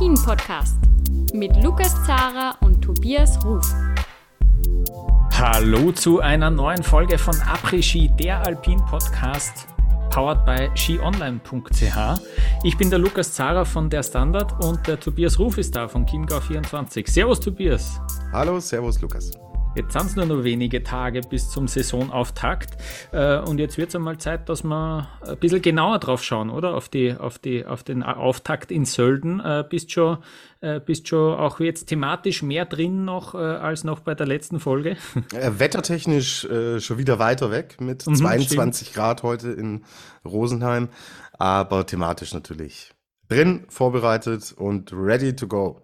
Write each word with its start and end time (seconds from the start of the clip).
Après-Ski, 0.00 0.08
der 0.08 0.08
Alpin-Podcast 0.08 0.76
mit 1.34 1.62
Lukas 1.62 1.94
Zara 2.06 2.56
und 2.62 2.80
Tobias 2.80 3.38
Ruf. 3.44 3.66
Hallo 5.32 5.92
zu 5.92 6.20
einer 6.20 6.50
neuen 6.50 6.82
Folge 6.82 7.18
von 7.18 7.34
Après-Ski, 7.34 8.10
der 8.18 8.40
Alpin-Podcast, 8.46 9.68
powered 10.10 10.44
by 10.46 10.70
skionline.ch. 10.74 12.20
Ich 12.64 12.78
bin 12.78 12.88
der 12.88 12.98
Lukas 12.98 13.34
Zara 13.34 13.64
von 13.64 13.90
der 13.90 14.02
Standard 14.02 14.64
und 14.64 14.86
der 14.86 14.98
Tobias 14.98 15.38
Ruf 15.38 15.58
ist 15.58 15.76
da 15.76 15.86
von 15.86 16.06
Chiemgau24. 16.06 17.10
Servus 17.10 17.40
Tobias. 17.40 18.00
Hallo, 18.32 18.58
servus 18.58 19.00
Lukas. 19.02 19.30
Jetzt 19.76 19.92
sind 19.92 20.06
es 20.06 20.16
nur 20.16 20.26
noch 20.26 20.42
wenige 20.42 20.82
Tage 20.82 21.20
bis 21.20 21.48
zum 21.48 21.68
Saisonauftakt. 21.68 22.76
Äh, 23.12 23.38
und 23.38 23.58
jetzt 23.58 23.78
wird 23.78 23.90
es 23.90 23.94
einmal 23.94 24.18
Zeit, 24.18 24.48
dass 24.48 24.64
wir 24.64 25.08
ein 25.24 25.38
bisschen 25.38 25.62
genauer 25.62 26.00
drauf 26.00 26.24
schauen, 26.24 26.50
oder? 26.50 26.74
Auf, 26.74 26.88
die, 26.88 27.14
auf, 27.14 27.38
die, 27.38 27.64
auf 27.64 27.84
den 27.84 28.02
Auftakt 28.02 28.72
in 28.72 28.84
Sölden. 28.84 29.38
Äh, 29.38 29.64
bist, 29.68 29.92
schon, 29.92 30.18
äh, 30.60 30.80
bist 30.80 31.06
schon 31.06 31.38
auch 31.38 31.60
jetzt 31.60 31.86
thematisch 31.86 32.42
mehr 32.42 32.64
drin 32.64 33.04
noch 33.04 33.34
als 33.34 33.84
noch 33.84 34.00
bei 34.00 34.16
der 34.16 34.26
letzten 34.26 34.58
Folge? 34.58 34.96
Wettertechnisch 35.30 36.48
schon 36.78 36.98
wieder 36.98 37.18
weiter 37.20 37.52
weg 37.52 37.80
mit 37.80 38.06
mhm, 38.06 38.16
22 38.16 38.88
stimmt. 38.88 38.96
Grad 38.96 39.22
heute 39.22 39.52
in 39.52 39.84
Rosenheim. 40.24 40.88
Aber 41.32 41.86
thematisch 41.86 42.34
natürlich 42.34 42.92
drin, 43.28 43.64
vorbereitet 43.68 44.52
und 44.56 44.92
ready 44.92 45.34
to 45.34 45.46
go. 45.46 45.80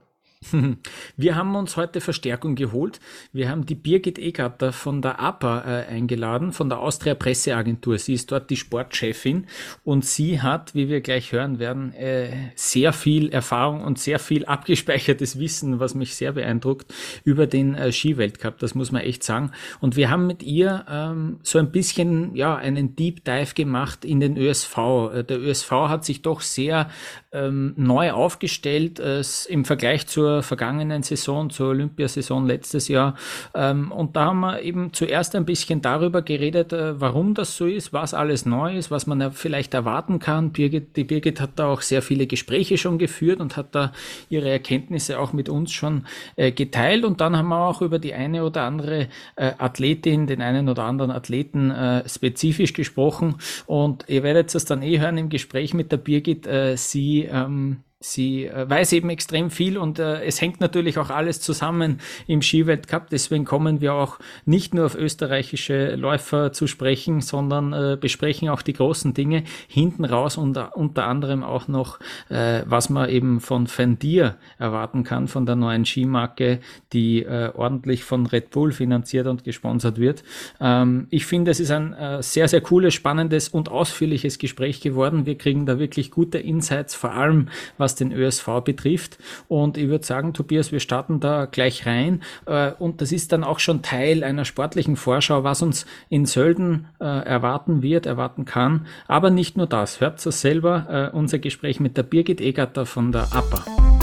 Wir 1.16 1.36
haben 1.36 1.54
uns 1.56 1.76
heute 1.76 2.00
Verstärkung 2.00 2.54
geholt. 2.54 3.00
Wir 3.32 3.48
haben 3.48 3.66
die 3.66 3.74
Birgit 3.74 4.18
Egatter 4.18 4.72
von 4.72 5.02
der 5.02 5.20
APA 5.20 5.60
äh, 5.60 5.86
eingeladen, 5.86 6.52
von 6.52 6.68
der 6.68 6.78
Austria 6.78 7.14
Presseagentur. 7.14 7.98
Sie 7.98 8.14
ist 8.14 8.30
dort 8.30 8.50
die 8.50 8.56
Sportchefin 8.56 9.46
und 9.84 10.04
sie 10.04 10.40
hat, 10.40 10.74
wie 10.74 10.88
wir 10.88 11.00
gleich 11.00 11.32
hören 11.32 11.58
werden, 11.58 11.92
äh, 11.94 12.50
sehr 12.54 12.92
viel 12.92 13.30
Erfahrung 13.30 13.82
und 13.82 13.98
sehr 13.98 14.18
viel 14.18 14.44
abgespeichertes 14.44 15.38
Wissen, 15.38 15.80
was 15.80 15.94
mich 15.94 16.14
sehr 16.14 16.32
beeindruckt, 16.32 16.92
über 17.24 17.46
den 17.46 17.74
äh, 17.74 17.92
Skiweltcup. 17.92 18.58
Das 18.58 18.74
muss 18.74 18.92
man 18.92 19.02
echt 19.02 19.22
sagen. 19.22 19.52
Und 19.80 19.96
wir 19.96 20.10
haben 20.10 20.26
mit 20.26 20.42
ihr 20.42 20.84
ähm, 20.88 21.38
so 21.42 21.58
ein 21.58 21.70
bisschen 21.70 22.34
ja 22.34 22.56
einen 22.56 22.96
Deep 22.96 23.24
Dive 23.24 23.54
gemacht 23.54 24.04
in 24.04 24.20
den 24.20 24.36
ÖSV. 24.36 24.78
Äh, 25.12 25.24
der 25.24 25.40
ÖSV 25.40 25.70
hat 25.70 26.04
sich 26.04 26.22
doch 26.22 26.40
sehr 26.40 26.90
ähm, 27.32 27.74
neu 27.76 28.12
aufgestellt 28.12 29.00
äh, 29.00 29.22
im 29.48 29.64
Vergleich 29.64 30.06
zur 30.06 30.35
vergangenen 30.42 31.02
Saison, 31.02 31.50
zur 31.50 31.68
Olympiasaison 31.68 32.46
letztes 32.46 32.88
Jahr. 32.88 33.14
Ähm, 33.54 33.92
und 33.92 34.16
da 34.16 34.26
haben 34.26 34.40
wir 34.40 34.62
eben 34.62 34.92
zuerst 34.92 35.34
ein 35.34 35.44
bisschen 35.44 35.82
darüber 35.82 36.22
geredet, 36.22 36.72
äh, 36.72 37.00
warum 37.00 37.34
das 37.34 37.56
so 37.56 37.66
ist, 37.66 37.92
was 37.92 38.14
alles 38.14 38.46
neu 38.46 38.76
ist, 38.76 38.90
was 38.90 39.06
man 39.06 39.32
vielleicht 39.32 39.74
erwarten 39.74 40.18
kann. 40.18 40.52
Birgit, 40.52 40.96
die 40.96 41.04
Birgit 41.04 41.40
hat 41.40 41.50
da 41.56 41.66
auch 41.66 41.80
sehr 41.80 42.02
viele 42.02 42.26
Gespräche 42.26 42.78
schon 42.78 42.98
geführt 42.98 43.40
und 43.40 43.56
hat 43.56 43.74
da 43.74 43.92
ihre 44.28 44.50
Erkenntnisse 44.50 45.18
auch 45.18 45.32
mit 45.32 45.48
uns 45.48 45.72
schon 45.72 46.06
äh, 46.36 46.52
geteilt. 46.52 47.04
Und 47.04 47.20
dann 47.20 47.36
haben 47.36 47.48
wir 47.48 47.66
auch 47.66 47.82
über 47.82 47.98
die 47.98 48.14
eine 48.14 48.44
oder 48.44 48.62
andere 48.62 49.08
äh, 49.36 49.52
Athletin, 49.58 50.26
den 50.26 50.42
einen 50.42 50.68
oder 50.68 50.84
anderen 50.84 51.10
Athleten 51.10 51.72
spezifisch 52.06 52.72
gesprochen. 52.72 53.36
Und 53.66 54.04
ihr 54.08 54.22
werdet 54.22 54.54
es 54.54 54.64
dann 54.64 54.82
eh 54.82 54.98
hören 54.98 55.18
im 55.18 55.28
Gespräch 55.28 55.74
mit 55.74 55.92
der 55.92 55.96
Birgit. 55.98 56.48
sie 56.76 57.22
ähm, 57.24 57.78
Sie 58.00 58.44
äh, 58.44 58.68
weiß 58.68 58.92
eben 58.92 59.08
extrem 59.08 59.50
viel 59.50 59.78
und 59.78 59.98
äh, 59.98 60.22
es 60.22 60.42
hängt 60.42 60.60
natürlich 60.60 60.98
auch 60.98 61.08
alles 61.08 61.40
zusammen 61.40 62.00
im 62.26 62.42
Skiweltcup. 62.42 63.08
Deswegen 63.08 63.46
kommen 63.46 63.80
wir 63.80 63.94
auch 63.94 64.18
nicht 64.44 64.74
nur 64.74 64.84
auf 64.84 64.94
österreichische 64.94 65.94
Läufer 65.94 66.52
zu 66.52 66.66
sprechen, 66.66 67.22
sondern 67.22 67.72
äh, 67.72 67.96
besprechen 67.98 68.50
auch 68.50 68.60
die 68.60 68.74
großen 68.74 69.14
Dinge. 69.14 69.44
Hinten 69.66 70.04
raus 70.04 70.36
unter, 70.36 70.76
unter 70.76 71.06
anderem 71.06 71.42
auch 71.42 71.68
noch, 71.68 71.98
äh, 72.28 72.64
was 72.66 72.90
man 72.90 73.08
eben 73.08 73.40
von 73.40 73.66
Fendir 73.66 74.36
erwarten 74.58 75.02
kann, 75.02 75.26
von 75.26 75.46
der 75.46 75.56
neuen 75.56 75.86
Skimarke, 75.86 76.60
die 76.92 77.22
äh, 77.22 77.50
ordentlich 77.54 78.04
von 78.04 78.26
Red 78.26 78.50
Bull 78.50 78.72
finanziert 78.72 79.26
und 79.26 79.42
gesponsert 79.42 79.98
wird. 79.98 80.22
Ähm, 80.60 81.06
ich 81.08 81.24
finde, 81.24 81.50
es 81.50 81.60
ist 81.60 81.70
ein 81.70 81.94
äh, 81.94 82.22
sehr, 82.22 82.48
sehr 82.48 82.60
cooles, 82.60 82.92
spannendes 82.92 83.48
und 83.48 83.70
ausführliches 83.70 84.36
Gespräch 84.36 84.82
geworden. 84.82 85.24
Wir 85.24 85.38
kriegen 85.38 85.64
da 85.64 85.78
wirklich 85.78 86.10
gute 86.10 86.36
Insights, 86.36 86.94
vor 86.94 87.12
allem 87.12 87.48
was 87.78 87.85
was 87.86 87.94
den 87.94 88.10
ÖSV 88.10 88.62
betrifft. 88.64 89.16
Und 89.46 89.78
ich 89.78 89.86
würde 89.86 90.04
sagen, 90.04 90.32
Tobias, 90.32 90.72
wir 90.72 90.80
starten 90.80 91.20
da 91.20 91.44
gleich 91.44 91.86
rein. 91.86 92.20
Äh, 92.46 92.72
und 92.80 93.00
das 93.00 93.12
ist 93.12 93.30
dann 93.30 93.44
auch 93.44 93.60
schon 93.60 93.82
Teil 93.82 94.24
einer 94.24 94.44
sportlichen 94.44 94.96
Vorschau, 94.96 95.44
was 95.44 95.62
uns 95.62 95.86
in 96.08 96.26
Sölden 96.26 96.88
äh, 96.98 97.04
erwarten 97.04 97.82
wird, 97.82 98.06
erwarten 98.06 98.44
kann. 98.44 98.86
Aber 99.06 99.30
nicht 99.30 99.56
nur 99.56 99.68
das. 99.68 100.00
Hört 100.00 100.26
es 100.26 100.40
selber, 100.40 101.12
äh, 101.12 101.16
unser 101.16 101.38
Gespräch 101.38 101.78
mit 101.78 101.96
der 101.96 102.02
Birgit 102.02 102.40
Egatter 102.40 102.86
von 102.86 103.12
der 103.12 103.28
APA. 103.32 103.95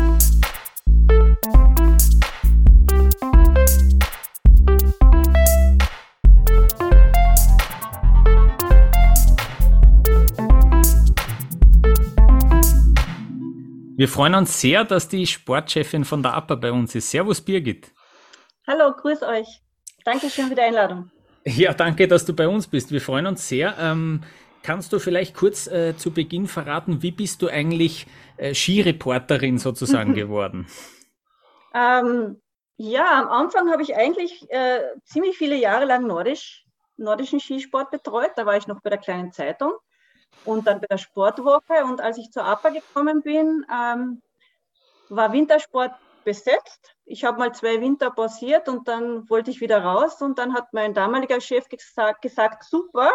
Wir 14.04 14.10
freuen 14.10 14.36
uns 14.36 14.60
sehr, 14.60 14.84
dass 14.84 15.08
die 15.08 15.26
Sportchefin 15.26 16.04
von 16.04 16.22
der 16.22 16.34
APA 16.34 16.56
bei 16.56 16.74
uns 16.74 16.94
ist. 16.94 17.10
Servus 17.10 17.40
Birgit. 17.40 17.90
Hallo, 18.68 18.92
grüß 18.92 19.24
euch. 19.24 19.48
Dankeschön 20.04 20.48
für 20.50 20.56
die 20.56 20.62
Einladung. 20.62 21.10
Ja, 21.46 21.74
danke, 21.74 22.06
dass 22.06 22.26
du 22.26 22.36
bei 22.36 22.50
uns 22.50 22.68
bist. 22.68 22.92
Wir 22.92 23.00
freuen 23.00 23.28
uns 23.28 23.48
sehr. 23.48 23.78
Ähm, 23.80 24.22
kannst 24.62 24.92
du 24.92 25.00
vielleicht 25.00 25.34
kurz 25.34 25.68
äh, 25.68 25.96
zu 25.96 26.12
Beginn 26.12 26.48
verraten, 26.48 27.02
wie 27.02 27.12
bist 27.12 27.42
du 27.42 27.48
eigentlich 27.48 28.06
äh, 28.36 28.54
Skireporterin 28.54 29.58
sozusagen 29.58 30.14
geworden? 30.16 30.68
Ähm, 31.74 32.42
ja, 32.76 33.22
am 33.22 33.30
Anfang 33.30 33.72
habe 33.72 33.84
ich 33.84 33.96
eigentlich 33.96 34.52
äh, 34.52 34.82
ziemlich 35.06 35.38
viele 35.38 35.56
Jahre 35.56 35.86
lang 35.86 36.06
nordisch, 36.08 36.66
nordischen 36.98 37.40
Skisport 37.40 37.90
betreut. 37.90 38.32
Da 38.36 38.46
war 38.46 38.58
ich 38.58 38.68
noch 38.68 38.82
bei 38.82 38.90
der 38.90 39.00
kleinen 39.00 39.32
Zeitung 39.32 39.72
und 40.46 40.68
dann 40.68 40.82
bei 40.82 40.88
der 40.88 40.98
Sportwoche. 40.98 41.84
Und 41.86 42.02
als 42.02 42.18
ich 42.18 42.32
zur 42.32 42.46
APA 42.46 42.70
gekommen 42.70 43.22
bin, 43.22 43.66
ähm, 43.72 44.22
war 45.10 45.32
Wintersport 45.32 45.94
besetzt. 46.24 46.96
Ich 47.06 47.24
habe 47.24 47.38
mal 47.38 47.54
zwei 47.54 47.82
Winter 47.82 48.12
pausiert 48.12 48.70
und 48.70 48.88
dann 48.88 49.30
wollte 49.30 49.52
ich 49.52 49.62
wieder 49.62 49.84
raus. 49.84 50.22
Und 50.22 50.40
dann 50.40 50.54
hat 50.54 50.74
mein 50.74 50.94
damaliger 50.94 51.42
Chef 51.42 51.68
gesagt, 51.68 52.22
gesagt 52.22 52.64
super, 52.64 53.12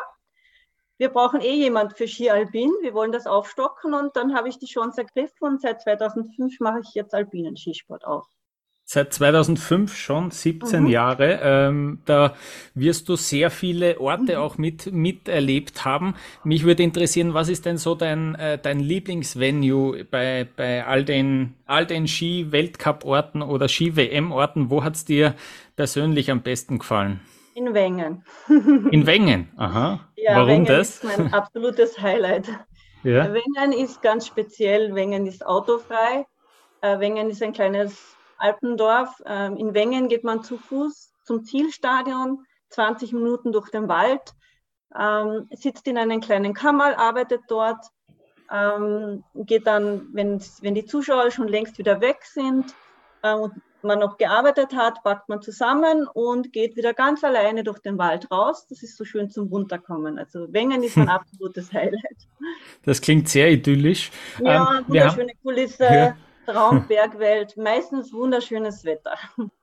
wir 0.99 1.11
brauchen 1.11 1.41
eh 1.41 1.55
jemand 1.55 1.97
für 1.97 2.09
Ski 2.09 2.29
Alpin, 2.29 2.73
wir 2.81 2.93
wollen 2.93 3.13
das 3.13 3.27
aufstocken. 3.27 3.95
Und 3.95 4.17
dann 4.17 4.35
habe 4.35 4.49
ich 4.49 4.59
die 4.59 4.67
Chance 4.67 5.03
ergriffen 5.03 5.47
und 5.47 5.61
seit 5.61 5.81
2005 5.81 6.61
mache 6.61 6.81
ich 6.81 6.95
jetzt 6.95 7.15
alpinen 7.15 7.57
Skisport 7.57 8.05
auch. 8.05 8.29
Seit 8.91 9.13
2005 9.13 9.95
schon, 9.95 10.31
17 10.31 10.85
mhm. 10.85 10.89
Jahre. 10.89 11.41
Ähm, 11.43 11.99
da 12.07 12.33
wirst 12.75 13.11
du 13.11 13.17
sehr 13.17 13.51
viele 13.51 14.01
Orte 14.01 14.37
mhm. 14.37 14.39
auch 14.39 14.57
mit 14.57 14.91
miterlebt 14.91 15.85
haben. 15.85 16.15
Mich 16.43 16.65
würde 16.65 16.85
interessieren, 16.85 17.35
was 17.35 17.51
ist 17.51 17.67
denn 17.67 17.77
so 17.77 17.95
dein, 17.95 18.35
äh, 18.37 18.57
dein 18.57 18.81
Lieblingsvenue 18.81 20.07
bei, 20.11 20.49
bei 20.57 20.87
all 20.87 21.05
den, 21.05 21.53
all 21.67 21.85
den 21.85 22.09
Ski-Weltcup-Orten 22.09 23.43
oder 23.43 23.69
Ski-WM-Orten? 23.69 24.71
Wo 24.71 24.83
hat's 24.83 25.05
dir 25.05 25.35
persönlich 25.77 26.31
am 26.31 26.41
besten 26.41 26.79
gefallen? 26.79 27.21
In 27.55 27.75
Wengen. 27.75 28.25
In 28.91 29.05
Wengen, 29.07 29.51
aha. 29.59 30.09
Ja, 30.17 30.37
Warum 30.37 30.49
Wengen 30.49 30.65
das? 30.65 30.89
ist 30.89 31.05
mein 31.05 31.35
absolutes 31.35 32.01
Highlight. 32.01 32.49
Ja. 33.03 33.35
Wengen 33.35 33.73
ist 33.73 34.01
ganz 34.01 34.27
speziell. 34.27 34.95
Wengen 34.95 35.27
ist 35.27 35.45
autofrei. 35.45 36.25
Äh, 36.81 36.99
Wengen 37.01 37.29
ist 37.29 37.43
ein 37.43 37.53
kleines 37.53 38.17
Alpendorf. 38.39 39.23
Ähm, 39.27 39.57
in 39.57 39.75
Wengen 39.75 40.09
geht 40.09 40.25
man 40.25 40.43
zu 40.43 40.59
Fuß 40.59 41.13
zum 41.25 41.45
Zielstadion, 41.45 42.45
20 42.71 43.13
Minuten 43.13 43.53
durch 43.53 43.71
den 43.71 43.89
Wald, 43.89 44.33
ähm, 44.99 45.49
sitzt 45.51 45.87
in 45.87 45.99
einem 45.99 46.21
kleinen 46.21 46.55
Kammerl, 46.55 46.95
arbeitet 46.95 47.43
dort, 47.49 47.85
ähm, 48.51 49.25
geht 49.35 49.67
dann, 49.67 50.09
wenn, 50.13 50.41
wenn 50.63 50.75
die 50.75 50.87
Zuschauer 50.87 51.31
schon 51.31 51.49
längst 51.49 51.79
wieder 51.79 52.01
weg 52.01 52.25
sind 52.25 52.75
äh, 53.23 53.35
und 53.35 53.53
man 53.83 53.99
noch 53.99 54.17
gearbeitet 54.17 54.75
hat, 54.75 55.03
packt 55.03 55.29
man 55.29 55.41
zusammen 55.41 56.09
und 56.13 56.53
geht 56.53 56.77
wieder 56.77 56.95
ganz 56.95 57.23
alleine 57.23 57.63
durch 57.63 57.79
den 57.79 57.99
Wald 57.99 58.31
raus. 58.31 58.67
Das 58.69 58.83
ist 58.83 58.97
so 58.97 59.05
schön 59.05 59.31
zum 59.31 59.49
Runterkommen. 59.49 60.19
Also 60.19 60.53
Wengen 60.53 60.83
ist 60.83 60.97
ein 60.97 61.09
absolutes 61.09 61.73
Highlight. 61.73 62.27
Das 62.83 63.01
klingt 63.01 63.29
sehr 63.29 63.51
idyllisch. 63.51 64.11
Ja, 64.41 64.83
wunderschöne 64.87 65.33
Kulisse. 65.43 65.85
Ja. 65.85 66.17
Traumbergwelt, 66.49 67.57
meistens 67.59 68.13
wunderschönes 68.13 68.85
Wetter. 68.85 69.19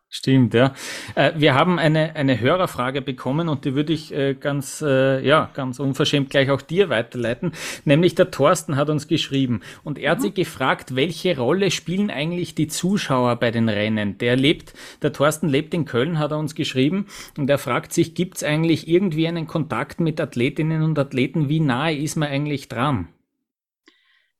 Stimmt, 0.07 0.53
ja. 0.53 0.73
Äh, 1.15 1.33
wir 1.35 1.55
haben 1.55 1.77
eine, 1.79 2.15
eine 2.15 2.39
Hörerfrage 2.39 3.01
bekommen 3.01 3.49
und 3.49 3.65
die 3.65 3.75
würde 3.75 3.91
ich 3.91 4.13
äh, 4.13 4.35
ganz, 4.35 4.81
äh, 4.81 5.19
ja, 5.25 5.49
ganz 5.53 5.79
unverschämt 5.79 6.29
gleich 6.29 6.51
auch 6.51 6.61
dir 6.61 6.89
weiterleiten. 6.89 7.51
Nämlich 7.83 8.15
der 8.15 8.31
Thorsten 8.31 8.77
hat 8.77 8.89
uns 8.89 9.07
geschrieben 9.07 9.61
und 9.83 9.97
er 9.97 10.11
hat 10.11 10.19
mhm. 10.19 10.23
sich 10.23 10.33
gefragt, 10.35 10.95
welche 10.95 11.37
Rolle 11.37 11.69
spielen 11.71 12.11
eigentlich 12.11 12.55
die 12.55 12.67
Zuschauer 12.67 13.35
bei 13.37 13.51
den 13.51 13.67
Rennen? 13.67 14.17
Der 14.19 14.37
lebt, 14.37 14.73
der 15.01 15.11
Thorsten 15.11 15.49
lebt 15.49 15.73
in 15.73 15.85
Köln, 15.85 16.19
hat 16.19 16.31
er 16.31 16.37
uns 16.37 16.55
geschrieben 16.55 17.07
und 17.37 17.49
er 17.49 17.57
fragt 17.57 17.91
sich, 17.91 18.15
gibt 18.15 18.37
es 18.37 18.43
eigentlich 18.43 18.87
irgendwie 18.87 19.27
einen 19.27 19.47
Kontakt 19.47 19.99
mit 19.99 20.21
Athletinnen 20.21 20.81
und 20.83 20.97
Athleten? 20.97 21.49
Wie 21.49 21.59
nahe 21.59 21.97
ist 21.97 22.15
man 22.15 22.29
eigentlich 22.29 22.69
dran? 22.69 23.09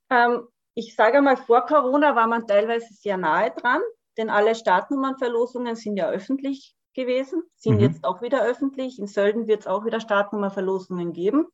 Ähm, 0.10 0.44
ich 0.76 0.96
sage 0.96 1.22
mal, 1.22 1.38
vor 1.38 1.66
Corona 1.66 2.16
war 2.16 2.28
man 2.28 2.46
teilweise 2.46 2.94
sehr 2.94 3.18
nahe 3.18 3.52
dran, 3.52 3.82
denn 4.18 4.30
alle 4.30 4.56
Startnummernverlosungen 4.56 5.76
sind 5.76 5.98
ja 5.98 6.10
öffentlich 6.10 6.76
gewesen, 6.94 7.44
sind 7.56 7.76
mhm. 7.76 7.82
jetzt 7.82 8.04
auch 8.04 8.22
wieder 8.22 8.44
öffentlich. 8.44 9.00
In 9.00 9.08
Sölden 9.08 9.48
wird 9.48 9.62
es 9.62 9.68
auch 9.68 9.86
wieder 9.86 10.00
Startnummerverlosungen 10.00 11.14
geben. 11.14 11.48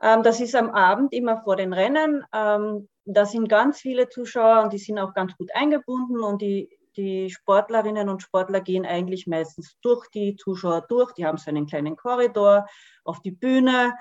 Ähm, 0.00 0.22
das 0.22 0.40
ist 0.40 0.54
am 0.54 0.70
Abend 0.70 1.12
immer 1.12 1.42
vor 1.42 1.56
den 1.56 1.72
Rennen. 1.72 2.24
Ähm, 2.32 2.88
da 3.04 3.24
sind 3.24 3.48
ganz 3.48 3.80
viele 3.80 4.08
Zuschauer 4.08 4.62
und 4.62 4.72
die 4.72 4.78
sind 4.78 4.98
auch 4.98 5.14
ganz 5.14 5.36
gut 5.36 5.50
eingebunden 5.54 6.20
und 6.20 6.42
die, 6.42 6.76
die 6.96 7.30
Sportlerinnen 7.30 8.08
und 8.08 8.22
Sportler 8.22 8.60
gehen 8.60 8.86
eigentlich 8.86 9.26
meistens 9.26 9.76
durch 9.82 10.08
die 10.08 10.36
Zuschauer 10.36 10.86
durch. 10.88 11.12
Die 11.12 11.26
haben 11.26 11.38
so 11.38 11.50
einen 11.50 11.66
kleinen 11.66 11.96
Korridor 11.96 12.66
auf 13.04 13.20
die 13.20 13.32
Bühne 13.32 13.94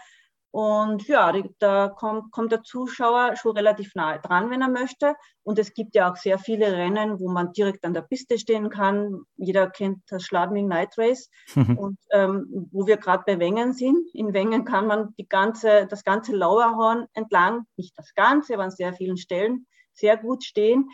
und 0.53 1.07
ja, 1.07 1.33
da 1.57 1.87
kommt, 1.87 2.31
kommt 2.31 2.51
der 2.51 2.61
Zuschauer 2.61 3.35
schon 3.37 3.57
relativ 3.57 3.95
nahe 3.95 4.19
dran, 4.19 4.51
wenn 4.51 4.61
er 4.61 4.69
möchte. 4.69 5.15
Und 5.41 5.57
es 5.57 5.73
gibt 5.73 5.95
ja 5.95 6.11
auch 6.11 6.15
sehr 6.15 6.37
viele 6.37 6.71
Rennen, 6.71 7.19
wo 7.19 7.27
man 7.27 7.53
direkt 7.53 7.83
an 7.83 7.95
der 7.95 8.03
Piste 8.03 8.37
stehen 8.37 8.69
kann. 8.69 9.23
Jeder 9.35 9.67
kennt 9.67 10.03
das 10.09 10.21
Schladming 10.21 10.67
Night 10.67 10.95
Race. 10.99 11.31
Und 11.55 11.97
ähm, 12.11 12.69
wo 12.71 12.85
wir 12.85 12.97
gerade 12.97 13.23
bei 13.25 13.39
Wengen 13.39 13.73
sind, 13.73 14.07
in 14.13 14.31
Wengen 14.33 14.63
kann 14.63 14.85
man 14.85 15.15
die 15.17 15.27
ganze, 15.27 15.87
das 15.87 16.03
ganze 16.03 16.35
Lauerhorn 16.35 17.07
entlang, 17.15 17.65
nicht 17.75 17.97
das 17.97 18.13
ganze, 18.13 18.53
aber 18.53 18.65
an 18.65 18.69
sehr 18.69 18.93
vielen 18.93 19.17
Stellen, 19.17 19.65
sehr 19.91 20.17
gut 20.17 20.43
stehen. 20.43 20.87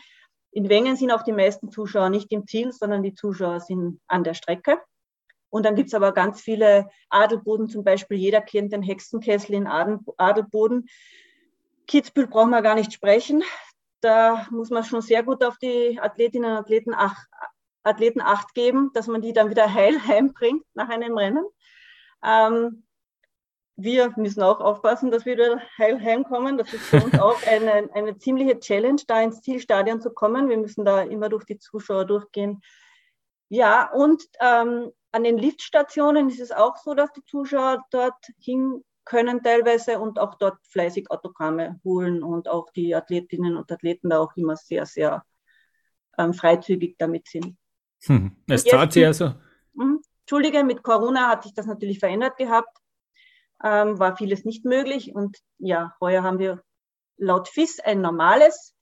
In 0.52 0.70
Wengen 0.70 0.96
sind 0.96 1.12
auch 1.12 1.22
die 1.22 1.32
meisten 1.32 1.70
Zuschauer 1.70 2.08
nicht 2.08 2.32
im 2.32 2.46
Ziel, 2.46 2.72
sondern 2.72 3.02
die 3.02 3.12
Zuschauer 3.12 3.60
sind 3.60 4.00
an 4.06 4.24
der 4.24 4.32
Strecke. 4.32 4.78
Und 5.50 5.66
dann 5.66 5.74
gibt 5.74 5.88
es 5.88 5.94
aber 5.94 6.12
ganz 6.12 6.40
viele 6.40 6.88
Adelboden, 7.08 7.68
zum 7.68 7.84
Beispiel 7.84 8.16
jeder 8.16 8.40
kennt 8.40 8.72
den 8.72 8.82
Hexenkessel 8.82 9.54
in 9.54 9.66
Adelboden. 9.66 10.88
Kitzbühel 11.86 12.28
brauchen 12.28 12.50
wir 12.50 12.62
gar 12.62 12.76
nicht 12.76 12.92
sprechen. 12.92 13.42
Da 14.00 14.46
muss 14.50 14.70
man 14.70 14.84
schon 14.84 15.02
sehr 15.02 15.22
gut 15.22 15.44
auf 15.44 15.58
die 15.58 15.98
Athletinnen 16.00 16.50
und 16.52 16.56
Athleten, 16.56 16.94
ach, 16.94 17.16
Athleten 17.82 18.20
acht 18.20 18.54
geben, 18.54 18.90
dass 18.94 19.06
man 19.06 19.22
die 19.22 19.32
dann 19.32 19.50
wieder 19.50 19.72
heil 19.72 20.00
heimbringt 20.06 20.64
nach 20.74 20.88
einem 20.88 21.18
Rennen. 21.18 21.44
Ähm, 22.24 22.84
wir 23.76 24.12
müssen 24.16 24.42
auch 24.42 24.60
aufpassen, 24.60 25.10
dass 25.10 25.24
wir 25.24 25.34
wieder 25.34 25.60
heil 25.78 26.00
heimkommen. 26.00 26.58
Das 26.58 26.72
ist 26.72 26.84
für 26.84 27.02
uns 27.02 27.18
auch 27.18 27.42
eine, 27.46 27.88
eine 27.94 28.18
ziemliche 28.18 28.60
Challenge, 28.60 29.00
da 29.06 29.22
ins 29.22 29.40
Zielstadion 29.40 30.00
zu 30.00 30.10
kommen. 30.10 30.48
Wir 30.48 30.58
müssen 30.58 30.84
da 30.84 31.02
immer 31.02 31.28
durch 31.28 31.44
die 31.44 31.58
Zuschauer 31.58 32.04
durchgehen. 32.04 32.60
Ja, 33.48 33.90
und 33.90 34.22
ähm, 34.40 34.92
an 35.12 35.24
den 35.24 35.38
Liftstationen 35.38 36.28
ist 36.28 36.40
es 36.40 36.52
auch 36.52 36.76
so, 36.76 36.94
dass 36.94 37.12
die 37.12 37.24
Zuschauer 37.24 37.84
dort 37.90 38.24
hin 38.38 38.84
können 39.04 39.42
teilweise 39.42 39.98
und 39.98 40.18
auch 40.18 40.36
dort 40.36 40.58
fleißig 40.68 41.10
Autogramme 41.10 41.80
holen 41.84 42.22
und 42.22 42.48
auch 42.48 42.70
die 42.70 42.94
Athletinnen 42.94 43.56
und 43.56 43.72
Athleten 43.72 44.10
da 44.10 44.20
auch 44.20 44.36
immer 44.36 44.56
sehr, 44.56 44.86
sehr 44.86 45.24
ähm, 46.16 46.32
freizügig 46.32 46.96
damit 46.98 47.26
sind. 47.26 47.56
Hm, 48.04 48.36
es 48.48 48.64
zahlt 48.64 48.92
sich 48.92 49.04
also. 49.04 49.34
Mh, 49.72 49.98
Entschuldige, 50.20 50.62
mit 50.62 50.82
Corona 50.82 51.28
hat 51.28 51.42
sich 51.42 51.54
das 51.54 51.66
natürlich 51.66 51.98
verändert 51.98 52.36
gehabt, 52.36 52.78
ähm, 53.64 53.98
war 53.98 54.16
vieles 54.16 54.44
nicht 54.44 54.64
möglich 54.64 55.14
und 55.14 55.38
ja, 55.58 55.94
heuer 56.00 56.22
haben 56.22 56.38
wir 56.38 56.62
laut 57.16 57.48
FIS 57.48 57.80
ein 57.80 58.00
normales, 58.00 58.74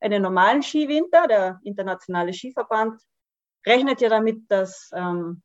einen 0.00 0.22
normalen 0.22 0.62
Skiwinter, 0.62 1.28
der 1.28 1.60
internationale 1.62 2.32
Skiverband 2.32 3.00
rechnet 3.64 4.00
ja 4.00 4.08
damit, 4.08 4.50
dass 4.50 4.90
ähm, 4.94 5.42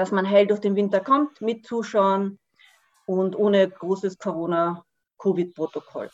dass 0.00 0.12
man 0.12 0.24
hell 0.24 0.46
durch 0.46 0.60
den 0.60 0.76
Winter 0.76 1.00
kommt 1.00 1.42
mit 1.42 1.66
Zuschauern 1.66 2.38
und 3.04 3.36
ohne 3.36 3.68
großes 3.68 4.16
Corona-Covid-Protokoll. 4.16 6.08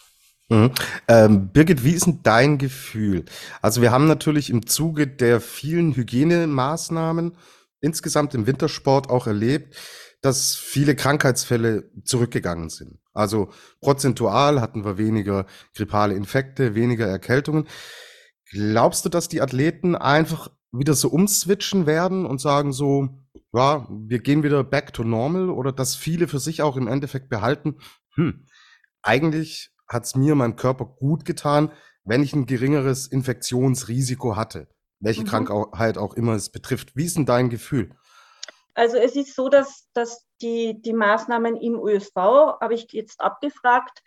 Mhm. 0.49 0.73
Ähm, 1.06 1.53
Birgit, 1.53 1.85
wie 1.85 1.93
ist 1.93 2.06
denn 2.06 2.21
dein 2.25 2.59
Gefühl? 2.59 3.25
Also 3.62 3.83
wir 3.83 3.93
haben 3.93 4.09
natürlich 4.09 4.50
im 4.50 4.67
Zuge 4.67 5.06
der 5.06 5.41
vielen 5.41 5.94
Hygienemaßnahmen 5.94 7.37
insgesamt 7.81 8.35
im 8.35 8.49
Wintersport 8.49 9.09
auch 9.09 9.29
erlebt, 9.29 9.77
dass 10.21 10.56
viele 10.56 10.97
Krankheitsfälle 10.97 11.89
zurückgegangen 12.03 12.71
sind. 12.71 12.99
Also 13.12 13.50
prozentual 13.81 14.61
hatten 14.61 14.85
wir 14.85 14.99
weniger 14.99 15.47
grippale 15.77 16.15
Infekte, 16.15 16.75
weniger 16.75 17.06
Erkältungen. 17.06 17.69
Glaubst 18.50 19.05
du, 19.05 19.09
dass 19.11 19.29
die 19.29 19.43
Athleten 19.43 19.94
einfach 19.94 20.50
wieder 20.73 20.94
so 20.94 21.09
umswitchen 21.09 21.87
werden 21.87 22.27
und 22.27 22.41
sagen 22.41 22.73
so, 22.73 23.09
ja, 23.52 23.87
wir 23.90 24.19
gehen 24.19 24.43
wieder 24.43 24.64
back 24.64 24.93
to 24.93 25.04
normal 25.04 25.50
oder 25.50 25.72
dass 25.72 25.96
viele 25.96 26.28
für 26.28 26.38
sich 26.38 26.62
auch 26.62 26.76
im 26.76 26.88
Endeffekt 26.88 27.28
behalten, 27.28 27.78
hm, 28.14 28.46
eigentlich 29.02 29.70
hat 29.88 30.04
es 30.04 30.16
mir, 30.16 30.34
meinem 30.34 30.56
Körper 30.56 30.84
gut 30.84 31.25
getan, 31.25 31.70
wenn 32.04 32.22
ich 32.22 32.34
ein 32.34 32.46
geringeres 32.46 33.06
Infektionsrisiko 33.06 34.37
hatte, 34.37 34.69
welche 35.00 35.22
mhm. 35.22 35.26
Krankheit 35.26 35.98
auch 35.98 36.14
immer 36.14 36.34
es 36.34 36.50
betrifft. 36.50 36.96
Wie 36.96 37.04
ist 37.04 37.16
denn 37.16 37.26
dein 37.26 37.50
Gefühl? 37.50 37.90
Also 38.75 38.96
es 38.96 39.16
ist 39.16 39.34
so, 39.34 39.48
dass, 39.48 39.88
dass 39.94 40.26
die, 40.43 40.81
die 40.82 40.93
Maßnahmen 40.93 41.56
im 41.56 41.76
ÖSV, 41.76 42.14
habe 42.14 42.75
ich 42.75 42.93
jetzt 42.93 43.20
abgefragt, 43.20 44.02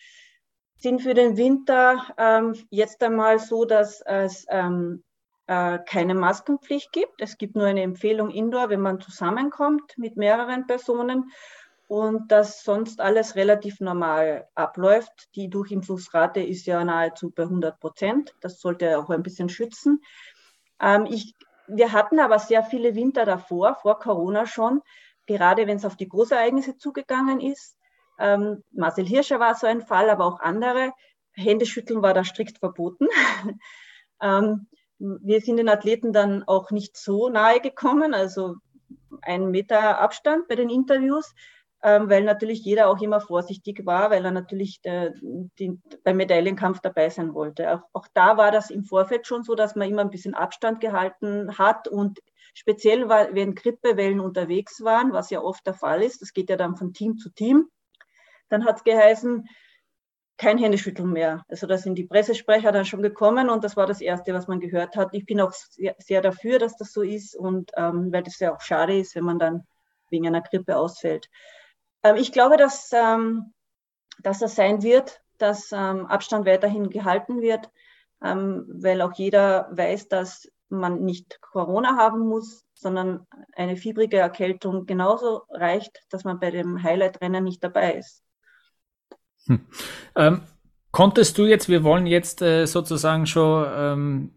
sind 0.78 1.02
für 1.02 1.14
den 1.14 1.38
Winter 1.38 2.06
ähm, 2.18 2.56
jetzt 2.70 3.02
einmal 3.04 3.40
so, 3.40 3.66
dass 3.66 4.02
es 4.02 4.46
ähm, 4.50 5.04
äh, 5.50 5.80
keine 5.84 6.14
Maskenpflicht 6.14 6.92
gibt. 6.92 7.22
Es 7.22 7.40
gibt 7.40 7.56
nur 7.56 7.66
eine 7.66 7.82
Empfehlung 7.82 8.30
indoor, 8.30 8.70
wenn 8.70 8.82
man 8.82 9.02
zusammenkommt 9.02 9.98
mit 9.98 10.16
mehreren 10.16 10.68
Personen 10.68 11.32
und 11.88 12.32
dass 12.32 12.64
sonst 12.64 13.02
alles 13.02 13.36
relativ 13.36 13.80
normal 13.80 14.48
abläuft. 14.54 15.30
Die 15.34 15.50
Durchimpfungsrate 15.50 16.40
ist 16.40 16.68
ja 16.68 16.84
nahezu 16.86 17.32
bei 17.32 17.44
100 17.44 17.80
Prozent. 17.80 18.36
Das 18.42 18.62
sollte 18.62 19.00
auch 19.00 19.10
ein 19.10 19.24
bisschen 19.24 19.50
schützen. 19.50 20.04
Ähm, 20.80 21.08
ich, 21.10 21.34
wir 21.68 21.94
hatten 21.94 22.20
aber 22.20 22.38
sehr 22.38 22.62
viele 22.62 22.94
Winter 22.94 23.26
davor, 23.26 23.74
vor 23.74 23.98
Corona 23.98 24.46
schon, 24.46 24.84
gerade 25.26 25.66
wenn 25.66 25.78
es 25.78 25.86
auf 25.86 25.96
die 25.96 26.10
Großereignisse 26.10 26.78
zugegangen 26.78 27.40
ist. 27.40 27.76
Ähm, 28.20 28.64
Marcel 28.70 29.08
Hirscher 29.08 29.40
war 29.40 29.56
so 29.56 29.66
ein 29.66 29.82
Fall, 29.82 30.12
aber 30.12 30.26
auch 30.26 30.42
andere. 30.42 30.92
Händeschütteln 31.32 32.04
war 32.04 32.14
da 32.14 32.24
strikt 32.24 32.60
verboten. 32.60 33.08
ähm, 34.22 34.68
wir 35.00 35.42
sind 35.42 35.58
den 35.58 35.70
Athleten 35.70 36.14
dann 36.14 36.44
auch 36.44 36.72
nicht 36.72 36.98
so 36.98 37.30
nahe 37.30 37.62
gekommen, 37.62 38.14
also 38.14 38.56
ein 39.22 39.50
Meter 39.50 40.00
Abstand 40.00 40.48
bei 40.48 40.56
den 40.56 40.70
Interviews, 40.70 41.34
ähm, 41.82 42.10
weil 42.10 42.24
natürlich 42.24 42.64
jeder 42.66 42.90
auch 42.90 43.02
immer 43.02 43.22
vorsichtig 43.22 43.86
war, 43.86 44.12
weil 44.12 44.26
er 44.26 44.32
natürlich 44.32 44.82
der, 44.82 45.14
die, 45.22 45.80
beim 46.04 46.18
Medaillenkampf 46.18 46.82
dabei 46.82 47.10
sein 47.10 47.34
wollte. 47.34 47.74
Auch, 47.74 47.82
auch, 47.94 48.08
da 48.14 48.38
war 48.38 48.52
das 48.52 48.70
im 48.70 48.84
Vorfeld 48.84 49.26
schon 49.26 49.44
so, 49.44 49.56
dass 49.56 49.76
man 49.76 49.90
immer 49.90 50.02
ein 50.02 50.10
bisschen 50.10 50.34
Abstand 50.34 50.82
gehalten 50.82 51.58
hat 51.58 51.88
und 51.88 52.20
speziell, 52.54 53.08
weil, 53.08 53.34
wenn 53.34 53.56
Grippewellen 53.56 54.20
unterwegs 54.20 54.84
waren, 54.84 55.14
was 55.14 55.30
ja 55.30 55.42
oft 55.42 55.66
der 55.66 55.74
Fall 55.74 56.04
ist, 56.04 56.22
das 56.22 56.34
geht 56.34 56.50
ja 56.50 56.58
dann 56.58 56.76
von 56.76 56.94
Team 56.94 57.18
zu 57.18 57.30
Team, 57.30 57.70
dann 58.50 58.66
hat 58.66 58.78
es 58.78 58.84
geheißen, 58.84 59.48
kein 60.40 60.58
Händeschütteln 60.58 61.12
mehr. 61.12 61.44
Also 61.50 61.68
da 61.68 61.78
sind 61.78 61.96
die 61.96 62.06
Pressesprecher 62.06 62.72
dann 62.72 62.86
schon 62.86 63.02
gekommen 63.02 63.50
und 63.50 63.64
das 63.64 63.76
war 63.76 63.86
das 63.86 64.00
Erste, 64.00 64.34
was 64.34 64.48
man 64.48 64.62
gehört 64.62 64.96
hat. 64.96 65.10
Ich 65.12 65.26
bin 65.26 65.42
auch 65.42 65.52
sehr, 65.52 65.96
sehr 66.00 66.22
dafür, 66.22 66.60
dass 66.60 66.78
das 66.78 66.94
so 66.94 67.02
ist 67.02 67.36
und 67.36 67.72
ähm, 67.76 68.12
weil 68.12 68.24
das 68.24 68.40
ja 68.40 68.56
auch 68.56 68.62
schade 68.62 68.98
ist, 68.98 69.16
wenn 69.16 69.26
man 69.26 69.38
dann 69.38 69.68
wegen 70.10 70.26
einer 70.26 70.42
Grippe 70.42 70.78
ausfällt. 70.78 71.30
Ähm, 72.04 72.16
ich 72.16 72.32
glaube, 72.32 72.56
dass, 72.56 72.90
ähm, 72.94 73.54
dass 74.24 74.40
das 74.40 74.56
sein 74.56 74.82
wird, 74.82 75.22
dass 75.38 75.74
ähm, 75.74 76.06
Abstand 76.08 76.46
weiterhin 76.46 76.90
gehalten 76.90 77.42
wird, 77.42 77.70
ähm, 78.24 78.66
weil 78.70 79.02
auch 79.02 79.14
jeder 79.14 79.68
weiß, 79.72 80.08
dass 80.08 80.50
man 80.70 81.04
nicht 81.04 81.42
Corona 81.42 81.98
haben 81.98 82.22
muss, 82.22 82.64
sondern 82.76 83.28
eine 83.58 83.76
fiebrige 83.76 84.20
Erkältung 84.20 84.86
genauso 84.86 85.44
reicht, 85.50 86.02
dass 86.10 86.24
man 86.24 86.40
bei 86.40 86.50
dem 86.50 86.82
Highlight-Rennen 86.82 87.44
nicht 87.44 87.62
dabei 87.62 87.96
ist. 87.96 88.24
Hm. 89.48 89.60
Ähm, 90.16 90.42
konntest 90.92 91.38
du 91.38 91.46
jetzt, 91.46 91.70
wir 91.70 91.84
wollen 91.84 92.06
jetzt 92.06 92.42
äh, 92.42 92.66
sozusagen 92.66 93.26
schon 93.26 93.66
ähm, 93.74 94.32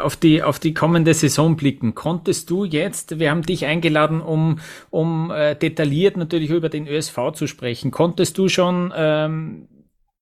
auf 0.00 0.16
die, 0.16 0.42
auf 0.42 0.58
die 0.58 0.74
kommende 0.74 1.14
Saison 1.14 1.56
blicken. 1.56 1.94
Konntest 1.94 2.50
du 2.50 2.64
jetzt, 2.64 3.18
wir 3.18 3.30
haben 3.30 3.42
dich 3.42 3.64
eingeladen, 3.64 4.20
um, 4.20 4.58
um 4.90 5.30
äh, 5.30 5.56
detailliert 5.56 6.16
natürlich 6.16 6.50
über 6.50 6.68
den 6.68 6.86
ÖSV 6.86 7.32
zu 7.34 7.46
sprechen. 7.46 7.90
Konntest 7.90 8.36
du 8.38 8.48
schon 8.48 8.92
ähm, 8.94 9.68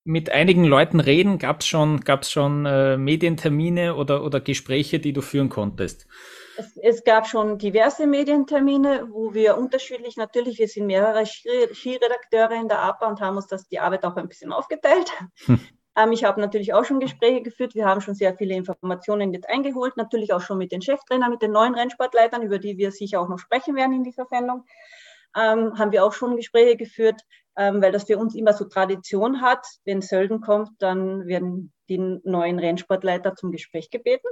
mit 0.03 0.31
einigen 0.31 0.63
Leuten 0.63 0.99
reden? 0.99 1.37
Gab 1.37 1.61
es 1.61 1.67
schon, 1.67 1.99
gab's 2.01 2.31
schon 2.31 2.65
äh, 2.65 2.97
Medientermine 2.97 3.95
oder, 3.95 4.23
oder 4.23 4.39
Gespräche, 4.39 4.99
die 4.99 5.13
du 5.13 5.21
führen 5.21 5.49
konntest? 5.49 6.07
Es, 6.57 6.77
es, 6.77 7.03
gab 7.03 7.27
schon 7.27 7.57
diverse 7.57 8.07
Medientermine, 8.07 9.07
wo 9.11 9.33
wir 9.33 9.57
unterschiedlich, 9.57 10.17
natürlich, 10.17 10.59
wir 10.59 10.67
sind 10.67 10.87
mehrere 10.87 11.25
Skiredakteure 11.25 12.53
in 12.53 12.67
der 12.67 12.79
APA 12.79 13.07
und 13.07 13.21
haben 13.21 13.37
uns 13.37 13.47
das 13.47 13.67
die 13.67 13.79
Arbeit 13.79 14.05
auch 14.05 14.15
ein 14.15 14.27
bisschen 14.27 14.51
aufgeteilt. 14.51 15.11
Hm. 15.45 15.59
Ähm, 15.97 16.11
ich 16.11 16.23
habe 16.23 16.39
natürlich 16.39 16.73
auch 16.73 16.85
schon 16.85 16.99
Gespräche 16.99 17.41
geführt. 17.41 17.75
Wir 17.75 17.85
haben 17.85 18.01
schon 18.01 18.15
sehr 18.15 18.35
viele 18.35 18.55
Informationen 18.55 19.33
jetzt 19.33 19.49
eingeholt, 19.49 19.97
natürlich 19.97 20.33
auch 20.33 20.41
schon 20.41 20.57
mit 20.57 20.71
den 20.71 20.81
Cheftrainern, 20.81 21.31
mit 21.31 21.41
den 21.41 21.51
neuen 21.51 21.75
Rennsportleitern, 21.75 22.41
über 22.41 22.59
die 22.59 22.77
wir 22.77 22.91
sicher 22.91 23.21
auch 23.21 23.29
noch 23.29 23.39
sprechen 23.39 23.75
werden 23.75 23.93
in 23.93 24.03
dieser 24.03 24.25
Sendung. 24.25 24.65
Ähm, 25.35 25.77
haben 25.77 25.91
wir 25.91 26.05
auch 26.05 26.13
schon 26.13 26.35
Gespräche 26.35 26.77
geführt. 26.77 27.21
ähm, 27.57 27.81
weil 27.81 27.91
das 27.91 28.05
für 28.05 28.17
uns 28.17 28.33
immer 28.33 28.53
so 28.53 28.65
Tradition 28.65 29.41
hat. 29.41 29.65
Wenn 29.83 30.01
Sölden 30.01 30.39
kommt, 30.39 30.69
dann 30.79 31.27
werden 31.27 31.73
die 31.89 31.97
neuen 31.97 32.59
Rennsportleiter 32.59 33.35
zum 33.35 33.51
Gespräch 33.51 33.89
gebeten 33.89 34.27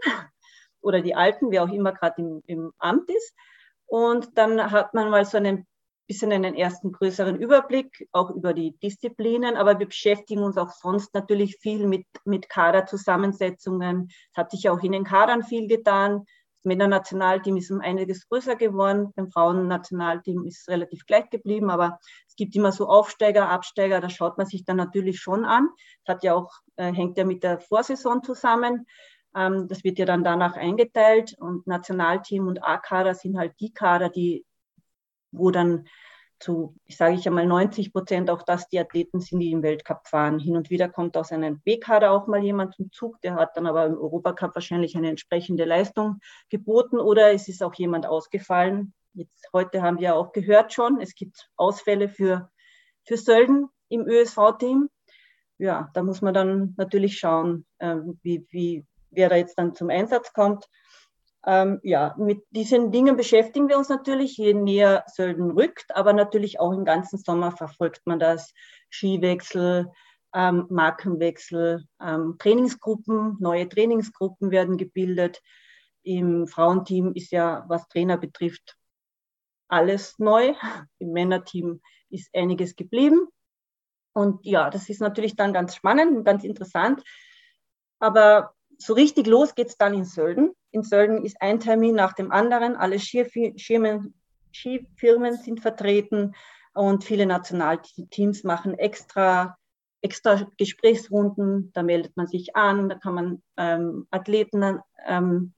oder 0.81 1.01
die 1.01 1.15
alten, 1.15 1.51
wer 1.51 1.63
auch 1.63 1.71
immer 1.71 1.91
gerade 1.91 2.21
im, 2.21 2.41
im 2.45 2.73
Amt 2.77 3.09
ist. 3.09 3.35
Und 3.85 4.37
dann 4.37 4.71
hat 4.71 4.93
man 4.93 5.09
mal 5.09 5.25
so 5.25 5.37
einen 5.37 5.67
bisschen 6.09 6.31
einen 6.31 6.55
ersten 6.55 6.91
größeren 6.91 7.35
Überblick, 7.35 8.09
auch 8.11 8.31
über 8.31 8.55
die 8.55 8.75
Disziplinen, 8.79 9.55
aber 9.55 9.77
wir 9.77 9.85
beschäftigen 9.85 10.41
uns 10.41 10.57
auch 10.57 10.71
sonst 10.71 11.13
natürlich 11.13 11.57
viel 11.57 11.85
mit, 11.85 12.07
mit 12.25 12.49
Kaderzusammensetzungen. 12.49 14.09
Es 14.31 14.37
hat 14.37 14.49
sich 14.49 14.69
auch 14.69 14.81
in 14.81 14.91
den 14.91 15.03
Kadern 15.03 15.43
viel 15.43 15.67
getan. 15.67 16.25
Das 16.57 16.65
Männernationalteam 16.65 17.57
ist 17.57 17.69
um 17.69 17.79
einiges 17.79 18.27
größer 18.27 18.55
geworden. 18.55 19.13
Beim 19.15 19.29
Frauennationalteam 19.29 20.45
ist 20.45 20.61
es 20.61 20.67
relativ 20.67 21.05
gleich 21.05 21.29
geblieben, 21.29 21.69
aber 21.69 21.99
es 22.27 22.35
gibt 22.35 22.55
immer 22.55 22.71
so 22.71 22.87
Aufsteiger, 22.87 23.47
Absteiger, 23.47 24.01
da 24.01 24.09
schaut 24.09 24.39
man 24.39 24.47
sich 24.47 24.65
dann 24.65 24.77
natürlich 24.77 25.19
schon 25.19 25.45
an. 25.45 25.69
Das 26.05 26.15
hat 26.15 26.23
ja 26.23 26.33
auch, 26.33 26.51
äh, 26.77 26.91
hängt 26.91 27.19
ja 27.19 27.23
mit 27.23 27.43
der 27.43 27.59
Vorsaison 27.59 28.23
zusammen. 28.23 28.87
Ähm, 29.35 29.67
das 29.67 29.83
wird 29.83 29.99
ja 29.99 30.05
dann 30.05 30.23
danach 30.23 30.55
eingeteilt 30.55 31.35
und 31.39 31.67
Nationalteam 31.67 32.47
und 32.47 32.63
A-Kader 32.63 33.15
sind 33.15 33.37
halt 33.37 33.53
die 33.59 33.73
Kader, 33.73 34.09
die 34.09 34.45
wo 35.31 35.51
dann 35.51 35.87
zu, 36.39 36.75
ich 36.85 36.95
sage 36.95 37.15
ich 37.15 37.27
einmal, 37.27 37.45
90 37.45 37.91
Prozent 37.91 38.29
auch 38.29 38.43
das 38.43 38.69
die 38.69 38.79
Athleten 38.79 39.19
sind, 39.19 39.39
die 39.39 39.51
im 39.51 39.61
Weltcup 39.61 40.07
fahren. 40.07 40.39
Hin 40.39 40.55
und 40.55 40.69
wieder 40.69 40.87
kommt 40.87 41.17
aus 41.17 41.31
einem 41.31 41.59
B-Kader 41.61 42.11
auch 42.11 42.27
mal 42.27 42.41
jemand 42.41 42.75
zum 42.75 42.91
Zug, 42.91 43.19
der 43.21 43.35
hat 43.35 43.57
dann 43.57 43.67
aber 43.67 43.85
im 43.85 43.97
Europacup 43.97 44.55
wahrscheinlich 44.55 44.95
eine 44.95 45.09
entsprechende 45.09 45.65
Leistung 45.65 46.21
geboten 46.49 46.97
oder 46.97 47.33
es 47.33 47.47
ist 47.49 47.61
auch 47.61 47.73
jemand 47.73 48.05
ausgefallen. 48.05 48.93
Jetzt, 49.13 49.49
heute 49.51 49.81
haben 49.81 49.99
wir 49.99 50.15
auch 50.15 50.31
gehört 50.31 50.71
schon, 50.71 51.01
es 51.01 51.13
gibt 51.13 51.49
Ausfälle 51.57 52.07
für, 52.07 52.49
für 53.05 53.17
Sölden 53.17 53.67
im 53.89 54.07
ÖSV-Team. 54.07 54.89
Ja, 55.57 55.89
da 55.93 56.03
muss 56.03 56.21
man 56.21 56.33
dann 56.33 56.73
natürlich 56.77 57.19
schauen, 57.19 57.65
äh, 57.79 57.97
wie, 58.21 58.47
wie, 58.49 58.85
wer 59.11 59.29
da 59.29 59.35
jetzt 59.35 59.57
dann 59.57 59.75
zum 59.75 59.89
Einsatz 59.89 60.33
kommt. 60.33 60.65
Ähm, 61.45 61.79
ja, 61.83 62.15
mit 62.17 62.43
diesen 62.51 62.91
Dingen 62.91 63.15
beschäftigen 63.15 63.69
wir 63.69 63.77
uns 63.77 63.89
natürlich, 63.89 64.35
je 64.37 64.53
näher 64.53 65.05
Sölden 65.07 65.51
rückt, 65.51 65.95
aber 65.95 66.13
natürlich 66.13 66.59
auch 66.59 66.73
im 66.73 66.83
ganzen 66.83 67.17
Sommer 67.17 67.51
verfolgt 67.51 68.01
man 68.05 68.19
das. 68.19 68.53
Skiwechsel, 68.89 69.91
ähm, 70.33 70.67
Markenwechsel, 70.69 71.85
ähm, 72.01 72.35
Trainingsgruppen, 72.39 73.37
neue 73.39 73.69
Trainingsgruppen 73.69 74.51
werden 74.51 74.77
gebildet. 74.77 75.41
Im 76.03 76.47
Frauenteam 76.47 77.13
ist 77.13 77.31
ja, 77.31 77.65
was 77.67 77.87
Trainer 77.87 78.17
betrifft, 78.17 78.75
alles 79.69 80.19
neu. 80.19 80.53
Im 80.97 81.11
Männerteam 81.11 81.81
ist 82.09 82.29
einiges 82.35 82.75
geblieben. 82.75 83.27
Und 84.13 84.45
ja, 84.45 84.69
das 84.69 84.89
ist 84.89 85.01
natürlich 85.01 85.35
dann 85.35 85.53
ganz 85.53 85.75
spannend 85.75 86.17
und 86.17 86.23
ganz 86.23 86.43
interessant. 86.43 87.03
Aber 87.99 88.53
so 88.79 88.93
richtig 88.93 89.27
los 89.27 89.55
geht 89.55 89.67
es 89.67 89.77
dann 89.77 89.93
in 89.93 90.05
Sölden. 90.05 90.53
In 90.71 90.83
Sölden 90.83 91.23
ist 91.25 91.41
ein 91.41 91.59
Termin 91.59 91.95
nach 91.95 92.13
dem 92.13 92.31
anderen. 92.31 92.75
Alle 92.75 92.97
Skifirmen, 92.97 94.13
Skifirmen 94.53 95.37
sind 95.37 95.59
vertreten 95.59 96.33
und 96.73 97.03
viele 97.03 97.25
Nationalteams 97.25 98.43
machen 98.45 98.73
extra, 98.75 99.57
extra 100.01 100.47
Gesprächsrunden. 100.57 101.71
Da 101.73 101.83
meldet 101.83 102.15
man 102.15 102.27
sich 102.27 102.55
an, 102.55 102.87
da 102.87 102.95
kann 102.95 103.13
man 103.15 103.43
ähm, 103.57 104.07
Athleten 104.11 104.79
ähm, 105.05 105.53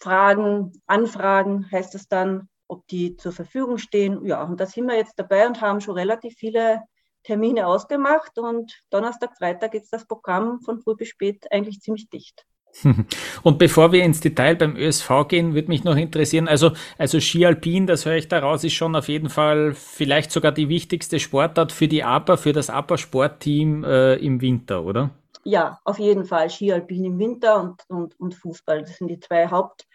fragen, 0.00 0.72
anfragen, 0.86 1.70
heißt 1.72 1.94
es 1.94 2.08
dann, 2.08 2.48
ob 2.68 2.86
die 2.88 3.16
zur 3.16 3.32
Verfügung 3.32 3.78
stehen. 3.78 4.24
Ja, 4.26 4.42
und 4.42 4.60
da 4.60 4.66
sind 4.66 4.86
wir 4.86 4.96
jetzt 4.96 5.18
dabei 5.18 5.46
und 5.46 5.62
haben 5.62 5.80
schon 5.80 5.96
relativ 5.96 6.34
viele 6.34 6.82
Termine 7.22 7.66
ausgemacht 7.66 8.38
und 8.38 8.82
Donnerstag, 8.90 9.36
Freitag 9.36 9.74
ist 9.74 9.92
das 9.92 10.06
Programm 10.06 10.60
von 10.60 10.80
früh 10.80 10.94
bis 10.94 11.08
spät 11.08 11.46
eigentlich 11.50 11.80
ziemlich 11.80 12.08
dicht. 12.08 12.46
Und 13.42 13.58
bevor 13.58 13.92
wir 13.92 14.04
ins 14.04 14.20
Detail 14.20 14.56
beim 14.56 14.76
ÖSV 14.76 15.26
gehen, 15.28 15.54
würde 15.54 15.68
mich 15.68 15.84
noch 15.84 15.96
interessieren, 15.96 16.48
also, 16.48 16.72
also 16.98 17.20
Ski 17.20 17.46
Alpin, 17.46 17.86
das 17.86 18.06
höre 18.06 18.16
ich 18.16 18.28
daraus, 18.28 18.64
ist 18.64 18.74
schon 18.74 18.94
auf 18.94 19.08
jeden 19.08 19.28
Fall 19.28 19.74
vielleicht 19.74 20.30
sogar 20.30 20.52
die 20.52 20.68
wichtigste 20.68 21.18
Sportart 21.18 21.72
für 21.72 21.88
die 21.88 22.04
APA, 22.04 22.36
für 22.36 22.52
das 22.52 22.70
APA-Sportteam 22.70 23.84
äh, 23.84 24.14
im 24.16 24.40
Winter, 24.40 24.84
oder? 24.84 25.10
Ja, 25.44 25.80
auf 25.84 25.98
jeden 25.98 26.24
Fall 26.24 26.50
Ski 26.50 26.72
Alpin 26.72 27.04
im 27.04 27.18
Winter 27.18 27.60
und, 27.60 27.82
und, 27.88 28.20
und 28.20 28.34
Fußball. 28.34 28.82
Das 28.82 28.98
sind 28.98 29.08
die 29.08 29.20
zwei 29.20 29.50
Haupt, 29.50 29.86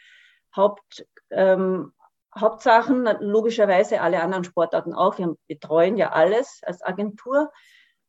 Haupt 0.56 1.06
ähm, 1.32 1.92
Hauptsachen, 2.38 3.08
logischerweise 3.20 4.02
alle 4.02 4.22
anderen 4.22 4.44
Sportarten 4.44 4.94
auch. 4.94 5.18
Wir 5.18 5.36
betreuen 5.48 5.98
ja 5.98 6.12
alles 6.12 6.62
als 6.64 6.82
Agentur. 6.82 7.52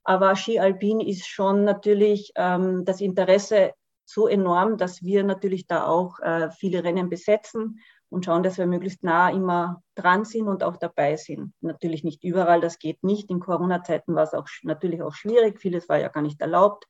Aber 0.05 0.37
Ski 0.37 0.61
Alpin 0.61 1.01
ist 1.01 1.27
schon 1.27 1.65
natürlich 1.65 2.33
ähm, 2.37 2.85
das 2.85 3.01
Interesse 3.01 3.73
so 4.05 4.29
enorm, 4.29 4.79
dass 4.79 5.03
wir 5.03 5.25
natürlich 5.25 5.67
da 5.67 5.87
auch 5.87 6.21
äh, 6.21 6.51
viele 6.51 6.85
Rennen 6.85 7.09
besetzen 7.09 7.81
und 8.09 8.25
schauen, 8.25 8.45
dass 8.45 8.57
wir 8.57 8.67
möglichst 8.67 9.03
nah 9.03 9.31
immer 9.31 9.83
dran 9.97 10.25
sind 10.25 10.47
und 10.47 10.63
auch 10.63 10.77
dabei 10.77 11.17
sind. 11.17 11.53
Natürlich 11.61 12.05
nicht 12.05 12.23
überall, 12.23 12.61
das 12.61 12.79
geht 12.79 13.03
nicht. 13.03 13.31
In 13.31 13.41
Corona-Zeiten 13.41 14.15
war 14.15 14.23
es 14.23 14.33
auch 14.33 14.47
natürlich 14.63 15.03
auch 15.03 15.15
schwierig. 15.15 15.59
Vieles 15.61 15.89
war 15.89 15.99
ja 15.99 16.09
gar 16.09 16.23
nicht 16.23 16.41
erlaubt. 16.41 16.87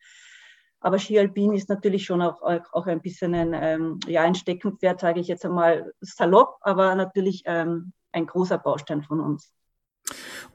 Aber 0.80 0.98
Ski 0.98 1.18
Alpin 1.18 1.52
ist 1.52 1.68
natürlich 1.68 2.04
schon 2.04 2.22
auch, 2.22 2.42
auch 2.42 2.86
ein 2.86 3.00
bisschen 3.00 3.34
ein, 3.34 3.54
ähm, 3.54 3.98
ja, 4.06 4.22
ein 4.22 4.34
Steckenpferd, 4.34 5.00
sage 5.00 5.20
ich 5.20 5.28
jetzt 5.28 5.44
einmal 5.44 5.92
salopp, 6.00 6.56
aber 6.60 6.94
natürlich 6.94 7.42
ähm, 7.46 7.92
ein 8.12 8.26
großer 8.26 8.58
Baustein 8.58 9.02
von 9.02 9.20
uns. 9.20 9.52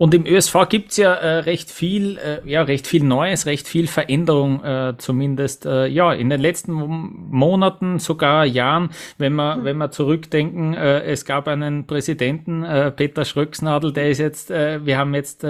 Und 0.02 0.16
im 0.16 0.26
ÖSV 0.26 0.68
gibt's 0.68 0.98
ja 0.98 1.14
äh, 1.14 1.40
recht 1.42 1.70
viel, 1.70 2.18
äh, 2.18 2.40
ja, 2.50 2.64
recht 2.64 2.88
viel 2.88 3.04
Neues, 3.04 3.46
recht 3.46 3.68
viel 3.68 3.86
Veränderung, 3.86 4.64
äh, 4.64 4.96
zumindest 4.98 5.68
äh, 5.68 5.86
ja, 5.86 6.12
in 6.12 6.32
den 6.32 6.42
letzten 6.42 6.74
Monaten, 6.74 8.00
sogar 8.00 8.46
Jahren, 8.46 8.90
wenn 9.20 9.34
wir, 9.36 9.58
mhm. 9.58 9.64
wenn 9.64 9.78
wir 9.78 9.92
zurückdenken, 9.92 10.74
äh, 10.74 11.04
es 11.04 11.26
gab 11.26 11.48
einen 11.48 11.86
Präsidenten, 11.86 12.64
äh, 12.64 12.90
Peter 12.90 13.26
Schröcksnadel, 13.26 13.94
der 13.94 14.10
ist 14.10 14.18
jetzt, 14.18 14.50
wir 14.50 14.98
haben 14.98 15.14
jetzt 15.14 15.46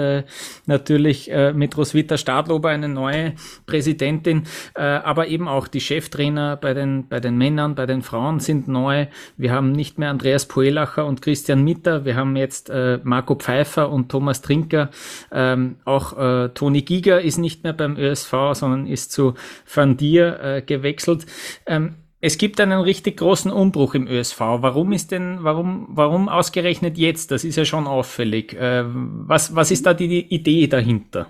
natürlich 0.66 1.30
mit 1.54 1.76
Roswitha 1.76 2.16
Stadlober 2.16 2.68
eine 2.68 2.88
neue 2.88 3.34
Präsidentin, 3.66 4.44
aber 4.74 5.28
eben 5.28 5.48
auch 5.48 5.68
die 5.68 5.80
Cheftrainer 5.80 6.56
bei 6.56 6.74
den, 6.74 7.08
bei 7.08 7.20
den 7.20 7.36
Männern, 7.36 7.74
bei 7.74 7.86
den 7.86 8.02
Frauen 8.02 8.40
sind 8.40 8.68
neu. 8.68 9.06
Wir 9.36 9.52
haben 9.52 9.72
nicht 9.72 9.98
mehr 9.98 10.10
Andreas 10.10 10.46
Poelacher 10.46 11.06
und 11.06 11.22
Christian 11.22 11.64
Mitter, 11.64 12.04
wir 12.04 12.16
haben 12.16 12.36
jetzt 12.36 12.70
Marco 13.02 13.34
Pfeiffer 13.34 13.90
und 13.92 14.08
Thomas 14.08 14.42
Trinker. 14.42 14.90
Ähm, 15.30 15.76
auch 15.84 16.16
äh, 16.16 16.48
Toni 16.50 16.82
Giger 16.82 17.20
ist 17.20 17.38
nicht 17.38 17.62
mehr 17.64 17.72
beim 17.72 17.96
ÖSV, 17.96 18.32
sondern 18.54 18.86
ist 18.86 19.12
zu 19.12 19.34
Van 19.72 19.96
Dier 19.96 20.40
äh, 20.40 20.62
gewechselt. 20.62 21.26
Ähm, 21.66 21.96
es 22.24 22.38
gibt 22.38 22.60
einen 22.60 22.80
richtig 22.80 23.16
großen 23.16 23.50
Umbruch 23.50 23.94
im 23.94 24.06
ÖSV. 24.06 24.38
Warum 24.38 24.92
ist 24.92 25.10
denn, 25.10 25.38
warum, 25.42 25.88
warum 25.90 26.28
ausgerechnet 26.28 26.96
jetzt? 26.96 27.32
Das 27.32 27.42
ist 27.42 27.56
ja 27.56 27.64
schon 27.64 27.88
auffällig. 27.88 28.54
Äh, 28.54 28.84
was, 28.86 29.56
was 29.56 29.72
ist 29.72 29.86
da 29.86 29.92
die 29.92 30.32
Idee 30.32 30.68
dahinter? 30.68 31.26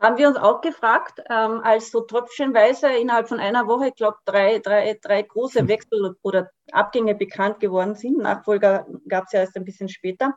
Haben 0.00 0.16
wir 0.16 0.26
uns 0.26 0.38
auch 0.38 0.62
gefragt, 0.62 1.20
ähm, 1.30 1.60
als 1.62 1.90
so 1.90 2.00
tröpfchenweise 2.00 2.88
innerhalb 2.88 3.28
von 3.28 3.40
einer 3.40 3.68
Woche, 3.68 3.88
ich 3.88 3.94
glaube, 3.94 4.16
drei, 4.24 4.58
drei, 4.58 4.98
drei 5.00 5.20
große 5.20 5.60
hm. 5.60 5.68
Wechsel 5.68 6.16
oder 6.22 6.50
Abgänge 6.72 7.14
bekannt 7.14 7.60
geworden 7.60 7.94
sind. 7.94 8.16
Nachfolger 8.16 8.86
gab 9.08 9.26
es 9.26 9.32
ja 9.32 9.40
erst 9.40 9.56
ein 9.56 9.64
bisschen 9.64 9.90
später. 9.90 10.34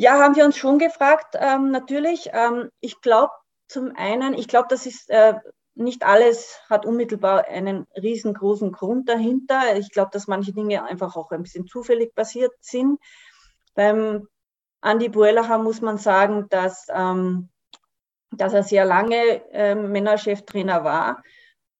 Ja, 0.00 0.18
haben 0.18 0.34
wir 0.34 0.46
uns 0.46 0.56
schon 0.56 0.78
gefragt, 0.78 1.36
ähm, 1.38 1.70
natürlich. 1.72 2.30
Ähm, 2.32 2.70
ich 2.80 3.02
glaube 3.02 3.32
zum 3.68 3.94
einen, 3.94 4.32
ich 4.32 4.48
glaube, 4.48 4.68
das 4.70 4.86
ist 4.86 5.10
äh, 5.10 5.34
nicht 5.74 6.06
alles 6.06 6.58
hat 6.70 6.86
unmittelbar 6.86 7.44
einen 7.48 7.86
riesengroßen 7.94 8.72
Grund 8.72 9.10
dahinter. 9.10 9.76
Ich 9.76 9.90
glaube, 9.90 10.08
dass 10.10 10.26
manche 10.26 10.54
Dinge 10.54 10.84
einfach 10.84 11.16
auch 11.16 11.30
ein 11.32 11.42
bisschen 11.42 11.66
zufällig 11.66 12.14
passiert 12.14 12.52
sind. 12.60 12.98
Beim 13.74 14.26
Andy 14.80 15.10
Buelacher 15.10 15.58
muss 15.58 15.82
man 15.82 15.98
sagen, 15.98 16.46
dass, 16.48 16.86
ähm, 16.90 17.50
dass 18.30 18.54
er 18.54 18.62
sehr 18.62 18.86
lange 18.86 19.52
äh, 19.52 19.74
Männercheftrainer 19.74 20.82
war 20.82 21.22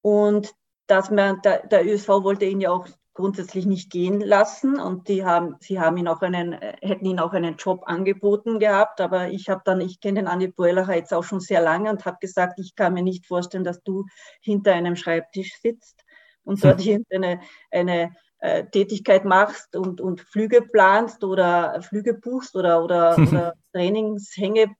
und 0.02 0.52
dass 0.86 1.10
man, 1.10 1.40
der, 1.40 1.66
der 1.66 1.86
ÖSV 1.86 2.08
wollte 2.08 2.44
ihn 2.44 2.60
ja 2.60 2.70
auch 2.70 2.86
grundsätzlich 3.14 3.66
nicht 3.66 3.90
gehen 3.90 4.20
lassen 4.20 4.78
und 4.78 5.08
die 5.08 5.24
haben, 5.24 5.56
sie 5.60 5.80
haben 5.80 5.96
ihn 5.96 6.08
auch 6.08 6.22
einen, 6.22 6.52
hätten 6.52 7.04
ihn 7.04 7.18
auch 7.18 7.32
einen 7.32 7.56
Job 7.56 7.82
angeboten 7.84 8.58
gehabt, 8.58 9.00
aber 9.00 9.30
ich 9.30 9.48
habe 9.48 9.62
dann, 9.64 9.80
ich 9.80 10.00
kenne 10.00 10.20
den 10.20 10.28
Andi 10.28 10.48
Buelacher 10.48 10.94
jetzt 10.94 11.12
auch 11.12 11.24
schon 11.24 11.40
sehr 11.40 11.60
lange 11.60 11.90
und 11.90 12.04
habe 12.04 12.18
gesagt, 12.20 12.58
ich 12.58 12.76
kann 12.76 12.94
mir 12.94 13.02
nicht 13.02 13.26
vorstellen, 13.26 13.64
dass 13.64 13.82
du 13.82 14.06
hinter 14.40 14.74
einem 14.74 14.96
Schreibtisch 14.96 15.52
sitzt 15.60 16.04
und 16.44 16.64
dort 16.64 16.80
hm. 16.82 17.04
eine, 17.10 17.40
eine 17.70 18.14
äh, 18.38 18.64
Tätigkeit 18.66 19.24
machst 19.24 19.76
und, 19.76 20.00
und 20.00 20.20
Flüge 20.20 20.62
planst 20.62 21.24
oder 21.24 21.82
Flüge 21.82 22.14
buchst 22.14 22.56
oder, 22.56 22.82
oder, 22.82 23.16
oder 23.18 23.54
Trainingshänge 23.72 24.74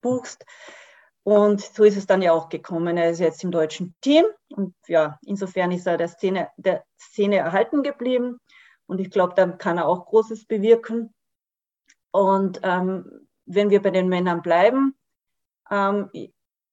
buchst. 0.00 0.44
Und 1.24 1.62
so 1.62 1.84
ist 1.84 1.96
es 1.96 2.06
dann 2.06 2.20
ja 2.20 2.32
auch 2.32 2.50
gekommen. 2.50 2.98
Er 2.98 3.10
ist 3.10 3.18
jetzt 3.18 3.42
im 3.42 3.50
deutschen 3.50 3.94
Team 4.02 4.24
und 4.50 4.74
ja, 4.86 5.18
insofern 5.24 5.72
ist 5.72 5.86
er 5.86 5.96
der 5.96 6.08
Szene, 6.08 6.50
der 6.58 6.84
Szene 6.98 7.36
erhalten 7.36 7.82
geblieben. 7.82 8.38
Und 8.86 9.00
ich 9.00 9.10
glaube, 9.10 9.32
da 9.34 9.46
kann 9.46 9.78
er 9.78 9.88
auch 9.88 10.04
Großes 10.04 10.46
bewirken. 10.46 11.14
Und 12.10 12.60
ähm, 12.62 13.26
wenn 13.46 13.70
wir 13.70 13.80
bei 13.80 13.90
den 13.90 14.08
Männern 14.08 14.42
bleiben, 14.42 14.94
ähm, 15.70 16.10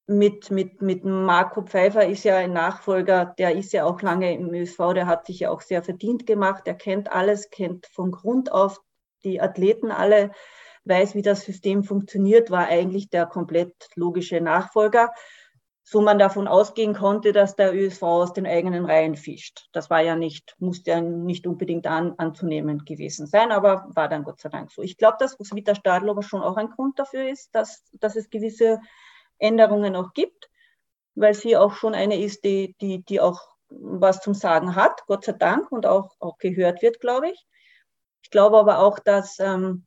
mit, 0.08 0.51
mit, 0.51 0.81
mit 0.81 1.05
Marco 1.05 1.62
Pfeiffer 1.62 2.05
ist 2.05 2.25
ja 2.25 2.36
ein 2.36 2.51
Nachfolger, 2.51 3.34
der 3.38 3.55
ist 3.55 3.72
ja 3.72 3.86
auch 3.86 4.01
lange 4.01 4.34
im 4.34 4.53
ÖSV, 4.53 4.93
der 4.93 5.08
hat 5.08 5.25
sich 5.25 5.39
ja 5.39 5.51
auch 5.51 5.62
sehr 5.62 5.84
verdient 5.84 6.27
gemacht, 6.27 6.67
der 6.67 6.75
kennt 6.75 7.10
alles, 7.12 7.50
kennt 7.50 7.88
von 7.88 8.12
Grund 8.12 8.51
auf 8.51 8.81
die 9.24 9.39
Athleten 9.39 9.91
alle, 9.91 10.31
weiß, 10.86 11.16
wie 11.16 11.22
das 11.22 11.42
System 11.44 11.84
funktioniert, 11.84 12.52
war 12.52 12.68
eigentlich 12.68 13.10
der 13.10 13.26
komplett 13.26 13.74
logische 13.96 14.42
Nachfolger 14.42 15.12
so 15.92 16.00
man 16.00 16.20
davon 16.20 16.48
ausgehen 16.48 16.94
konnte, 16.94 17.34
dass 17.34 17.56
der 17.56 17.74
ÖSV 17.74 18.02
aus 18.04 18.34
den 18.34 18.46
eigenen 18.46 18.86
Reihen 18.86 19.16
fischt. 19.18 19.68
Das 19.74 19.90
war 19.90 20.02
ja 20.02 20.16
nicht, 20.16 20.56
musste 20.60 20.92
ja 20.92 21.02
nicht 21.02 21.48
unbedingt 21.48 21.88
an, 21.88 22.14
anzunehmen 22.18 22.86
gewesen 22.86 23.28
sein, 23.28 23.52
aber 23.52 23.88
war 23.90 24.08
dann 24.08 24.24
Gott 24.24 24.40
sei 24.40 24.48
Dank 24.50 24.72
so. 24.72 24.82
Ich 24.82 24.98
glaube, 24.98 25.18
dass 25.20 25.38
Roswitha 25.40 25.76
Stadlober 25.76 26.24
schon 26.24 26.44
auch 26.44 26.56
ein 26.56 26.70
Grund 26.70 26.98
dafür 27.00 27.28
ist, 27.28 27.54
dass, 27.54 27.84
dass 27.92 28.16
es 28.16 28.30
gewisse 28.30 28.80
Änderungen 29.38 29.96
auch 29.96 30.14
gibt, 30.14 30.50
weil 31.16 31.34
sie 31.34 31.58
auch 31.58 31.74
schon 31.74 31.94
eine 31.94 32.22
ist, 32.22 32.46
die, 32.46 32.76
die, 32.80 33.04
die 33.04 33.20
auch 33.20 33.42
was 33.70 34.22
zum 34.22 34.34
Sagen 34.34 34.76
hat, 34.76 35.06
Gott 35.08 35.26
sei 35.26 35.34
Dank, 35.34 35.72
und 35.72 35.86
auch, 35.86 36.16
auch 36.20 36.38
gehört 36.38 36.82
wird, 36.82 37.00
glaube 37.00 37.32
ich. 37.32 37.46
Ich 38.24 38.30
glaube 38.30 38.58
aber 38.58 38.80
auch, 38.80 39.00
dass 39.00 39.40
ähm, 39.40 39.86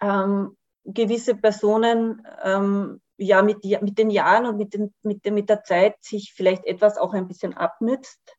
ähm, 0.00 0.56
gewisse 0.84 1.34
Personen 1.34 2.26
ähm, 2.42 3.00
ja 3.16 3.42
mit, 3.42 3.64
mit 3.64 3.98
den 3.98 4.10
Jahren 4.10 4.46
und 4.46 4.56
mit, 4.56 4.74
den, 4.74 4.92
mit, 5.02 5.24
mit 5.24 5.48
der 5.48 5.62
Zeit 5.62 5.96
sich 6.02 6.32
vielleicht 6.34 6.64
etwas 6.64 6.98
auch 6.98 7.14
ein 7.14 7.28
bisschen 7.28 7.54
abnützt. 7.54 8.36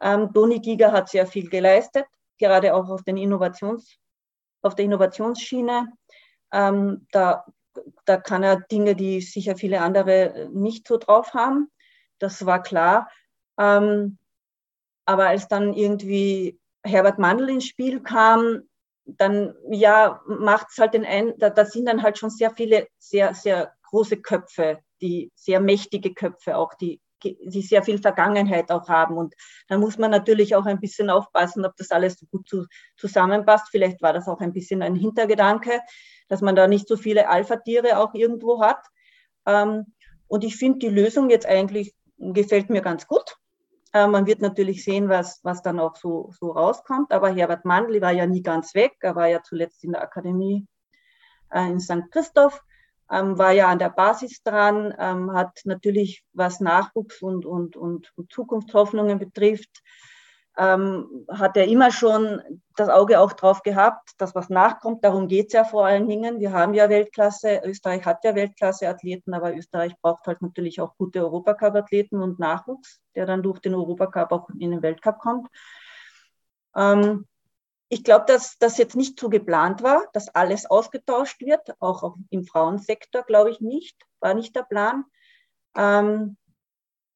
Ähm, 0.00 0.32
Doni 0.32 0.60
Giga 0.60 0.92
hat 0.92 1.08
sehr 1.08 1.26
viel 1.26 1.48
geleistet, 1.48 2.06
gerade 2.38 2.74
auch 2.74 2.88
auf, 2.88 3.02
den 3.02 3.16
Innovations, 3.16 3.98
auf 4.62 4.74
der 4.74 4.86
Innovationsschiene. 4.86 5.92
Ähm, 6.52 7.06
da, 7.12 7.44
da 8.04 8.16
kann 8.16 8.42
er 8.42 8.60
Dinge, 8.60 8.96
die 8.96 9.20
sicher 9.20 9.56
viele 9.56 9.80
andere 9.80 10.48
nicht 10.52 10.88
so 10.88 10.96
drauf 10.96 11.34
haben. 11.34 11.70
Das 12.18 12.44
war 12.44 12.62
klar. 12.62 13.08
Ähm, 13.58 14.18
aber 15.04 15.28
als 15.28 15.48
dann 15.48 15.72
irgendwie 15.72 16.58
Herbert 16.84 17.18
Mandl 17.18 17.48
ins 17.48 17.66
Spiel 17.66 18.02
kam, 18.02 18.62
dann 19.04 19.54
ja, 19.70 20.20
macht 20.26 20.68
es 20.70 20.78
halt 20.78 20.94
den 20.94 21.04
ein, 21.04 21.34
da, 21.38 21.50
da 21.50 21.64
sind 21.64 21.86
dann 21.86 22.02
halt 22.02 22.18
schon 22.18 22.30
sehr 22.30 22.50
viele 22.50 22.86
sehr, 22.98 23.34
sehr 23.34 23.72
große 23.90 24.18
Köpfe, 24.18 24.78
die 25.00 25.30
sehr 25.34 25.60
mächtige 25.60 26.14
Köpfe 26.14 26.56
auch, 26.56 26.74
die, 26.74 27.00
die 27.22 27.62
sehr 27.62 27.82
viel 27.82 27.98
Vergangenheit 27.98 28.70
auch 28.70 28.88
haben. 28.88 29.16
Und 29.16 29.34
da 29.68 29.78
muss 29.78 29.98
man 29.98 30.10
natürlich 30.10 30.54
auch 30.54 30.66
ein 30.66 30.80
bisschen 30.80 31.10
aufpassen, 31.10 31.64
ob 31.64 31.76
das 31.76 31.90
alles 31.90 32.18
so 32.18 32.26
gut 32.26 32.48
zu, 32.48 32.66
zusammenpasst. 32.96 33.68
Vielleicht 33.70 34.02
war 34.02 34.12
das 34.12 34.28
auch 34.28 34.40
ein 34.40 34.52
bisschen 34.52 34.82
ein 34.82 34.94
Hintergedanke, 34.94 35.80
dass 36.28 36.40
man 36.40 36.56
da 36.56 36.66
nicht 36.66 36.88
so 36.88 36.96
viele 36.96 37.28
Alpha-Tiere 37.28 37.98
auch 37.98 38.14
irgendwo 38.14 38.62
hat. 38.62 38.84
Ähm, 39.46 39.86
und 40.26 40.44
ich 40.44 40.56
finde 40.56 40.78
die 40.78 40.88
Lösung 40.88 41.28
jetzt 41.28 41.46
eigentlich 41.46 41.94
gefällt 42.18 42.70
mir 42.70 42.80
ganz 42.80 43.06
gut. 43.06 43.31
Äh, 43.92 44.06
man 44.06 44.26
wird 44.26 44.40
natürlich 44.40 44.84
sehen, 44.84 45.08
was, 45.08 45.40
was 45.42 45.62
dann 45.62 45.78
auch 45.78 45.96
so, 45.96 46.32
so 46.38 46.52
rauskommt. 46.52 47.12
Aber 47.12 47.30
Herbert 47.30 47.64
Mandl 47.64 48.00
war 48.00 48.12
ja 48.12 48.26
nie 48.26 48.42
ganz 48.42 48.74
weg. 48.74 48.96
Er 49.00 49.16
war 49.16 49.28
ja 49.28 49.42
zuletzt 49.42 49.84
in 49.84 49.92
der 49.92 50.02
Akademie 50.02 50.66
äh, 51.50 51.68
in 51.68 51.80
St. 51.80 52.10
Christoph 52.10 52.62
ähm, 53.12 53.38
war 53.38 53.52
ja 53.52 53.68
an 53.68 53.78
der 53.78 53.90
Basis 53.90 54.42
dran, 54.42 54.94
ähm, 54.98 55.32
hat 55.32 55.60
natürlich, 55.64 56.24
was 56.32 56.60
Nachwuchs 56.60 57.20
und, 57.20 57.44
und, 57.44 57.76
und, 57.76 58.10
und 58.16 58.32
Zukunftshoffnungen 58.32 59.18
betrifft, 59.18 59.82
ähm, 60.58 61.26
hat 61.30 61.56
er 61.56 61.66
immer 61.66 61.90
schon 61.90 62.42
das 62.76 62.88
Auge 62.88 63.20
auch 63.20 63.32
drauf 63.32 63.62
gehabt, 63.62 64.10
dass 64.18 64.34
was 64.34 64.50
nachkommt. 64.50 65.04
Darum 65.04 65.28
geht 65.28 65.46
es 65.48 65.52
ja 65.54 65.64
vor 65.64 65.86
allen 65.86 66.08
Dingen. 66.08 66.40
Wir 66.40 66.52
haben 66.52 66.74
ja 66.74 66.88
Weltklasse, 66.88 67.62
Österreich 67.64 68.04
hat 68.04 68.24
ja 68.24 68.34
Weltklasse-Athleten, 68.34 69.32
aber 69.34 69.56
Österreich 69.56 69.94
braucht 70.00 70.26
halt 70.26 70.42
natürlich 70.42 70.80
auch 70.80 70.96
gute 70.96 71.20
Europacup-Athleten 71.20 72.22
und 72.22 72.38
Nachwuchs, 72.38 73.00
der 73.14 73.26
dann 73.26 73.42
durch 73.42 73.60
den 73.60 73.74
Europacup 73.74 74.32
auch 74.32 74.48
in 74.50 74.70
den 74.70 74.82
Weltcup 74.82 75.18
kommt. 75.18 75.48
Ähm, 76.76 77.26
ich 77.88 78.04
glaube, 78.04 78.24
dass 78.26 78.56
das 78.58 78.78
jetzt 78.78 78.96
nicht 78.96 79.20
so 79.20 79.28
geplant 79.28 79.82
war, 79.82 80.06
dass 80.14 80.34
alles 80.34 80.64
ausgetauscht 80.64 81.40
wird, 81.42 81.74
auch 81.78 82.16
im 82.30 82.44
Frauensektor, 82.44 83.22
glaube 83.22 83.50
ich 83.50 83.60
nicht, 83.60 83.96
war 84.20 84.32
nicht 84.32 84.56
der 84.56 84.62
Plan. 84.62 85.04
Ähm, 85.76 86.36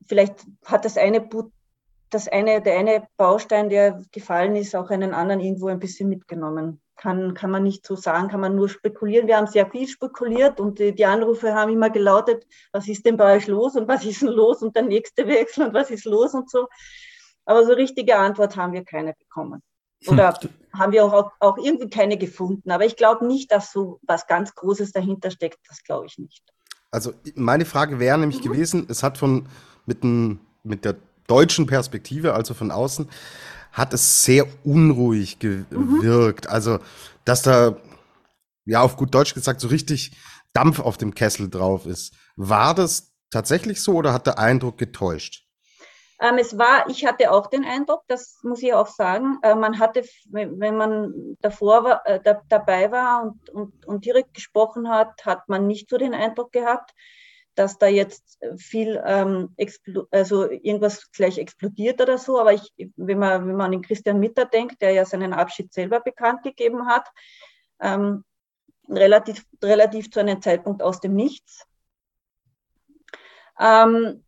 vielleicht 0.06 0.46
hat 0.64 0.84
das 0.84 0.98
eine, 0.98 1.26
das 2.10 2.28
eine, 2.28 2.62
der 2.62 2.78
eine 2.78 3.06
Baustein, 3.16 3.68
der 3.68 4.02
gefallen 4.12 4.56
ist, 4.56 4.74
auch 4.76 4.90
einen 4.90 5.12
anderen 5.12 5.40
irgendwo 5.40 5.68
ein 5.68 5.78
bisschen 5.78 6.08
mitgenommen. 6.08 6.80
Kann, 6.96 7.34
kann 7.34 7.50
man 7.50 7.62
nicht 7.62 7.86
so 7.86 7.94
sagen, 7.94 8.28
kann 8.28 8.40
man 8.40 8.56
nur 8.56 8.70
spekulieren. 8.70 9.26
Wir 9.26 9.36
haben 9.36 9.48
sehr 9.48 9.70
viel 9.70 9.86
spekuliert 9.86 10.60
und 10.60 10.78
die, 10.78 10.94
die 10.94 11.04
Anrufe 11.04 11.52
haben 11.54 11.70
immer 11.70 11.90
gelautet, 11.90 12.46
was 12.72 12.88
ist 12.88 13.04
denn 13.04 13.18
bei 13.18 13.36
euch 13.36 13.46
los 13.48 13.76
und 13.76 13.86
was 13.86 14.04
ist 14.04 14.22
denn 14.22 14.28
los 14.28 14.62
und 14.62 14.74
der 14.74 14.84
nächste 14.84 15.26
Wechsel 15.26 15.66
und 15.66 15.74
was 15.74 15.90
ist 15.90 16.06
los 16.06 16.32
und 16.32 16.48
so. 16.50 16.68
Aber 17.44 17.64
so 17.66 17.74
richtige 17.74 18.16
Antwort 18.16 18.56
haben 18.56 18.72
wir 18.72 18.84
keine 18.84 19.14
bekommen. 19.14 19.62
Oder 20.06 20.34
hm. 20.40 20.50
haben 20.72 20.92
wir 20.92 21.04
auch, 21.04 21.32
auch 21.40 21.58
irgendwie 21.58 21.90
keine 21.90 22.16
gefunden. 22.16 22.70
Aber 22.70 22.84
ich 22.84 22.96
glaube 22.96 23.26
nicht, 23.26 23.52
dass 23.52 23.72
so 23.72 23.98
was 24.02 24.26
ganz 24.26 24.54
Großes 24.54 24.92
dahinter 24.92 25.30
steckt. 25.30 25.58
Das 25.68 25.82
glaube 25.82 26.06
ich 26.06 26.18
nicht. 26.18 26.42
Also 26.90 27.12
meine 27.34 27.64
Frage 27.64 27.98
wäre 27.98 28.18
nämlich 28.18 28.40
mhm. 28.40 28.52
gewesen, 28.52 28.86
es 28.88 29.02
hat 29.02 29.18
von 29.18 29.48
mit, 29.84 30.02
ein, 30.02 30.40
mit 30.62 30.84
der 30.84 30.96
deutschen 31.26 31.66
Perspektive, 31.66 32.34
also 32.34 32.54
von 32.54 32.70
außen, 32.70 33.08
hat 33.72 33.92
es 33.92 34.24
sehr 34.24 34.46
unruhig 34.64 35.38
gewirkt. 35.38 36.46
Mhm. 36.46 36.50
Also, 36.50 36.78
dass 37.24 37.42
da, 37.42 37.76
ja, 38.64 38.80
auf 38.80 38.96
gut 38.96 39.14
Deutsch 39.14 39.34
gesagt, 39.34 39.60
so 39.60 39.68
richtig 39.68 40.12
Dampf 40.52 40.80
auf 40.80 40.96
dem 40.96 41.14
Kessel 41.14 41.50
drauf 41.50 41.84
ist. 41.86 42.14
War 42.36 42.74
das 42.74 43.12
tatsächlich 43.30 43.82
so 43.82 43.94
oder 43.94 44.12
hat 44.12 44.26
der 44.26 44.38
Eindruck 44.38 44.78
getäuscht? 44.78 45.46
Ähm, 46.18 46.38
es 46.38 46.56
war, 46.56 46.88
ich 46.88 47.04
hatte 47.04 47.30
auch 47.30 47.48
den 47.48 47.64
Eindruck, 47.64 48.02
das 48.08 48.38
muss 48.42 48.62
ich 48.62 48.72
auch 48.72 48.86
sagen, 48.86 49.38
äh, 49.42 49.54
man 49.54 49.78
hatte, 49.78 50.02
wenn 50.30 50.76
man 50.76 51.36
davor 51.42 51.84
war, 51.84 52.06
äh, 52.06 52.20
da, 52.24 52.40
dabei 52.48 52.90
war 52.90 53.22
und, 53.22 53.50
und, 53.50 53.86
und 53.86 54.04
direkt 54.06 54.32
gesprochen 54.32 54.88
hat, 54.88 55.26
hat 55.26 55.48
man 55.48 55.66
nicht 55.66 55.90
so 55.90 55.98
den 55.98 56.14
Eindruck 56.14 56.52
gehabt, 56.52 56.94
dass 57.58 57.78
da 57.78 57.86
jetzt 57.86 58.38
viel, 58.56 59.02
ähm, 59.04 59.54
also 60.10 60.50
irgendwas 60.50 61.10
gleich 61.10 61.38
explodiert 61.38 62.00
oder 62.00 62.18
so. 62.18 62.38
Aber 62.38 62.52
ich, 62.52 62.72
wenn 62.96 63.18
man, 63.18 63.48
wenn 63.48 63.56
man 63.56 63.66
an 63.66 63.72
den 63.72 63.82
Christian 63.82 64.20
Mitter 64.20 64.44
denkt, 64.44 64.80
der 64.82 64.92
ja 64.92 65.04
seinen 65.04 65.32
Abschied 65.32 65.72
selber 65.72 66.00
bekannt 66.00 66.42
gegeben 66.42 66.86
hat, 66.86 67.08
ähm, 67.80 68.24
relativ, 68.88 69.44
relativ 69.62 70.10
zu 70.10 70.20
einem 70.20 70.40
Zeitpunkt 70.40 70.82
aus 70.82 71.00
dem 71.00 71.14
Nichts. 71.14 71.66
Ähm, 73.58 74.22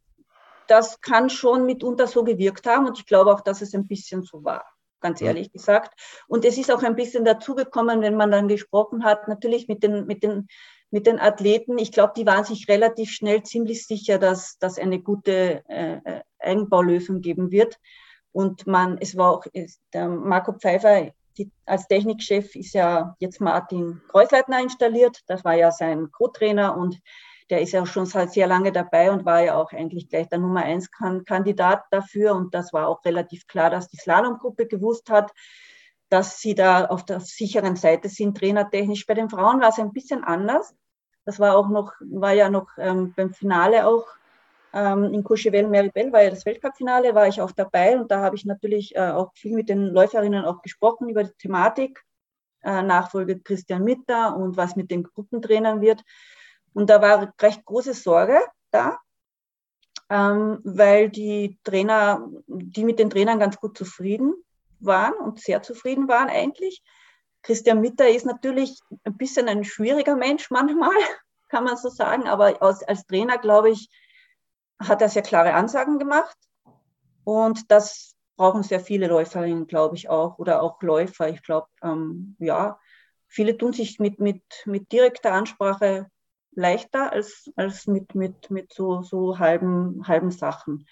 das 0.67 1.01
kann 1.01 1.31
schon 1.31 1.67
mitunter 1.67 2.07
so 2.07 2.25
gewirkt 2.25 2.67
haben 2.67 2.87
und 2.87 2.99
ich 2.99 3.07
glaube 3.07 3.33
auch, 3.33 3.41
dass 3.41 3.63
es 3.63 3.75
ein 3.75 3.87
bisschen 3.87 4.23
so 4.23 4.45
war, 4.45 4.65
ganz 5.01 5.21
ehrlich 5.21 5.51
gesagt. 5.53 5.99
Und 6.27 6.45
es 6.45 6.59
ist 6.59 6.71
auch 6.71 6.83
ein 6.83 6.97
bisschen 6.97 7.25
dazugekommen, 7.25 8.03
wenn 8.03 8.17
man 8.17 8.31
dann 8.31 8.49
gesprochen 8.49 9.05
hat, 9.05 9.29
natürlich 9.29 9.69
mit 9.69 9.83
den, 9.83 10.07
mit 10.07 10.23
den, 10.23 10.49
mit 10.91 11.07
den 11.07 11.19
Athleten. 11.19 11.79
Ich 11.79 11.93
glaube, 11.93 12.13
die 12.17 12.27
waren 12.27 12.45
sich 12.45 12.69
relativ 12.69 13.11
schnell 13.11 13.43
ziemlich 13.43 13.87
sicher, 13.87 14.19
dass 14.19 14.59
das 14.59 14.79
eine 14.79 15.01
gute 15.01 15.63
äh, 15.69 15.99
äh, 16.05 16.21
Eigenbaulösung 16.39 17.21
geben 17.21 17.51
wird. 17.51 17.79
Und 18.33 18.67
man, 18.67 18.99
es 18.99 19.17
war 19.17 19.33
auch, 19.33 19.45
der 19.93 20.09
Marco 20.09 20.53
Pfeiffer 20.53 21.13
die, 21.39 21.51
als 21.65 21.87
Technikchef 21.87 22.55
ist 22.57 22.75
ja 22.75 23.15
jetzt 23.21 23.41
Martin 23.41 24.03
Kreuzleitner 24.09 24.61
installiert. 24.61 25.23
Das 25.27 25.45
war 25.45 25.55
ja 25.55 25.71
sein 25.71 26.11
Co-Trainer 26.11 26.77
und 26.77 27.01
der 27.49 27.63
ist 27.63 27.73
ja 27.73 27.87
schon 27.87 28.05
seit 28.05 28.33
sehr 28.33 28.47
lange 28.47 28.73
dabei 28.73 29.11
und 29.11 29.25
war 29.25 29.43
ja 29.43 29.57
auch 29.57 29.73
eigentlich 29.73 30.09
gleich 30.09 30.29
der 30.29 30.39
Nummer 30.39 30.65
eins 30.65 30.91
Kandidat 30.91 31.85
dafür. 31.91 32.35
Und 32.35 32.55
das 32.55 32.73
war 32.73 32.89
auch 32.89 33.03
relativ 33.05 33.47
klar, 33.47 33.71
dass 33.71 33.89
die 33.89 33.97
Slalomgruppe 33.97 34.67
gewusst 34.67 35.09
hat, 35.09 35.33
dass 36.09 36.41
sie 36.41 36.55
da 36.55 36.87
auf 36.87 37.05
der 37.05 37.21
sicheren 37.21 37.77
Seite 37.77 38.09
sind, 38.09 38.37
trainertechnisch. 38.39 39.07
Bei 39.07 39.15
den 39.15 39.29
Frauen 39.29 39.61
war 39.61 39.69
es 39.69 39.79
ein 39.79 39.93
bisschen 39.93 40.25
anders. 40.25 40.75
Das 41.25 41.39
war 41.39 41.57
auch 41.57 41.69
noch, 41.69 41.93
war 42.01 42.33
ja 42.33 42.49
noch 42.49 42.69
ähm, 42.79 43.13
beim 43.15 43.33
Finale 43.33 43.87
auch 43.87 44.07
ähm, 44.73 45.15
in 45.15 45.25
Courchevel 45.25 45.67
Meribel 45.67 46.13
war 46.13 46.23
ja 46.23 46.31
das 46.31 46.45
Weltcup-Finale, 46.45 47.15
war 47.15 47.27
ich 47.27 47.41
auch 47.41 47.53
dabei 47.53 47.99
und 47.99 48.11
da 48.11 48.21
habe 48.21 48.37
ich 48.37 48.45
natürlich 48.45 48.95
äh, 48.95 49.11
auch 49.11 49.33
viel 49.35 49.55
mit 49.55 49.69
den 49.69 49.87
Läuferinnen 49.87 50.45
auch 50.45 50.61
gesprochen 50.61 51.09
über 51.09 51.25
die 51.25 51.33
Thematik. 51.39 52.05
Äh, 52.63 52.83
Nachfolge 52.83 53.39
Christian 53.41 53.85
Mitter 53.85 54.37
und 54.37 54.57
was 54.57 54.75
mit 54.75 54.91
den 54.91 55.05
Gruppentrainern 55.05 55.81
wird. 55.81 56.03
Und 56.75 56.91
da 56.91 57.01
war 57.01 57.33
recht 57.41 57.65
große 57.65 57.95
Sorge 57.95 58.41
da, 58.71 58.99
ähm, 60.11 60.59
weil 60.65 61.09
die 61.09 61.59
Trainer, 61.63 62.29
die 62.47 62.85
mit 62.85 62.99
den 62.99 63.11
Trainern 63.11 63.39
ganz 63.39 63.57
gut 63.59 63.79
zufrieden 63.79 64.35
waren 64.81 65.15
und 65.15 65.41
sehr 65.41 65.63
zufrieden 65.63 66.09
waren 66.09 66.29
eigentlich. 66.29 66.83
Christian 67.43 67.81
Mitter 67.81 68.09
ist 68.09 68.27
natürlich 68.27 68.79
ein 69.05 69.17
bisschen 69.17 69.49
ein 69.49 69.65
schwieriger 69.65 70.17
Mensch 70.17 70.51
manchmal, 70.51 70.97
kann 71.49 71.65
man 71.65 71.77
so 71.77 71.89
sagen, 71.89 72.29
aber 72.29 72.61
als, 72.63 72.83
als 72.83 73.07
Trainer, 73.07 73.39
glaube 73.39 73.71
ich, 73.71 73.89
hat 74.81 75.03
er 75.03 75.09
sehr 75.09 75.23
klare 75.23 75.55
Ansagen 75.55 75.99
gemacht. 75.99 76.37
Und 77.25 77.71
das 77.71 78.15
brauchen 78.37 78.63
sehr 78.63 78.81
viele 78.81 79.09
Läuferinnen, 79.09 79.67
glaube 79.67 79.97
ich, 79.97 80.09
auch, 80.09 80.39
oder 80.39 80.63
auch 80.63 80.81
Läufer. 80.83 81.29
Ich 81.29 81.43
glaube, 81.43 81.67
ähm, 81.83 82.37
ja, 82.39 82.79
viele 83.27 83.57
tun 83.57 83.73
sich 83.73 83.99
mit, 83.99 84.19
mit, 84.21 84.43
mit 84.65 84.93
direkter 84.93 85.33
Ansprache 85.33 86.11
leichter 86.53 87.13
als, 87.13 87.51
als 87.57 87.87
mit, 87.87 88.15
mit, 88.15 88.51
mit 88.51 88.73
so, 88.73 89.03
so 89.03 89.39
halben, 89.39 90.07
halben 90.07 90.31
Sachen. 90.31 90.87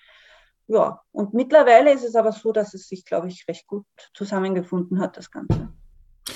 Ja, 0.68 1.00
und 1.12 1.32
mittlerweile 1.32 1.92
ist 1.92 2.04
es 2.04 2.16
aber 2.16 2.32
so, 2.32 2.52
dass 2.52 2.74
es 2.74 2.88
sich, 2.88 3.04
glaube 3.04 3.28
ich, 3.28 3.46
recht 3.48 3.66
gut 3.66 3.86
zusammengefunden 4.14 5.00
hat, 5.00 5.16
das 5.16 5.30
Ganze. 5.30 5.68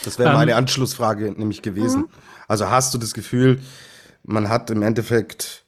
Das 0.05 0.19
wäre 0.19 0.33
meine 0.33 0.53
ähm, 0.53 0.59
Anschlussfrage 0.59 1.33
nämlich 1.33 1.63
gewesen. 1.63 2.03
Mhm. 2.03 2.09
Also 2.47 2.71
hast 2.71 2.95
du 2.95 2.99
das 2.99 3.13
Gefühl, 3.13 3.61
man 4.23 4.49
hat 4.49 4.71
im 4.71 4.83
Endeffekt 4.83 5.65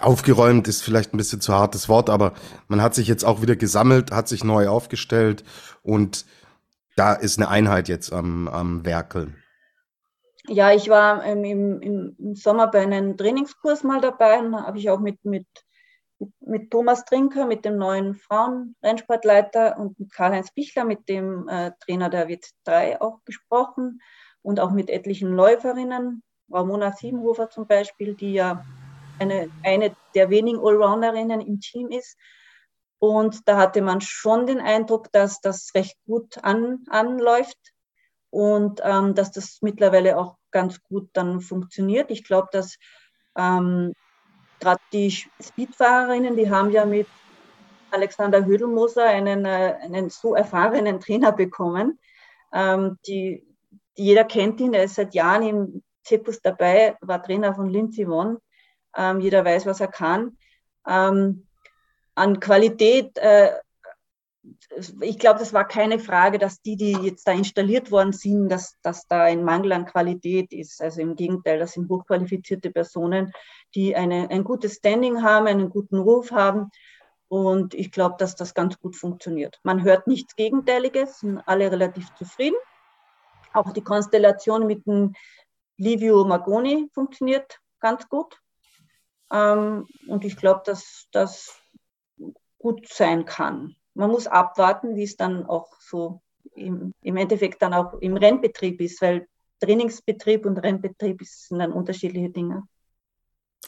aufgeräumt, 0.00 0.68
ist 0.68 0.82
vielleicht 0.82 1.12
ein 1.12 1.18
bisschen 1.18 1.42
zu 1.42 1.52
hartes 1.52 1.88
Wort, 1.88 2.08
aber 2.08 2.32
man 2.68 2.80
hat 2.80 2.94
sich 2.94 3.08
jetzt 3.08 3.24
auch 3.24 3.42
wieder 3.42 3.56
gesammelt, 3.56 4.10
hat 4.10 4.26
sich 4.26 4.42
neu 4.42 4.68
aufgestellt 4.68 5.44
und 5.82 6.24
da 6.96 7.12
ist 7.12 7.38
eine 7.38 7.48
Einheit 7.48 7.88
jetzt 7.88 8.10
am, 8.12 8.48
am 8.48 8.86
Werkeln. 8.86 9.36
Ja, 10.48 10.72
ich 10.72 10.88
war 10.88 11.24
ähm, 11.24 11.44
im, 11.44 12.14
im, 12.18 12.34
Sommer 12.36 12.68
bei 12.68 12.80
einem 12.82 13.16
Trainingskurs 13.16 13.82
mal 13.82 14.00
dabei 14.00 14.38
und 14.38 14.54
habe 14.54 14.78
ich 14.78 14.88
auch 14.88 15.00
mit, 15.00 15.24
mit, 15.24 15.46
mit 16.40 16.70
Thomas 16.70 17.04
Trinker, 17.04 17.46
mit 17.46 17.64
dem 17.64 17.76
neuen 17.76 18.14
Frauenrennsportleiter 18.14 19.78
und 19.78 19.98
mit 19.98 20.12
Karl-Heinz 20.12 20.52
Bichler, 20.52 20.84
mit 20.84 21.08
dem 21.08 21.48
äh, 21.48 21.72
Trainer 21.80 22.08
der 22.08 22.28
W3 22.28 23.00
auch 23.00 23.24
gesprochen 23.24 24.00
und 24.42 24.60
auch 24.60 24.70
mit 24.70 24.90
etlichen 24.90 25.32
Läuferinnen, 25.32 26.22
Ramona 26.50 26.92
Siebenhofer 26.92 27.50
zum 27.50 27.66
Beispiel, 27.66 28.14
die 28.14 28.34
ja 28.34 28.64
eine, 29.18 29.50
eine 29.64 29.96
der 30.14 30.30
wenigen 30.30 30.58
Allrounderinnen 30.58 31.40
im 31.40 31.60
Team 31.60 31.88
ist. 31.88 32.16
Und 32.98 33.46
da 33.48 33.56
hatte 33.56 33.82
man 33.82 34.00
schon 34.00 34.46
den 34.46 34.60
Eindruck, 34.60 35.12
dass 35.12 35.40
das 35.40 35.72
recht 35.74 35.96
gut 36.06 36.42
an, 36.42 36.84
anläuft 36.88 37.58
und 38.30 38.80
ähm, 38.84 39.14
dass 39.14 39.32
das 39.32 39.58
mittlerweile 39.60 40.18
auch 40.18 40.36
ganz 40.50 40.82
gut 40.82 41.10
dann 41.12 41.40
funktioniert. 41.40 42.10
Ich 42.10 42.24
glaube, 42.24 42.48
dass 42.52 42.76
ähm, 43.36 43.92
gerade 44.66 44.82
die 44.92 45.12
Speedfahrerinnen, 45.12 46.36
die 46.36 46.50
haben 46.50 46.70
ja 46.70 46.84
mit 46.84 47.06
Alexander 47.92 48.44
Hödelmoser 48.44 49.04
einen, 49.04 49.44
äh, 49.44 49.76
einen 49.80 50.10
so 50.10 50.34
erfahrenen 50.34 50.98
Trainer 50.98 51.30
bekommen. 51.30 52.00
Ähm, 52.52 52.98
die, 53.06 53.46
die, 53.94 54.04
jeder 54.06 54.24
kennt 54.24 54.60
ihn, 54.60 54.74
er 54.74 54.84
ist 54.84 54.96
seit 54.96 55.14
Jahren 55.14 55.42
im 55.42 55.82
Cepus 56.04 56.40
dabei, 56.42 56.96
war 57.00 57.22
Trainer 57.22 57.54
von 57.54 57.68
Lindsey 57.68 58.06
Vonn. 58.06 58.38
Ähm, 58.96 59.20
jeder 59.20 59.44
weiß, 59.44 59.66
was 59.66 59.80
er 59.80 59.88
kann. 59.88 60.36
Ähm, 60.86 61.46
an 62.16 62.40
Qualität 62.40 63.16
äh, 63.18 63.52
ich 65.00 65.18
glaube, 65.18 65.38
das 65.38 65.52
war 65.52 65.66
keine 65.66 65.98
Frage, 65.98 66.38
dass 66.38 66.60
die, 66.60 66.76
die 66.76 66.92
jetzt 66.92 67.26
da 67.26 67.32
installiert 67.32 67.90
worden 67.90 68.12
sind, 68.12 68.48
dass, 68.48 68.76
dass 68.82 69.06
da 69.06 69.22
ein 69.22 69.44
Mangel 69.44 69.72
an 69.72 69.86
Qualität 69.86 70.52
ist. 70.52 70.82
Also 70.82 71.00
im 71.00 71.16
Gegenteil, 71.16 71.58
das 71.58 71.72
sind 71.72 71.88
hochqualifizierte 71.88 72.70
Personen, 72.70 73.32
die 73.74 73.96
eine, 73.96 74.30
ein 74.30 74.44
gutes 74.44 74.76
Standing 74.76 75.22
haben, 75.22 75.46
einen 75.46 75.70
guten 75.70 75.98
Ruf 75.98 76.30
haben. 76.30 76.70
Und 77.28 77.74
ich 77.74 77.90
glaube, 77.90 78.16
dass 78.18 78.36
das 78.36 78.54
ganz 78.54 78.78
gut 78.78 78.96
funktioniert. 78.96 79.58
Man 79.62 79.82
hört 79.82 80.06
nichts 80.06 80.36
Gegenteiliges, 80.36 81.20
sind 81.20 81.38
alle 81.46 81.70
relativ 81.70 82.14
zufrieden. 82.14 82.56
Auch 83.52 83.72
die 83.72 83.82
Konstellation 83.82 84.66
mit 84.66 84.86
dem 84.86 85.14
Livio 85.76 86.24
Magoni 86.24 86.88
funktioniert 86.92 87.60
ganz 87.80 88.08
gut. 88.08 88.40
Ähm, 89.32 89.86
und 90.06 90.24
ich 90.24 90.36
glaube, 90.36 90.62
dass 90.64 91.08
das 91.10 91.58
gut 92.58 92.88
sein 92.88 93.24
kann 93.24 93.76
man 93.96 94.10
muss 94.10 94.26
abwarten, 94.26 94.94
wie 94.94 95.04
es 95.04 95.16
dann 95.16 95.46
auch 95.46 95.80
so 95.80 96.20
im, 96.54 96.92
im 97.02 97.16
Endeffekt 97.16 97.62
dann 97.62 97.74
auch 97.74 97.94
im 97.94 98.16
Rennbetrieb 98.16 98.80
ist, 98.80 99.02
weil 99.02 99.26
Trainingsbetrieb 99.60 100.46
und 100.46 100.58
Rennbetrieb 100.58 101.20
sind 101.22 101.58
dann 101.58 101.72
unterschiedliche 101.72 102.30
Dinge. 102.30 102.62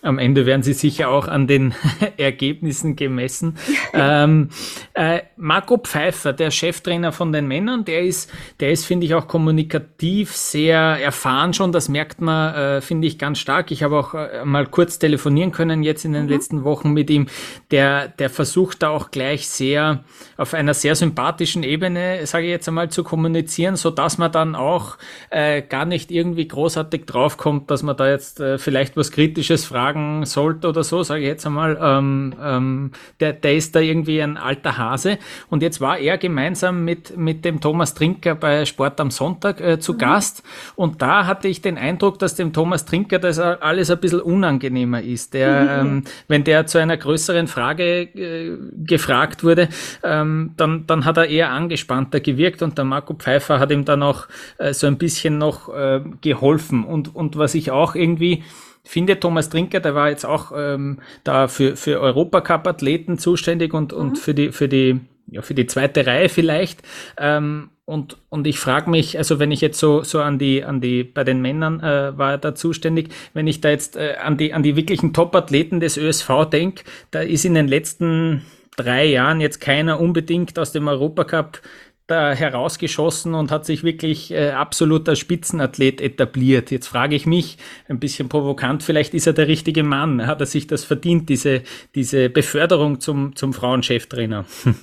Am 0.01 0.21
Ende 0.21 0.47
werden 0.47 0.63
sie 0.63 0.75
sicher 0.75 1.09
auch 1.09 1.27
an 1.27 1.49
den 1.49 1.75
Ergebnissen 2.19 2.95
gemessen. 2.95 3.57
ähm, 3.93 4.51
äh, 4.95 5.23
Marco 5.37 5.77
Pfeiffer, 5.77 6.33
der 6.33 6.53
Cheftrainer 6.53 7.11
von 7.11 7.33
den 7.33 7.49
Männern, 7.49 7.85
der 7.85 8.03
ist, 8.03 8.31
der 8.61 8.71
ist, 8.71 8.87
finde 8.87 9.07
ich, 9.07 9.15
auch 9.15 9.27
kommunikativ 9.27 10.37
sehr 10.37 10.79
erfahren 10.79 11.53
schon. 11.53 11.73
Das 11.73 11.89
merkt 11.89 12.21
man, 12.21 12.55
äh, 12.55 12.81
finde 12.81 13.09
ich, 13.09 13.19
ganz 13.19 13.41
stark. 13.41 13.73
Ich 13.73 13.83
habe 13.83 13.99
auch 13.99 14.15
äh, 14.15 14.45
mal 14.45 14.67
kurz 14.67 15.01
telefonieren 15.01 15.51
können 15.51 15.83
jetzt 15.83 16.05
in 16.05 16.13
den 16.13 16.25
mhm. 16.25 16.31
letzten 16.31 16.63
Wochen 16.63 16.93
mit 16.93 17.11
ihm. 17.11 17.27
Der, 17.73 18.07
der 18.07 18.31
versucht 18.31 18.85
da 18.85 18.91
auch 18.91 19.11
gleich 19.11 19.49
sehr 19.49 20.05
auf 20.37 20.55
einer 20.55 20.75
sehr 20.75 20.95
sympathischen 20.95 21.65
Ebene, 21.65 22.25
sage 22.25 22.45
ich 22.45 22.51
jetzt 22.51 22.69
einmal, 22.69 22.89
zu 22.89 23.03
kommunizieren, 23.03 23.75
so 23.75 23.91
dass 23.91 24.17
man 24.17 24.31
dann 24.31 24.55
auch 24.55 24.97
äh, 25.31 25.61
gar 25.61 25.87
nicht 25.87 26.13
irgendwie 26.13 26.47
großartig 26.47 27.05
draufkommt, 27.07 27.69
dass 27.69 27.83
man 27.83 27.97
da 27.97 28.09
jetzt 28.09 28.39
äh, 28.39 28.59
vielleicht 28.59 28.97
was 28.97 29.11
Kritisches 29.11 29.65
fragt 29.65 29.88
sagen 29.89 30.27
sollte 30.27 30.69
oder 30.69 30.85
so, 30.85 31.03
sage 31.03 31.23
ich 31.23 31.27
jetzt 31.29 31.47
einmal, 31.47 31.79
ähm, 31.81 32.35
ähm, 32.43 32.91
der, 33.21 33.33
der 33.33 33.55
ist 33.55 33.75
da 33.75 33.81
irgendwie 33.81 34.21
ein 34.23 34.37
alter 34.37 34.77
Hase. 34.77 35.19
Und 35.49 35.63
jetzt 35.63 35.81
war 35.81 35.99
er 35.99 36.19
gemeinsam 36.19 36.85
mit, 36.85 37.17
mit 37.17 37.45
dem 37.45 37.61
Thomas 37.61 37.95
Trinker 37.95 38.35
bei 38.35 38.65
Sport 38.67 39.01
am 39.01 39.11
Sonntag 39.11 39.61
äh, 39.61 39.79
zu 39.79 39.95
mhm. 39.95 39.99
Gast. 39.99 40.43
Und 40.77 41.01
da 41.01 41.27
hatte 41.27 41.49
ich 41.49 41.63
den 41.63 41.79
Eindruck, 41.79 42.19
dass 42.19 42.35
dem 42.35 42.53
Thomas 42.53 42.85
Trinker 42.85 43.19
das 43.19 43.39
alles 43.39 43.91
ein 43.91 43.99
bisschen 43.99 44.21
unangenehmer 44.21 45.01
ist. 45.01 45.33
Der, 45.33 45.83
mhm. 45.83 45.89
ähm, 45.89 46.05
wenn 46.29 46.45
der 46.45 46.67
zu 46.67 46.79
einer 46.79 46.97
größeren 46.97 47.47
Frage 47.47 48.03
äh, 48.03 48.59
gefragt 48.85 49.43
wurde, 49.43 49.69
ähm, 50.03 50.53
dann, 50.57 50.87
dann 50.87 51.05
hat 51.05 51.17
er 51.17 51.29
eher 51.29 51.51
angespannter 51.51 52.21
gewirkt 52.21 52.63
und 52.63 52.77
der 52.77 52.85
Marco 52.85 53.15
Pfeiffer 53.15 53.59
hat 53.59 53.71
ihm 53.71 53.85
dann 53.85 54.03
auch 54.03 54.27
äh, 54.59 54.75
so 54.75 54.87
ein 54.87 54.99
bisschen 54.99 55.39
noch 55.39 55.75
äh, 55.75 56.01
geholfen. 56.21 56.85
Und, 56.85 57.15
und 57.15 57.39
was 57.39 57.55
ich 57.55 57.71
auch 57.71 57.95
irgendwie 57.95 58.43
finde, 58.89 59.21
Thomas 59.21 59.51
Trinker, 59.51 59.81
der 59.81 59.95
war 59.95 60.09
jetzt 60.09 60.25
auch 60.25 60.53
ähm, 60.57 60.99
da 61.23 61.47
für, 61.49 61.77
für 61.77 62.01
Europacup-Athleten 62.01 63.19
zuständig 63.19 63.75
und, 63.75 63.93
mhm. 63.93 63.99
und 63.99 64.19
für 64.19 64.35
die, 64.35 64.51
für 64.51 64.67
die, 64.67 65.01
ja, 65.31 65.43
für 65.43 65.55
die 65.55 65.67
zweite 65.67 66.07
Reihe 66.07 66.31
vielleicht. 66.31 66.81
Ähm, 67.19 67.71
und, 67.85 68.17
und 68.31 68.47
ich 68.47 68.59
frage 68.59 68.91
mich, 68.91 69.19
also 69.19 69.39
wenn 69.39 69.51
ich 69.51 69.61
jetzt 69.61 69.79
so, 69.79 70.03
so 70.03 70.21
an 70.21 70.39
die, 70.39 70.65
an 70.65 70.81
die, 70.81 71.05
bei 71.05 71.23
den 71.23 71.43
Männern 71.43 71.81
äh, 71.81 72.17
war 72.17 72.33
er 72.33 72.39
da 72.39 72.55
zuständig, 72.55 73.11
wenn 73.35 73.47
ich 73.47 73.61
da 73.61 73.69
jetzt 73.71 73.97
äh, 73.97 74.17
an 74.23 74.39
die, 74.39 74.55
an 74.55 74.63
die 74.63 74.77
wirklichen 74.77 75.13
Top-Athleten 75.13 75.81
des 75.81 75.99
ÖSV 75.99 76.47
denke, 76.51 76.85
da 77.11 77.21
ist 77.21 77.45
in 77.45 77.55
den 77.55 77.69
letzten 77.69 78.43
drei 78.77 79.05
Jahren 79.05 79.41
jetzt 79.41 79.61
keiner 79.61 80.01
unbedingt 80.01 80.59
aus 80.59 80.73
dem 80.73 80.89
Europacup 80.89 81.61
da 82.09 82.33
herausgeschossen 82.33 83.35
und 83.35 83.51
hat 83.51 83.67
sich 83.67 83.85
wirklich 83.85 84.31
äh, 84.31 84.51
absoluter 84.51 85.15
Spitzenathlet 85.15 86.01
etabliert. 86.01 86.71
Jetzt 86.71 86.89
frage 86.89 87.15
ich 87.15 87.27
mich, 87.27 87.59
ein 87.87 88.01
bisschen 88.01 88.31
provokant, 88.31 88.83
vielleicht 88.83 89.13
ist 89.13 89.27
er 89.27 89.35
der 89.35 89.47
richtige 89.47 89.83
Mann. 89.83 90.27
Hat 90.27 90.41
er 90.41 90.47
sich 90.47 90.67
das 90.67 90.85
verdient, 90.85 91.29
diese, 91.29 91.63
diese 91.95 92.31
Beförderung 92.31 92.99
zum, 93.01 93.37
zum 93.37 93.53
Frauencheftrainer? 93.53 94.45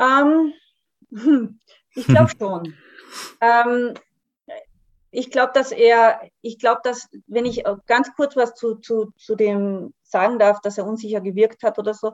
Ähm, 0.00 0.52
hm, 1.12 1.58
ich 1.96 2.06
glaube 2.06 2.30
schon. 2.38 2.74
ähm, 3.40 3.94
ich 5.10 5.32
glaube, 5.32 5.50
dass 5.54 5.72
er, 5.72 6.20
ich 6.40 6.60
glaube, 6.60 6.82
dass, 6.84 7.08
wenn 7.26 7.46
ich 7.46 7.64
ganz 7.86 8.14
kurz 8.14 8.36
was 8.36 8.54
zu, 8.54 8.76
zu, 8.76 9.12
zu 9.16 9.34
dem 9.34 9.92
sagen 10.04 10.38
darf, 10.38 10.60
dass 10.60 10.78
er 10.78 10.86
unsicher 10.86 11.20
gewirkt 11.20 11.64
hat 11.64 11.80
oder 11.80 11.94
so, 11.94 12.12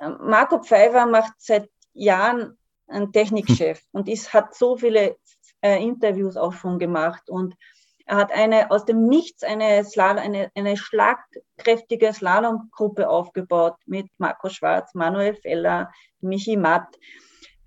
Marco 0.00 0.62
Pfeiffer 0.62 1.06
macht 1.06 1.34
seit 1.38 1.68
Jahren 1.94 2.58
ein 2.86 3.12
Technikchef 3.12 3.78
hm. 3.78 3.86
und 3.92 4.08
ist, 4.08 4.34
hat 4.34 4.54
so 4.54 4.76
viele 4.76 5.16
äh, 5.62 5.82
Interviews 5.82 6.36
auch 6.36 6.52
schon 6.52 6.78
gemacht 6.78 7.30
und 7.30 7.54
er 8.06 8.16
hat 8.16 8.32
eine 8.32 8.70
aus 8.70 8.84
dem 8.84 9.06
Nichts 9.06 9.42
eine, 9.42 9.82
Slalom, 9.82 10.18
eine, 10.18 10.50
eine 10.54 10.76
schlagkräftige 10.76 12.12
Slalomgruppe 12.12 13.08
aufgebaut 13.08 13.76
mit 13.86 14.08
Marco 14.18 14.50
Schwarz, 14.50 14.94
Manuel 14.94 15.34
Feller, 15.34 15.90
Michi 16.20 16.58
Matt. 16.58 16.98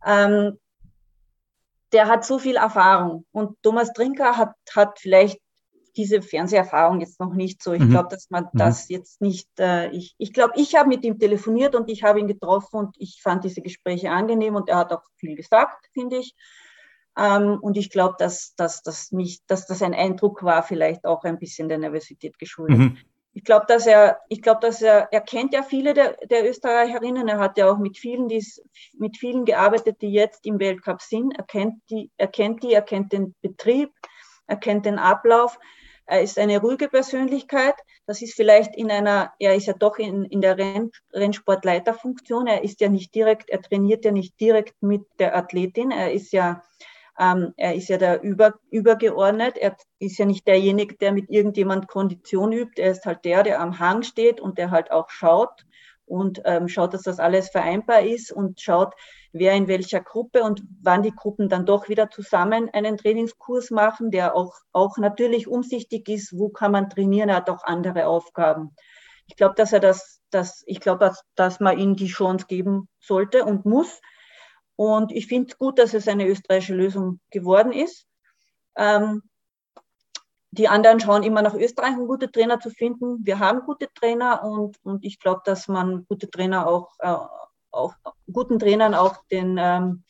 Ähm, 0.06 0.60
der 1.92 2.08
hat 2.08 2.24
so 2.24 2.38
viel 2.38 2.58
Erfahrung 2.58 3.26
und 3.32 3.62
Thomas 3.64 3.94
Trinker 3.94 4.38
hat, 4.38 4.54
hat 4.76 5.00
vielleicht 5.00 5.40
diese 5.98 6.22
Fernseherfahrung 6.22 7.02
jetzt 7.02 7.20
noch 7.20 7.34
nicht 7.34 7.62
so. 7.62 7.74
Ich 7.74 7.82
mhm. 7.82 7.90
glaube, 7.90 8.10
dass 8.10 8.30
man 8.30 8.46
mhm. 8.46 8.58
das 8.58 8.88
jetzt 8.90 9.20
nicht, 9.20 9.50
äh, 9.60 9.90
ich, 9.90 10.16
ich 10.18 10.32
glaube, 10.32 10.54
ich 10.56 10.76
habe 10.76 10.88
mit 10.88 11.04
ihm 11.04 11.20
telefoniert 11.20 11.76
und 11.76 11.90
ich 11.90 12.04
habe 12.04 12.20
ihn 12.20 12.28
getroffen 12.28 12.78
und 12.78 12.96
ich 13.00 13.20
fand 13.22 13.44
diese 13.44 13.62
Gespräche 13.62 14.12
angenehm 14.12 14.56
und 14.56 14.70
er 14.70 14.78
hat 14.78 14.94
auch 14.94 15.02
viel 15.18 15.36
gesagt, 15.36 15.90
finde 15.94 16.18
ich. 16.18 16.36
Ähm, 17.18 17.58
und 17.62 17.78
ich 17.78 17.90
glaube, 17.90 18.16
dass, 18.20 18.54
dass, 18.56 18.84
dass, 18.84 19.12
mich, 19.12 19.42
dass 19.48 19.66
das 19.66 19.82
ein 19.82 19.96
Eindruck 19.96 20.44
war, 20.44 20.62
vielleicht 20.62 21.06
auch 21.06 21.24
ein 21.24 21.40
bisschen 21.40 21.68
der 21.68 21.80
Nervosität 21.80 22.38
geschuldet. 22.38 22.78
Mhm. 22.78 22.98
Ich 23.34 23.44
glaube, 23.44 23.66
dass 23.68 23.86
er, 23.86 24.20
ich 24.30 24.42
glaube, 24.42 24.62
dass 24.62 24.82
er, 24.82 25.10
er 25.12 25.22
kennt 25.22 25.54
ja 25.54 25.62
viele 25.62 25.94
der, 25.94 26.18
der 26.26 26.50
Österreicherinnen. 26.50 27.28
Er 27.28 27.38
hat 27.38 27.58
ja 27.58 27.72
auch 27.72 27.78
mit 27.78 27.98
vielen, 27.98 28.28
die's, 28.28 28.64
mit 28.94 29.18
vielen 29.18 29.46
gearbeitet, 29.46 30.02
die 30.02 30.12
jetzt 30.12 30.46
im 30.46 30.60
Weltcup 30.60 31.02
sind. 31.02 31.38
Er 31.38 31.44
kennt 31.44 31.76
die, 31.90 32.10
er 32.18 32.28
kennt 32.28 32.64
die, 32.64 32.74
er 32.74 32.82
kennt 32.82 33.14
den 33.14 33.36
Betrieb, 33.42 33.92
er 34.48 34.58
kennt 34.58 34.88
den 34.88 34.98
Ablauf. 34.98 35.60
Er 36.08 36.22
ist 36.22 36.40
eine 36.40 36.60
ruhige 36.60 36.88
Persönlichkeit. 36.90 37.76
Das 38.08 38.22
ist 38.22 38.34
vielleicht 38.36 38.76
in 38.76 38.90
einer, 38.92 39.34
er 39.40 39.56
ist 39.56 39.68
ja 39.68 39.74
doch 39.74 39.98
in, 40.00 40.26
in 40.26 40.42
der 40.42 40.58
Renn, 40.58 40.92
Rennsportleiterfunktion. 41.14 42.48
Er 42.48 42.64
ist 42.64 42.82
ja 42.82 42.90
nicht 42.90 43.14
direkt, 43.14 43.50
er 43.50 43.62
trainiert 43.62 44.06
ja 44.06 44.12
nicht 44.12 44.40
direkt 44.40 44.82
mit 44.82 45.04
der 45.20 45.36
Athletin. 45.36 45.92
Er 45.92 46.12
ist 46.14 46.32
ja 46.34 46.64
Ähm, 47.20 47.54
er 47.58 47.74
ist 47.74 47.90
ja 47.90 47.98
der 47.98 48.22
über, 48.22 48.54
übergeordnet. 48.70 49.58
Er 49.58 49.76
ist 50.00 50.20
ja 50.20 50.26
nicht 50.26 50.46
derjenige, 50.46 50.96
der 50.98 51.12
mit 51.12 51.30
irgendjemand 51.30 51.88
Kondition 51.88 52.52
übt. 52.54 52.80
Er 52.82 52.92
ist 52.92 53.06
halt 53.06 53.26
der, 53.26 53.42
der 53.44 53.60
am 53.60 53.80
Hang 53.80 54.04
steht 54.04 54.40
und 54.40 54.58
der 54.58 54.70
halt 54.70 54.92
auch 54.92 55.10
schaut 55.10 55.66
und 56.06 56.42
ähm, 56.46 56.68
schaut, 56.68 56.94
dass 56.94 57.02
das 57.04 57.20
alles 57.20 57.50
vereinbar 57.50 58.02
ist 58.04 58.32
und 58.32 58.62
schaut, 58.62 58.94
wer 59.32 59.54
in 59.54 59.68
welcher 59.68 60.02
Gruppe 60.02 60.44
und 60.44 60.64
wann 60.82 61.04
die 61.04 61.16
Gruppen 61.16 61.50
dann 61.50 61.66
doch 61.66 61.90
wieder 61.90 62.10
zusammen 62.10 62.70
einen 62.74 62.98
Trainingskurs 62.98 63.72
machen, 63.72 64.12
der 64.12 64.36
auch, 64.36 64.54
auch 64.72 64.98
natürlich 64.98 65.48
umsichtig 65.48 66.08
ist, 66.10 66.38
wo 66.38 66.50
kann 66.50 66.72
man 66.72 66.90
trainieren, 66.90 67.30
er 67.30 67.38
hat 67.38 67.50
auch 67.50 67.64
andere 67.64 68.08
Aufgaben. 68.08 68.76
Ich 69.28 69.36
glaube, 69.36 69.56
dass 69.56 69.74
er 69.74 69.80
das, 69.80 70.22
dass, 70.30 70.64
ich 70.66 70.80
glaube, 70.80 71.00
dass, 71.00 71.24
dass 71.36 71.60
man 71.60 71.78
ihm 71.78 71.96
die 71.96 72.08
Chance 72.08 72.46
geben 72.48 72.88
sollte 73.00 73.46
und 73.46 73.66
muss. 73.66 74.02
Und 74.76 75.12
ich 75.12 75.28
finde 75.28 75.50
es 75.52 75.58
gut, 75.58 75.80
dass 75.80 75.94
es 75.94 76.08
eine 76.08 76.28
österreichische 76.28 76.76
Lösung 76.76 77.20
geworden 77.30 77.72
ist. 77.72 78.06
Ähm, 78.76 79.24
die 80.52 80.68
anderen 80.68 81.00
schauen 81.00 81.24
immer 81.24 81.42
nach 81.42 81.54
Österreich, 81.54 81.98
um 81.98 82.08
gute 82.08 82.32
Trainer 82.32 82.60
zu 82.60 82.70
finden. 82.70 83.26
Wir 83.26 83.40
haben 83.40 83.62
gute 83.66 83.88
Trainer 83.94 84.44
und, 84.44 84.78
und 84.84 85.04
ich 85.04 85.20
glaube, 85.20 85.42
dass 85.46 85.68
man 85.68 86.06
gute 86.08 86.30
Trainer 86.30 86.68
auch, 86.68 86.94
äh, 87.00 87.16
auch 87.78 87.96
guten 88.32 88.60
Trainern 88.60 88.94
auch 88.94 89.24
den, 89.32 89.58
ähm, 89.60 90.04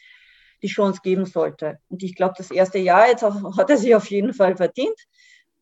die 0.61 0.67
Chance 0.67 1.01
geben 1.03 1.25
sollte. 1.25 1.79
Und 1.89 2.03
ich 2.03 2.15
glaube, 2.15 2.35
das 2.37 2.51
erste 2.51 2.79
Jahr 2.79 3.07
jetzt 3.07 3.23
auch, 3.23 3.33
hat 3.57 3.69
er 3.69 3.77
sich 3.77 3.95
auf 3.95 4.09
jeden 4.09 4.33
Fall 4.33 4.55
verdient. 4.55 4.97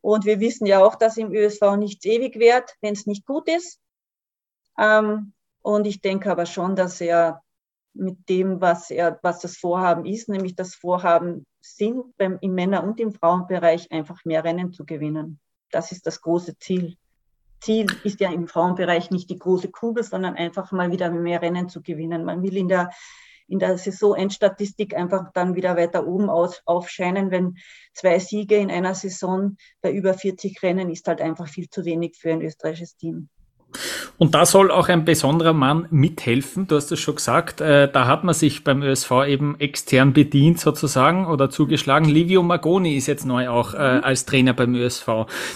Und 0.02 0.26
wir 0.26 0.40
wissen 0.40 0.68
ja 0.68 0.84
auch, 0.84 0.96
dass 0.96 1.18
im 1.18 1.34
ÖSV 1.34 1.78
nichts 1.78 2.06
ewig 2.06 2.38
währt, 2.38 2.76
wenn 2.82 2.94
es 2.94 3.08
nicht 3.08 3.26
gut 3.26 3.50
ist. 3.50 3.80
Ähm, 4.78 5.34
und 5.62 5.88
ich 5.88 6.02
denke 6.02 6.32
aber 6.32 6.46
schon, 6.46 6.76
dass 6.76 7.02
er 7.02 7.42
mit 7.94 8.30
dem, 8.30 8.62
was 8.62 8.92
er, 8.92 9.20
was 9.24 9.40
das 9.40 9.58
Vorhaben 9.58 10.06
ist, 10.06 10.30
nämlich 10.30 10.56
das 10.56 10.76
Vorhaben 10.76 11.46
sind, 11.62 12.16
beim, 12.18 12.38
im 12.42 12.54
Männer- 12.54 12.84
und 12.84 13.00
im 13.00 13.14
Frauenbereich 13.14 13.92
einfach 13.92 14.24
mehr 14.26 14.44
Rennen 14.44 14.74
zu 14.74 14.86
gewinnen. 14.86 15.40
Das 15.72 15.92
ist 15.92 16.06
das 16.06 16.22
große 16.22 16.58
Ziel. 16.60 16.98
Ziel 17.66 17.88
ist 18.04 18.20
ja 18.20 18.32
im 18.32 18.48
Frauenbereich 18.48 19.10
nicht 19.10 19.30
die 19.32 19.40
große 19.40 19.72
Kugel, 19.72 20.04
sondern 20.04 20.36
einfach 20.36 20.72
mal 20.72 20.92
wieder 20.92 21.10
mehr 21.10 21.42
Rennen 21.42 21.68
zu 21.68 21.82
gewinnen. 21.82 22.24
Man 22.24 22.44
will 22.44 22.56
in 22.56 22.68
der, 22.68 22.92
in 23.48 23.58
der 23.58 23.80
Saisonendstatistik 23.80 24.96
einfach 24.96 25.32
dann 25.34 25.56
wieder 25.56 25.76
weiter 25.76 26.06
oben 26.06 26.30
aus, 26.30 26.62
aufscheinen, 26.66 27.32
wenn 27.32 27.58
zwei 27.92 28.20
Siege 28.20 28.58
in 28.58 28.70
einer 28.70 28.94
Saison 28.94 29.58
bei 29.82 29.92
über 29.92 30.14
40 30.14 30.62
Rennen 30.62 30.92
ist 30.92 31.08
halt 31.08 31.22
einfach 31.22 31.48
viel 31.48 31.68
zu 31.68 31.86
wenig 31.86 32.18
für 32.18 32.32
ein 32.32 32.42
österreichisches 32.42 32.98
Team. 32.98 33.30
Und 34.18 34.36
da 34.36 34.46
soll 34.46 34.72
auch 34.72 34.90
ein 34.90 35.06
besonderer 35.06 35.54
Mann 35.54 35.88
mithelfen. 35.92 36.68
Du 36.68 36.76
hast 36.76 36.92
es 36.92 37.00
schon 37.00 37.16
gesagt. 37.16 37.62
Äh, 37.62 37.92
da 37.92 38.08
hat 38.08 38.24
man 38.24 38.34
sich 38.34 38.64
beim 38.64 38.82
ÖSV 38.82 39.12
eben 39.28 39.60
extern 39.60 40.14
bedient 40.14 40.60
sozusagen 40.60 41.28
oder 41.28 41.50
zugeschlagen. 41.50 42.10
Livio 42.10 42.44
Magoni 42.44 42.96
ist 42.96 43.08
jetzt 43.08 43.26
neu 43.26 43.50
auch 43.50 43.74
äh, 43.74 43.98
mhm. 43.98 44.04
als 44.04 44.26
Trainer 44.26 44.54
beim 44.54 44.76
ÖSV. 44.76 45.08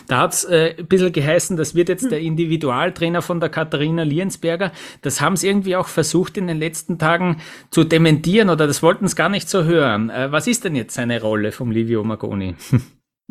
Da 0.08 0.18
hat 0.18 0.34
es 0.34 0.44
äh, 0.46 0.76
ein 0.78 0.88
bisschen 0.88 1.12
geheißen, 1.12 1.58
das 1.58 1.76
wird 1.76 1.90
jetzt 1.90 2.06
mhm. 2.06 2.10
der 2.10 2.20
Individualtrainer 2.22 3.22
von 3.22 3.40
der 3.40 3.50
Katharina 3.50 4.04
Liensberger. 4.04 4.72
Das 5.02 5.22
haben 5.22 5.36
sie 5.36 5.48
irgendwie 5.48 5.76
auch 5.76 5.88
versucht 5.88 6.38
in 6.38 6.48
den 6.48 6.58
letzten 6.58 6.98
Tagen 6.98 7.42
zu 7.72 7.84
dementieren 7.84 8.50
oder 8.50 8.68
das 8.68 8.84
wollten 8.84 9.08
sie 9.08 9.16
gar 9.16 9.30
nicht 9.30 9.50
so 9.50 9.64
hören. 9.64 10.10
Äh, 10.10 10.32
was 10.32 10.48
ist 10.48 10.66
denn 10.66 10.76
jetzt 10.76 10.96
seine 10.96 11.22
Rolle 11.22 11.52
vom 11.52 11.72
Livio 11.72 12.04
Magoni? 12.04 12.56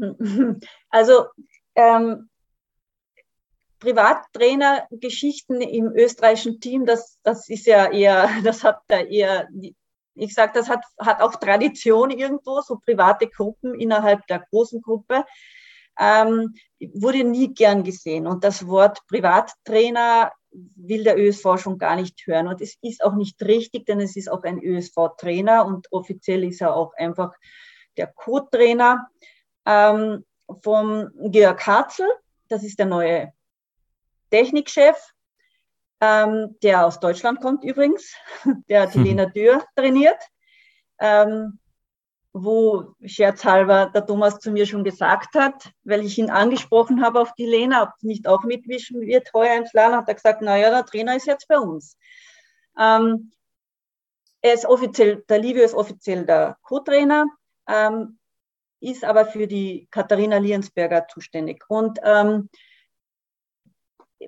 Also 0.91 1.25
ähm, 1.75 2.28
Privattrainer-Geschichten 3.79 5.61
im 5.61 5.93
österreichischen 5.95 6.61
Team, 6.61 6.87
das, 6.87 7.19
das 7.23 7.49
ist 7.49 7.67
ja 7.67 7.91
eher, 7.91 8.29
das 8.45 8.65
hat 8.65 8.81
da 8.89 9.01
eher, 9.01 9.49
ich 10.15 10.35
sage, 10.35 10.53
das 10.55 10.69
hat, 10.69 10.85
hat 10.99 11.21
auch 11.21 11.37
Tradition 11.37 12.11
irgendwo, 12.11 12.61
so 12.61 12.79
private 12.85 13.29
Gruppen 13.29 13.75
innerhalb 13.75 14.27
der 14.27 14.45
großen 14.51 14.83
Gruppe, 14.83 15.25
ähm, 15.99 16.55
wurde 16.95 17.25
nie 17.25 17.53
gern 17.55 17.83
gesehen. 17.83 18.27
Und 18.27 18.45
das 18.45 18.67
Wort 18.67 19.01
Privattrainer 19.09 20.33
will 20.51 21.05
der 21.05 21.19
ÖSV 21.19 21.59
schon 21.59 21.79
gar 21.79 21.97
nicht 21.97 22.27
hören. 22.27 22.49
Und 22.49 22.61
es 22.61 22.77
ist 22.83 23.03
auch 23.05 23.15
nicht 23.15 23.41
richtig, 23.43 23.87
denn 23.87 24.01
es 24.01 24.17
ist 24.17 24.31
auch 24.31 24.43
ein 24.45 24.63
ÖSV-Trainer 24.63 25.67
und 25.67 25.87
offiziell 25.93 26.45
ist 26.45 26.61
er 26.61 26.75
auch 26.75 26.93
einfach 26.95 27.33
der 27.97 28.07
Co-Trainer 28.07 29.09
ähm, 29.67 30.25
vom 30.63 31.11
Georg 31.31 31.67
Harzel. 31.67 32.09
Das 32.49 32.63
ist 32.63 32.79
der 32.79 32.87
neue 32.87 33.33
Technikchef, 34.31 34.97
ähm, 36.01 36.57
der 36.63 36.87
aus 36.87 37.01
Deutschland 37.01 37.41
kommt 37.41 37.65
übrigens, 37.65 38.15
der 38.69 38.83
hat 38.83 38.95
die 38.95 39.01
Lena 39.01 39.27
Dürr 39.27 39.65
trainiert, 39.75 40.23
ähm, 41.01 41.59
wo 42.33 42.95
scherzhalber 43.05 43.91
der 43.93 44.07
Thomas 44.07 44.39
zu 44.39 44.51
mir 44.51 44.67
schon 44.67 44.85
gesagt 44.85 45.35
hat, 45.35 45.73
weil 45.83 46.05
ich 46.05 46.19
ihn 46.19 46.31
angesprochen 46.31 47.03
habe 47.03 47.21
auf 47.21 47.33
die 47.35 47.47
Lena, 47.47 47.83
ob 47.83 47.91
nicht 48.03 48.29
auch 48.29 48.45
mitwischen 48.45 49.01
wird 49.01 49.33
heuer 49.33 49.57
im 49.57 49.67
Slalom, 49.67 49.97
hat 49.97 50.09
er 50.09 50.15
gesagt, 50.15 50.43
naja, 50.43 50.71
der 50.71 50.85
Trainer 50.85 51.17
ist 51.17 51.27
jetzt 51.27 51.49
bei 51.49 51.59
uns. 51.59 51.97
Ähm, 52.79 53.33
er 54.41 54.55
ist 54.55 54.67
offiziell, 54.67 55.25
der 55.29 55.39
Livio 55.39 55.65
ist 55.65 55.75
offiziell 55.75 56.25
der 56.25 56.57
Co-Trainer, 56.63 57.27
ähm, 57.67 58.19
ist 58.81 59.05
aber 59.05 59.27
für 59.27 59.49
die 59.49 59.89
Katharina 59.91 60.39
Liensberger 60.39 61.09
zuständig. 61.09 61.65
Und 61.69 61.99
ähm, 62.05 62.49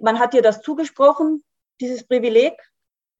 man 0.00 0.18
hat 0.18 0.34
ihr 0.34 0.42
das 0.42 0.62
zugesprochen, 0.62 1.44
dieses 1.80 2.06
Privileg, 2.06 2.54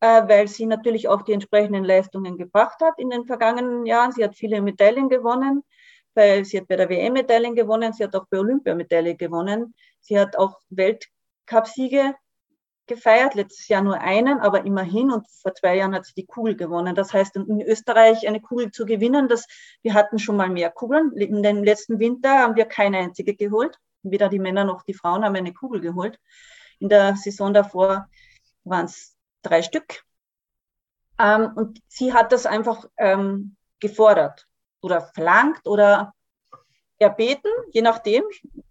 äh, 0.01 0.23
weil 0.29 0.49
sie 0.49 0.67
natürlich 0.67 1.09
auch 1.09 1.23
die 1.23 1.33
entsprechenden 1.33 1.85
Leistungen 1.85 2.37
gebracht 2.39 2.81
hat 2.81 2.95
in 2.99 3.11
den 3.11 3.27
vergangenen 3.27 3.87
Jahren. 3.87 4.13
Sie 4.13 4.25
hat 4.25 4.35
viele 4.35 4.61
Medaillen 4.63 5.09
gewonnen. 5.09 5.63
Bei, 6.15 6.43
sie 6.43 6.59
hat 6.59 6.69
bei 6.69 6.77
der 6.77 6.89
WM 6.89 7.13
Medaillen 7.13 7.55
gewonnen, 7.55 7.93
sie 7.93 8.05
hat 8.05 8.17
auch 8.17 8.27
bei 8.31 8.39
Olympia 8.39 8.75
Medaille 8.75 9.15
gewonnen. 9.15 9.75
Sie 10.01 10.19
hat 10.19 10.37
auch 10.37 10.59
Weltcupsiege 10.71 12.15
gefeiert, 12.87 13.37
letztes 13.37 13.69
Jahr 13.69 13.83
nur 13.83 14.01
einen, 14.01 14.41
aber 14.41 14.65
immerhin 14.65 15.13
und 15.13 15.25
vor 15.31 15.55
zwei 15.55 15.77
Jahren 15.77 15.95
hat 15.95 16.07
sie 16.07 16.15
die 16.15 16.27
Kugel 16.27 16.57
gewonnen. 16.57 16.97
Das 16.97 17.13
heißt, 17.15 17.37
in 17.37 17.63
Österreich 17.63 18.27
eine 18.27 18.41
Kugel 18.41 18.73
zu 18.73 18.85
gewinnen, 18.85 19.29
das, 19.29 19.47
wir 19.83 19.95
hatten 19.95 20.19
schon 20.19 20.37
mal 20.37 20.51
mehr 20.51 20.71
Kugeln. 20.71 21.13
In 21.13 21.43
den 21.43 21.65
letzten 21.65 22.01
Winter 22.01 22.41
haben 22.41 22.57
wir 22.57 22.65
keine 22.65 22.99
einzige 22.99 23.37
geholt. 23.37 23.79
Weder 24.03 24.29
die 24.29 24.41
Männer 24.41 24.65
noch 24.65 24.83
die 24.83 24.95
Frauen 24.95 25.25
haben 25.25 25.37
eine 25.37 25.53
Kugel 25.53 25.81
geholt. 25.81 26.19
In 26.81 26.89
der 26.89 27.17
Saison 27.17 27.55
davor 27.55 28.09
waren 28.65 28.87
es 28.87 29.17
drei 29.43 29.63
Stück. 29.63 30.05
Ähm, 31.19 31.53
und 31.55 31.81
sie 31.87 32.13
hat 32.13 32.33
das 32.33 32.47
einfach 32.47 32.87
ähm, 32.97 33.57
gefordert 33.79 34.47
oder 34.81 35.03
verlangt 35.03 35.67
oder 35.67 36.15
erbeten, 36.99 37.51
je 37.73 37.83
nachdem. 37.83 38.23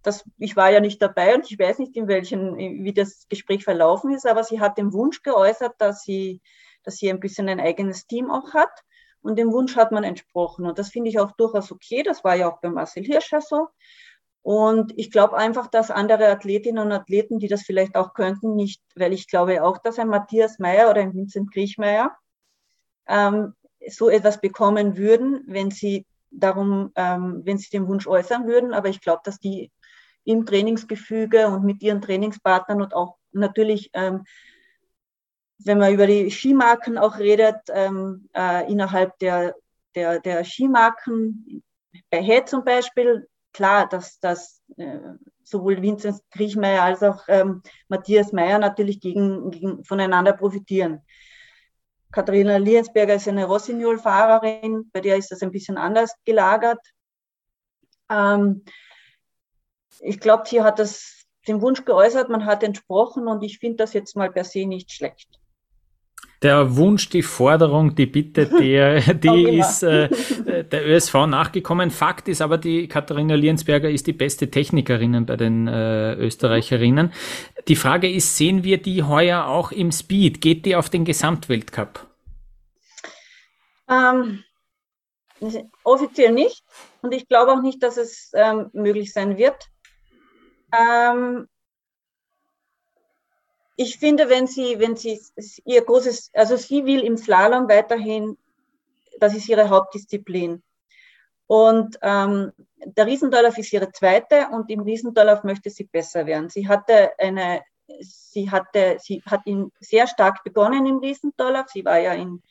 Das, 0.02 0.24
ich 0.38 0.56
war 0.56 0.70
ja 0.70 0.80
nicht 0.80 1.02
dabei 1.02 1.34
und 1.34 1.50
ich 1.50 1.58
weiß 1.58 1.78
nicht, 1.78 1.96
in 1.96 2.08
welchen, 2.08 2.56
wie 2.56 2.94
das 2.94 3.26
Gespräch 3.28 3.64
verlaufen 3.64 4.12
ist, 4.12 4.26
aber 4.26 4.44
sie 4.44 4.60
hat 4.60 4.78
den 4.78 4.92
Wunsch 4.92 5.22
geäußert, 5.22 5.74
dass 5.78 6.02
sie, 6.02 6.40
dass 6.82 6.96
sie 6.96 7.10
ein 7.10 7.20
bisschen 7.20 7.48
ein 7.48 7.60
eigenes 7.60 8.06
Team 8.06 8.30
auch 8.30 8.54
hat. 8.54 8.70
Und 9.22 9.36
dem 9.36 9.52
Wunsch 9.52 9.76
hat 9.76 9.92
man 9.92 10.02
entsprochen. 10.02 10.64
Und 10.64 10.78
das 10.78 10.88
finde 10.88 11.10
ich 11.10 11.18
auch 11.18 11.32
durchaus 11.32 11.70
okay. 11.70 12.02
Das 12.02 12.24
war 12.24 12.36
ja 12.36 12.50
auch 12.50 12.60
bei 12.60 12.70
Marcel 12.70 13.04
Hirscher 13.04 13.42
so. 13.42 13.68
Und 14.42 14.92
ich 14.96 15.10
glaube 15.10 15.36
einfach, 15.36 15.66
dass 15.66 15.90
andere 15.90 16.28
Athletinnen 16.28 16.84
und 16.84 16.92
Athleten, 16.92 17.38
die 17.38 17.48
das 17.48 17.62
vielleicht 17.62 17.94
auch 17.94 18.14
könnten, 18.14 18.54
nicht, 18.54 18.82
weil 18.94 19.12
ich 19.12 19.28
glaube 19.28 19.62
auch, 19.62 19.78
dass 19.78 19.98
ein 19.98 20.08
Matthias 20.08 20.58
Meyer 20.58 20.90
oder 20.90 21.02
ein 21.02 21.14
Vincent 21.14 21.52
Griechmeier 21.52 22.16
ähm, 23.06 23.54
so 23.88 24.08
etwas 24.08 24.40
bekommen 24.40 24.96
würden, 24.96 25.44
wenn 25.46 25.70
sie 25.70 26.06
darum, 26.30 26.92
ähm, 26.94 27.42
wenn 27.44 27.58
sie 27.58 27.70
den 27.70 27.86
Wunsch 27.86 28.06
äußern 28.06 28.46
würden. 28.46 28.72
Aber 28.72 28.88
ich 28.88 29.00
glaube, 29.00 29.20
dass 29.24 29.38
die 29.38 29.70
im 30.24 30.46
Trainingsgefüge 30.46 31.48
und 31.48 31.64
mit 31.64 31.82
ihren 31.82 32.00
Trainingspartnern 32.00 32.82
und 32.82 32.94
auch 32.94 33.16
natürlich, 33.32 33.90
ähm, 33.92 34.24
wenn 35.58 35.78
man 35.78 35.92
über 35.92 36.06
die 36.06 36.30
Skimarken 36.30 36.96
auch 36.96 37.18
redet, 37.18 37.56
ähm, 37.68 38.28
äh, 38.34 38.70
innerhalb 38.70 39.18
der, 39.18 39.54
der, 39.94 40.20
der 40.20 40.44
Skimarken, 40.44 41.62
bei 42.10 42.22
Head 42.22 42.48
zum 42.48 42.64
Beispiel, 42.64 43.28
klar, 43.52 43.88
dass, 43.88 44.18
dass 44.20 44.62
äh, 44.76 44.98
sowohl 45.42 45.82
Vincent 45.82 46.20
Griechmeier 46.30 46.82
als 46.82 47.02
auch 47.02 47.24
ähm, 47.28 47.62
Matthias 47.88 48.32
Meyer 48.32 48.58
natürlich 48.58 49.00
gegen, 49.00 49.50
gegen, 49.50 49.84
voneinander 49.84 50.32
profitieren. 50.32 51.02
Katharina 52.12 52.56
Liensberger 52.56 53.14
ist 53.14 53.28
eine 53.28 53.44
Rossignol-Fahrerin, 53.44 54.90
bei 54.92 55.00
der 55.00 55.16
ist 55.16 55.30
das 55.30 55.42
ein 55.42 55.52
bisschen 55.52 55.76
anders 55.78 56.14
gelagert. 56.24 56.80
Ähm, 58.08 58.64
ich 60.00 60.18
glaube, 60.18 60.44
sie 60.46 60.62
hat 60.62 60.78
das, 60.78 61.26
den 61.46 61.60
Wunsch 61.60 61.84
geäußert, 61.84 62.28
man 62.28 62.46
hat 62.46 62.62
entsprochen 62.62 63.28
und 63.28 63.42
ich 63.42 63.58
finde 63.58 63.76
das 63.76 63.92
jetzt 63.92 64.16
mal 64.16 64.30
per 64.30 64.44
se 64.44 64.66
nicht 64.66 64.90
schlecht 64.90 65.39
der 66.42 66.76
Wunsch, 66.76 67.10
die 67.10 67.22
Forderung, 67.22 67.94
die 67.94 68.06
Bitte, 68.06 68.46
der, 68.46 69.00
die 69.14 69.58
ist 69.58 69.82
äh, 69.82 70.08
der 70.64 70.88
ÖSV 70.88 71.26
nachgekommen. 71.26 71.90
Fakt 71.90 72.28
ist 72.28 72.40
aber, 72.40 72.56
die 72.56 72.88
Katharina 72.88 73.34
Liensberger 73.34 73.90
ist 73.90 74.06
die 74.06 74.12
beste 74.12 74.50
Technikerin 74.50 75.26
bei 75.26 75.36
den 75.36 75.68
äh, 75.68 76.14
Österreicherinnen. 76.14 77.12
Die 77.68 77.76
Frage 77.76 78.10
ist, 78.10 78.36
sehen 78.36 78.64
wir 78.64 78.80
die 78.80 79.02
heuer 79.02 79.46
auch 79.46 79.70
im 79.70 79.92
Speed? 79.92 80.40
Geht 80.40 80.64
die 80.64 80.76
auf 80.76 80.88
den 80.88 81.04
Gesamtweltcup? 81.04 82.06
Ähm, 83.88 84.44
offiziell 85.84 86.32
nicht. 86.32 86.62
Und 87.02 87.12
ich 87.12 87.28
glaube 87.28 87.52
auch 87.52 87.62
nicht, 87.62 87.82
dass 87.82 87.96
es 87.98 88.30
ähm, 88.34 88.70
möglich 88.72 89.12
sein 89.12 89.36
wird. 89.36 89.68
Ähm, 90.72 91.48
ich 93.80 93.98
finde, 93.98 94.28
wenn 94.28 94.46
sie, 94.46 94.78
wenn 94.78 94.94
sie 94.94 95.18
ihr 95.64 95.82
großes, 95.82 96.32
also 96.34 96.54
sie 96.56 96.84
will 96.84 97.00
im 97.00 97.16
Slalom 97.16 97.66
weiterhin, 97.66 98.36
das 99.18 99.34
ist 99.34 99.48
ihre 99.48 99.70
Hauptdisziplin. 99.70 100.62
Und 101.46 101.98
ähm, 102.02 102.52
der 102.76 103.06
Riesendorlauf 103.06 103.56
ist 103.56 103.72
ihre 103.72 103.90
zweite 103.90 104.48
und 104.52 104.70
im 104.70 104.80
Riesendorlauf 104.80 105.44
möchte 105.44 105.70
sie 105.70 105.84
besser 105.84 106.26
werden. 106.26 106.50
Sie 106.50 106.68
hatte 106.68 107.18
eine, 107.18 107.62
sie 108.00 108.50
hatte, 108.50 108.98
sie 109.00 109.22
hat 109.24 109.46
ihn 109.46 109.72
sehr 109.80 110.06
stark 110.06 110.44
begonnen 110.44 110.84
im 110.84 110.98
Riesendorlauf. 110.98 111.70
Sie 111.70 111.86
war 111.86 111.98
ja 111.98 112.12
in, 112.12 112.42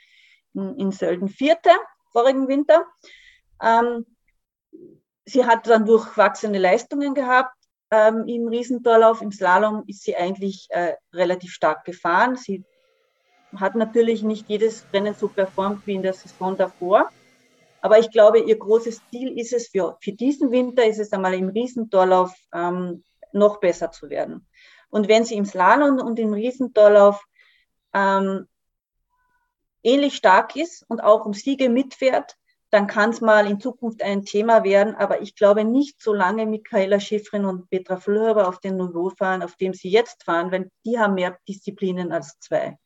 in, 0.56 0.80
in 0.80 0.92
Sölden 0.92 1.30
Vierte 1.30 1.70
vorigen 2.12 2.48
Winter. 2.48 2.88
Ähm, 3.62 4.04
sie 5.26 5.46
hat 5.46 5.68
dann 5.68 5.86
durchwachsene 5.86 6.58
Leistungen 6.58 7.14
gehabt. 7.14 7.59
Ähm, 7.92 8.28
Im 8.28 8.48
Riesendorlauf, 8.48 9.22
im 9.22 9.32
Slalom 9.32 9.84
ist 9.88 10.04
sie 10.04 10.16
eigentlich 10.16 10.68
äh, 10.70 10.94
relativ 11.14 11.52
stark 11.52 11.86
gefahren. 11.86 12.36
Sie 12.36 12.64
hat 13.56 13.76
natürlich 13.76 14.22
nicht 14.22 14.48
jedes 14.48 14.86
Rennen 14.94 15.16
so 15.16 15.28
performt 15.28 15.88
wie 15.88 15.96
in 15.96 16.04
der 16.04 16.14
Saison 16.14 16.56
davor. 16.56 17.10
Aber 17.82 17.98
ich 17.98 18.12
glaube, 18.12 18.40
ihr 18.40 18.60
großes 18.60 19.02
Ziel 19.10 19.40
ist 19.40 19.54
es 19.54 19.70
für, 19.70 19.98
für 20.02 20.12
diesen 20.12 20.52
Winter, 20.52 20.86
ist 20.86 21.00
es 21.00 21.14
einmal 21.14 21.34
im 21.34 21.50
Riesendorlauf 21.50 22.36
ähm, 22.54 23.04
noch 23.32 23.60
besser 23.60 23.92
zu 23.92 24.10
werden. 24.10 24.46
Und 24.90 25.08
wenn 25.08 25.24
sie 25.24 25.36
im 25.36 25.46
Slalom 25.46 26.00
und 26.00 26.20
im 26.20 26.34
Riesendorlauf 26.34 27.24
ähm, 27.94 28.48
ähnlich 29.84 30.16
stark 30.16 30.56
ist 30.56 30.84
und 30.90 31.02
auch 31.02 31.26
um 31.26 31.34
Siege 31.34 31.70
mitfährt, 31.70 32.36
dann 32.72 32.88
kann 32.88 33.10
es 33.10 33.22
mal 33.22 33.50
in 33.50 33.60
Zukunft 33.60 34.04
ein 34.04 34.26
Thema 34.26 34.64
werden. 34.64 34.96
Aber 34.96 35.22
ich 35.22 35.36
glaube 35.36 35.64
nicht, 35.64 36.02
solange 36.02 36.46
Michaela 36.46 37.00
Schifrin 37.00 37.46
und 37.46 37.70
Petra 37.70 37.98
Flörer 37.98 38.48
auf 38.48 38.60
dem 38.60 38.78
Niveau 38.78 39.10
fahren, 39.10 39.42
auf 39.42 39.56
dem 39.56 39.74
sie 39.74 39.90
jetzt 39.90 40.24
fahren, 40.24 40.52
weil 40.52 40.70
die 40.86 41.00
haben 41.00 41.16
mehr 41.16 41.38
Disziplinen 41.48 42.12
als 42.12 42.40
zwei. 42.40 42.78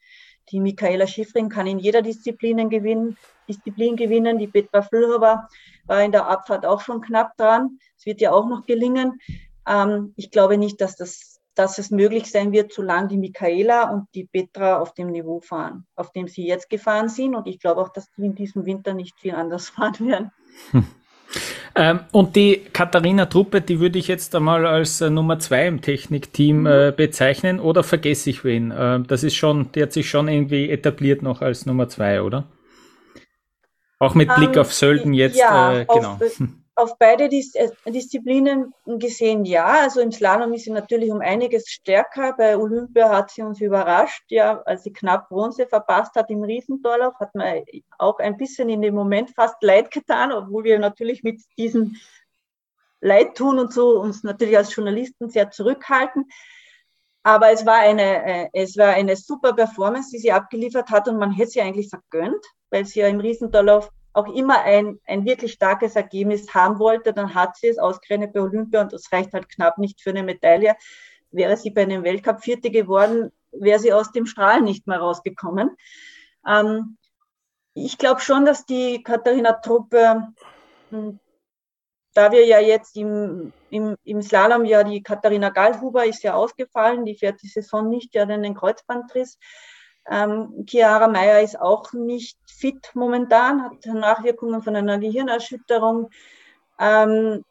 Die 0.50 0.60
Michaela 0.60 1.08
Schifrin 1.08 1.50
kann 1.50 1.68
in 1.68 1.80
jeder 1.80 2.02
Disziplin 2.02 2.70
gewinnen, 2.70 3.18
Disziplin 3.48 3.96
gewinnen. 3.96 4.38
Die 4.38 4.48
Petra 4.48 4.82
Flörer 4.82 5.48
war 5.86 6.04
in 6.04 6.12
der 6.12 6.28
Abfahrt 6.28 6.66
auch 6.66 6.82
schon 6.82 7.02
knapp 7.02 7.36
dran. 7.38 7.80
Es 7.98 8.06
wird 8.06 8.22
ja 8.22 8.32
auch 8.32 8.48
noch 8.48 8.66
gelingen. 8.66 9.20
Ähm, 9.68 10.14
ich 10.16 10.32
glaube 10.32 10.58
nicht, 10.58 10.82
dass 10.82 10.96
das 10.96 11.33
dass 11.56 11.78
es 11.78 11.92
möglich 11.92 12.30
sein 12.32 12.52
wird, 12.52 12.74
solange 12.74 13.10
die 13.10 13.18
Michaela 13.18 13.90
und 13.92 14.08
die 14.16 14.26
Petra 14.26 14.80
auf 14.80 14.94
dem 14.94 15.12
Niveau 15.12 15.40
fahren, 15.40 15.86
auf 15.96 16.12
dem 16.12 16.28
sie 16.28 16.46
jetzt 16.48 16.70
gefahren 16.70 17.10
sind. 17.10 17.36
Und 17.36 17.48
ich 17.48 17.60
glaube 17.60 17.82
auch, 17.82 17.90
dass 17.90 18.12
die 18.12 18.26
in 18.26 18.36
diesem 18.36 18.66
Winter 18.66 18.94
nicht 18.94 19.20
viel 19.20 19.36
anders 19.36 19.70
fahren 19.70 20.08
werden. 20.08 20.32
Hm. 20.72 20.86
Ähm, 21.76 22.02
und 22.12 22.36
die 22.36 22.62
Katharina 22.72 23.26
Truppe, 23.26 23.60
die 23.62 23.80
würde 23.80 23.98
ich 23.98 24.08
jetzt 24.08 24.36
einmal 24.36 24.68
als 24.68 25.02
äh, 25.02 25.10
Nummer 25.10 25.40
zwei 25.40 25.66
im 25.66 25.82
Technikteam 25.82 26.60
mhm. 26.60 26.68
äh, 26.68 26.94
bezeichnen 26.96 27.60
oder 27.60 27.84
vergesse 27.84 28.30
ich 28.30 28.44
wen? 28.44 28.70
Äh, 28.70 29.00
das 29.02 29.24
ist 29.24 29.36
schon, 29.36 29.72
die 29.72 29.82
hat 29.82 29.92
sich 29.92 30.08
schon 30.08 30.28
irgendwie 30.28 30.70
etabliert 30.70 31.24
noch 31.24 31.42
als 31.42 31.66
Nummer 31.66 31.90
zwei, 31.90 32.22
oder? 32.22 32.46
Auch 33.98 34.14
mit 34.14 34.28
Blick 34.36 34.50
um, 34.50 34.56
ähm, 34.56 34.62
auf 34.62 34.74
Sölden 34.74 35.14
jetzt, 35.14 35.40
ja, 35.40 35.80
äh, 35.80 35.86
genau. 35.86 36.14
Auf, 36.14 36.22
auf 36.76 36.98
beide 36.98 37.30
Dis 37.30 37.54
äh, 37.56 37.70
Disziplinen 37.86 38.74
gesehen 38.86 39.46
ja. 39.46 39.66
Also 39.66 40.02
im 40.02 40.12
Slalom 40.12 40.54
ist 40.54 40.66
sie 40.66 40.72
natürlich 40.72 41.12
um 41.12 41.22
einiges 41.22 41.70
stärker. 41.70 42.34
Bei 42.34 42.58
Olympia 42.58 43.10
hat 43.10 43.32
sie 43.32 43.44
uns 43.44 43.62
überrascht, 43.62 44.24
ja, 44.30 44.62
als 44.64 44.84
sie 44.84 44.94
knapp 44.94 45.30
Bronze 45.30 45.68
verpasst 45.68 46.16
hat 46.16 46.30
im 46.30 46.44
Riesendorlauf, 46.44 47.14
hat 47.20 47.36
man 47.36 47.64
auch 48.00 48.20
ein 48.20 48.38
bisschen 48.38 48.70
in 48.70 48.82
dem 48.82 48.96
Moment 48.96 49.32
fast 49.32 49.62
leid 49.62 49.92
getan, 49.92 50.32
obwohl 50.32 50.64
wir 50.64 50.80
natürlich 50.80 51.24
mit 51.24 51.42
diesem 51.58 51.96
Leid 53.02 53.36
tun 53.36 53.60
und 53.60 53.74
so 53.74 54.00
uns 54.00 54.24
natürlich 54.24 54.58
als 54.58 54.76
Journalisten 54.76 55.30
sehr 55.30 55.52
zurückhalten. 55.52 56.26
Aber 57.22 57.52
es 57.52 57.66
war 57.66 57.80
eine, 57.80 58.26
äh, 58.26 58.50
es 58.54 58.78
war 58.78 58.90
eine 58.90 59.16
super 59.16 59.54
Performance, 59.54 60.10
die 60.12 60.18
sie 60.18 60.32
abgeliefert 60.32 60.90
hat 60.90 61.08
und 61.08 61.18
man 61.18 61.32
hätte 61.32 61.52
sie 61.52 61.62
eigentlich 61.62 61.90
vergönnt, 61.90 62.44
weil 62.70 62.86
sie 62.86 63.02
ja 63.02 63.08
im 63.08 63.20
Riesendorlauf 63.20 63.90
auch 64.14 64.34
immer 64.34 64.62
ein, 64.62 65.00
ein 65.06 65.26
wirklich 65.26 65.54
starkes 65.54 65.96
Ergebnis 65.96 66.54
haben 66.54 66.80
wollte, 66.80 67.14
dann 67.14 67.34
hat 67.34 67.58
sie 67.58 67.68
es 67.68 67.80
ausgerechnet 67.80 68.34
bei 68.34 68.42
Olympia 68.42 68.82
und 68.82 68.94
das 68.94 69.12
reicht 69.12 69.34
halt 69.34 69.50
knapp 69.50 69.78
nicht 69.78 70.02
für 70.02 70.12
eine 70.12 70.24
Medaille. 70.24 70.76
Wäre 71.32 71.58
sie 71.58 71.72
bei 71.72 71.82
einem 71.82 72.04
Weltcup 72.04 72.44
Vierte 72.44 72.70
geworden, 72.70 73.32
wäre 73.52 73.80
sie 73.80 73.92
aus 73.92 74.12
dem 74.12 74.26
Strahl 74.28 74.62
nicht 74.62 74.88
mehr 74.88 75.00
rausgekommen. 75.00 75.76
Ähm, 76.48 76.98
ich 77.74 77.98
glaube 77.98 78.22
schon, 78.22 78.46
dass 78.46 78.66
die 78.66 79.02
Katharina 79.02 79.54
Truppe, 79.54 80.28
hm, 80.92 81.20
da 82.14 82.32
wir 82.32 82.46
ja 82.46 82.60
jetzt 82.60 82.96
im, 82.96 83.52
im, 83.72 83.96
im 84.04 84.22
Slalom 84.22 84.66
ja 84.66 84.84
die 84.84 85.02
Katharina 85.02 85.50
Gallhuber 85.50 86.06
ist 86.06 86.22
ja 86.22 86.36
ausgefallen, 86.36 87.06
die 87.06 87.16
fährt 87.16 87.42
die 87.42 87.48
Saison 87.48 87.90
nicht, 87.90 88.14
die 88.14 88.20
hat 88.20 88.30
einen 88.30 88.54
Kreuzbandriss. 88.54 89.40
Ähm, 90.10 90.66
Chiara 90.66 91.08
Meyer 91.08 91.42
ist 91.42 91.60
auch 91.60 91.94
nicht 91.94 92.38
fit 92.46 92.92
momentan, 92.94 93.64
hat 93.64 93.86
Nachwirkungen 93.86 94.62
von 94.62 94.76
einer 94.76 95.00
Gehirnerschütterung. 95.00 96.10
Ähm, 96.80 97.44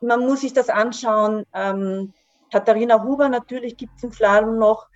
man 0.00 0.20
muss 0.20 0.40
sich 0.40 0.52
das 0.52 0.68
anschauen. 0.68 1.46
Ähm, 1.54 2.12
Katharina 2.50 3.02
Huber 3.02 3.28
natürlich 3.28 3.76
gibt 3.76 3.92
es 3.96 4.02
im 4.02 4.12
Slalom 4.12 4.58
noch. 4.58 4.88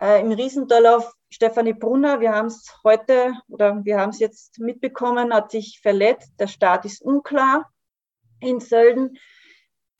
Äh, 0.00 0.20
Im 0.20 0.32
Riesendorlauf 0.32 1.12
Stefanie 1.30 1.72
Brunner, 1.72 2.20
wir 2.20 2.32
haben 2.32 2.46
es 2.46 2.72
heute 2.84 3.32
oder 3.48 3.84
wir 3.84 3.98
haben 3.98 4.10
es 4.10 4.20
jetzt 4.20 4.60
mitbekommen, 4.60 5.34
hat 5.34 5.50
sich 5.50 5.80
verletzt. 5.80 6.32
Der 6.38 6.46
Start 6.46 6.84
ist 6.84 7.02
unklar 7.02 7.70
in 8.40 8.60
Sölden 8.60 9.18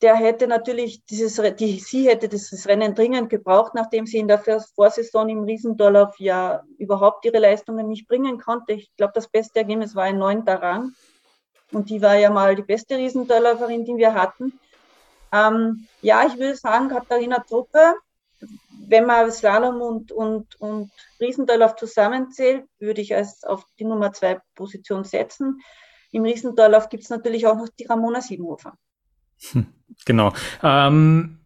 der 0.04 0.16
hätte 0.16 0.46
natürlich 0.46 1.02
dieses, 1.06 1.40
die, 1.56 1.80
sie 1.80 2.06
hätte 2.06 2.28
dieses 2.28 2.68
Rennen 2.68 2.94
dringend 2.94 3.30
gebraucht, 3.30 3.72
nachdem 3.74 4.04
sie 4.04 4.18
in 4.18 4.28
der 4.28 4.38
Vorsaison 4.38 5.30
im 5.30 5.44
Riesendorlauf 5.44 6.20
ja 6.20 6.62
überhaupt 6.76 7.24
ihre 7.24 7.38
Leistungen 7.38 7.88
nicht 7.88 8.06
bringen 8.06 8.38
konnte. 8.38 8.74
Ich 8.74 8.94
glaube, 8.98 9.14
das 9.14 9.28
beste 9.28 9.60
Ergebnis 9.60 9.94
war 9.94 10.02
ein 10.04 10.18
neunter 10.18 10.60
Rang. 10.60 10.92
Und 11.72 11.88
die 11.88 12.02
war 12.02 12.16
ja 12.16 12.28
mal 12.28 12.54
die 12.54 12.62
beste 12.62 12.98
Riesendorläuferin, 12.98 13.86
die 13.86 13.96
wir 13.96 14.12
hatten. 14.12 14.60
Ähm, 15.32 15.88
ja, 16.02 16.26
ich 16.26 16.34
würde 16.34 16.54
sagen, 16.54 16.90
Katharina 16.90 17.38
Truppe, 17.38 17.94
wenn 18.86 19.06
man 19.06 19.32
Slalom 19.32 19.80
und, 19.80 20.12
und, 20.12 20.60
und 20.60 20.90
Riesendorlauf 21.18 21.76
zusammenzählt, 21.76 22.66
würde 22.78 23.00
ich 23.00 23.14
als 23.14 23.42
auf 23.42 23.64
die 23.78 23.86
Nummer 23.86 24.12
zwei 24.12 24.38
Position 24.54 25.04
setzen. 25.04 25.62
Im 26.12 26.24
Riesendorlauf 26.24 26.90
gibt 26.90 27.04
es 27.04 27.08
natürlich 27.08 27.46
auch 27.46 27.56
noch 27.56 27.70
die 27.70 27.86
Ramona 27.86 28.20
Siebenhofer. 28.20 28.76
Hm, 29.52 29.66
genau. 30.04 30.32
Ähm, 30.62 31.38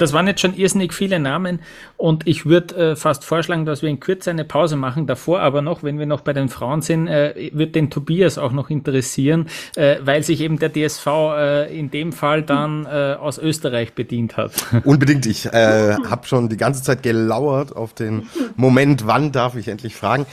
das 0.00 0.14
waren 0.14 0.26
jetzt 0.26 0.40
schon 0.40 0.56
irrsinnig 0.56 0.94
viele 0.94 1.20
Namen 1.20 1.60
und 1.98 2.26
ich 2.26 2.46
würde 2.46 2.92
äh, 2.92 2.96
fast 2.96 3.22
vorschlagen, 3.22 3.66
dass 3.66 3.82
wir 3.82 3.90
in 3.90 4.00
Kürze 4.00 4.30
eine 4.30 4.46
Pause 4.46 4.76
machen. 4.76 5.06
Davor 5.06 5.40
aber 5.40 5.60
noch, 5.60 5.82
wenn 5.82 5.98
wir 5.98 6.06
noch 6.06 6.22
bei 6.22 6.32
den 6.32 6.48
Frauen 6.48 6.80
sind, 6.80 7.06
äh, 7.06 7.50
wird 7.52 7.74
den 7.74 7.90
Tobias 7.90 8.38
auch 8.38 8.52
noch 8.52 8.70
interessieren, 8.70 9.50
äh, 9.76 9.98
weil 10.02 10.22
sich 10.22 10.40
eben 10.40 10.58
der 10.58 10.72
DSV 10.72 11.06
äh, 11.06 11.78
in 11.78 11.90
dem 11.90 12.12
Fall 12.12 12.42
dann 12.42 12.86
äh, 12.86 13.16
aus 13.20 13.36
Österreich 13.36 13.92
bedient 13.92 14.38
hat. 14.38 14.52
Unbedingt. 14.84 15.26
Ich 15.26 15.44
äh, 15.44 15.96
habe 16.08 16.26
schon 16.26 16.48
die 16.48 16.56
ganze 16.56 16.82
Zeit 16.82 17.02
gelauert 17.02 17.76
auf 17.76 17.92
den 17.92 18.26
Moment, 18.56 19.06
wann 19.06 19.32
darf 19.32 19.54
ich 19.54 19.68
endlich 19.68 19.96
fragen. 19.96 20.24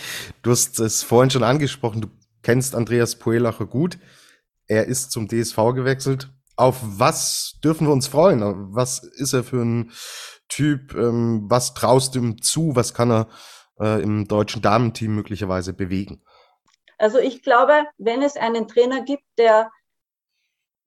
Du 0.44 0.52
hast 0.52 0.80
es 0.80 1.04
vorhin 1.04 1.30
schon 1.30 1.44
angesprochen, 1.44 2.00
du 2.00 2.08
kennst 2.42 2.74
Andreas 2.74 3.18
Puelacher 3.18 3.66
gut. 3.66 3.98
Er 4.66 4.86
ist 4.86 5.12
zum 5.12 5.28
DSV 5.28 5.58
gewechselt 5.76 6.30
auf 6.58 6.80
was 6.82 7.60
dürfen 7.64 7.88
wir 7.88 7.94
uns 7.94 8.08
freuen? 8.08 8.76
Was 8.76 9.04
ist 9.04 9.34
er 9.34 9.44
für 9.44 9.62
ein 9.62 9.92
Typ? 10.50 10.94
Ähm, 10.96 11.46
was 11.50 11.74
traust 11.74 12.16
du 12.16 12.20
ihm 12.20 12.42
zu? 12.42 12.76
Was 12.76 12.94
kann 12.94 13.12
er 13.12 13.28
äh, 13.80 14.02
im 14.02 14.28
deutschen 14.28 14.62
Damenteam 14.62 15.16
möglicherweise 15.16 15.74
bewegen? 15.74 16.24
Also 16.98 17.20
ich 17.20 17.44
glaube, 17.44 17.86
wenn 17.98 18.24
es 18.24 18.36
einen 18.38 18.68
Trainer 18.68 19.04
gibt, 19.04 19.24
der 19.38 19.72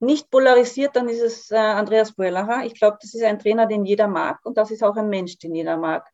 nicht 0.01 0.31
polarisiert, 0.31 0.97
dann 0.97 1.09
ist 1.09 1.21
es 1.21 1.51
äh, 1.51 1.57
Andreas 1.57 2.13
Buelacher. 2.13 2.65
Ich 2.65 2.75
glaube, 2.75 2.99
das 3.01 3.15
ist 3.15 3.23
ein 3.23 3.39
Trainer, 3.39 3.67
den 3.67 3.85
jeder 3.85 4.09
mag 4.09 4.41
und 4.45 4.57
das 4.57 4.71
ist 4.71 4.83
auch 4.83 4.97
ein 4.97 5.09
Mensch, 5.09 5.39
den 5.39 5.55
jeder 5.55 5.77
mag. 5.77 6.09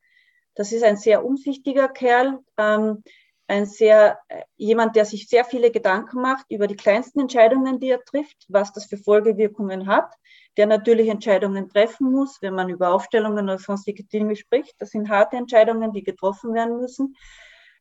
Das 0.54 0.72
ist 0.72 0.82
ein 0.82 0.96
sehr 0.96 1.24
umsichtiger 1.24 1.88
Kerl. 1.88 2.40
Ähm, 2.59 3.02
ein 3.49 3.66
sehr, 3.66 4.18
äh, 4.28 4.42
jemand, 4.57 4.97
der 4.97 5.05
sich 5.05 5.28
sehr 5.28 5.44
viele 5.44 5.70
Gedanken 5.70 6.20
macht 6.20 6.47
über 6.49 6.66
die 6.66 6.76
kleinsten 6.76 7.20
Entscheidungen, 7.20 7.78
die 7.78 7.90
er 7.90 8.05
trifft, 8.05 8.44
was 8.49 8.72
das 8.72 8.86
für 8.86 8.97
Folgewirkungen 8.97 9.86
hat, 9.86 10.12
der 10.57 10.66
natürlich 10.66 11.09
Entscheidungen 11.09 11.68
treffen 11.68 12.11
muss, 12.11 12.38
wenn 12.42 12.55
man 12.55 12.68
über 12.68 12.92
Aufstellungen 12.92 13.44
oder 13.44 13.59
sonstige 13.59 14.05
Dinge 14.05 14.36
spricht. 14.36 14.74
Das 14.78 14.90
sind 14.90 15.09
harte 15.09 15.36
Entscheidungen, 15.36 15.92
die 15.92 16.03
getroffen 16.03 16.55
werden 16.55 16.78
müssen. 16.78 17.14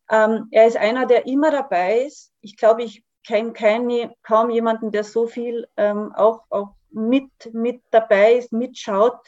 Ähm, 0.10 0.48
er 0.52 0.68
ist 0.68 0.78
einer, 0.78 1.06
der 1.06 1.26
immer 1.26 1.52
dabei 1.52 2.02
ist. 2.02 2.32
Ich 2.42 2.58
glaube, 2.58 2.84
ich 2.84 3.04
kenne 3.26 3.54
keine, 3.54 4.14
kaum 4.22 4.52
jemanden, 4.52 4.92
der 4.92 5.04
so 5.04 5.26
viel 5.26 5.68
ähm, 5.78 6.14
auch, 6.14 6.44
auch 6.50 6.76
mit, 6.92 7.32
mit 7.54 7.82
dabei 7.92 8.36
ist, 8.36 8.52
mitschaut, 8.52 9.20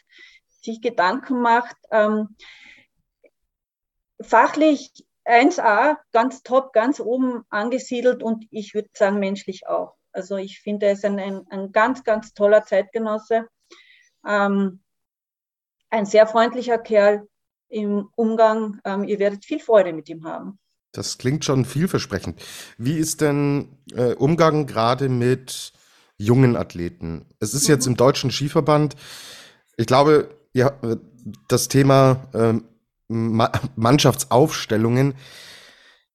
sich 0.48 0.82
Gedanken 0.82 1.42
macht. 1.42 1.76
Ähm, 1.92 2.36
fachlich 4.22 5.07
1a, 5.28 5.98
ganz 6.14 6.44
top, 6.44 6.74
ganz 6.74 7.00
oben 7.00 7.44
angesiedelt 7.50 8.24
und 8.24 8.46
ich 8.50 8.74
würde 8.74 8.90
sagen 8.94 9.20
menschlich 9.20 9.68
auch. 9.68 9.96
Also 10.12 10.38
ich 10.38 10.62
finde, 10.62 10.88
er 10.88 10.94
ist 10.94 11.06
ein, 11.06 11.20
ein, 11.20 11.46
ein 11.50 11.72
ganz, 11.72 12.04
ganz 12.04 12.34
toller 12.34 12.64
Zeitgenosse. 12.64 13.48
Ähm, 14.26 14.80
ein 15.90 16.06
sehr 16.06 16.28
freundlicher 16.28 16.78
Kerl 16.78 17.28
im 17.70 18.10
Umgang. 18.16 18.80
Ähm, 18.84 19.04
ihr 19.04 19.20
werdet 19.20 19.46
viel 19.46 19.60
Freude 19.60 19.94
mit 19.94 20.10
ihm 20.10 20.26
haben. 20.26 20.60
Das 20.92 21.18
klingt 21.18 21.46
schon 21.46 21.66
vielversprechend. 21.66 22.42
Wie 22.78 22.98
ist 22.98 23.22
denn 23.22 23.78
äh, 23.94 24.14
Umgang 24.16 24.66
gerade 24.66 25.10
mit 25.10 25.74
jungen 26.18 26.56
Athleten? 26.56 27.26
Es 27.40 27.54
ist 27.54 27.68
mhm. 27.68 27.76
jetzt 27.76 27.88
im 27.88 27.98
Deutschen 27.98 28.32
Skiverband, 28.32 28.96
ich 29.76 29.86
glaube, 29.86 30.36
ja, 30.54 30.74
das 31.48 31.68
Thema 31.68 32.28
äh, 32.34 32.56
Mannschaftsaufstellungen 33.08 35.16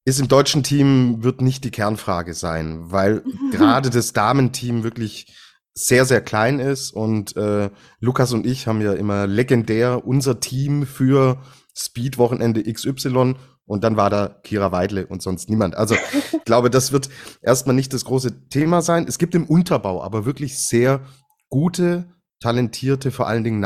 ist 0.05 0.19
im 0.19 0.27
deutschen 0.27 0.63
Team, 0.63 1.23
wird 1.23 1.41
nicht 1.41 1.63
die 1.63 1.71
Kernfrage 1.71 2.33
sein, 2.33 2.91
weil 2.91 3.23
gerade 3.51 3.89
das 3.89 4.13
Damenteam 4.13 4.83
wirklich 4.83 5.35
sehr, 5.75 6.05
sehr 6.05 6.21
klein 6.21 6.59
ist 6.59 6.91
und 6.91 7.35
äh, 7.35 7.71
Lukas 7.99 8.31
und 8.31 8.45
ich 8.45 8.67
haben 8.67 8.81
ja 8.81 8.93
immer 8.93 9.25
legendär 9.25 10.05
unser 10.05 10.39
Team 10.39 10.85
für 10.85 11.41
Speed-Wochenende 11.75 12.71
XY 12.71 13.33
und 13.65 13.83
dann 13.83 13.97
war 13.97 14.11
da 14.11 14.27
Kira 14.43 14.71
Weidle 14.71 15.07
und 15.07 15.23
sonst 15.23 15.49
niemand. 15.49 15.75
Also 15.75 15.95
ich 16.33 16.43
glaube, 16.45 16.69
das 16.69 16.91
wird 16.91 17.09
erstmal 17.41 17.75
nicht 17.75 17.91
das 17.93 18.05
große 18.05 18.49
Thema 18.49 18.83
sein. 18.83 19.05
Es 19.07 19.17
gibt 19.17 19.33
im 19.33 19.47
Unterbau 19.47 20.03
aber 20.03 20.25
wirklich 20.25 20.59
sehr 20.59 21.01
gute, 21.49 22.05
talentierte, 22.39 23.09
vor 23.09 23.27
allen 23.27 23.43
Dingen 23.43 23.59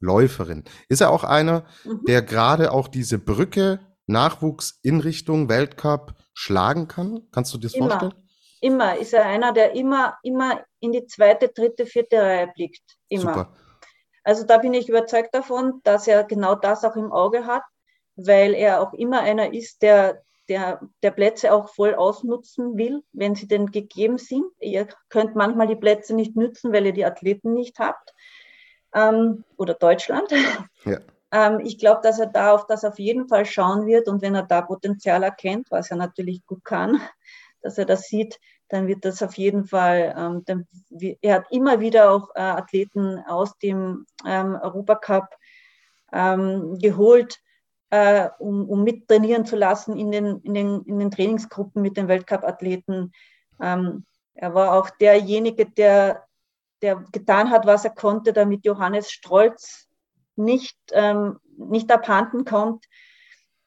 Nachwuchsläuferin. 0.00 0.64
Ist 0.88 1.00
er 1.00 1.10
auch 1.10 1.24
einer, 1.24 1.64
mhm. 1.84 2.04
der 2.06 2.22
gerade 2.22 2.72
auch 2.72 2.88
diese 2.88 3.18
Brücke 3.18 3.80
Nachwuchs 4.06 4.80
in 4.82 5.00
Richtung 5.00 5.48
Weltcup 5.48 6.14
schlagen 6.34 6.88
kann? 6.88 7.28
Kannst 7.32 7.54
du 7.54 7.58
dir 7.58 7.68
das 7.68 7.74
immer, 7.74 7.90
vorstellen? 7.90 8.14
Immer 8.60 8.98
ist 8.98 9.14
er 9.14 9.26
einer, 9.26 9.52
der 9.52 9.74
immer, 9.74 10.18
immer 10.22 10.64
in 10.80 10.92
die 10.92 11.06
zweite, 11.06 11.48
dritte, 11.48 11.86
vierte 11.86 12.20
Reihe 12.20 12.48
blickt. 12.54 12.82
Immer. 13.08 13.22
Super. 13.22 13.52
Also 14.24 14.44
da 14.44 14.58
bin 14.58 14.74
ich 14.74 14.88
überzeugt 14.88 15.34
davon, 15.34 15.80
dass 15.84 16.06
er 16.06 16.24
genau 16.24 16.54
das 16.54 16.84
auch 16.84 16.96
im 16.96 17.12
Auge 17.12 17.46
hat 17.46 17.62
weil 18.26 18.54
er 18.54 18.80
auch 18.80 18.92
immer 18.94 19.20
einer 19.20 19.52
ist, 19.52 19.82
der, 19.82 20.22
der, 20.48 20.80
der 21.02 21.10
Plätze 21.10 21.52
auch 21.52 21.68
voll 21.68 21.94
ausnutzen 21.94 22.76
will, 22.76 23.02
wenn 23.12 23.34
sie 23.34 23.48
denn 23.48 23.70
gegeben 23.70 24.18
sind. 24.18 24.44
Ihr 24.60 24.88
könnt 25.08 25.36
manchmal 25.36 25.66
die 25.66 25.76
Plätze 25.76 26.14
nicht 26.14 26.36
nützen, 26.36 26.72
weil 26.72 26.86
ihr 26.86 26.92
die 26.92 27.04
Athleten 27.04 27.54
nicht 27.54 27.78
habt. 27.78 28.12
Ähm, 28.94 29.44
oder 29.56 29.74
Deutschland. 29.74 30.32
Ja. 30.84 30.98
Ähm, 31.32 31.60
ich 31.60 31.78
glaube, 31.78 32.00
dass 32.02 32.18
er 32.18 32.26
da 32.26 32.52
auf 32.52 32.66
das 32.66 32.84
auf 32.84 32.98
jeden 32.98 33.28
Fall 33.28 33.46
schauen 33.46 33.86
wird 33.86 34.08
und 34.08 34.22
wenn 34.22 34.34
er 34.34 34.42
da 34.42 34.62
Potenzial 34.62 35.22
erkennt, 35.22 35.70
was 35.70 35.90
er 35.90 35.96
natürlich 35.96 36.44
gut 36.46 36.64
kann, 36.64 37.00
dass 37.62 37.78
er 37.78 37.84
das 37.84 38.08
sieht, 38.08 38.38
dann 38.68 38.86
wird 38.86 39.04
das 39.04 39.22
auf 39.22 39.34
jeden 39.34 39.64
Fall, 39.64 40.14
ähm, 40.16 40.42
dann, 40.46 40.66
er 41.20 41.34
hat 41.34 41.46
immer 41.50 41.80
wieder 41.80 42.12
auch 42.12 42.30
äh, 42.34 42.40
Athleten 42.40 43.18
aus 43.26 43.58
dem 43.58 44.06
ähm, 44.26 44.58
Europacup 44.60 45.28
ähm, 46.12 46.78
geholt, 46.78 47.38
äh, 47.90 48.28
um, 48.38 48.68
um 48.68 48.84
mit 48.84 49.08
trainieren 49.08 49.44
zu 49.44 49.56
lassen 49.56 49.96
in 49.96 50.12
den, 50.12 50.40
in 50.42 50.54
den, 50.54 50.82
in 50.84 50.98
den 51.00 51.10
Trainingsgruppen 51.10 51.82
mit 51.82 51.96
den 51.96 52.08
Weltcup-Athleten. 52.08 53.12
Ähm, 53.60 54.04
er 54.34 54.54
war 54.54 54.72
auch 54.74 54.90
derjenige, 54.90 55.66
der, 55.66 56.24
der 56.82 57.04
getan 57.12 57.50
hat, 57.50 57.66
was 57.66 57.84
er 57.84 57.90
konnte, 57.90 58.32
damit 58.32 58.64
Johannes 58.64 59.10
Strolz 59.10 59.88
nicht, 60.36 60.76
ähm, 60.92 61.38
nicht 61.56 61.90
abhanden 61.92 62.44
kommt, 62.44 62.86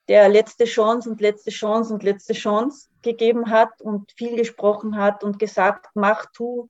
der 0.07 0.27
letzte 0.29 0.65
Chance 0.65 1.09
und 1.09 1.21
letzte 1.21 1.51
Chance 1.51 1.93
und 1.93 2.03
letzte 2.03 2.33
Chance 2.33 2.89
gegeben 3.01 3.49
hat 3.49 3.81
und 3.81 4.11
viel 4.13 4.35
gesprochen 4.35 4.97
hat 4.97 5.23
und 5.23 5.39
gesagt, 5.39 5.87
mach 5.93 6.25
tu. 6.33 6.69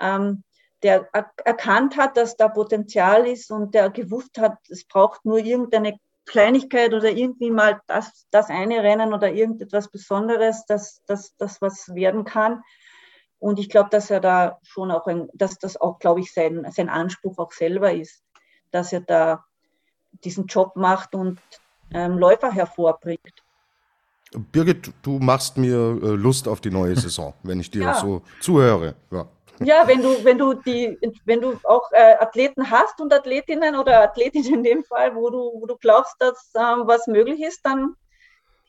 Ähm, 0.00 0.42
der 0.82 1.08
erkannt 1.12 1.96
hat, 1.96 2.16
dass 2.16 2.36
da 2.36 2.48
Potenzial 2.48 3.26
ist 3.26 3.52
und 3.52 3.72
der 3.72 3.90
gewusst 3.90 4.38
hat, 4.38 4.58
es 4.68 4.84
braucht 4.84 5.24
nur 5.24 5.38
irgendeine 5.38 5.96
Kleinigkeit 6.26 6.92
oder 6.92 7.10
irgendwie 7.10 7.50
mal 7.50 7.80
das, 7.86 8.26
das 8.30 8.48
eine 8.48 8.82
Rennen 8.82 9.12
oder 9.12 9.32
irgendetwas 9.32 9.88
Besonderes, 9.88 10.64
dass 10.66 11.02
das, 11.06 11.36
das 11.36 11.60
was 11.60 11.94
werden 11.94 12.24
kann. 12.24 12.62
Und 13.42 13.58
ich 13.58 13.68
glaube, 13.68 13.90
dass 13.90 14.08
er 14.08 14.20
da 14.20 14.60
schon 14.62 14.92
auch, 14.92 15.08
ein, 15.08 15.28
dass 15.34 15.58
das 15.58 15.76
auch, 15.76 15.98
glaube 15.98 16.20
ich, 16.20 16.32
sein, 16.32 16.64
sein 16.70 16.88
Anspruch 16.88 17.38
auch 17.38 17.50
selber 17.50 17.92
ist, 17.92 18.22
dass 18.70 18.92
er 18.92 19.00
da 19.00 19.44
diesen 20.22 20.46
Job 20.46 20.76
macht 20.76 21.16
und 21.16 21.40
ähm, 21.92 22.18
Läufer 22.18 22.52
hervorbringt. 22.52 23.42
Birgit, 24.30 24.92
du 25.02 25.18
machst 25.18 25.56
mir 25.58 25.74
äh, 25.74 26.10
Lust 26.10 26.46
auf 26.46 26.60
die 26.60 26.70
neue 26.70 26.94
Saison, 27.04 27.34
wenn 27.42 27.58
ich 27.58 27.68
dir 27.68 27.82
ja. 27.82 27.94
so 27.94 28.22
zuhöre. 28.40 28.94
Ja. 29.10 29.26
Ja, 29.58 29.88
wenn 29.88 30.02
du, 30.02 30.24
wenn 30.24 30.38
du 30.38 30.54
die, 30.54 30.96
wenn 31.24 31.40
du 31.40 31.58
auch 31.64 31.90
äh, 31.90 32.14
Athleten 32.20 32.70
hast 32.70 33.00
und 33.00 33.12
Athletinnen 33.12 33.74
oder 33.74 34.04
Athletinnen 34.04 34.54
in 34.54 34.62
dem 34.62 34.84
Fall, 34.84 35.16
wo 35.16 35.30
du, 35.30 35.38
wo 35.60 35.66
du 35.66 35.76
glaubst, 35.78 36.14
dass 36.20 36.52
ähm, 36.56 36.86
was 36.86 37.08
möglich 37.08 37.40
ist, 37.40 37.60
dann, 37.64 37.96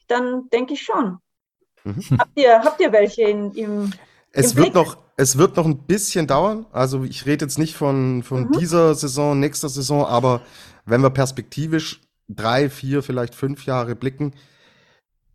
dann 0.07 0.49
denke 0.49 0.73
ich 0.73 0.81
schon. 0.81 1.19
Mhm. 1.83 2.17
Habt, 2.17 2.39
ihr, 2.39 2.63
habt 2.63 2.81
ihr 2.81 2.91
welche 2.91 3.23
in, 3.23 3.51
im, 3.51 3.93
es 4.33 4.55
wird 4.55 4.73
Blick? 4.73 4.75
noch, 4.75 4.97
es 5.15 5.37
wird 5.37 5.55
noch 5.55 5.65
ein 5.65 5.85
bisschen 5.85 6.27
dauern. 6.27 6.65
Also 6.71 7.03
ich 7.03 7.25
rede 7.25 7.45
jetzt 7.45 7.59
nicht 7.59 7.75
von, 7.75 8.23
von 8.23 8.45
mhm. 8.45 8.51
dieser 8.59 8.95
Saison, 8.95 9.39
nächster 9.39 9.69
Saison, 9.69 10.05
aber 10.05 10.41
wenn 10.85 11.01
wir 11.01 11.11
perspektivisch 11.11 12.01
drei, 12.27 12.69
vier, 12.69 13.03
vielleicht 13.03 13.35
fünf 13.35 13.65
Jahre 13.65 13.95
blicken, 13.95 14.33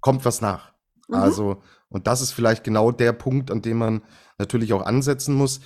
kommt 0.00 0.24
was 0.24 0.40
nach. 0.40 0.72
Mhm. 1.08 1.14
Also, 1.14 1.62
und 1.88 2.06
das 2.06 2.20
ist 2.20 2.32
vielleicht 2.32 2.64
genau 2.64 2.90
der 2.90 3.12
Punkt, 3.12 3.50
an 3.50 3.62
dem 3.62 3.78
man 3.78 4.02
natürlich 4.36 4.72
auch 4.72 4.84
ansetzen 4.84 5.34
muss. 5.34 5.60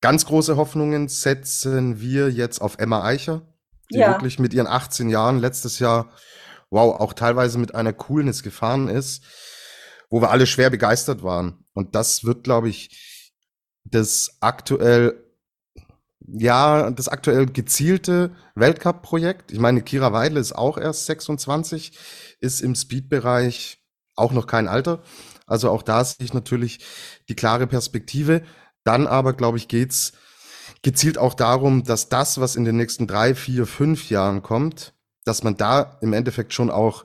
Ganz 0.00 0.26
große 0.26 0.56
Hoffnungen 0.56 1.08
setzen 1.08 2.00
wir 2.00 2.30
jetzt 2.30 2.60
auf 2.60 2.78
Emma 2.78 3.02
Eicher, 3.04 3.42
die 3.90 3.98
ja. 3.98 4.12
wirklich 4.12 4.38
mit 4.38 4.52
ihren 4.52 4.66
18 4.66 5.08
Jahren 5.08 5.38
letztes 5.38 5.78
Jahr, 5.78 6.10
wow, 6.70 7.00
auch 7.00 7.12
teilweise 7.12 7.58
mit 7.58 7.74
einer 7.74 7.92
Coolness 7.92 8.42
gefahren 8.42 8.88
ist, 8.88 9.24
wo 10.10 10.20
wir 10.20 10.30
alle 10.30 10.46
schwer 10.46 10.70
begeistert 10.70 11.22
waren. 11.22 11.61
Und 11.74 11.94
das 11.94 12.24
wird, 12.24 12.44
glaube 12.44 12.68
ich, 12.68 13.32
das 13.84 14.36
aktuell, 14.40 15.24
ja, 16.20 16.90
das 16.90 17.08
aktuell 17.08 17.46
gezielte 17.46 18.34
Weltcup-Projekt. 18.54 19.52
Ich 19.52 19.58
meine, 19.58 19.82
Kira 19.82 20.12
Weidle 20.12 20.40
ist 20.40 20.52
auch 20.52 20.78
erst 20.78 21.06
26, 21.06 21.98
ist 22.40 22.60
im 22.60 22.74
Speed-Bereich 22.74 23.82
auch 24.14 24.32
noch 24.32 24.46
kein 24.46 24.68
Alter. 24.68 25.02
Also 25.46 25.70
auch 25.70 25.82
da 25.82 26.04
sehe 26.04 26.24
ich 26.24 26.34
natürlich 26.34 26.80
die 27.28 27.34
klare 27.34 27.66
Perspektive. 27.66 28.42
Dann 28.84 29.06
aber, 29.06 29.32
glaube 29.32 29.58
ich, 29.58 29.68
geht's 29.68 30.12
gezielt 30.82 31.18
auch 31.18 31.34
darum, 31.34 31.84
dass 31.84 32.08
das, 32.08 32.40
was 32.40 32.56
in 32.56 32.64
den 32.64 32.76
nächsten 32.76 33.06
drei, 33.06 33.34
vier, 33.34 33.66
fünf 33.66 34.10
Jahren 34.10 34.42
kommt, 34.42 34.94
dass 35.24 35.42
man 35.42 35.56
da 35.56 35.98
im 36.00 36.12
Endeffekt 36.12 36.52
schon 36.52 36.70
auch 36.70 37.04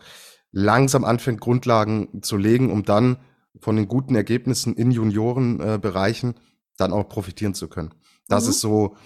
langsam 0.52 1.04
anfängt, 1.04 1.42
Grundlagen 1.42 2.22
zu 2.24 2.38
legen, 2.38 2.72
um 2.72 2.84
dann 2.84 3.18
von 3.62 3.76
den 3.76 3.88
guten 3.88 4.16
Ergebnissen 4.16 4.76
in 4.76 4.92
Juniorenbereichen 4.92 6.36
äh, 6.36 6.40
dann 6.78 6.94
auch 6.94 7.10
profitieren 7.10 7.54
zu 7.54 7.68
können. 7.68 7.94
Das 8.28 8.46
mhm. 8.46 8.50
ist 8.50 8.60
so 8.62 8.98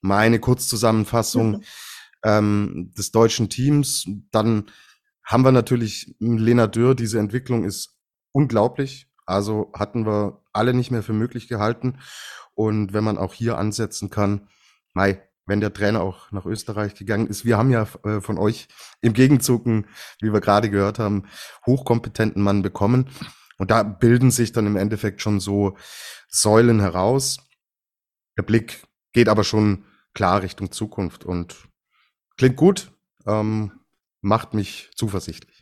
meine 0.00 0.38
Kurzzusammenfassung 0.38 1.52
mhm. 1.52 1.62
ähm, 2.22 2.92
des 2.96 3.10
deutschen 3.10 3.48
Teams. 3.48 4.06
Dann 4.30 4.70
haben 5.24 5.44
wir 5.44 5.52
natürlich 5.52 6.14
Lena 6.18 6.66
Dürr, 6.66 6.94
diese 6.94 7.18
Entwicklung 7.18 7.64
ist 7.64 7.96
unglaublich. 8.32 9.08
Also 9.26 9.72
hatten 9.74 10.04
wir 10.04 10.42
alle 10.52 10.74
nicht 10.74 10.90
mehr 10.90 11.02
für 11.02 11.14
möglich 11.14 11.48
gehalten. 11.48 11.98
Und 12.54 12.92
wenn 12.92 13.04
man 13.04 13.18
auch 13.18 13.32
hier 13.32 13.56
ansetzen 13.58 14.10
kann, 14.10 14.48
Mai, 14.92 15.20
wenn 15.46 15.60
der 15.60 15.72
Trainer 15.72 16.02
auch 16.02 16.30
nach 16.30 16.46
Österreich 16.46 16.94
gegangen 16.94 17.26
ist. 17.26 17.44
Wir 17.44 17.58
haben 17.58 17.70
ja 17.70 17.86
äh, 18.04 18.20
von 18.20 18.38
euch 18.38 18.68
im 19.00 19.12
Gegenzug, 19.12 19.66
wie 19.66 20.32
wir 20.32 20.40
gerade 20.40 20.70
gehört 20.70 20.98
haben, 20.98 21.24
hochkompetenten 21.66 22.42
Mann 22.42 22.62
bekommen. 22.62 23.10
Und 23.64 23.70
da 23.70 23.82
bilden 23.82 24.30
sich 24.30 24.52
dann 24.52 24.66
im 24.66 24.76
Endeffekt 24.76 25.22
schon 25.22 25.40
so 25.40 25.78
Säulen 26.28 26.80
heraus. 26.80 27.38
Der 28.36 28.42
Blick 28.42 28.86
geht 29.14 29.26
aber 29.26 29.42
schon 29.42 29.86
klar 30.12 30.42
Richtung 30.42 30.70
Zukunft 30.70 31.24
und 31.24 31.66
klingt 32.36 32.56
gut, 32.56 32.92
ähm, 33.24 33.72
macht 34.20 34.52
mich 34.52 34.90
zuversichtlich 34.96 35.53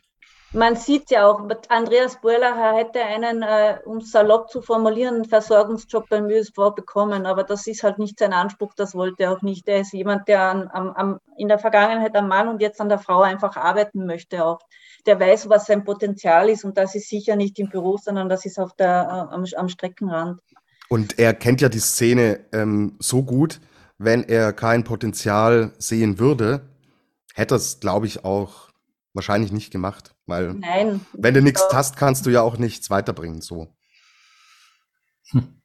man 0.53 0.75
sieht 0.75 1.09
ja 1.09 1.27
auch, 1.27 1.41
Andreas 1.69 2.19
Burlacher 2.21 2.75
hätte 2.75 3.03
einen, 3.03 3.41
äh, 3.41 3.77
um 3.85 4.01
salopp 4.01 4.49
zu 4.49 4.61
formulieren, 4.61 5.25
Versorgungsjob 5.25 6.07
beim 6.09 6.29
ÖSV 6.29 6.75
bekommen, 6.75 7.25
aber 7.25 7.43
das 7.43 7.67
ist 7.67 7.83
halt 7.83 7.97
nicht 7.99 8.19
sein 8.19 8.33
Anspruch, 8.33 8.73
das 8.75 8.93
wollte 8.93 9.23
er 9.23 9.33
auch 9.33 9.41
nicht. 9.41 9.67
Er 9.67 9.81
ist 9.81 9.93
jemand, 9.93 10.27
der 10.27 10.41
an, 10.41 10.69
am, 10.71 11.19
in 11.37 11.47
der 11.47 11.59
Vergangenheit 11.59 12.15
am 12.15 12.27
Mann 12.27 12.47
und 12.47 12.61
jetzt 12.61 12.79
an 12.79 12.89
der 12.89 12.99
Frau 12.99 13.21
einfach 13.21 13.57
arbeiten 13.57 14.05
möchte 14.05 14.45
auch. 14.45 14.59
Der 15.05 15.19
weiß, 15.19 15.49
was 15.49 15.65
sein 15.65 15.83
Potenzial 15.83 16.49
ist 16.49 16.63
und 16.63 16.77
das 16.77 16.95
ist 16.95 17.09
sicher 17.09 17.35
nicht 17.35 17.59
im 17.59 17.69
Büro, 17.69 17.97
sondern 17.97 18.29
das 18.29 18.45
ist 18.45 18.59
auf 18.59 18.73
der, 18.75 19.29
äh, 19.31 19.33
am, 19.33 19.45
am 19.55 19.69
Streckenrand. 19.69 20.39
Und 20.89 21.17
er 21.17 21.33
kennt 21.33 21.61
ja 21.61 21.69
die 21.69 21.79
Szene 21.79 22.41
ähm, 22.51 22.95
so 22.99 23.23
gut, 23.23 23.59
wenn 23.97 24.23
er 24.23 24.53
kein 24.53 24.83
Potenzial 24.83 25.71
sehen 25.77 26.19
würde, 26.19 26.61
hätte 27.33 27.55
es, 27.55 27.79
glaube 27.79 28.05
ich, 28.05 28.23
auch 28.23 28.72
wahrscheinlich 29.13 29.51
nicht 29.51 29.71
gemacht, 29.71 30.15
weil 30.25 30.53
Nein, 30.55 31.01
wenn 31.13 31.33
du 31.33 31.41
nichts 31.41 31.63
hast, 31.71 31.97
kannst 31.97 32.25
du 32.25 32.29
ja 32.29 32.41
auch 32.41 32.57
nichts 32.57 32.89
weiterbringen. 32.89 33.41
So. 33.41 33.75
Hm. 35.31 35.61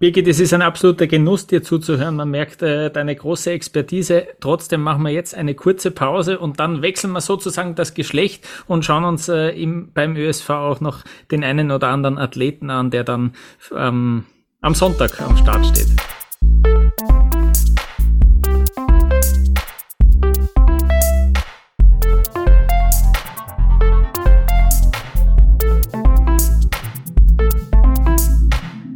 Birgit, 0.00 0.28
es 0.28 0.38
ist 0.38 0.54
ein 0.54 0.62
absoluter 0.62 1.08
Genuss, 1.08 1.48
dir 1.48 1.64
zuzuhören. 1.64 2.14
Man 2.14 2.30
merkt 2.30 2.62
äh, 2.62 2.88
deine 2.88 3.16
große 3.16 3.50
Expertise. 3.50 4.28
Trotzdem 4.38 4.80
machen 4.80 5.02
wir 5.02 5.10
jetzt 5.10 5.34
eine 5.34 5.56
kurze 5.56 5.90
Pause 5.90 6.38
und 6.38 6.60
dann 6.60 6.82
wechseln 6.82 7.10
wir 7.10 7.20
sozusagen 7.20 7.74
das 7.74 7.94
Geschlecht 7.94 8.46
und 8.68 8.84
schauen 8.84 9.04
uns 9.04 9.28
äh, 9.28 9.48
im, 9.60 9.92
beim 9.92 10.14
ÖSV 10.14 10.50
auch 10.50 10.80
noch 10.80 11.02
den 11.32 11.42
einen 11.42 11.72
oder 11.72 11.88
anderen 11.88 12.16
Athleten 12.16 12.70
an, 12.70 12.92
der 12.92 13.02
dann 13.02 13.32
ähm, 13.74 14.24
am 14.60 14.74
Sonntag 14.76 15.20
am 15.20 15.36
Start 15.36 15.66
steht. 15.66 15.88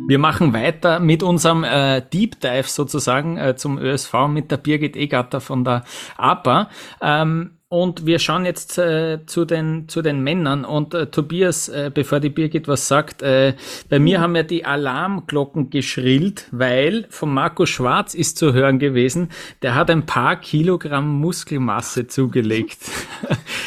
Wir 0.07 0.19
machen 0.19 0.53
weiter 0.53 1.01
mit 1.01 1.23
unserem 1.23 1.65
äh, 1.65 2.03
Deep 2.03 2.41
Dive 2.41 2.69
sozusagen 2.69 3.37
äh, 3.39 3.57
zum 3.57 3.79
ÖSV 3.79 4.29
mit 4.29 4.51
der 4.51 4.57
Birgit 4.57 4.97
Egatter 4.97 5.41
von 5.41 5.65
der 5.65 5.85
APA. 6.17 6.69
Ähm, 7.01 7.59
und 7.73 8.05
wir 8.05 8.19
schauen 8.19 8.45
jetzt 8.45 8.77
äh, 8.77 9.25
zu, 9.25 9.47
den, 9.47 9.89
zu 9.89 10.03
den 10.03 10.21
Männern. 10.21 10.67
Und 10.67 10.93
äh, 10.93 11.07
Tobias, 11.07 11.71
äh, 11.71 11.91
bevor 11.93 12.21
die 12.21 12.29
Birgit 12.29 12.69
was 12.69 12.87
sagt, 12.87 13.23
äh, 13.23 13.55
bei 13.89 13.99
mir 13.99 14.21
haben 14.21 14.37
ja 14.37 14.43
die 14.43 14.67
Alarmglocken 14.67 15.71
geschrillt, 15.71 16.49
weil 16.51 17.07
von 17.09 17.33
Marco 17.33 17.65
Schwarz 17.65 18.13
ist 18.13 18.37
zu 18.37 18.53
hören 18.53 18.79
gewesen, 18.79 19.31
der 19.63 19.75
hat 19.75 19.89
ein 19.89 20.05
paar 20.05 20.37
Kilogramm 20.37 21.19
Muskelmasse 21.19 22.07
zugelegt. 22.09 22.77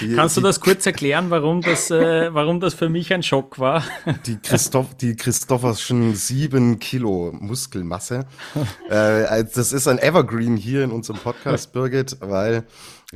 Die, 0.01 0.13
Kannst 0.13 0.37
du 0.37 0.41
das 0.41 0.59
kurz 0.59 0.85
erklären, 0.85 1.31
warum 1.31 1.61
das, 1.61 1.89
äh, 1.89 2.31
warum 2.31 2.59
das 2.59 2.75
für 2.75 2.89
mich 2.89 3.11
ein 3.11 3.23
Schock 3.23 3.57
war? 3.57 3.83
Die, 4.27 4.37
Christoph, 4.37 4.93
die 4.97 5.15
Christopherschen 5.15 6.13
sieben 6.13 6.77
Kilo 6.77 7.31
Muskelmasse. 7.33 8.27
äh, 8.89 9.43
das 9.55 9.73
ist 9.73 9.87
ein 9.87 9.97
Evergreen 9.97 10.57
hier 10.57 10.83
in 10.83 10.91
unserem 10.91 11.17
Podcast, 11.17 11.73
Birgit, 11.73 12.17
weil 12.19 12.65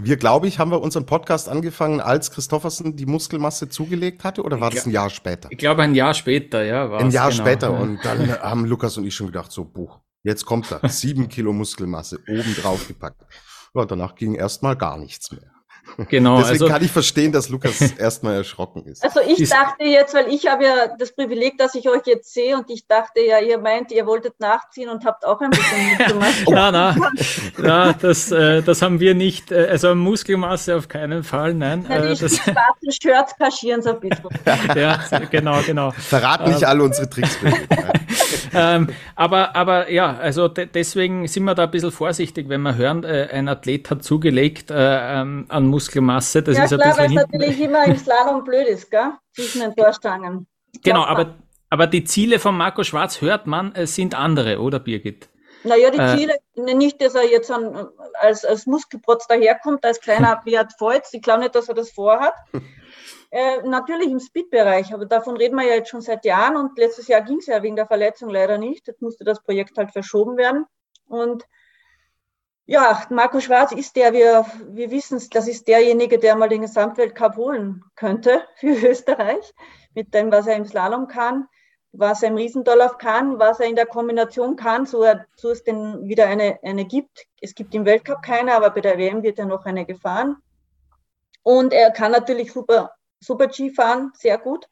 wir, 0.03 0.17
glaube 0.17 0.47
ich, 0.47 0.59
haben 0.59 0.71
wir 0.71 0.81
unseren 0.81 1.05
Podcast 1.05 1.49
angefangen, 1.49 2.01
als 2.01 2.31
Christoffersen 2.31 2.95
die 2.95 3.05
Muskelmasse 3.05 3.69
zugelegt 3.69 4.23
hatte, 4.23 4.43
oder 4.43 4.59
war 4.59 4.69
das 4.69 4.85
ein 4.85 4.91
Jahr 4.91 5.09
später? 5.09 5.49
Ich 5.51 5.57
glaube, 5.57 5.83
ein 5.83 5.95
Jahr 5.95 6.13
später, 6.13 6.63
ja. 6.63 6.89
Ein 6.97 7.11
Jahr 7.11 7.29
genau. 7.29 7.43
später. 7.43 7.71
Und 7.71 7.99
dann 8.03 8.29
haben 8.41 8.65
Lukas 8.65 8.97
und 8.97 9.05
ich 9.05 9.15
schon 9.15 9.27
gedacht, 9.27 9.51
so, 9.51 9.65
buch, 9.65 9.99
jetzt 10.23 10.45
kommt 10.45 10.71
er. 10.71 10.87
Sieben 10.89 11.27
Kilo 11.29 11.53
Muskelmasse 11.53 12.19
oben 12.27 12.55
drauf 12.55 12.87
gepackt. 12.87 13.21
Ja, 13.73 13.85
danach 13.85 14.15
ging 14.15 14.35
erstmal 14.35 14.75
gar 14.75 14.97
nichts 14.97 15.31
mehr. 15.31 15.51
Genau. 16.09 16.37
Deswegen 16.37 16.53
also, 16.53 16.67
kann 16.67 16.83
ich 16.83 16.91
verstehen, 16.91 17.31
dass 17.31 17.49
Lukas 17.49 17.81
erstmal 17.97 18.35
erschrocken 18.35 18.85
ist. 18.85 19.03
Also 19.03 19.19
ich 19.21 19.39
ist, 19.39 19.53
dachte 19.53 19.83
jetzt, 19.83 20.13
weil 20.13 20.27
ich 20.27 20.47
habe 20.47 20.63
ja 20.63 20.87
das 20.97 21.13
Privileg, 21.13 21.57
dass 21.57 21.75
ich 21.75 21.89
euch 21.89 22.05
jetzt 22.05 22.33
sehe 22.33 22.57
und 22.57 22.69
ich 22.69 22.87
dachte 22.87 23.21
ja, 23.21 23.39
ihr 23.39 23.57
meint, 23.57 23.91
ihr 23.91 24.05
wolltet 24.05 24.39
nachziehen 24.39 24.89
und 24.89 25.05
habt 25.05 25.25
auch 25.25 25.41
ein 25.41 25.49
bisschen 25.49 25.87
mitgemacht. 25.97 26.43
oh. 26.45 26.51
Na, 26.51 26.71
na, 26.71 26.95
na 27.57 27.93
das, 27.93 28.31
äh, 28.31 28.61
das 28.61 28.81
haben 28.81 28.99
wir 28.99 29.15
nicht. 29.15 29.51
Äh, 29.51 29.67
also 29.69 29.93
Muskelmasse 29.95 30.75
auf 30.75 30.87
keinen 30.87 31.23
Fall, 31.23 31.53
nein. 31.53 31.85
Na, 31.87 31.99
die, 31.99 32.13
äh, 32.13 32.15
das 32.15 32.37
schwarzen 32.37 32.91
Shirts 33.01 33.35
kaschieren 33.37 33.81
so 33.81 33.89
ein 33.91 33.99
bisschen. 33.99 34.29
ja, 34.75 34.99
genau, 35.29 35.61
genau. 35.65 35.91
Verrat 35.91 36.47
nicht 36.47 36.61
ähm, 36.61 36.67
alle 36.67 36.83
unsere 36.83 37.09
Tricks. 37.09 37.37
ähm, 38.53 38.87
aber, 39.15 39.55
aber 39.55 39.91
ja, 39.91 40.17
also 40.17 40.47
de 40.47 40.67
deswegen 40.73 41.27
sind 41.27 41.43
wir 41.43 41.55
da 41.55 41.63
ein 41.63 41.71
bisschen 41.71 41.91
vorsichtig, 41.91 42.49
wenn 42.49 42.61
wir 42.61 42.75
hören, 42.75 43.03
äh, 43.03 43.29
ein 43.31 43.47
Athlet 43.47 43.89
hat 43.89 44.03
zugelegt 44.03 44.71
äh, 44.71 45.21
ähm, 45.21 45.45
an 45.49 45.65
Muskelmasse. 45.65 45.78
Das 46.47 46.57
ja, 46.57 46.63
ist 46.65 46.75
klar, 46.75 46.97
weil 46.97 47.07
es 47.07 47.13
natürlich 47.13 47.59
immer 47.59 47.85
im 47.85 47.97
Slalom 47.97 48.43
blöd 48.43 48.67
ist, 48.67 48.89
gell? 48.89 49.13
zwischen 49.33 49.61
den 49.61 49.75
Torstangen. 49.75 50.47
Genau, 50.83 51.03
aber, 51.03 51.35
aber 51.69 51.87
die 51.87 52.03
Ziele 52.03 52.39
von 52.39 52.57
Marco 52.57 52.83
Schwarz 52.83 53.21
hört 53.21 53.47
man, 53.47 53.73
äh, 53.75 53.87
sind 53.87 54.15
andere, 54.15 54.59
oder 54.59 54.79
Birgit? 54.79 55.29
Naja, 55.63 55.91
die 55.91 55.99
äh, 55.99 56.17
Ziele, 56.17 56.37
äh, 56.55 56.73
nicht, 56.73 57.01
dass 57.01 57.15
er 57.15 57.29
jetzt 57.29 57.51
an, 57.51 57.89
als, 58.19 58.45
als 58.45 58.65
Muskelprotz 58.65 59.27
daherkommt, 59.27 59.83
als 59.83 59.99
kleiner 59.99 60.41
Voits. 60.79 61.13
Ich 61.13 61.21
glaube 61.21 61.41
nicht, 61.41 61.55
dass 61.55 61.69
er 61.69 61.75
das 61.75 61.91
vorhat. 61.91 62.33
Äh, 63.31 63.61
natürlich 63.61 64.09
im 64.09 64.19
Speed-Bereich, 64.19 64.91
aber 64.91 65.05
davon 65.05 65.37
reden 65.37 65.55
wir 65.55 65.63
ja 65.63 65.75
jetzt 65.75 65.89
schon 65.89 66.01
seit 66.01 66.25
Jahren 66.25 66.57
und 66.57 66.75
letztes 66.79 67.07
Jahr 67.07 67.21
ging 67.21 67.37
es 67.37 67.45
ja 67.45 67.61
wegen 67.61 67.75
der 67.75 67.85
Verletzung 67.85 68.31
leider 68.31 68.57
nicht. 68.57 68.87
Jetzt 68.87 69.03
musste 69.03 69.23
das 69.23 69.43
Projekt 69.43 69.77
halt 69.77 69.91
verschoben 69.91 70.35
werden. 70.35 70.65
Und 71.05 71.45
ja, 72.69 73.03
Marco 73.09 73.39
Schwarz 73.39 73.71
ist 73.71 73.95
der, 73.95 74.13
wir, 74.13 74.45
wir 74.67 74.91
wissen 74.91 75.17
es, 75.17 75.27
das 75.27 75.47
ist 75.47 75.67
derjenige, 75.67 76.19
der 76.19 76.35
mal 76.35 76.49
den 76.49 76.61
Gesamtweltcup 76.61 77.35
holen 77.35 77.83
könnte 77.95 78.43
für 78.57 78.87
Österreich, 78.87 79.55
mit 79.95 80.13
dem, 80.13 80.31
was 80.31 80.45
er 80.45 80.55
im 80.55 80.65
Slalom 80.65 81.07
kann, 81.07 81.47
was 81.93 82.21
er 82.21 82.29
im 82.29 82.35
Riesendorlauf 82.35 82.99
kann, 82.99 83.39
was 83.39 83.59
er 83.59 83.65
in 83.65 83.75
der 83.75 83.87
Kombination 83.87 84.55
kann, 84.55 84.85
so, 84.85 85.01
er, 85.01 85.25
so 85.35 85.49
es 85.49 85.63
denn 85.63 86.07
wieder 86.07 86.27
eine, 86.27 86.59
eine 86.61 86.85
gibt. 86.85 87.25
Es 87.41 87.55
gibt 87.55 87.73
im 87.73 87.85
Weltcup 87.85 88.21
keine, 88.21 88.53
aber 88.53 88.69
bei 88.69 88.81
der 88.81 88.99
WM 88.99 89.23
wird 89.23 89.39
er 89.39 89.47
noch 89.47 89.65
eine 89.65 89.87
gefahren. 89.87 90.37
Und 91.41 91.73
er 91.73 91.89
kann 91.89 92.11
natürlich 92.11 92.53
super 92.53 92.91
Super-G 93.19 93.71
fahren, 93.71 94.11
sehr 94.13 94.37
gut. 94.37 94.69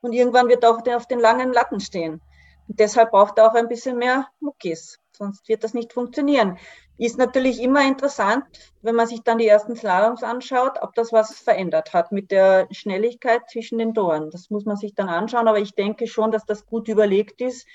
Und 0.00 0.12
irgendwann 0.12 0.48
wird 0.48 0.62
er 0.62 0.70
auch 0.70 0.86
auf 0.94 1.08
den 1.08 1.18
langen 1.18 1.52
Latten 1.52 1.80
stehen. 1.80 2.22
Und 2.68 2.78
deshalb 2.78 3.10
braucht 3.10 3.36
er 3.38 3.50
auch 3.50 3.54
ein 3.54 3.68
bisschen 3.68 3.98
mehr 3.98 4.28
Muckis, 4.40 4.98
sonst 5.10 5.48
wird 5.48 5.64
das 5.64 5.74
nicht 5.74 5.92
funktionieren. 5.92 6.58
Ist 7.02 7.18
natürlich 7.18 7.60
immer 7.60 7.84
interessant, 7.84 8.44
wenn 8.80 8.94
man 8.94 9.08
sich 9.08 9.24
dann 9.24 9.38
die 9.38 9.48
ersten 9.48 9.74
Slaloms 9.74 10.22
anschaut, 10.22 10.74
ob 10.82 10.94
das 10.94 11.12
was 11.12 11.36
verändert 11.36 11.92
hat 11.92 12.12
mit 12.12 12.30
der 12.30 12.68
Schnelligkeit 12.70 13.50
zwischen 13.50 13.78
den 13.78 13.92
Toren. 13.92 14.30
Das 14.30 14.50
muss 14.50 14.66
man 14.66 14.76
sich 14.76 14.94
dann 14.94 15.08
anschauen, 15.08 15.48
aber 15.48 15.58
ich 15.58 15.74
denke 15.74 16.06
schon, 16.06 16.30
dass 16.30 16.46
das 16.46 16.64
gut 16.64 16.86
überlegt 16.86 17.40
ist. 17.40 17.66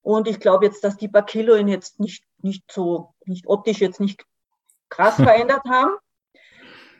Und 0.00 0.26
ich 0.26 0.40
glaube 0.40 0.64
jetzt, 0.66 0.82
dass 0.82 0.96
die 0.96 1.06
paar 1.06 1.24
Kilo 1.24 1.54
ihn 1.54 1.68
jetzt 1.68 2.00
nicht, 2.00 2.24
nicht 2.42 2.64
so, 2.68 3.14
nicht 3.26 3.46
optisch 3.46 3.78
jetzt 3.78 4.00
nicht 4.00 4.24
krass 4.88 5.14
verändert 5.22 5.62
haben. 5.68 5.92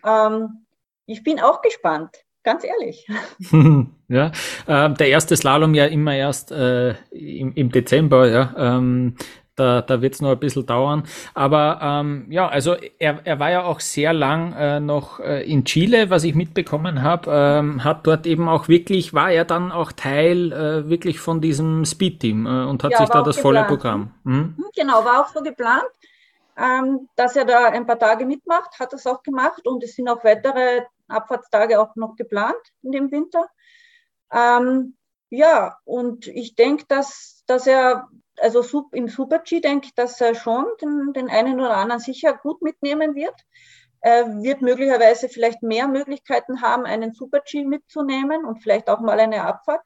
Ähm, 0.04 0.66
ich 1.06 1.24
bin 1.24 1.40
auch 1.40 1.60
gespannt, 1.60 2.18
ganz 2.44 2.62
ehrlich. 2.62 3.08
ja, 4.06 4.30
äh, 4.68 4.94
der 4.94 5.08
erste 5.08 5.36
Slalom 5.36 5.74
ja 5.74 5.86
immer 5.86 6.14
erst 6.14 6.52
äh, 6.52 6.90
im, 7.10 7.52
im, 7.54 7.72
Dezember, 7.72 8.28
ja. 8.28 8.54
Ähm, 8.56 9.16
da, 9.56 9.82
da 9.82 10.00
wird 10.02 10.14
es 10.14 10.20
noch 10.20 10.30
ein 10.30 10.38
bisschen 10.38 10.66
dauern. 10.66 11.04
Aber 11.34 11.78
ähm, 11.82 12.26
ja, 12.30 12.48
also 12.48 12.76
er, 12.98 13.20
er 13.24 13.38
war 13.38 13.50
ja 13.50 13.64
auch 13.64 13.80
sehr 13.80 14.12
lang 14.12 14.52
äh, 14.54 14.80
noch 14.80 15.20
äh, 15.20 15.42
in 15.50 15.64
Chile, 15.64 16.10
was 16.10 16.24
ich 16.24 16.34
mitbekommen 16.34 17.02
habe. 17.02 17.30
Ähm, 17.32 17.84
hat 17.84 18.06
dort 18.06 18.26
eben 18.26 18.48
auch 18.48 18.68
wirklich, 18.68 19.14
war 19.14 19.30
er 19.30 19.44
dann 19.44 19.72
auch 19.72 19.92
Teil 19.92 20.52
äh, 20.52 20.88
wirklich 20.88 21.20
von 21.20 21.40
diesem 21.40 21.84
Speed-Team 21.84 22.46
äh, 22.46 22.64
und 22.64 22.82
hat 22.82 22.92
ja, 22.92 22.98
sich 22.98 23.08
da 23.08 23.22
das 23.22 23.36
geplant. 23.36 23.56
volle 23.56 23.64
Programm. 23.64 24.10
Hm? 24.24 24.56
Genau, 24.74 25.04
war 25.04 25.20
auch 25.20 25.28
so 25.28 25.42
geplant 25.42 25.84
ähm, 26.56 27.08
dass 27.16 27.36
er 27.36 27.44
da 27.44 27.66
ein 27.66 27.86
paar 27.86 27.98
Tage 27.98 28.26
mitmacht, 28.26 28.78
hat 28.78 28.92
es 28.92 29.06
auch 29.06 29.22
gemacht 29.22 29.66
und 29.66 29.82
es 29.82 29.96
sind 29.96 30.08
auch 30.08 30.22
weitere 30.24 30.82
Abfahrtstage 31.08 31.80
auch 31.80 31.96
noch 31.96 32.16
geplant 32.16 32.60
in 32.82 32.92
dem 32.92 33.10
Winter. 33.10 33.48
Ähm, 34.30 34.96
ja, 35.30 35.78
und 35.84 36.26
ich 36.26 36.54
denke, 36.54 36.84
dass, 36.88 37.42
dass 37.46 37.66
er, 37.66 38.08
also 38.40 38.84
im 38.92 39.08
Super-G 39.08 39.60
denke 39.60 39.86
ich, 39.86 39.94
dass 39.94 40.20
er 40.20 40.34
schon 40.34 40.66
den, 40.80 41.12
den 41.12 41.28
einen 41.28 41.60
oder 41.60 41.76
anderen 41.76 42.00
sicher 42.00 42.34
gut 42.34 42.62
mitnehmen 42.62 43.14
wird. 43.14 43.34
Er 44.00 44.42
wird 44.42 44.62
möglicherweise 44.62 45.28
vielleicht 45.28 45.62
mehr 45.62 45.86
Möglichkeiten 45.86 46.60
haben, 46.60 46.84
einen 46.86 47.12
Super-G 47.12 47.64
mitzunehmen 47.64 48.44
und 48.44 48.60
vielleicht 48.62 48.88
auch 48.88 49.00
mal 49.00 49.20
eine 49.20 49.44
Abfahrt, 49.44 49.82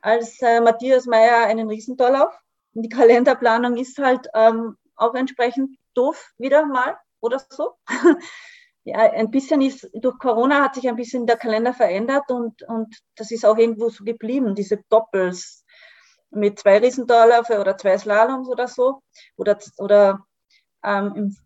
als 0.00 0.40
äh, 0.42 0.60
Matthias 0.60 1.06
Meyer 1.06 1.46
einen 1.46 1.68
Riesentorlauf. 1.68 2.32
Die 2.74 2.88
Kalenderplanung 2.88 3.76
ist 3.76 3.98
halt 3.98 4.28
ähm, 4.34 4.76
auch 4.96 5.14
entsprechend 5.14 5.76
doof 5.94 6.32
wieder 6.38 6.66
mal 6.66 6.96
oder 7.20 7.40
so. 7.50 7.74
ja, 8.84 8.98
ein 8.98 9.30
bisschen 9.30 9.60
ist, 9.60 9.88
durch 9.94 10.18
Corona 10.18 10.62
hat 10.62 10.74
sich 10.76 10.88
ein 10.88 10.96
bisschen 10.96 11.26
der 11.26 11.36
Kalender 11.36 11.74
verändert 11.74 12.30
und, 12.30 12.62
und 12.62 12.96
das 13.16 13.30
ist 13.30 13.44
auch 13.44 13.56
irgendwo 13.56 13.88
so 13.88 14.04
geblieben, 14.04 14.54
diese 14.54 14.78
Doppels 14.88 15.61
mit 16.32 16.58
zwei 16.58 16.78
Riesendorläufe 16.78 17.60
oder 17.60 17.76
zwei 17.76 17.98
Slaloms 17.98 18.48
oder 18.48 18.68
so. 18.68 19.02
Oder, 19.36 19.58
oder 19.78 20.24
ähm, 20.84 21.12
im, 21.14 21.36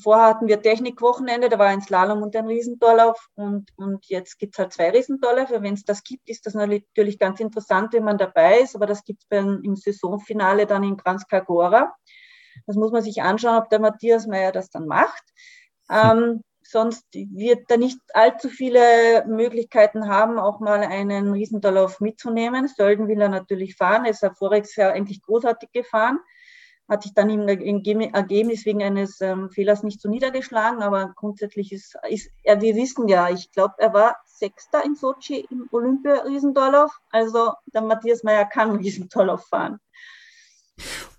vorher 0.00 0.26
hatten 0.26 0.48
wir 0.48 0.62
Technikwochenende, 0.62 1.48
da 1.48 1.58
war 1.58 1.66
ein 1.66 1.82
Slalom 1.82 2.22
und 2.22 2.34
ein 2.36 2.46
Riesendorlauf 2.46 3.28
und, 3.34 3.70
und 3.76 4.06
jetzt 4.06 4.38
gibt 4.38 4.54
es 4.54 4.58
halt 4.58 4.72
zwei 4.72 4.90
Riesendorläufe. 4.90 5.62
Wenn 5.62 5.74
es 5.74 5.84
das 5.84 6.02
gibt, 6.02 6.28
ist 6.28 6.46
das 6.46 6.54
natürlich 6.54 7.18
ganz 7.18 7.40
interessant, 7.40 7.92
wenn 7.92 8.04
man 8.04 8.18
dabei 8.18 8.60
ist, 8.60 8.74
aber 8.74 8.86
das 8.86 9.04
gibt 9.04 9.22
es 9.28 9.38
im 9.38 9.76
Saisonfinale 9.76 10.66
dann 10.66 10.84
in 10.84 10.96
Kranjskagora. 10.96 11.94
Das 12.66 12.76
muss 12.76 12.92
man 12.92 13.02
sich 13.02 13.22
anschauen, 13.22 13.56
ob 13.56 13.70
der 13.70 13.80
Matthias 13.80 14.26
Meyer 14.26 14.52
das 14.52 14.70
dann 14.70 14.86
macht. 14.86 15.24
Ähm, 15.90 16.42
sonst 16.72 17.06
wird 17.12 17.70
er 17.70 17.76
nicht 17.76 18.00
allzu 18.14 18.48
viele 18.48 19.24
Möglichkeiten 19.26 20.08
haben, 20.08 20.38
auch 20.38 20.58
mal 20.58 20.80
einen 20.80 21.30
Riesendorlauf 21.30 22.00
mitzunehmen. 22.00 22.66
Sölden 22.66 23.08
will 23.08 23.20
er 23.20 23.28
natürlich 23.28 23.76
fahren. 23.76 24.06
Er 24.06 24.12
ist 24.12 24.22
ja 24.22 24.32
voriges 24.32 24.74
Jahr 24.74 24.92
eigentlich 24.92 25.22
großartig 25.22 25.70
gefahren. 25.72 26.18
Hat 26.88 27.02
sich 27.02 27.12
dann 27.14 27.28
im 27.28 27.46
Ergebnis 27.46 28.64
wegen 28.64 28.82
eines 28.82 29.20
ähm, 29.20 29.50
Fehlers 29.50 29.82
nicht 29.82 30.00
so 30.00 30.08
niedergeschlagen, 30.08 30.82
aber 30.82 31.12
grundsätzlich 31.14 31.72
ist, 31.72 31.94
ist 32.08 32.30
er, 32.42 32.60
wir 32.60 32.74
wissen 32.74 33.06
ja, 33.06 33.28
ich 33.28 33.52
glaube, 33.52 33.74
er 33.78 33.92
war 33.92 34.16
Sechster 34.24 34.82
in 34.84 34.94
Sochi 34.94 35.46
im 35.50 35.68
Olympia-Riesendorlauf. 35.70 36.90
Also 37.10 37.52
der 37.72 37.82
Matthias 37.82 38.22
Meyer 38.22 38.46
kann 38.46 38.76
Riesendorlauf 38.76 39.46
fahren. 39.46 39.78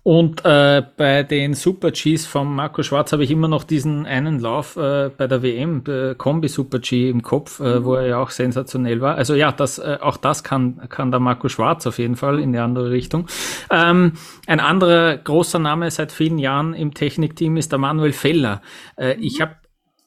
Und 0.04 0.44
äh, 0.44 0.82
bei 0.98 1.22
den 1.22 1.54
Super 1.54 1.90
Gs 1.90 2.26
von 2.26 2.54
Marco 2.54 2.82
Schwarz 2.82 3.12
habe 3.14 3.24
ich 3.24 3.30
immer 3.30 3.48
noch 3.48 3.64
diesen 3.64 4.04
einen 4.04 4.38
Lauf 4.38 4.76
äh, 4.76 5.08
bei 5.08 5.26
der 5.26 5.42
WM, 5.42 5.82
äh, 5.88 6.14
Kombi 6.14 6.48
Super 6.48 6.78
G 6.78 7.08
im 7.08 7.22
Kopf, 7.22 7.58
äh, 7.60 7.82
wo 7.82 7.94
er 7.94 8.06
ja 8.06 8.18
auch 8.18 8.28
sensationell 8.28 9.00
war. 9.00 9.14
Also 9.14 9.34
ja, 9.34 9.50
das, 9.50 9.78
äh, 9.78 9.96
auch 10.02 10.18
das 10.18 10.44
kann, 10.44 10.78
kann 10.90 11.10
der 11.10 11.20
Marco 11.20 11.48
Schwarz 11.48 11.86
auf 11.86 11.98
jeden 11.98 12.16
Fall 12.16 12.38
in 12.38 12.52
die 12.52 12.58
andere 12.58 12.90
Richtung. 12.90 13.28
Ähm, 13.70 14.12
ein 14.46 14.60
anderer 14.60 15.16
großer 15.16 15.58
Name 15.58 15.90
seit 15.90 16.12
vielen 16.12 16.36
Jahren 16.36 16.74
im 16.74 16.92
Technikteam 16.92 17.56
ist 17.56 17.72
der 17.72 17.78
Manuel 17.78 18.12
Feller. 18.12 18.60
Äh, 18.96 19.14
ich 19.14 19.40
habe 19.40 19.56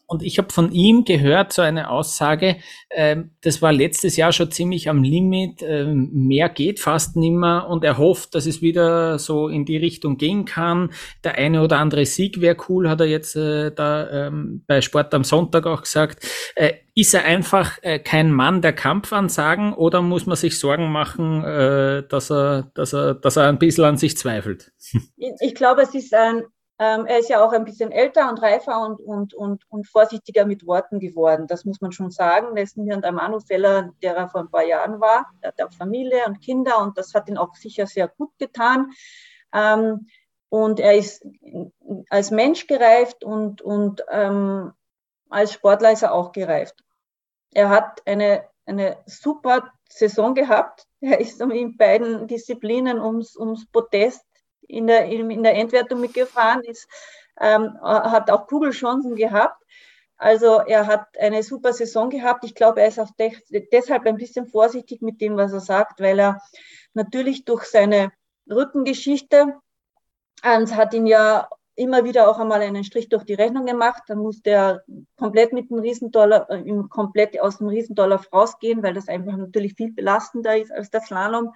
und 0.07 0.23
ich 0.23 0.37
habe 0.37 0.51
von 0.51 0.71
ihm 0.71 1.03
gehört, 1.03 1.51
so 1.51 1.61
eine 1.61 1.89
Aussage, 1.89 2.57
äh, 2.89 3.17
das 3.41 3.61
war 3.61 3.73
letztes 3.73 4.15
Jahr 4.15 4.31
schon 4.31 4.51
ziemlich 4.51 4.89
am 4.89 5.03
Limit, 5.03 5.61
äh, 5.61 5.85
mehr 5.85 6.47
geht 6.47 6.79
fast 6.79 7.17
nimmer 7.17 7.67
und 7.69 7.83
er 7.83 7.97
hofft, 7.97 8.33
dass 8.33 8.45
es 8.45 8.61
wieder 8.61 9.19
so 9.19 9.49
in 9.49 9.65
die 9.65 9.77
Richtung 9.77 10.17
gehen 10.17 10.45
kann. 10.45 10.91
Der 11.25 11.35
eine 11.35 11.61
oder 11.61 11.79
andere 11.79 12.05
Sieg 12.05 12.39
wäre 12.39 12.55
cool, 12.69 12.89
hat 12.89 13.01
er 13.01 13.07
jetzt 13.07 13.35
äh, 13.35 13.71
da 13.71 14.27
ähm, 14.27 14.63
bei 14.65 14.79
Sport 14.79 15.13
am 15.13 15.25
Sonntag 15.25 15.65
auch 15.65 15.81
gesagt. 15.81 16.25
Äh, 16.55 16.73
ist 16.95 17.13
er 17.13 17.25
einfach 17.25 17.77
äh, 17.83 17.99
kein 17.99 18.31
Mann 18.31 18.61
der 18.61 18.73
Kampfansagen 18.73 19.73
oder 19.73 20.01
muss 20.01 20.25
man 20.25 20.37
sich 20.37 20.57
Sorgen 20.57 20.91
machen, 20.91 21.43
äh, 21.43 22.07
dass, 22.07 22.31
er, 22.31 22.71
dass, 22.73 22.93
er, 22.93 23.13
dass 23.13 23.35
er 23.35 23.49
ein 23.49 23.59
bisschen 23.59 23.83
an 23.83 23.97
sich 23.97 24.17
zweifelt? 24.17 24.71
Ich, 25.17 25.33
ich 25.41 25.55
glaube, 25.55 25.81
es 25.81 25.93
ist 25.93 26.13
ein 26.13 26.43
ähm, 26.79 27.07
er 27.07 27.19
ist 27.19 27.29
ja 27.29 27.43
auch 27.43 27.53
ein 27.53 27.65
bisschen 27.65 27.91
älter 27.91 28.29
und 28.29 28.41
reifer 28.41 28.79
und, 28.81 28.99
und, 29.01 29.33
und, 29.33 29.63
und 29.69 29.87
vorsichtiger 29.87 30.45
mit 30.45 30.65
Worten 30.67 30.99
geworden. 30.99 31.47
Das 31.47 31.65
muss 31.65 31.81
man 31.81 31.91
schon 31.91 32.11
sagen. 32.11 32.55
Das 32.55 32.69
ist 32.69 32.77
nicht 32.77 33.03
der 33.03 33.11
Manu-Feller, 33.11 33.93
der 34.03 34.15
er 34.15 34.29
vor 34.29 34.41
ein 34.41 34.51
paar 34.51 34.65
Jahren 34.65 34.99
war. 35.01 35.25
Er 35.41 35.49
hat 35.49 35.61
auch 35.61 35.73
Familie 35.73 36.25
und 36.27 36.39
Kinder 36.39 36.79
und 36.79 36.97
das 36.97 37.15
hat 37.15 37.29
ihn 37.29 37.37
auch 37.37 37.55
sicher 37.55 37.87
sehr 37.87 38.07
gut 38.07 38.31
getan. 38.37 38.91
Ähm, 39.53 40.07
und 40.49 40.79
er 40.79 40.95
ist 40.95 41.25
als 42.09 42.31
Mensch 42.31 42.67
gereift 42.67 43.23
und, 43.23 43.61
und 43.61 44.05
ähm, 44.09 44.71
als 45.29 45.53
Sportler 45.53 45.91
ist 45.91 46.03
er 46.03 46.13
auch 46.13 46.31
gereift. 46.31 46.75
Er 47.53 47.69
hat 47.69 48.01
eine, 48.05 48.43
eine 48.65 48.97
super 49.07 49.73
Saison 49.89 50.35
gehabt. 50.35 50.85
Er 51.01 51.19
ist 51.19 51.41
in 51.41 51.77
beiden 51.77 52.27
Disziplinen 52.27 52.99
ums, 52.99 53.35
ums 53.35 53.65
Podest 53.65 54.26
in 54.67 54.87
der, 54.87 55.05
in 55.05 55.43
der 55.43 55.55
Endwertung 55.55 56.01
mitgefahren 56.01 56.63
ist, 56.63 56.87
ähm, 57.39 57.77
hat 57.81 58.29
auch 58.31 58.47
Kugelchancen 58.47 59.15
gehabt. 59.15 59.61
Also 60.17 60.59
er 60.59 60.87
hat 60.87 61.07
eine 61.19 61.43
super 61.43 61.73
Saison 61.73 62.09
gehabt. 62.09 62.43
Ich 62.43 62.55
glaube, 62.55 62.81
er 62.81 62.87
ist 62.87 62.99
auch 62.99 63.11
de 63.19 63.31
deshalb 63.71 64.05
ein 64.05 64.17
bisschen 64.17 64.47
vorsichtig 64.47 65.01
mit 65.01 65.21
dem, 65.21 65.37
was 65.37 65.53
er 65.53 65.59
sagt, 65.59 65.99
weil 65.99 66.19
er 66.19 66.41
natürlich 66.93 67.45
durch 67.45 67.65
seine 67.65 68.11
Rückengeschichte, 68.49 69.53
und 70.43 70.75
hat 70.75 70.93
ihn 70.93 71.07
ja 71.07 71.49
immer 71.75 72.03
wieder 72.03 72.29
auch 72.29 72.39
einmal 72.39 72.61
einen 72.61 72.83
Strich 72.83 73.09
durch 73.09 73.23
die 73.23 73.35
Rechnung 73.35 73.65
gemacht. 73.65 74.03
Dann 74.07 74.19
musste 74.19 74.49
er 74.49 74.83
komplett 75.17 75.53
mit 75.53 75.69
dem 75.69 75.79
Riesendollar, 75.79 76.49
äh, 76.49 76.63
komplett 76.89 77.39
aus 77.39 77.59
dem 77.59 77.67
Riesendollar 77.67 78.23
rausgehen, 78.33 78.81
weil 78.81 78.93
das 78.93 79.07
einfach 79.07 79.37
natürlich 79.37 79.75
viel 79.75 79.93
belastender 79.93 80.57
ist 80.57 80.71
als 80.71 80.89
der 80.89 81.01
Slalom. 81.01 81.53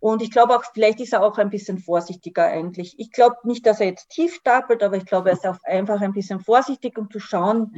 Und 0.00 0.22
ich 0.22 0.30
glaube 0.30 0.56
auch, 0.56 0.64
vielleicht 0.72 0.98
ist 1.00 1.12
er 1.12 1.22
auch 1.22 1.36
ein 1.36 1.50
bisschen 1.50 1.78
vorsichtiger 1.78 2.46
eigentlich. 2.46 2.98
Ich 2.98 3.12
glaube 3.12 3.36
nicht, 3.44 3.66
dass 3.66 3.80
er 3.80 3.86
jetzt 3.86 4.08
tief 4.08 4.34
stapelt, 4.34 4.82
aber 4.82 4.96
ich 4.96 5.04
glaube, 5.04 5.28
er 5.28 5.34
ist 5.34 5.46
auch 5.46 5.58
einfach 5.64 6.00
ein 6.00 6.14
bisschen 6.14 6.40
vorsichtig, 6.40 6.96
um 6.96 7.10
zu 7.10 7.20
schauen, 7.20 7.74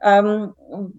ähm, 0.00 0.54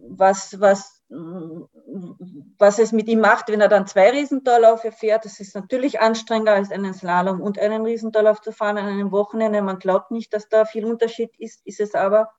was, 0.10 0.60
was, 0.60 1.02
was 1.10 2.80
es 2.80 2.92
mit 2.92 3.08
ihm 3.08 3.22
macht, 3.22 3.48
wenn 3.48 3.62
er 3.62 3.70
dann 3.70 3.88
zwei 3.88 4.12
Riesendorlaufe 4.12 4.92
fährt. 4.92 5.24
Das 5.24 5.40
ist 5.40 5.56
natürlich 5.56 6.02
anstrengender 6.02 6.54
als 6.54 6.70
einen 6.70 6.94
Slalom 6.94 7.42
und 7.42 7.58
einen 7.58 7.86
Riesendorlauf 7.86 8.42
zu 8.42 8.52
fahren 8.52 8.78
an 8.78 8.88
einem 8.88 9.12
Wochenende. 9.12 9.62
Man 9.62 9.80
glaubt 9.80 10.12
nicht, 10.12 10.34
dass 10.34 10.50
da 10.50 10.66
viel 10.66 10.86
Unterschied 10.86 11.32
ist, 11.38 11.66
ist 11.66 11.80
es 11.80 11.96
aber. 11.96 12.30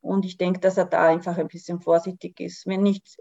Und 0.00 0.24
ich 0.24 0.36
denke, 0.36 0.60
dass 0.60 0.76
er 0.76 0.84
da 0.84 1.04
einfach 1.04 1.38
ein 1.38 1.48
bisschen 1.48 1.80
vorsichtig 1.80 2.40
ist. 2.40 2.66
Wenn 2.66 2.82
nicht 2.82 3.16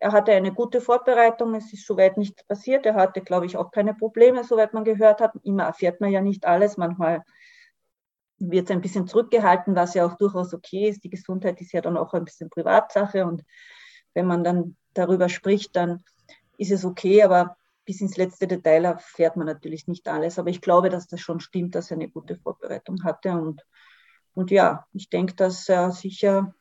er 0.00 0.12
hatte 0.12 0.32
eine 0.32 0.52
gute 0.52 0.80
Vorbereitung, 0.80 1.54
es 1.54 1.72
ist 1.74 1.86
soweit 1.86 2.16
nichts 2.16 2.42
passiert. 2.44 2.86
Er 2.86 2.94
hatte, 2.94 3.20
glaube 3.20 3.44
ich, 3.44 3.58
auch 3.58 3.70
keine 3.70 3.92
Probleme, 3.92 4.44
soweit 4.44 4.72
man 4.72 4.84
gehört 4.84 5.20
hat. 5.20 5.32
Immer 5.42 5.64
erfährt 5.64 6.00
man 6.00 6.10
ja 6.10 6.22
nicht 6.22 6.46
alles. 6.46 6.78
Manchmal 6.78 7.22
wird 8.38 8.70
es 8.70 8.74
ein 8.74 8.80
bisschen 8.80 9.06
zurückgehalten, 9.06 9.76
was 9.76 9.92
ja 9.92 10.06
auch 10.06 10.16
durchaus 10.16 10.54
okay 10.54 10.88
ist. 10.88 11.04
Die 11.04 11.10
Gesundheit 11.10 11.60
ist 11.60 11.72
ja 11.72 11.82
dann 11.82 11.98
auch 11.98 12.14
ein 12.14 12.24
bisschen 12.24 12.48
Privatsache 12.48 13.26
und 13.26 13.44
wenn 14.14 14.26
man 14.26 14.42
dann 14.42 14.76
darüber 14.94 15.28
spricht, 15.28 15.76
dann 15.76 16.02
ist 16.56 16.72
es 16.72 16.86
okay, 16.86 17.22
aber 17.22 17.58
bis 17.84 18.00
ins 18.00 18.16
letzte 18.16 18.46
Detail 18.46 18.86
erfährt 18.86 19.36
man 19.36 19.46
natürlich 19.46 19.86
nicht 19.86 20.08
alles. 20.08 20.38
Aber 20.38 20.48
ich 20.48 20.62
glaube, 20.62 20.88
dass 20.88 21.08
das 21.08 21.20
schon 21.20 21.40
stimmt, 21.40 21.74
dass 21.74 21.90
er 21.90 21.98
eine 21.98 22.08
gute 22.08 22.36
Vorbereitung 22.36 23.04
hatte 23.04 23.32
und, 23.32 23.66
und 24.32 24.50
ja, 24.50 24.86
ich 24.94 25.10
denke, 25.10 25.34
dass 25.34 25.68
er 25.68 25.92
sicher 25.92 26.54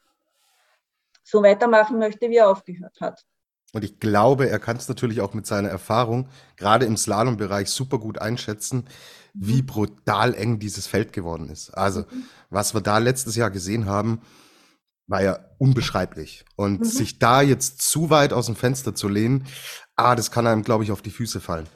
so 1.30 1.44
weitermachen 1.44 2.00
möchte, 2.00 2.30
wie 2.30 2.38
er 2.38 2.50
aufgehört 2.50 3.00
hat. 3.02 3.26
Und 3.72 3.84
ich 3.84 4.00
glaube, 4.00 4.50
er 4.50 4.60
kann 4.60 4.78
es 4.78 4.88
natürlich 4.88 5.22
auch 5.22 5.34
mit 5.34 5.46
seiner 5.46 5.70
Erfahrung, 5.70 6.30
gerade 6.58 6.86
im 6.86 6.98
Slalom-Bereich, 6.98 7.70
super 7.70 8.00
gut 8.00 8.18
einschätzen, 8.20 8.86
wie 9.34 9.62
mhm. 9.62 9.68
brutal 9.68 10.34
eng 10.34 10.60
dieses 10.60 10.88
Feld 10.88 11.14
geworden 11.14 11.50
ist. 11.50 11.70
Also, 11.72 12.02
mhm. 12.02 12.24
was 12.50 12.74
wir 12.74 12.82
da 12.82 12.98
letztes 12.98 13.36
Jahr 13.36 13.52
gesehen 13.52 13.86
haben, 13.86 14.22
war 15.08 15.22
ja 15.22 15.40
unbeschreiblich. 15.58 16.46
Und 16.56 16.82
mhm. 16.82 16.86
sich 16.86 17.20
da 17.20 17.42
jetzt 17.42 17.82
zu 17.82 18.10
weit 18.10 18.34
aus 18.34 18.48
dem 18.48 18.56
Fenster 18.56 18.96
zu 18.96 19.08
lehnen, 19.08 19.46
ah, 19.96 20.16
das 20.16 20.32
kann 20.32 20.48
einem, 20.48 20.64
glaube 20.64 20.84
ich, 20.84 20.92
auf 20.92 21.02
die 21.02 21.12
Füße 21.12 21.40
fallen. 21.40 21.68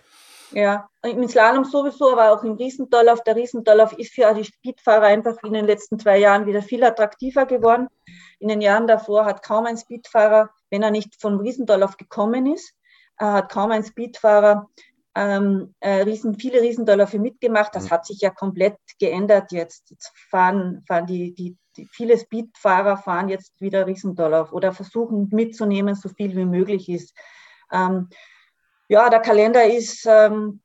Ja, 0.54 0.88
im 1.04 1.28
Slalom 1.28 1.66
sowieso, 1.66 2.12
aber 2.12 2.32
auch 2.32 2.44
im 2.44 2.54
Riesendorlauf. 2.54 3.24
Der 3.24 3.36
Riesendorlauf 3.36 3.98
ist 3.98 4.14
für 4.14 4.32
die 4.34 4.44
Speedfahrer 4.44 5.08
einfach 5.08 5.42
in 5.44 5.54
den 5.54 5.66
letzten 5.66 5.98
zwei 6.00 6.20
Jahren 6.20 6.46
wieder 6.46 6.62
viel 6.62 6.84
attraktiver 6.84 7.46
geworden. 7.46 7.88
In 8.40 8.50
den 8.50 8.62
Jahren 8.62 8.88
davor 8.88 9.26
hat 9.26 9.44
kaum 9.44 9.66
ein 9.66 9.78
Speedfahrer, 9.78 10.50
wenn 10.70 10.84
er 10.84 10.92
nicht 10.92 11.20
von 11.20 11.40
Riesendorlauf 11.40 11.98
gekommen 11.98 12.46
ist, 12.46 12.74
äh, 13.18 13.26
hat 13.26 13.52
kaum 13.52 13.72
ein 13.72 13.84
Speedfahrer 13.84 14.70
ähm, 15.16 15.74
äh, 15.80 16.02
riesen, 16.02 16.36
viele 16.36 16.62
Riesendorläufe 16.62 17.20
mitgemacht. 17.20 17.76
Das 17.76 17.86
mhm. 17.86 17.90
hat 17.92 18.06
sich 18.06 18.22
ja 18.22 18.30
komplett 18.30 18.78
geändert 19.00 19.52
jetzt. 19.52 19.90
Jetzt 19.90 20.12
fahren, 20.30 20.84
fahren 20.88 21.06
die, 21.08 21.34
die, 21.34 21.58
die 21.78 21.88
viele 21.92 22.18
Speedfahrer 22.18 22.98
fahren 22.98 23.30
jetzt 23.30 23.60
wieder 23.60 23.88
Riesendorlauf 23.88 24.54
oder 24.54 24.72
versuchen 24.72 25.30
mitzunehmen, 25.32 25.96
so 25.96 26.10
viel 26.10 26.36
wie 26.36 26.46
möglich 26.46 26.90
ist. 26.90 27.16
Ähm, 27.72 28.10
ja, 28.94 29.10
der 29.10 29.22
Kalender 29.22 29.66
ist, 29.66 30.06
ähm, 30.06 30.62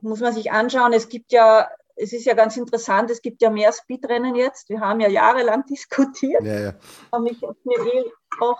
muss 0.00 0.18
man 0.18 0.32
sich 0.32 0.50
anschauen. 0.50 0.92
Es 0.92 1.08
gibt 1.08 1.30
ja, 1.30 1.68
es 1.94 2.12
ist 2.12 2.24
ja 2.26 2.34
ganz 2.34 2.56
interessant, 2.56 3.12
es 3.12 3.22
gibt 3.22 3.40
ja 3.42 3.48
mehr 3.48 3.72
Speedrennen 3.72 4.34
jetzt. 4.34 4.68
Wir 4.68 4.80
haben 4.80 4.98
ja 4.98 5.08
jahrelang 5.08 5.64
diskutiert. 5.70 6.42
Ja, 6.42 6.58
ja. 6.58 6.72
Habe 7.12 7.30
ich 7.30 7.40
mir 7.40 7.94
eh 7.94 8.10
auch 8.40 8.58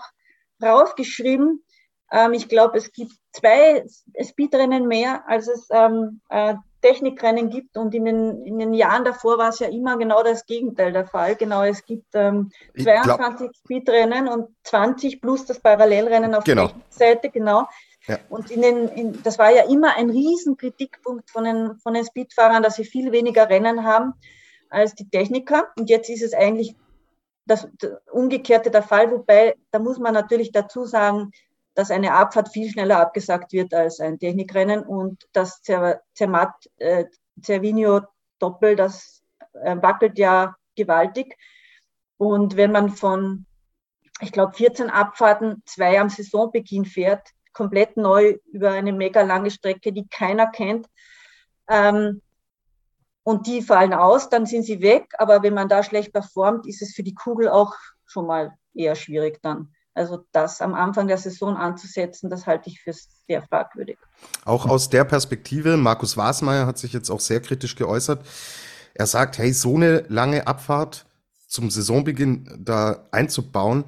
rausgeschrieben. 0.63 1.61
Ähm, 2.09 2.31
ich 2.31 2.47
glaube, 2.47 2.77
es 2.77 2.93
gibt 2.93 3.11
zwei 3.33 3.85
Speedrennen 4.21 4.87
mehr, 4.87 5.27
als 5.27 5.49
es 5.49 5.67
ähm, 5.71 6.21
äh, 6.29 6.55
Technikrennen 6.81 7.49
gibt. 7.49 7.75
Und 7.75 7.93
in 7.93 8.05
den, 8.05 8.45
in 8.45 8.59
den 8.59 8.73
Jahren 8.73 9.03
davor 9.03 9.37
war 9.37 9.49
es 9.49 9.59
ja 9.59 9.67
immer 9.67 9.97
genau 9.97 10.23
das 10.23 10.45
Gegenteil 10.45 10.93
der 10.93 11.05
Fall. 11.05 11.35
Genau, 11.35 11.63
es 11.63 11.83
gibt 11.83 12.07
ähm, 12.13 12.49
22 12.81 13.51
Speedrennen 13.57 14.29
und 14.29 14.55
20 14.63 15.19
plus 15.19 15.45
das 15.45 15.59
Parallelrennen 15.59 16.33
auf 16.33 16.45
genau. 16.45 16.67
der 16.67 16.75
Seite, 16.89 17.29
genau. 17.29 17.67
Ja. 18.07 18.19
Und 18.29 18.49
in 18.49 18.61
den, 18.61 18.87
in, 18.89 19.23
das 19.23 19.37
war 19.37 19.51
ja 19.51 19.63
immer 19.63 19.95
ein 19.95 20.09
Riesenkritikpunkt 20.09 21.29
von 21.29 21.43
den, 21.43 21.77
von 21.79 21.93
den 21.93 22.05
Speedfahrern, 22.05 22.63
dass 22.63 22.75
sie 22.75 22.85
viel 22.85 23.11
weniger 23.11 23.49
Rennen 23.49 23.83
haben 23.83 24.13
als 24.69 24.95
die 24.95 25.09
Techniker. 25.09 25.69
Und 25.77 25.89
jetzt 25.89 26.09
ist 26.09 26.23
es 26.23 26.33
eigentlich 26.33 26.75
das, 27.45 27.67
das 27.79 27.91
Umgekehrte 28.11 28.71
der 28.71 28.83
Fall, 28.83 29.11
wobei 29.11 29.55
da 29.71 29.79
muss 29.79 29.99
man 29.99 30.13
natürlich 30.13 30.51
dazu 30.51 30.85
sagen, 30.85 31.31
dass 31.73 31.91
eine 31.91 32.13
Abfahrt 32.13 32.49
viel 32.49 32.69
schneller 32.69 32.99
abgesagt 32.99 33.53
wird 33.53 33.73
als 33.73 33.99
ein 33.99 34.19
Technikrennen 34.19 34.83
und 34.83 35.27
das 35.33 35.61
Zermatt, 35.61 36.53
äh, 36.77 37.05
Cervinio 37.41 38.01
Doppel, 38.39 38.75
das 38.75 39.23
äh, 39.53 39.75
wackelt 39.81 40.17
ja 40.17 40.55
gewaltig. 40.75 41.37
Und 42.17 42.57
wenn 42.57 42.71
man 42.71 42.89
von, 42.89 43.45
ich 44.19 44.31
glaube, 44.31 44.53
14 44.53 44.89
Abfahrten 44.89 45.63
zwei 45.65 45.99
am 45.99 46.09
Saisonbeginn 46.09 46.85
fährt, 46.85 47.29
komplett 47.53 47.97
neu 47.97 48.37
über 48.51 48.71
eine 48.71 48.93
mega 48.93 49.21
lange 49.21 49.51
Strecke, 49.51 49.91
die 49.91 50.07
keiner 50.07 50.47
kennt. 50.47 50.87
Ähm, 51.67 52.21
und 53.23 53.47
die 53.47 53.61
fallen 53.61 53.93
aus, 53.93 54.29
dann 54.29 54.45
sind 54.45 54.63
sie 54.63 54.81
weg. 54.81 55.13
Aber 55.17 55.43
wenn 55.43 55.53
man 55.53 55.69
da 55.69 55.83
schlecht 55.83 56.13
performt, 56.13 56.65
ist 56.65 56.81
es 56.81 56.93
für 56.95 57.03
die 57.03 57.13
Kugel 57.13 57.49
auch 57.49 57.75
schon 58.05 58.25
mal 58.25 58.53
eher 58.73 58.95
schwierig 58.95 59.39
dann. 59.41 59.73
Also 59.93 60.25
das 60.31 60.61
am 60.61 60.75
Anfang 60.75 61.07
der 61.07 61.17
Saison 61.17 61.57
anzusetzen, 61.57 62.29
das 62.29 62.47
halte 62.47 62.69
ich 62.69 62.81
für 62.81 62.93
sehr 63.27 63.41
fragwürdig. 63.41 63.97
Auch 64.45 64.65
aus 64.65 64.89
der 64.89 65.03
Perspektive, 65.03 65.75
Markus 65.75 66.15
Wasmeier 66.15 66.65
hat 66.65 66.77
sich 66.77 66.93
jetzt 66.93 67.09
auch 67.09 67.19
sehr 67.19 67.41
kritisch 67.41 67.75
geäußert. 67.75 68.25
Er 68.93 69.07
sagt, 69.07 69.37
hey, 69.37 69.51
so 69.51 69.75
eine 69.75 70.05
lange 70.07 70.47
Abfahrt 70.47 71.05
zum 71.47 71.69
Saisonbeginn 71.69 72.61
da 72.63 73.07
einzubauen, 73.11 73.85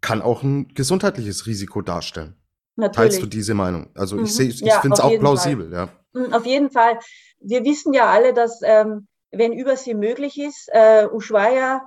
kann 0.00 0.22
auch 0.22 0.42
ein 0.42 0.68
gesundheitliches 0.68 1.46
Risiko 1.46 1.82
darstellen. 1.82 2.37
Natürlich. 2.78 3.10
Teilst 3.10 3.22
du 3.22 3.26
diese 3.26 3.54
Meinung? 3.54 3.90
Also 3.94 4.16
mhm. 4.16 4.24
ich 4.24 4.34
sehe, 4.34 4.48
ich 4.48 4.60
ja, 4.60 4.80
finde 4.80 4.94
es 4.94 5.00
auch 5.00 5.18
plausibel, 5.18 5.68
Fall. 5.70 5.88
ja. 6.14 6.20
Hm, 6.20 6.32
auf 6.32 6.46
jeden 6.46 6.70
Fall. 6.70 7.00
Wir 7.40 7.64
wissen 7.64 7.92
ja 7.92 8.06
alle, 8.06 8.32
dass 8.32 8.60
ähm, 8.62 9.08
wenn 9.32 9.52
Übersee 9.52 9.94
möglich 9.94 10.38
ist, 10.38 10.70
äh, 10.72 11.08
Ushuaia, 11.10 11.82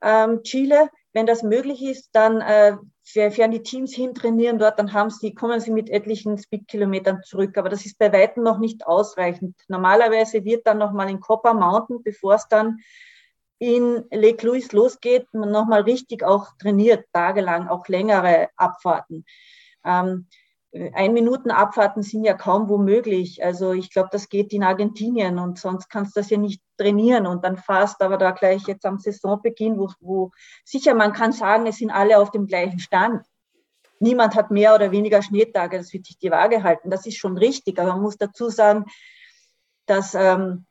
ähm, 0.00 0.42
Chile, 0.42 0.88
wenn 1.12 1.26
das 1.26 1.42
möglich 1.42 1.82
ist, 1.82 2.08
dann 2.12 2.40
äh, 2.40 2.76
fähren 3.04 3.50
die 3.50 3.62
Teams 3.62 3.94
hin, 3.94 4.14
trainieren 4.14 4.58
dort, 4.58 4.78
dann 4.78 4.94
haben 4.94 5.10
sie, 5.10 5.34
kommen 5.34 5.60
sie 5.60 5.72
mit 5.72 5.90
etlichen 5.90 6.38
Speedkilometern 6.38 7.22
zurück. 7.22 7.58
Aber 7.58 7.68
das 7.68 7.84
ist 7.84 7.98
bei 7.98 8.10
weitem 8.10 8.42
noch 8.42 8.58
nicht 8.58 8.86
ausreichend. 8.86 9.56
Normalerweise 9.68 10.42
wird 10.44 10.66
dann 10.66 10.78
nochmal 10.78 11.10
in 11.10 11.20
Copper 11.20 11.52
Mountain, 11.52 12.02
bevor 12.02 12.36
es 12.36 12.48
dann 12.48 12.78
in 13.58 14.04
Lake 14.10 14.46
Louise 14.46 14.74
losgeht, 14.74 15.26
nochmal 15.34 15.82
richtig 15.82 16.24
auch 16.24 16.46
trainiert, 16.58 17.04
tagelang, 17.12 17.68
auch 17.68 17.86
längere 17.88 18.48
Abfahrten. 18.56 19.26
Ähm, 19.84 20.26
ein 20.72 21.12
Minuten 21.12 21.50
Abfahrten 21.50 22.02
sind 22.02 22.24
ja 22.24 22.34
kaum 22.34 22.68
wo 22.68 22.78
möglich. 22.78 23.44
Also 23.44 23.72
ich 23.72 23.90
glaube, 23.90 24.10
das 24.12 24.28
geht 24.28 24.52
in 24.52 24.62
Argentinien 24.62 25.38
und 25.38 25.58
sonst 25.58 25.88
kannst 25.88 26.16
du 26.16 26.20
das 26.20 26.30
ja 26.30 26.38
nicht 26.38 26.62
trainieren 26.76 27.26
und 27.26 27.44
dann 27.44 27.56
fast 27.56 28.00
aber 28.02 28.18
da 28.18 28.30
gleich 28.30 28.62
jetzt 28.68 28.86
am 28.86 28.98
Saisonbeginn, 28.98 29.78
wo, 29.78 29.90
wo 29.98 30.30
sicher 30.64 30.94
man 30.94 31.12
kann 31.12 31.32
sagen, 31.32 31.66
es 31.66 31.78
sind 31.78 31.90
alle 31.90 32.18
auf 32.18 32.30
dem 32.30 32.46
gleichen 32.46 32.78
Stand. 32.78 33.26
Niemand 33.98 34.36
hat 34.36 34.50
mehr 34.50 34.74
oder 34.74 34.92
weniger 34.92 35.22
Schneetage, 35.22 35.76
das 35.76 35.92
wird 35.92 36.06
sich 36.06 36.18
die 36.18 36.30
Waage 36.30 36.62
halten. 36.62 36.88
Das 36.88 37.04
ist 37.04 37.18
schon 37.18 37.36
richtig, 37.36 37.78
aber 37.78 37.92
man 37.92 38.02
muss 38.02 38.16
dazu 38.16 38.48
sagen, 38.48 38.84
dass, 39.86 40.14
ähm, 40.14 40.66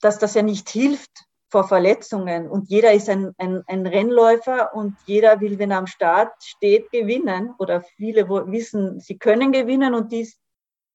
dass 0.00 0.18
das 0.18 0.34
ja 0.34 0.42
nicht 0.42 0.68
hilft, 0.68 1.27
vor 1.48 1.66
Verletzungen. 1.66 2.48
Und 2.48 2.68
jeder 2.68 2.92
ist 2.92 3.08
ein, 3.08 3.34
ein, 3.38 3.62
ein 3.66 3.86
Rennläufer 3.86 4.74
und 4.74 4.96
jeder 5.06 5.40
will, 5.40 5.58
wenn 5.58 5.70
er 5.70 5.78
am 5.78 5.86
Start 5.86 6.32
steht, 6.42 6.90
gewinnen. 6.90 7.54
Oder 7.58 7.82
viele 7.82 8.28
wissen, 8.28 9.00
sie 9.00 9.18
können 9.18 9.52
gewinnen 9.52 9.94
und 9.94 10.12
die, 10.12 10.30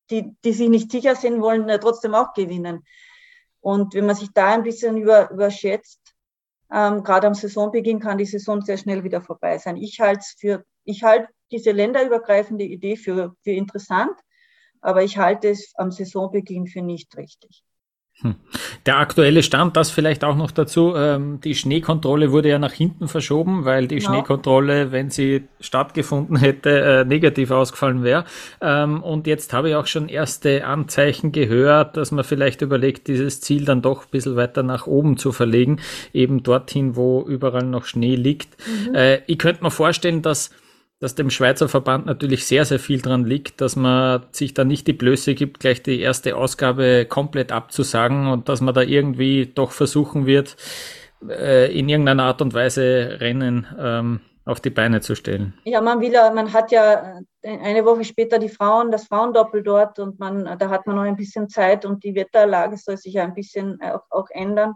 die, 0.09 0.35
die 0.43 0.53
sich 0.53 0.69
nicht 0.69 0.91
sicher 0.91 1.15
sind, 1.15 1.41
wollen 1.41 1.67
ja 1.67 1.77
trotzdem 1.77 2.13
auch 2.13 2.33
gewinnen. 2.33 2.83
Und 3.61 3.93
wenn 3.95 4.05
man 4.05 4.15
sich 4.15 4.29
da 4.33 4.53
ein 4.53 4.63
bisschen 4.63 4.97
über, 4.97 5.31
überschätzt, 5.31 6.13
ähm, 6.71 7.03
gerade 7.03 7.27
am 7.27 7.33
Saisonbeginn 7.33 7.99
kann 7.99 8.17
die 8.17 8.25
Saison 8.25 8.61
sehr 8.61 8.77
schnell 8.77 9.03
wieder 9.03 9.21
vorbei 9.21 9.57
sein. 9.57 9.77
Ich 9.77 9.99
halte 9.99 10.25
für, 10.37 10.65
ich 10.83 11.03
halte 11.03 11.29
diese 11.51 11.71
länderübergreifende 11.71 12.63
Idee 12.63 12.95
für, 12.95 13.35
für 13.43 13.51
interessant, 13.51 14.19
aber 14.81 15.03
ich 15.03 15.17
halte 15.17 15.49
es 15.49 15.73
am 15.75 15.91
Saisonbeginn 15.91 16.67
für 16.67 16.81
nicht 16.81 17.15
richtig. 17.15 17.63
Hm. 18.21 18.35
Der 18.85 18.97
aktuelle 18.97 19.41
Stand, 19.41 19.75
das 19.75 19.89
vielleicht 19.89 20.23
auch 20.23 20.35
noch 20.35 20.51
dazu, 20.51 20.93
ähm, 20.95 21.41
die 21.41 21.55
Schneekontrolle 21.55 22.31
wurde 22.31 22.49
ja 22.49 22.59
nach 22.59 22.71
hinten 22.71 23.07
verschoben, 23.07 23.65
weil 23.65 23.87
die 23.87 23.95
ja. 23.95 24.01
Schneekontrolle, 24.01 24.91
wenn 24.91 25.09
sie 25.09 25.45
stattgefunden 25.59 26.37
hätte, 26.37 26.69
äh, 26.69 27.05
negativ 27.05 27.49
ausgefallen 27.49 28.03
wäre. 28.03 28.25
Ähm, 28.61 29.01
und 29.01 29.25
jetzt 29.25 29.51
habe 29.51 29.69
ich 29.69 29.75
auch 29.75 29.87
schon 29.87 30.09
erste 30.09 30.65
Anzeichen 30.65 31.31
gehört, 31.31 31.97
dass 31.97 32.11
man 32.11 32.23
vielleicht 32.23 32.61
überlegt, 32.61 33.07
dieses 33.07 33.41
Ziel 33.41 33.65
dann 33.65 33.81
doch 33.81 34.03
ein 34.03 34.11
bisschen 34.11 34.35
weiter 34.35 34.61
nach 34.61 34.85
oben 34.85 35.17
zu 35.17 35.31
verlegen, 35.31 35.79
eben 36.13 36.43
dorthin, 36.43 36.95
wo 36.95 37.23
überall 37.23 37.65
noch 37.65 37.85
Schnee 37.85 38.15
liegt. 38.15 38.55
Mhm. 38.67 38.95
Äh, 38.95 39.21
ich 39.25 39.39
könnte 39.39 39.63
mir 39.63 39.71
vorstellen, 39.71 40.21
dass 40.21 40.51
dass 41.03 41.15
dem 41.15 41.29
Schweizer 41.29 41.67
Verband 41.67 42.05
natürlich 42.05 42.45
sehr, 42.45 42.63
sehr 42.63 42.79
viel 42.79 43.01
dran 43.01 43.25
liegt, 43.25 43.59
dass 43.59 43.75
man 43.75 44.25
sich 44.31 44.53
da 44.53 44.63
nicht 44.63 44.87
die 44.87 44.93
Blöße 44.93 45.35
gibt, 45.35 45.59
gleich 45.59 45.83
die 45.83 45.99
erste 45.99 46.37
Ausgabe 46.37 47.05
komplett 47.05 47.51
abzusagen 47.51 48.27
und 48.27 48.47
dass 48.47 48.61
man 48.61 48.73
da 48.73 48.79
irgendwie 48.79 49.47
doch 49.47 49.73
versuchen 49.73 50.25
wird, 50.25 50.55
äh, 51.27 51.77
in 51.77 51.89
irgendeiner 51.89 52.23
Art 52.23 52.41
und 52.41 52.53
Weise 52.53 53.17
Rennen 53.19 53.67
ähm, 53.77 54.21
auf 54.45 54.61
die 54.61 54.69
Beine 54.69 55.01
zu 55.01 55.13
stellen. 55.15 55.53
Ja, 55.65 55.81
man 55.81 55.99
will 55.99 56.13
ja, 56.13 56.31
man 56.31 56.53
hat 56.53 56.71
ja 56.71 57.19
eine 57.43 57.83
Woche 57.83 58.05
später 58.05 58.39
die 58.39 58.47
Frauen, 58.47 58.89
das 58.89 59.07
Frauendoppel 59.07 59.61
dort 59.61 59.99
und 59.99 60.21
man, 60.21 60.57
da 60.57 60.69
hat 60.69 60.87
man 60.87 60.95
noch 60.95 61.03
ein 61.03 61.17
bisschen 61.17 61.49
Zeit 61.49 61.83
und 61.83 62.05
die 62.05 62.15
Wetterlage 62.15 62.77
soll 62.77 62.95
sich 62.95 63.15
ja 63.15 63.25
ein 63.25 63.33
bisschen 63.33 63.77
auch, 63.81 64.03
auch 64.09 64.29
ändern. 64.29 64.75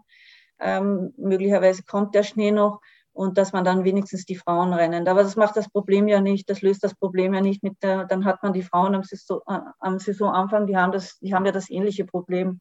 Ähm, 0.60 1.14
möglicherweise 1.16 1.84
kommt 1.84 2.16
der 2.16 2.24
Schnee 2.24 2.52
noch 2.52 2.82
und 3.18 3.38
dass 3.38 3.52
man 3.52 3.66
dann 3.66 3.84
wenigstens 3.84 4.26
die 4.26 4.36
Frauen 4.36 4.74
rennen. 4.74 5.08
Aber 5.08 5.24
das 5.24 5.36
macht 5.36 5.58
das 5.58 5.68
Problem 5.70 6.08
ja 6.08 6.22
nicht, 6.22 6.50
das 6.50 6.62
löst 6.62 6.84
das 6.84 6.94
Problem 6.94 7.34
ja 7.34 7.42
nicht 7.42 7.64
mit 7.64 7.82
der, 7.82 8.06
dann 8.06 8.26
hat 8.26 8.44
man 8.44 8.54
die 8.54 8.62
Frauen 8.62 8.94
am, 8.94 9.04
Saison, 9.04 9.42
äh, 9.48 9.60
am 9.80 9.98
Saisonanfang, 9.98 10.68
die 10.68 10.78
haben, 10.78 10.92
das, 10.92 11.18
die 11.20 11.34
haben 11.34 11.46
ja 11.46 11.52
das 11.52 11.70
ähnliche 11.72 12.06
Problem. 12.06 12.60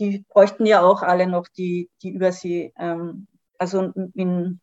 Die 0.00 0.24
bräuchten 0.28 0.66
ja 0.66 0.82
auch 0.82 1.02
alle 1.02 1.28
noch 1.28 1.46
die, 1.46 1.90
die 2.02 2.10
Übersee, 2.10 2.72
ähm, 2.76 3.28
also 3.56 3.92
in, 4.14 4.60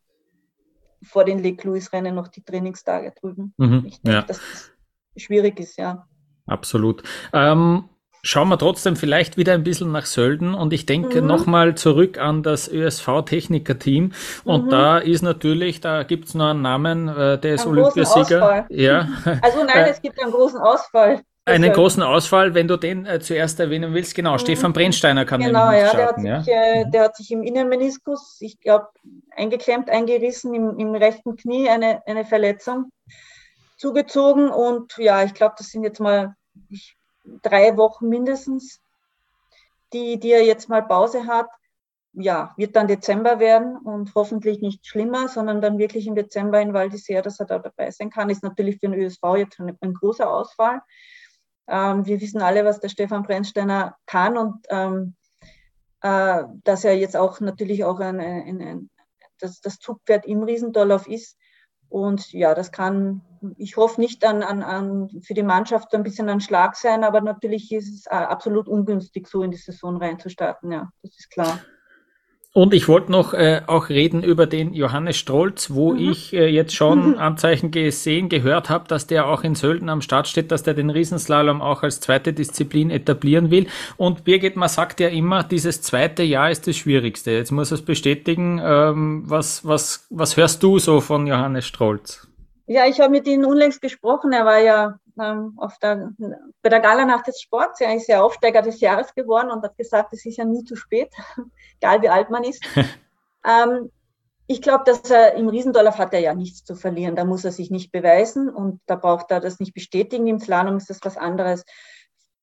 vor 1.02 1.24
den 1.24 1.42
Lake 1.42 1.66
Louis 1.66 1.94
Rennen 1.94 2.16
noch 2.16 2.28
die 2.28 2.44
Trainingstage 2.44 3.14
drüben. 3.20 3.54
Mhm, 3.56 3.84
ich 3.86 4.02
denke, 4.02 4.20
ja. 4.20 4.22
dass 4.24 4.40
das 4.40 4.72
schwierig 5.16 5.60
ist, 5.62 5.78
ja. 5.78 6.08
Absolut. 6.46 7.04
Ähm, 7.32 7.88
Schauen 8.28 8.50
wir 8.50 8.58
trotzdem 8.58 8.98
vielleicht 8.98 9.38
wieder 9.38 9.54
ein 9.54 9.64
bisschen 9.64 9.94
nach 9.94 10.06
Sölden 10.06 10.54
und 10.54 10.74
ich 10.74 10.86
denke 10.86 11.22
mhm. 11.22 11.28
nochmal 11.30 11.76
zurück 11.76 12.18
an 12.18 12.44
das 12.44 12.68
ÖSV-Techniker-Team. 12.70 14.12
Und 14.44 14.66
mhm. 14.66 14.70
da 14.70 14.98
ist 14.98 15.22
natürlich, 15.22 15.80
da 15.80 16.04
gibt 16.04 16.28
es 16.28 16.34
noch 16.34 16.50
einen 16.50 16.62
Namen, 16.62 17.08
äh, 17.08 17.40
der 17.40 17.54
ist 17.54 17.66
einen 17.66 17.78
Olympiasieger. 17.78 18.66
Ja. 18.70 19.08
Also 19.42 19.64
nein, 19.64 19.86
äh, 19.86 19.90
es 19.92 20.02
gibt 20.02 20.22
einen 20.22 20.34
großen 20.34 20.60
Ausfall. 20.60 21.22
Einen 21.46 21.72
großen 21.72 22.04
Ausfall, 22.04 22.54
wenn 22.54 22.68
du 22.68 22.76
den 22.76 23.06
äh, 23.06 23.22
zuerst 23.22 23.62
erwähnen 23.62 23.94
willst, 23.94 24.14
genau, 24.14 24.34
mhm. 24.34 24.40
Stefan 24.40 24.74
Brennsteiner 24.74 25.24
kann 25.24 25.40
genau, 25.40 25.72
ja, 25.72 25.88
starten, 25.88 26.26
der 26.26 26.38
hat, 26.40 26.44
sich, 26.44 26.54
ja? 26.54 26.82
Äh, 26.82 26.92
der 26.92 27.04
hat 27.04 27.16
sich 27.16 27.32
im 27.32 27.44
Innenmeniskus, 27.44 28.40
ich 28.42 28.60
glaube, 28.60 28.88
eingeklemmt, 29.38 29.90
eingerissen, 29.90 30.54
im, 30.54 30.78
im 30.78 30.94
rechten 30.96 31.38
Knie 31.38 31.70
eine, 31.70 32.06
eine 32.06 32.26
Verletzung 32.26 32.92
zugezogen 33.78 34.50
und 34.50 34.98
ja, 34.98 35.24
ich 35.24 35.34
glaube, 35.34 35.56
das 35.58 35.68
sind 35.68 35.86
jetzt 35.86 36.02
mal, 36.02 36.36
ich 36.68 36.97
drei 37.42 37.78
Wochen 37.78 38.08
mindestens, 38.08 38.82
die, 39.94 40.20
die 40.20 40.32
er 40.32 40.44
jetzt 40.44 40.70
mal 40.70 40.84
Pause 40.84 41.28
hat. 41.28 41.50
Ja, 42.14 42.54
wird 42.58 42.76
dann 42.76 42.88
Dezember 42.88 43.40
werden 43.40 43.78
und 43.78 44.16
hoffentlich 44.16 44.60
nicht 44.60 44.88
schlimmer, 44.88 45.28
sondern 45.28 45.62
dann 45.62 45.78
wirklich 45.78 46.08
im 46.08 46.16
Dezember 46.16 46.60
in 46.60 46.74
Val 46.74 46.90
dass 46.90 47.10
er 47.10 47.22
da 47.22 47.60
dabei 47.60 47.92
sein 47.92 48.10
kann. 48.10 48.30
Ist 48.30 48.44
natürlich 48.44 48.80
für 48.80 48.90
den 48.90 48.96
ÖSV 48.96 49.22
jetzt 49.36 49.60
ein, 49.60 49.78
ein 49.80 49.94
großer 49.94 50.28
Ausfall. 50.28 50.82
Ähm, 51.68 52.06
wir 52.06 52.20
wissen 52.20 52.42
alle, 52.42 52.66
was 52.66 52.80
der 52.80 52.90
Stefan 52.90 53.24
Brennsteiner 53.24 53.98
kann 54.08 54.38
und 54.38 54.66
ähm, 54.70 55.16
äh, 56.02 56.44
dass 56.64 56.86
er 56.86 56.98
jetzt 56.98 57.18
auch 57.18 57.40
natürlich 57.40 57.84
auch 57.84 58.00
ein, 58.00 58.20
ein, 58.20 58.62
ein 58.62 58.90
das, 59.40 59.62
das 59.62 59.80
Zugpferd 59.80 60.26
im 60.26 60.44
Riesendorlauf 60.44 61.08
ist. 61.08 61.38
Und 61.90 62.32
ja, 62.34 62.54
das 62.54 62.72
kann, 62.72 63.22
ich 63.58 63.78
hoffe 63.78 64.02
nicht 64.02 64.26
an, 64.26 64.44
an, 64.44 64.62
an 64.62 65.10
für 65.22 65.34
die 65.34 65.44
Mannschaft 65.44 65.94
ein 65.94 66.04
bisschen 66.04 66.30
ein 66.30 66.42
Schlag 66.42 66.76
sein, 66.76 67.04
aber 67.04 67.22
natürlich 67.22 67.72
ist 67.72 67.94
es 67.94 68.06
äh, 68.08 68.16
absolut 68.16 68.68
ungünstig, 68.68 69.28
so 69.28 69.42
in 69.44 69.52
die 69.52 69.58
Saison 69.58 69.98
reinzustarten. 69.98 70.72
Ja, 70.72 70.90
das 71.02 71.18
ist 71.18 71.30
klar. 71.30 71.60
Und 72.54 72.74
ich 72.74 72.88
wollte 72.88 73.12
noch 73.12 73.34
äh, 73.34 73.62
auch 73.68 73.90
reden 73.90 74.24
über 74.24 74.48
den 74.48 74.74
Johannes 74.74 75.18
Strolz, 75.18 75.72
wo 75.72 75.94
mhm. 75.94 76.10
ich 76.10 76.34
äh, 76.34 76.48
jetzt 76.48 76.74
schon 76.74 77.16
Anzeichen 77.18 77.70
gesehen, 77.70 78.30
gehört 78.30 78.70
habe, 78.70 78.88
dass 78.88 79.06
der 79.06 79.28
auch 79.28 79.44
in 79.44 79.54
Sölden 79.54 79.90
am 79.90 80.02
Start 80.02 80.28
steht, 80.28 80.52
dass 80.52 80.64
der 80.64 80.74
den 80.74 80.90
Riesenslalom 80.90 81.62
auch 81.62 81.84
als 81.84 82.00
zweite 82.00 82.34
Disziplin 82.34 82.90
etablieren 82.90 83.52
will. 83.52 83.68
Und 83.98 84.24
Birgit, 84.24 84.56
man 84.56 84.70
sagt 84.70 85.00
ja 85.00 85.08
immer, 85.08 85.44
dieses 85.44 85.82
zweite 85.84 86.24
Jahr 86.24 86.50
ist 86.50 86.68
das 86.68 86.78
Schwierigste. 86.78 87.32
Jetzt 87.32 87.52
muss 87.52 87.72
er 87.72 87.76
es 87.76 87.86
bestätigen. 87.86 88.60
Ähm, 88.64 89.24
was, 89.28 89.64
was, 89.66 90.08
was 90.10 90.36
hörst 90.36 90.64
du 90.64 90.80
so 90.80 91.00
von 91.00 91.28
Johannes 91.28 91.68
Strolz? 91.68 92.28
Ja, 92.66 92.88
ich 92.88 93.00
habe 93.00 93.12
mit 93.12 93.28
ihm 93.28 93.46
unlängst 93.46 93.82
gesprochen. 93.82 94.34
Er 94.34 94.46
war 94.46 94.60
ja 94.60 95.00
ähm, 95.20 95.54
auf 95.58 95.78
der, 95.80 96.12
bei 96.62 96.70
der 96.70 96.80
Gala 96.80 97.06
Nacht 97.06 97.28
des 97.28 97.42
Sports. 97.42 97.82
Er 97.82 97.96
ist 97.96 98.08
ja 98.08 98.22
Aufsteiger 98.22 98.62
des 98.62 98.80
Jahres 98.80 99.14
geworden 99.14 99.52
und 99.52 99.64
hat 99.64 99.78
gesagt, 99.78 100.14
es 100.14 100.26
ist 100.26 100.38
ja 100.38 100.46
nie 100.46 100.64
zu 100.64 100.76
spät, 100.76 101.14
egal 101.82 102.02
wie 102.02 102.10
alt 102.10 102.30
man 102.30 102.44
ist. 102.44 102.64
ähm, 103.46 103.92
ich 104.50 104.62
glaube, 104.62 104.86
dass 104.86 105.02
er 105.12 105.34
im 105.34 105.50
Riesendorlauf 105.50 105.98
hat 105.98 106.14
er 106.14 106.22
ja 106.22 106.34
nichts 106.34 106.64
zu 106.64 106.76
verlieren. 106.76 107.16
Da 107.16 107.26
muss 107.26 107.44
er 107.44 107.52
sich 107.52 107.70
nicht 107.70 107.92
beweisen 107.92 108.50
und 108.50 108.80
da 108.86 108.96
braucht 108.96 109.30
er 109.30 109.42
das 109.42 109.60
nicht 109.60 109.74
bestätigen. 109.74 110.26
Im 110.28 110.40
Slalom 110.40 110.78
ist 110.78 110.90
das 110.90 111.00
was 111.04 111.18
anderes. 111.18 111.66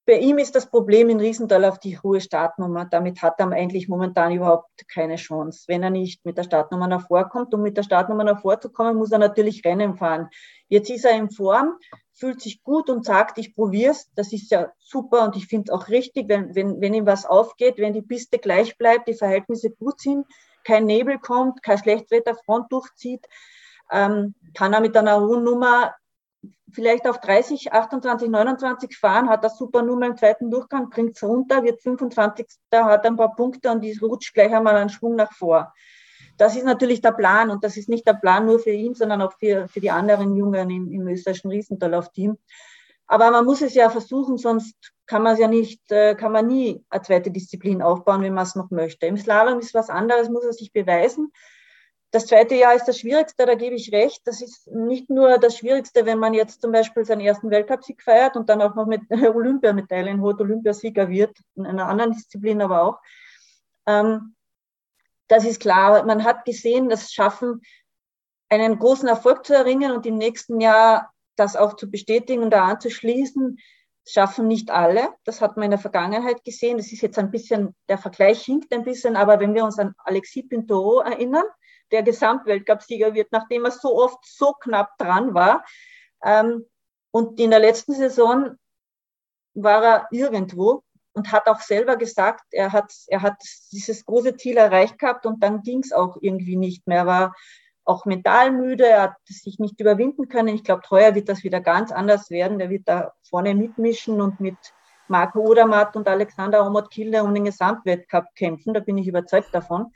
Bei 0.07 0.19
ihm 0.19 0.37
ist 0.37 0.55
das 0.55 0.67
Problem 0.67 1.09
in 1.09 1.19
Riesendorlauf 1.19 1.79
die 1.79 1.99
hohe 1.99 2.21
Startnummer. 2.21 2.85
Damit 2.85 3.23
hat 3.23 3.41
er 3.41 3.51
eigentlich 3.53 3.89
momentan 3.89 4.33
überhaupt 4.33 4.87
keine 4.87 5.17
Chance. 5.17 5.65
Wenn 5.67 5.83
er 5.83 5.89
nicht 5.89 6.27
mit 6.27 6.37
der 6.37 6.43
Startnummer 6.43 6.87
nach 6.87 7.07
vorkommt, 7.07 7.55
um 7.55 7.63
mit 7.63 7.79
der 7.79 7.85
Startnummer 7.85 8.25
nach 8.25 8.43
vorzukommen, 8.43 8.97
muss 8.97 9.13
er 9.13 9.19
natürlich 9.19 9.65
Rennen 9.65 9.97
fahren. 9.97 10.29
Jetzt 10.69 10.91
ist 10.91 11.07
er 11.07 11.17
in 11.17 11.31
Form, 11.31 11.79
fühlt 12.13 12.43
sich 12.43 12.63
gut 12.63 12.91
und 12.91 13.07
sagt, 13.07 13.39
ich 13.39 13.55
probiere 13.55 13.93
es. 13.93 14.11
Das 14.15 14.31
ist 14.35 14.51
ja 14.51 14.71
super 14.79 15.25
und 15.25 15.37
ich 15.37 15.47
finde 15.47 15.65
es 15.69 15.71
auch 15.71 15.89
richtig, 15.89 16.29
wenn, 16.29 16.55
wenn, 16.55 16.83
wenn 16.83 16.93
ihm 16.93 17.07
was 17.07 17.25
aufgeht, 17.25 17.79
wenn 17.79 17.95
die 17.95 18.03
Piste 18.03 18.39
gleich 18.39 18.77
bleibt, 18.77 19.09
die 19.09 19.15
Verhältnisse 19.15 19.71
gut 19.71 20.01
sind, 20.01 20.27
kein 20.65 20.85
Nebel 20.85 21.19
kommt, 21.19 21.63
kein 21.63 21.79
Schlechtwetterfront 21.79 22.71
durchzieht, 22.71 23.27
ähm, 23.91 24.35
kann 24.53 24.75
er 24.75 24.81
mit 24.81 24.97
einer 24.99 25.21
hohen 25.21 25.45
Nummer 25.45 25.95
vielleicht 26.73 27.09
auf 27.09 27.21
30, 27.21 27.73
28, 27.73 28.29
29 28.29 28.97
fahren, 28.97 29.29
hat 29.29 29.45
das 29.45 29.57
super 29.57 29.83
Nummer 29.83 30.07
im 30.07 30.17
zweiten 30.17 30.51
Durchgang, 30.51 30.91
bringt 30.91 31.17
es 31.17 31.23
runter, 31.23 31.63
wird 31.63 31.83
25. 31.83 32.47
hat 32.73 33.07
ein 33.07 33.17
paar 33.17 33.35
Punkte 33.35 33.71
und 33.71 33.81
die 33.83 33.97
rutscht 33.99 34.35
gleich 34.35 34.53
einmal 34.53 34.77
einen 34.77 34.91
Schwung 34.91 35.17
nach 35.17 35.33
vor. 35.33 35.73
Das 36.37 36.57
ist 36.57 36.65
natürlich 36.65 37.01
der 37.01 37.13
Plan 37.13 37.51
und 37.51 37.63
das 37.63 37.77
ist 37.77 37.89
nicht 37.89 38.07
der 38.07 38.15
Plan 38.15 38.47
nur 38.47 38.59
für 38.59 38.71
ihn, 38.71 38.95
sondern 38.95 39.23
auch 39.23 39.33
für, 39.39 39.69
für 39.69 39.81
die 39.81 39.91
anderen 39.91 40.35
Jungen 40.35 40.69
im, 40.71 40.91
im 40.91 41.07
österreichischen 41.07 41.51
Riesendorlauf-Team. 41.51 42.37
Aber 43.07 43.31
man 43.31 43.45
muss 43.45 43.63
es 43.63 43.75
ja 43.75 43.91
versuchen, 43.91 44.39
sonst 44.39 44.95
kann 45.07 45.23
man 45.23 45.35
es 45.35 45.39
ja 45.39 45.47
nicht, 45.47 45.93
äh, 45.93 46.15
kann 46.15 46.33
man 46.33 46.47
nie 46.47 46.85
eine 46.89 47.03
zweite 47.03 47.31
Disziplin 47.31 47.83
aufbauen, 47.83 48.23
wenn 48.23 48.35
man 48.35 48.45
es 48.45 48.55
noch 48.55 48.71
möchte. 48.71 49.07
Im 49.07 49.17
Slalom 49.17 49.59
ist 49.59 49.75
was 49.75 49.91
anderes, 49.91 50.31
muss 50.31 50.45
er 50.45 50.55
sich 50.55 50.73
beweisen. 50.73 51.31
Das 52.15 52.27
zweite 52.27 52.55
Jahr 52.55 52.77
ist 52.77 52.85
das 52.85 53.01
Schwierigste, 53.01 53.45
da 53.45 53.57
gebe 53.57 53.75
ich 53.75 53.91
recht. 53.91 54.25
Das 54.25 54.41
ist 54.41 54.69
nicht 54.69 55.11
nur 55.11 55.37
das 55.39 55.59
Schwierigste, 55.59 56.07
wenn 56.07 56.21
man 56.21 56.33
jetzt 56.33 56.63
zum 56.63 56.71
Beispiel 56.71 57.05
seinen 57.05 57.23
ersten 57.23 57.51
Weltcupsieg 57.51 58.01
feiert 58.01 58.37
und 58.37 58.49
dann 58.49 58.63
auch 58.63 58.77
noch 58.77 58.87
mit 58.87 59.01
Olympiamedaillen 59.11 60.21
holt, 60.21 60.41
Olympiasieger 60.41 61.09
wird, 61.09 61.37
in 61.57 61.67
einer 61.67 61.89
anderen 61.89 62.13
Disziplin 62.13 62.63
aber 62.63 62.83
auch. 62.83 63.01
Ähm, 63.89 64.37
das 65.27 65.45
ist 65.45 65.59
klar. 65.59 66.05
Man 66.05 66.23
hat 66.23 66.45
gesehen, 66.45 66.89
das 66.89 67.13
Schaffen, 67.13 67.63
einen 68.49 68.79
großen 68.79 69.09
Erfolg 69.09 69.45
zu 69.45 69.53
erringen 69.53 69.91
und 69.91 70.07
im 70.07 70.17
nächsten 70.17 70.61
Jahr 70.61 71.13
das 71.35 71.57
auch 71.57 71.75
zu 71.75 71.91
bestätigen 71.91 72.45
und 72.45 72.51
da 72.51 72.67
anzuschließen, 72.67 73.59
schaffen 74.07 74.47
nicht 74.47 74.71
alle. 74.71 75.09
Das 75.25 75.41
hat 75.41 75.57
man 75.57 75.65
in 75.65 75.73
der 75.73 75.81
Vergangenheit 75.81 76.45
gesehen. 76.45 76.77
Das 76.77 76.93
ist 76.93 77.01
jetzt 77.01 77.19
ein 77.19 77.33
bisschen, 77.33 77.75
der 77.89 77.99
Vergleich 77.99 78.45
hinkt 78.45 78.73
ein 78.73 78.85
bisschen, 78.85 79.17
aber 79.17 79.41
wenn 79.41 79.53
wir 79.53 79.65
uns 79.65 79.81
an 79.81 79.97
Alexis 80.05 80.49
Pintoro 80.49 81.01
erinnern, 81.01 81.47
der 81.93 82.03
Gesamtweltcupsieger 82.03 83.15
wird, 83.15 83.33
nachdem 83.33 83.65
er 83.65 83.71
so 83.71 83.97
oft 83.97 84.19
so 84.25 84.53
knapp 84.53 84.97
dran 84.99 85.35
war. 85.35 85.65
Ähm, 86.25 86.65
und 87.11 87.39
in 87.39 87.51
der 87.51 87.61
letzten 87.61 87.95
Saison 87.95 88.57
war 89.55 89.85
er 89.85 90.09
irgendwo 90.11 90.83
und 91.13 91.31
hat 91.31 91.47
auch 91.47 91.61
selber 91.61 91.97
gesagt, 91.97 92.43
er 92.51 92.73
hat, 92.73 92.93
er 93.07 93.23
hat 93.23 93.37
dieses 93.73 94.05
große 94.05 94.37
Ziel 94.37 94.57
erreicht 94.57 94.99
gehabt 94.99 95.27
und 95.27 95.43
dann 95.43 95.63
ging 95.63 95.81
es 95.81 95.93
auch 95.93 96.17
irgendwie 96.21 96.57
nicht 96.57 96.87
mehr. 96.87 96.99
Er 96.99 97.07
war 97.07 97.35
auch 97.85 98.05
mental 98.05 98.51
müde, 98.51 98.87
er 98.87 99.03
hat 99.03 99.17
sich 99.27 99.59
nicht 99.59 99.79
überwinden 99.79 100.29
können. 100.29 100.55
Ich 100.55 100.65
glaube, 100.65 100.83
heuer 100.91 101.15
wird 101.15 101.29
das 101.29 101.45
wieder 101.45 101.61
ganz 101.61 101.93
anders 101.93 102.31
werden. 102.31 102.59
Der 102.59 102.71
wird 102.71 102.89
da 102.89 103.13
vorne 103.29 103.55
mitmischen 103.55 104.21
und 104.21 104.41
mit 104.41 104.57
Marco 105.07 105.41
Odermatt 105.41 105.95
und 105.97 106.09
Alexander 106.09 106.67
Omot-Kilde 106.67 107.23
um 107.23 107.35
den 107.35 107.45
Gesamtweltcup 107.45 108.25
kämpfen. 108.35 108.75
Da 108.75 108.81
bin 108.81 108.99
ich 108.99 109.07
überzeugt 109.07 109.55
davon. 109.55 109.93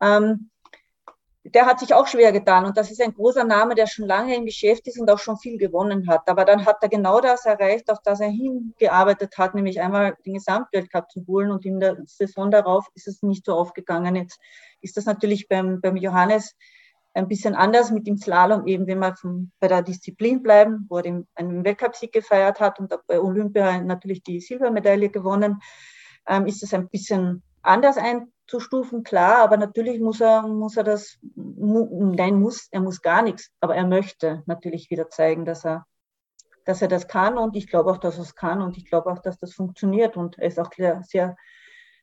Ähm, 0.00 0.50
der 1.44 1.66
hat 1.66 1.80
sich 1.80 1.92
auch 1.92 2.06
schwer 2.06 2.30
getan 2.30 2.64
und 2.64 2.76
das 2.76 2.90
ist 2.90 3.00
ein 3.00 3.14
großer 3.14 3.42
Name, 3.42 3.74
der 3.74 3.88
schon 3.88 4.06
lange 4.06 4.36
im 4.36 4.46
Geschäft 4.46 4.86
ist 4.86 5.00
und 5.00 5.10
auch 5.10 5.18
schon 5.18 5.36
viel 5.36 5.58
gewonnen 5.58 6.08
hat. 6.08 6.28
Aber 6.28 6.44
dann 6.44 6.64
hat 6.64 6.76
er 6.82 6.88
genau 6.88 7.20
das 7.20 7.46
erreicht, 7.46 7.90
auf 7.90 7.98
das 8.04 8.20
er 8.20 8.28
hingearbeitet 8.28 9.36
hat, 9.36 9.54
nämlich 9.54 9.80
einmal 9.80 10.16
den 10.24 10.34
Gesamtweltcup 10.34 11.10
zu 11.10 11.24
holen 11.26 11.50
und 11.50 11.64
in 11.64 11.80
der 11.80 11.96
Saison 12.06 12.50
darauf 12.50 12.86
ist 12.94 13.08
es 13.08 13.22
nicht 13.22 13.44
so 13.44 13.54
aufgegangen. 13.54 14.14
Jetzt 14.14 14.38
ist 14.82 14.96
das 14.96 15.04
natürlich 15.06 15.48
beim, 15.48 15.80
beim 15.80 15.96
Johannes 15.96 16.54
ein 17.14 17.26
bisschen 17.26 17.56
anders 17.56 17.90
mit 17.90 18.06
dem 18.06 18.16
Slalom, 18.16 18.66
eben 18.66 18.86
wenn 18.86 19.00
wir 19.00 19.16
vom, 19.16 19.50
bei 19.58 19.66
der 19.68 19.82
Disziplin 19.82 20.42
bleiben, 20.42 20.86
wo 20.88 20.98
er 20.98 21.02
den, 21.02 21.26
einen 21.34 21.64
Weltcupsieg 21.64 22.12
gefeiert 22.12 22.60
hat 22.60 22.78
und 22.78 22.94
bei 23.06 23.20
Olympia 23.20 23.80
natürlich 23.80 24.22
die 24.22 24.40
Silbermedaille 24.40 25.10
gewonnen, 25.10 25.60
ähm, 26.26 26.46
ist 26.46 26.62
es 26.62 26.72
ein 26.72 26.88
bisschen 26.88 27.42
anders 27.62 27.96
einzustufen, 28.52 29.02
klar, 29.02 29.38
aber 29.38 29.56
natürlich 29.56 30.00
muss 30.00 30.20
er, 30.20 30.42
muss 30.42 30.76
er 30.76 30.84
das, 30.84 31.18
nein, 31.34 32.40
muss, 32.40 32.68
er 32.70 32.80
muss 32.80 33.02
gar 33.02 33.22
nichts, 33.22 33.50
aber 33.60 33.74
er 33.74 33.86
möchte 33.86 34.42
natürlich 34.46 34.90
wieder 34.90 35.08
zeigen, 35.08 35.44
dass 35.44 35.64
er, 35.64 35.86
dass 36.64 36.82
er 36.82 36.88
das 36.88 37.08
kann 37.08 37.38
und 37.38 37.56
ich 37.56 37.68
glaube 37.68 37.90
auch, 37.90 37.98
dass 37.98 38.16
er 38.16 38.22
es 38.22 38.34
kann 38.34 38.62
und 38.62 38.76
ich 38.76 38.84
glaube 38.84 39.10
auch, 39.10 39.18
dass 39.18 39.38
das 39.38 39.54
funktioniert 39.54 40.16
und 40.16 40.38
er 40.38 40.48
ist 40.48 40.60
auch 40.60 40.70
sehr, 40.72 41.36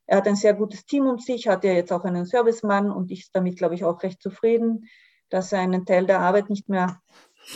er 0.06 0.16
hat 0.16 0.26
ein 0.26 0.36
sehr 0.36 0.54
gutes 0.54 0.84
Team 0.84 1.06
um 1.06 1.18
sich, 1.18 1.48
hat 1.48 1.64
ja 1.64 1.72
jetzt 1.72 1.92
auch 1.92 2.04
einen 2.04 2.26
Servicemann 2.26 2.90
und 2.90 3.10
ist 3.10 3.34
damit, 3.34 3.56
glaube 3.56 3.74
ich, 3.74 3.84
auch 3.84 4.02
recht 4.02 4.20
zufrieden, 4.20 4.88
dass 5.28 5.52
er 5.52 5.60
einen 5.60 5.86
Teil 5.86 6.06
der 6.06 6.20
Arbeit 6.20 6.50
nicht 6.50 6.68
mehr 6.68 7.00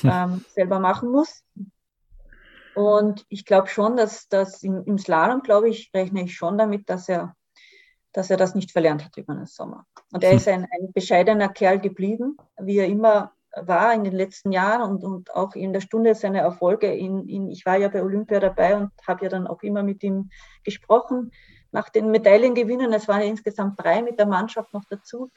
hm. 0.00 0.10
ähm, 0.12 0.44
selber 0.48 0.78
machen 0.78 1.10
muss. 1.10 1.44
Und 2.76 3.24
ich 3.28 3.44
glaube 3.44 3.68
schon, 3.68 3.96
dass 3.96 4.28
das 4.28 4.62
im, 4.64 4.82
im 4.84 4.98
Slalom, 4.98 5.42
glaube 5.42 5.68
ich, 5.68 5.92
rechne 5.94 6.24
ich 6.24 6.34
schon 6.34 6.58
damit, 6.58 6.88
dass 6.88 7.08
er, 7.08 7.36
dass 8.14 8.30
er 8.30 8.38
das 8.38 8.54
nicht 8.54 8.70
verlernt 8.70 9.04
hat 9.04 9.16
über 9.18 9.34
den 9.34 9.44
Sommer. 9.44 9.84
Und 10.12 10.24
er 10.24 10.32
ist 10.32 10.48
ein, 10.48 10.62
ein 10.62 10.92
bescheidener 10.94 11.48
Kerl 11.48 11.80
geblieben, 11.80 12.38
wie 12.58 12.78
er 12.78 12.86
immer 12.86 13.32
war 13.56 13.92
in 13.92 14.04
den 14.04 14.14
letzten 14.14 14.52
Jahren 14.52 14.82
und, 14.82 15.04
und 15.04 15.34
auch 15.34 15.54
in 15.54 15.72
der 15.72 15.80
Stunde 15.80 16.14
seiner 16.14 16.40
Erfolge. 16.40 16.92
In, 16.92 17.28
in, 17.28 17.50
ich 17.50 17.66
war 17.66 17.76
ja 17.76 17.88
bei 17.88 18.02
Olympia 18.02 18.40
dabei 18.40 18.76
und 18.76 18.90
habe 19.06 19.24
ja 19.24 19.28
dann 19.28 19.46
auch 19.46 19.62
immer 19.62 19.82
mit 19.82 20.02
ihm 20.02 20.30
gesprochen 20.62 21.32
nach 21.72 21.88
den 21.88 22.10
Medaillengewinnen. 22.10 22.92
Es 22.92 23.08
waren 23.08 23.20
ja 23.20 23.26
insgesamt 23.26 23.80
drei 23.80 24.00
mit 24.02 24.18
der 24.18 24.26
Mannschaft 24.26 24.72
noch 24.72 24.84
dazu. 24.88 25.30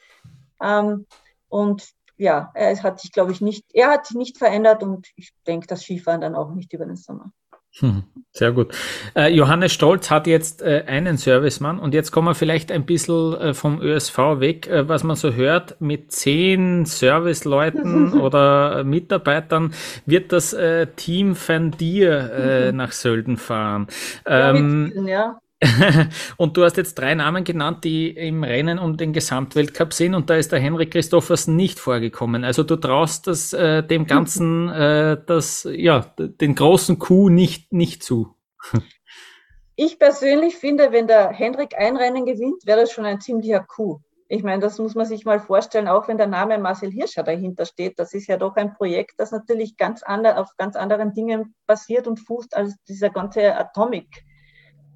Ähm, 0.62 1.06
und 1.48 1.88
ja, 2.16 2.50
er 2.54 2.80
hat 2.82 3.00
sich, 3.00 3.12
glaube 3.12 3.32
ich, 3.32 3.40
nicht, 3.40 3.64
er 3.72 3.90
hat 3.90 4.06
sich 4.06 4.16
nicht 4.16 4.38
verändert 4.38 4.82
und 4.82 5.08
ich 5.16 5.32
denke, 5.46 5.66
das 5.66 5.82
Skifahren 5.82 6.20
dann 6.20 6.34
auch 6.36 6.52
nicht 6.52 6.72
über 6.72 6.86
den 6.86 6.96
Sommer. 6.96 7.32
Hm, 7.80 8.04
sehr 8.32 8.52
gut. 8.52 8.74
Äh, 9.14 9.32
Johannes 9.32 9.72
Stolz 9.72 10.10
hat 10.10 10.26
jetzt 10.26 10.62
äh, 10.62 10.84
einen 10.86 11.16
Servicemann 11.16 11.78
und 11.78 11.94
jetzt 11.94 12.10
kommen 12.10 12.28
wir 12.28 12.34
vielleicht 12.34 12.72
ein 12.72 12.86
bisschen 12.86 13.34
äh, 13.34 13.54
vom 13.54 13.80
ÖSV 13.80 14.18
weg, 14.40 14.68
was 14.72 15.04
man 15.04 15.16
so 15.16 15.32
hört, 15.32 15.80
mit 15.80 16.10
zehn 16.10 16.86
Serviceleuten 16.86 18.12
oder 18.20 18.84
Mitarbeitern 18.84 19.74
wird 20.06 20.32
das 20.32 20.56
Team 20.96 21.36
Van 21.36 21.70
Dier 21.72 22.32
äh, 22.32 22.72
nach 22.72 22.92
Sölden 22.92 23.36
fahren. 23.36 23.86
Ähm, 24.26 25.06
ja. 25.06 25.38
und 26.36 26.56
du 26.56 26.62
hast 26.62 26.76
jetzt 26.76 26.94
drei 26.94 27.14
Namen 27.14 27.42
genannt, 27.42 27.82
die 27.82 28.10
im 28.10 28.44
Rennen 28.44 28.78
um 28.78 28.96
den 28.96 29.12
Gesamtweltcup 29.12 29.92
sind 29.92 30.14
und 30.14 30.30
da 30.30 30.36
ist 30.36 30.52
der 30.52 30.60
Henrik 30.60 30.92
Christoffers 30.92 31.48
nicht 31.48 31.80
vorgekommen. 31.80 32.44
Also 32.44 32.62
du 32.62 32.76
traust 32.76 33.26
das 33.26 33.52
äh, 33.52 33.82
dem 33.82 34.06
Ganzen, 34.06 34.68
äh, 34.72 35.16
das, 35.26 35.68
ja, 35.70 36.14
den 36.18 36.54
großen 36.54 36.98
Coup 37.00 37.28
nicht, 37.28 37.72
nicht 37.72 38.04
zu. 38.04 38.36
ich 39.76 39.98
persönlich 39.98 40.56
finde, 40.56 40.92
wenn 40.92 41.08
der 41.08 41.30
Henrik 41.30 41.74
ein 41.76 41.96
Rennen 41.96 42.24
gewinnt, 42.24 42.64
wäre 42.64 42.82
das 42.82 42.92
schon 42.92 43.04
ein 43.04 43.20
ziemlicher 43.20 43.60
Coup. 43.60 44.00
Ich 44.30 44.42
meine, 44.44 44.60
das 44.60 44.78
muss 44.78 44.94
man 44.94 45.06
sich 45.06 45.24
mal 45.24 45.40
vorstellen, 45.40 45.88
auch 45.88 46.06
wenn 46.06 46.18
der 46.18 46.26
Name 46.26 46.58
Marcel 46.58 46.90
Hirscher 46.90 47.22
dahinter 47.22 47.64
steht. 47.64 47.98
Das 47.98 48.12
ist 48.12 48.26
ja 48.26 48.36
doch 48.36 48.54
ein 48.56 48.74
Projekt, 48.74 49.14
das 49.16 49.32
natürlich 49.32 49.76
ganz 49.76 50.02
ander, 50.02 50.38
auf 50.38 50.50
ganz 50.58 50.76
anderen 50.76 51.14
Dingen 51.14 51.54
basiert 51.66 52.06
und 52.06 52.20
fußt 52.20 52.54
als 52.54 52.76
dieser 52.84 53.08
ganze 53.08 53.56
Atomic 53.56 54.06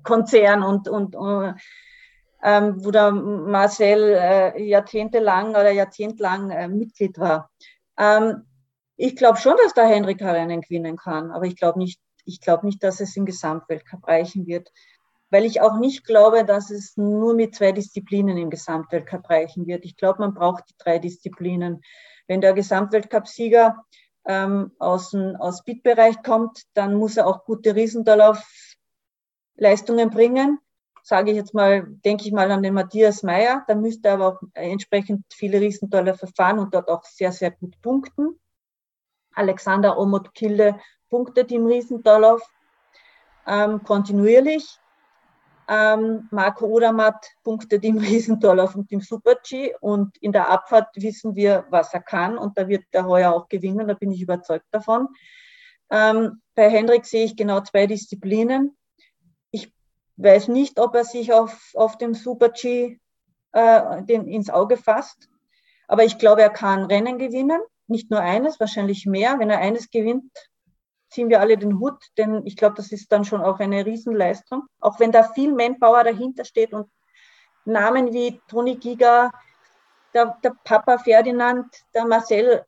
Konzern 0.02 0.62
und, 0.62 0.88
und, 0.88 1.16
und 1.16 1.54
ähm, 2.42 2.84
wo 2.84 2.90
der 2.90 3.12
Marcel 3.12 4.14
äh, 4.14 4.62
jahrzehntelang 4.62 5.50
oder 5.50 5.70
jahrzehntelang 5.70 6.50
äh, 6.50 6.68
Mitglied 6.68 7.18
war. 7.18 7.50
Ähm, 7.96 8.44
ich 8.96 9.16
glaube 9.16 9.38
schon, 9.38 9.56
dass 9.62 9.74
der 9.74 9.86
Henrik 9.86 10.20
Rennen 10.20 10.60
gewinnen 10.60 10.96
kann, 10.96 11.30
aber 11.30 11.46
ich 11.46 11.56
glaube 11.56 11.78
nicht, 11.78 12.00
ich 12.24 12.40
glaube 12.40 12.66
nicht, 12.66 12.82
dass 12.82 13.00
es 13.00 13.16
im 13.16 13.24
Gesamtweltcup 13.24 14.06
reichen 14.06 14.46
wird, 14.46 14.70
weil 15.30 15.44
ich 15.44 15.60
auch 15.60 15.78
nicht 15.78 16.04
glaube, 16.04 16.44
dass 16.44 16.70
es 16.70 16.96
nur 16.96 17.34
mit 17.34 17.54
zwei 17.54 17.72
Disziplinen 17.72 18.36
im 18.36 18.50
Gesamtweltcup 18.50 19.30
reichen 19.30 19.66
wird. 19.66 19.84
Ich 19.84 19.96
glaube, 19.96 20.20
man 20.20 20.34
braucht 20.34 20.64
die 20.68 20.74
drei 20.78 20.98
Disziplinen. 20.98 21.80
Wenn 22.28 22.40
der 22.40 22.52
Gesamtweltcup-Sieger 22.52 23.76
ähm, 24.26 24.72
aus 24.78 25.10
dem 25.10 25.36
aus 25.36 25.58
Speed-Bereich 25.58 26.22
kommt, 26.22 26.62
dann 26.74 26.94
muss 26.94 27.16
er 27.16 27.26
auch 27.26 27.44
gute 27.44 27.74
Riesendorlauf 27.74 28.44
Leistungen 29.56 30.10
bringen. 30.10 30.58
Sage 31.04 31.32
ich 31.32 31.36
jetzt 31.36 31.52
mal, 31.52 31.84
denke 32.04 32.24
ich 32.24 32.32
mal 32.32 32.50
an 32.50 32.62
den 32.62 32.74
Matthias 32.74 33.22
Meyer. 33.22 33.64
Da 33.66 33.74
müsste 33.74 34.08
er 34.08 34.14
aber 34.14 34.28
auch 34.28 34.42
entsprechend 34.54 35.24
viele 35.32 35.60
Riesentolle 35.60 36.14
verfahren 36.14 36.60
und 36.60 36.74
dort 36.74 36.88
auch 36.88 37.04
sehr, 37.04 37.32
sehr 37.32 37.50
gut 37.50 37.80
punkten. 37.82 38.38
Alexander 39.34 39.98
Omot-Kilde 39.98 40.78
punktet 41.08 41.50
im 41.50 41.66
Riesendorlauf 41.66 42.42
ähm, 43.46 43.82
kontinuierlich. 43.82 44.78
Ähm, 45.68 46.28
Marco 46.30 46.66
Odermatt 46.66 47.26
punktet 47.42 47.84
im 47.84 47.98
Riesendorlauf 47.98 48.74
und 48.74 48.90
im 48.92 49.00
Super-G 49.00 49.74
und 49.80 50.16
in 50.18 50.32
der 50.32 50.50
Abfahrt 50.50 50.88
wissen 50.96 51.34
wir, 51.34 51.64
was 51.70 51.94
er 51.94 52.00
kann 52.02 52.36
und 52.36 52.58
da 52.58 52.68
wird 52.68 52.84
er 52.90 53.06
heuer 53.06 53.32
auch 53.32 53.48
gewinnen, 53.48 53.88
da 53.88 53.94
bin 53.94 54.10
ich 54.10 54.20
überzeugt 54.20 54.66
davon. 54.70 55.08
Ähm, 55.90 56.42
bei 56.54 56.68
Hendrik 56.68 57.06
sehe 57.06 57.24
ich 57.24 57.36
genau 57.36 57.60
zwei 57.60 57.86
Disziplinen 57.86 58.76
weiß 60.22 60.48
nicht, 60.48 60.78
ob 60.78 60.94
er 60.94 61.04
sich 61.04 61.32
auf, 61.32 61.72
auf 61.74 61.98
dem 61.98 62.14
Super-G 62.14 62.98
äh, 63.52 64.02
den, 64.02 64.26
ins 64.26 64.50
Auge 64.50 64.76
fasst. 64.76 65.28
Aber 65.88 66.04
ich 66.04 66.18
glaube, 66.18 66.42
er 66.42 66.50
kann 66.50 66.84
Rennen 66.84 67.18
gewinnen. 67.18 67.60
Nicht 67.86 68.10
nur 68.10 68.20
eines, 68.20 68.60
wahrscheinlich 68.60 69.06
mehr. 69.06 69.38
Wenn 69.38 69.50
er 69.50 69.58
eines 69.58 69.90
gewinnt, 69.90 70.32
ziehen 71.10 71.28
wir 71.28 71.40
alle 71.40 71.58
den 71.58 71.78
Hut, 71.78 72.02
denn 72.16 72.46
ich 72.46 72.56
glaube, 72.56 72.76
das 72.76 72.90
ist 72.90 73.12
dann 73.12 73.24
schon 73.24 73.42
auch 73.42 73.60
eine 73.60 73.84
Riesenleistung. 73.84 74.62
Auch 74.80 74.98
wenn 74.98 75.12
da 75.12 75.24
viel 75.24 75.52
Manpower 75.52 76.04
dahinter 76.04 76.44
steht 76.44 76.72
und 76.72 76.90
Namen 77.64 78.12
wie 78.12 78.40
Toni 78.48 78.76
Giga, 78.76 79.30
der, 80.14 80.38
der 80.42 80.56
Papa 80.64 80.98
Ferdinand, 80.98 81.66
der 81.94 82.06
Marcel 82.06 82.64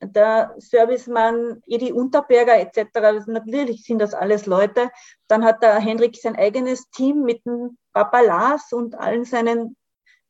der 0.00 0.54
Servicemann 0.58 1.62
Edi 1.66 1.92
Unterberger 1.92 2.58
etc. 2.58 3.26
Natürlich 3.26 3.84
sind 3.84 3.98
das 3.98 4.14
alles 4.14 4.46
Leute. 4.46 4.90
Dann 5.28 5.44
hat 5.44 5.62
der 5.62 5.78
Henrik 5.78 6.16
sein 6.16 6.36
eigenes 6.36 6.90
Team 6.90 7.22
mit 7.22 7.44
dem 7.46 7.78
Papa 7.92 8.20
Lars 8.20 8.72
und 8.72 8.94
allen 8.94 9.24
seinen 9.24 9.76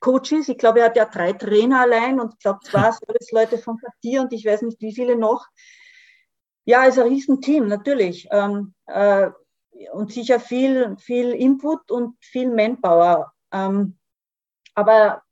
Coaches. 0.00 0.48
Ich 0.48 0.58
glaube, 0.58 0.80
er 0.80 0.86
hat 0.86 0.96
ja 0.96 1.04
drei 1.06 1.32
Trainer 1.32 1.80
allein 1.80 2.20
und 2.20 2.34
ich 2.34 2.38
glaube 2.38 2.60
zwei 2.64 2.90
Serviceleute 3.06 3.58
von 3.58 3.78
Quartier 3.78 4.20
und 4.22 4.32
ich 4.32 4.44
weiß 4.44 4.62
nicht 4.62 4.80
wie 4.80 4.94
viele 4.94 5.16
noch. 5.16 5.46
Ja, 6.64 6.84
ist 6.84 6.98
ein 6.98 7.08
Riesenteam, 7.08 7.68
natürlich. 7.68 8.28
Ähm, 8.30 8.74
äh, 8.86 9.30
und 9.92 10.12
sicher 10.12 10.40
viel, 10.40 10.96
viel 10.98 11.32
Input 11.32 11.90
und 11.90 12.16
viel 12.20 12.50
Manpower. 12.50 13.32
Ähm, 13.52 13.98
aber 14.74 15.22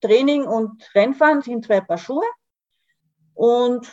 Training 0.00 0.44
und 0.44 0.90
Rennfahren 0.94 1.42
sind 1.42 1.64
zwei 1.66 1.80
Paar 1.80 1.98
Schuhe. 1.98 2.24
Und 3.40 3.90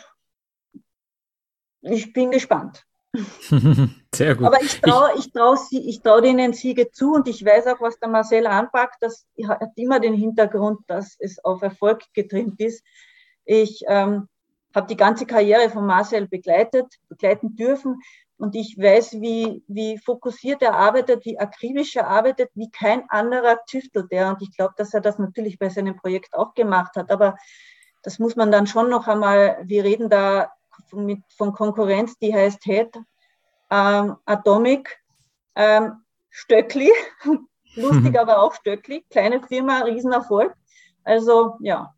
ich 1.79 2.11
bin 2.11 2.31
gespannt. 2.31 2.85
Sehr 4.13 4.35
gut. 4.35 4.45
Aber 4.45 4.61
ich 4.61 4.81
traue 4.81 5.11
ich 5.17 5.31
trau, 5.31 5.55
ich 5.71 6.01
trau 6.01 6.19
denen 6.19 6.51
Siege 6.51 6.91
zu 6.91 7.13
und 7.13 7.29
ich 7.29 7.45
weiß 7.45 7.67
auch, 7.67 7.79
was 7.79 7.97
der 7.97 8.09
Marcel 8.09 8.45
anpackt. 8.45 8.97
Das 8.99 9.25
hat 9.47 9.71
immer 9.77 10.01
den 10.01 10.15
Hintergrund, 10.15 10.81
dass 10.87 11.15
es 11.19 11.41
auf 11.45 11.61
Erfolg 11.61 12.03
getrimmt 12.13 12.59
ist. 12.59 12.83
Ich 13.45 13.85
ähm, 13.87 14.27
habe 14.75 14.87
die 14.87 14.97
ganze 14.97 15.25
Karriere 15.25 15.69
von 15.69 15.85
Marcel 15.85 16.27
begleitet, 16.27 16.97
begleiten 17.07 17.55
dürfen. 17.55 18.01
Und 18.35 18.53
ich 18.53 18.77
weiß, 18.77 19.21
wie, 19.21 19.63
wie 19.69 19.97
fokussiert 19.97 20.61
er 20.61 20.75
arbeitet, 20.75 21.23
wie 21.23 21.39
akribisch 21.39 21.95
er 21.95 22.09
arbeitet, 22.09 22.49
wie 22.53 22.69
kein 22.69 23.09
anderer 23.09 23.59
tüftelt 23.65 24.07
er. 24.11 24.31
Und 24.31 24.41
ich 24.41 24.53
glaube, 24.57 24.73
dass 24.75 24.93
er 24.93 24.99
das 24.99 25.17
natürlich 25.19 25.57
bei 25.57 25.69
seinem 25.69 25.95
Projekt 25.95 26.33
auch 26.33 26.53
gemacht 26.53 26.97
hat. 26.97 27.11
Aber 27.11 27.37
das 28.03 28.19
muss 28.19 28.35
man 28.35 28.51
dann 28.51 28.67
schon 28.67 28.89
noch 28.89 29.07
einmal, 29.07 29.57
wir 29.63 29.83
reden 29.83 30.09
da 30.09 30.51
mit, 30.91 31.21
von 31.35 31.53
Konkurrenz, 31.53 32.17
die 32.19 32.33
heißt 32.33 32.63
Head, 32.63 32.97
ähm, 33.69 34.17
Atomic, 34.25 35.01
ähm, 35.55 36.03
Stöckli, 36.29 36.91
lustig, 37.75 38.19
aber 38.19 38.41
auch 38.41 38.53
Stöckli, 38.53 39.05
kleine 39.09 39.41
Firma, 39.41 39.79
Riesenerfolg. 39.79 40.53
Also 41.03 41.57
ja, 41.61 41.93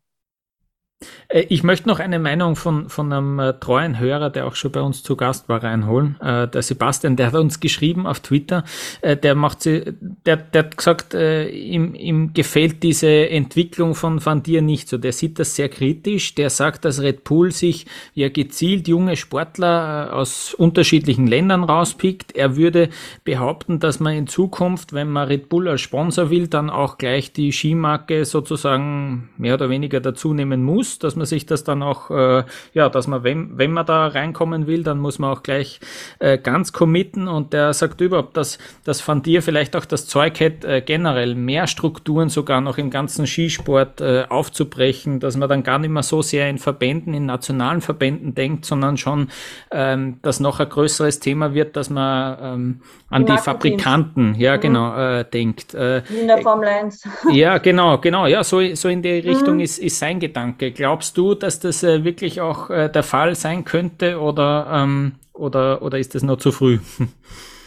ich 1.32 1.62
möchte 1.62 1.88
noch 1.88 2.00
eine 2.00 2.18
Meinung 2.18 2.56
von, 2.56 2.88
von 2.88 3.12
einem 3.12 3.38
äh, 3.38 3.52
treuen 3.54 3.98
Hörer, 3.98 4.30
der 4.30 4.46
auch 4.46 4.54
schon 4.54 4.72
bei 4.72 4.80
uns 4.80 5.02
zu 5.02 5.16
Gast 5.16 5.48
war, 5.48 5.62
reinholen. 5.62 6.20
Äh, 6.20 6.48
der 6.48 6.62
Sebastian, 6.62 7.16
der 7.16 7.28
hat 7.28 7.34
uns 7.34 7.60
geschrieben 7.60 8.06
auf 8.06 8.20
Twitter, 8.20 8.64
der 9.02 9.34
macht 9.34 9.62
sie, 9.62 9.94
der, 10.00 10.36
der 10.36 10.64
hat 10.64 10.76
gesagt, 10.76 11.14
ihm, 11.14 11.94
ihm 11.94 12.32
gefällt 12.34 12.82
diese 12.82 13.30
Entwicklung 13.30 13.94
von 13.94 14.24
Van 14.24 14.42
Dier 14.42 14.62
nicht 14.62 14.88
so. 14.88 14.98
Der 14.98 15.12
sieht 15.12 15.38
das 15.38 15.56
sehr 15.56 15.68
kritisch. 15.68 16.34
Der 16.34 16.50
sagt, 16.50 16.84
dass 16.84 17.00
Red 17.00 17.24
Bull 17.24 17.52
sich 17.52 17.86
ja 18.14 18.28
gezielt 18.28 18.88
junge 18.88 19.16
Sportler 19.16 20.10
aus 20.12 20.54
unterschiedlichen 20.54 21.26
Ländern 21.26 21.64
rauspickt. 21.64 22.32
Er 22.32 22.56
würde 22.56 22.90
behaupten, 23.24 23.78
dass 23.80 24.00
man 24.00 24.14
in 24.14 24.26
Zukunft, 24.26 24.92
wenn 24.92 25.10
man 25.10 25.28
Red 25.28 25.48
Bull 25.48 25.68
als 25.68 25.80
Sponsor 25.80 26.30
will, 26.30 26.48
dann 26.48 26.70
auch 26.70 26.98
gleich 26.98 27.32
die 27.32 27.52
Skimarke 27.52 28.24
sozusagen 28.24 29.30
mehr 29.36 29.54
oder 29.54 29.70
weniger 29.70 30.00
dazu 30.00 30.34
nehmen 30.34 30.62
muss, 30.62 30.89
dass 30.98 31.16
man 31.16 31.26
sich 31.26 31.46
das 31.46 31.64
dann 31.64 31.82
auch, 31.82 32.10
äh, 32.10 32.44
ja, 32.74 32.88
dass 32.88 33.06
man, 33.06 33.24
wenn, 33.24 33.56
wenn 33.58 33.72
man 33.72 33.86
da 33.86 34.08
reinkommen 34.08 34.66
will, 34.66 34.82
dann 34.82 34.98
muss 34.98 35.18
man 35.18 35.30
auch 35.30 35.42
gleich 35.42 35.80
äh, 36.18 36.38
ganz 36.38 36.72
committen 36.72 37.28
und 37.28 37.52
der 37.52 37.72
sagt 37.72 38.00
überhaupt, 38.00 38.36
dass, 38.36 38.58
dass 38.84 39.06
Van 39.06 39.22
Dir 39.22 39.42
vielleicht 39.42 39.76
auch 39.76 39.84
das 39.84 40.06
Zeug 40.06 40.40
hätte, 40.40 40.66
äh, 40.66 40.80
generell 40.80 41.34
mehr 41.34 41.66
Strukturen 41.66 42.28
sogar 42.28 42.60
noch 42.60 42.78
im 42.78 42.90
ganzen 42.90 43.26
Skisport 43.26 44.00
äh, 44.00 44.24
aufzubrechen, 44.28 45.20
dass 45.20 45.36
man 45.36 45.48
dann 45.48 45.62
gar 45.62 45.78
nicht 45.78 45.90
mehr 45.90 46.02
so 46.02 46.22
sehr 46.22 46.48
in 46.48 46.58
Verbänden, 46.58 47.14
in 47.14 47.26
nationalen 47.26 47.80
Verbänden 47.80 48.34
denkt, 48.34 48.64
sondern 48.64 48.96
schon, 48.96 49.28
ähm, 49.70 50.18
dass 50.22 50.40
noch 50.40 50.60
ein 50.60 50.68
größeres 50.68 51.20
Thema 51.20 51.54
wird, 51.54 51.76
dass 51.76 51.90
man 51.90 52.38
ähm, 52.40 52.80
an 53.08 53.26
die, 53.26 53.32
die 53.32 53.38
Fabrikanten, 53.38 54.34
ja 54.36 54.56
mhm. 54.56 54.60
genau, 54.60 54.96
äh, 54.96 55.24
denkt. 55.24 55.74
Äh, 55.74 56.02
in 56.08 56.28
der 56.28 56.38
Formel 56.38 56.68
1. 56.68 57.08
Ja, 57.32 57.58
genau, 57.58 57.98
genau, 57.98 58.26
ja, 58.26 58.42
so, 58.44 58.74
so 58.74 58.88
in 58.88 59.02
die 59.02 59.18
Richtung 59.18 59.54
mhm. 59.54 59.60
ist, 59.60 59.78
ist 59.78 59.98
sein 59.98 60.20
Gedanke. 60.20 60.72
Glaubst 60.80 61.18
du, 61.18 61.34
dass 61.34 61.60
das 61.60 61.82
äh, 61.82 62.04
wirklich 62.04 62.40
auch 62.40 62.70
äh, 62.70 62.88
der 62.88 63.02
Fall 63.02 63.34
sein 63.34 63.66
könnte 63.66 64.18
oder, 64.18 64.66
ähm, 64.72 65.16
oder, 65.34 65.82
oder 65.82 65.98
ist 65.98 66.14
das 66.14 66.22
noch 66.22 66.38
zu 66.38 66.52
früh? 66.52 66.78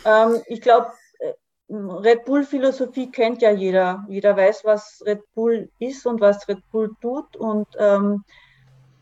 Ähm, 0.05 0.41
ich 0.47 0.59
glaube, 0.59 0.87
äh, 1.19 1.31
Red 1.73 2.25
Bull-Philosophie 2.25 3.09
kennt 3.09 3.41
ja 3.41 3.51
jeder. 3.51 4.03
Jeder 4.09 4.35
weiß, 4.35 4.65
was 4.65 5.01
Red 5.05 5.21
Bull 5.33 5.69
ist 5.79 6.05
und 6.05 6.19
was 6.19 6.45
Red 6.49 6.59
Bull 6.71 6.91
tut 6.99 7.37
und 7.37 7.67
ähm, 7.79 8.25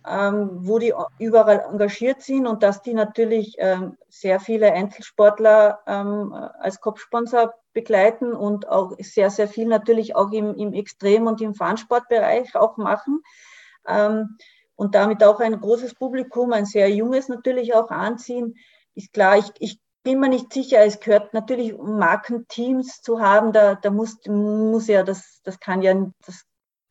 ähm, 0.08 0.50
wo 0.60 0.78
die 0.78 0.94
überall 1.18 1.66
engagiert 1.72 2.22
sind 2.22 2.46
und 2.46 2.62
dass 2.62 2.84
die 2.84 2.94
natürlich 2.94 3.56
ähm, 3.58 3.98
sehr 4.10 4.40
viele 4.40 4.74
Einzelsportler 4.74 5.80
ähm, 5.88 6.34
als 6.60 6.82
Kopfsponsor 6.82 7.54
begleiten 7.74 8.34
und 8.34 8.70
auch 8.70 8.92
sehr, 9.00 9.32
sehr 9.32 9.48
viel 9.48 9.66
natürlich 9.66 10.16
auch 10.16 10.32
im, 10.32 10.54
im 10.54 10.74
Extrem- 10.74 11.26
und 11.26 11.42
im 11.42 11.56
Fahnensportbereich 11.56 12.56
auch 12.56 12.78
machen 12.78 13.24
und 13.86 14.96
damit 14.96 15.24
auch 15.24 15.40
ein 15.40 15.60
großes 15.60 15.96
Publikum, 15.96 16.54
ein 16.54 16.66
sehr 16.66 16.90
junges 16.90 17.30
natürlich 17.30 17.74
auch 17.74 17.90
anziehen, 17.90 18.56
ist 18.96 19.14
klar. 19.14 19.38
Ich, 19.38 19.52
ich 19.60 19.80
bin 20.04 20.20
mir 20.20 20.30
nicht 20.30 20.52
sicher, 20.52 20.80
es 20.80 21.00
gehört 21.00 21.34
natürlich, 21.34 21.74
um 21.74 21.98
Markenteams 21.98 23.02
zu 23.02 23.20
haben, 23.20 23.54
da, 23.54 23.76
da 23.76 23.92
muss, 23.92 24.18
muss 24.28 24.88
ja, 24.88 25.04
das, 25.04 25.42
das 25.44 25.60
kann 25.60 25.82
ja, 25.82 25.94
das, 26.26 26.46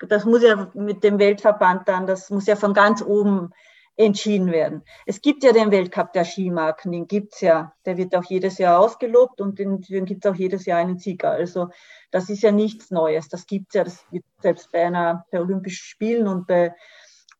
das 0.09 0.25
muss 0.25 0.43
ja 0.43 0.71
mit 0.75 1.03
dem 1.03 1.19
Weltverband 1.19 1.89
dann, 1.89 2.07
das 2.07 2.31
muss 2.31 2.47
ja 2.47 2.57
von 2.57 2.75
ganz 2.75 3.03
oben 3.03 3.51
entschieden 3.97 4.51
werden. 4.51 4.83
Es 5.05 5.21
gibt 5.21 5.45
ja 5.45 5.53
den 5.53 5.71
Weltcup 5.71 6.13
der 6.13 6.25
Skimarken, 6.25 6.93
den 6.93 7.07
gibt's 7.07 7.41
ja. 7.41 7.75
Der 7.85 7.97
wird 7.97 8.15
auch 8.17 8.25
jedes 8.25 8.59
Jahr 8.59 8.79
ausgelobt 8.79 9.41
und 9.41 9.59
den, 9.59 9.83
den 9.83 10.07
gibt's 10.07 10.27
auch 10.27 10.35
jedes 10.35 10.65
Jahr 10.65 10.79
einen 10.79 10.99
Sieger. 10.99 11.33
Also 11.33 11.69
das 12.11 12.29
ist 12.29 12.43
ja 12.43 12.53
nichts 12.53 12.91
Neues. 12.91 13.29
Das 13.29 13.47
gibt's 13.47 13.75
ja. 13.75 13.85
Das 13.85 14.05
wird 14.11 14.25
selbst 14.41 14.71
bei 14.73 14.85
einer 14.87 15.27
bei 15.31 15.41
Olympischen 15.41 15.85
Spielen 15.85 16.27
und 16.27 16.47
bei, 16.47 16.75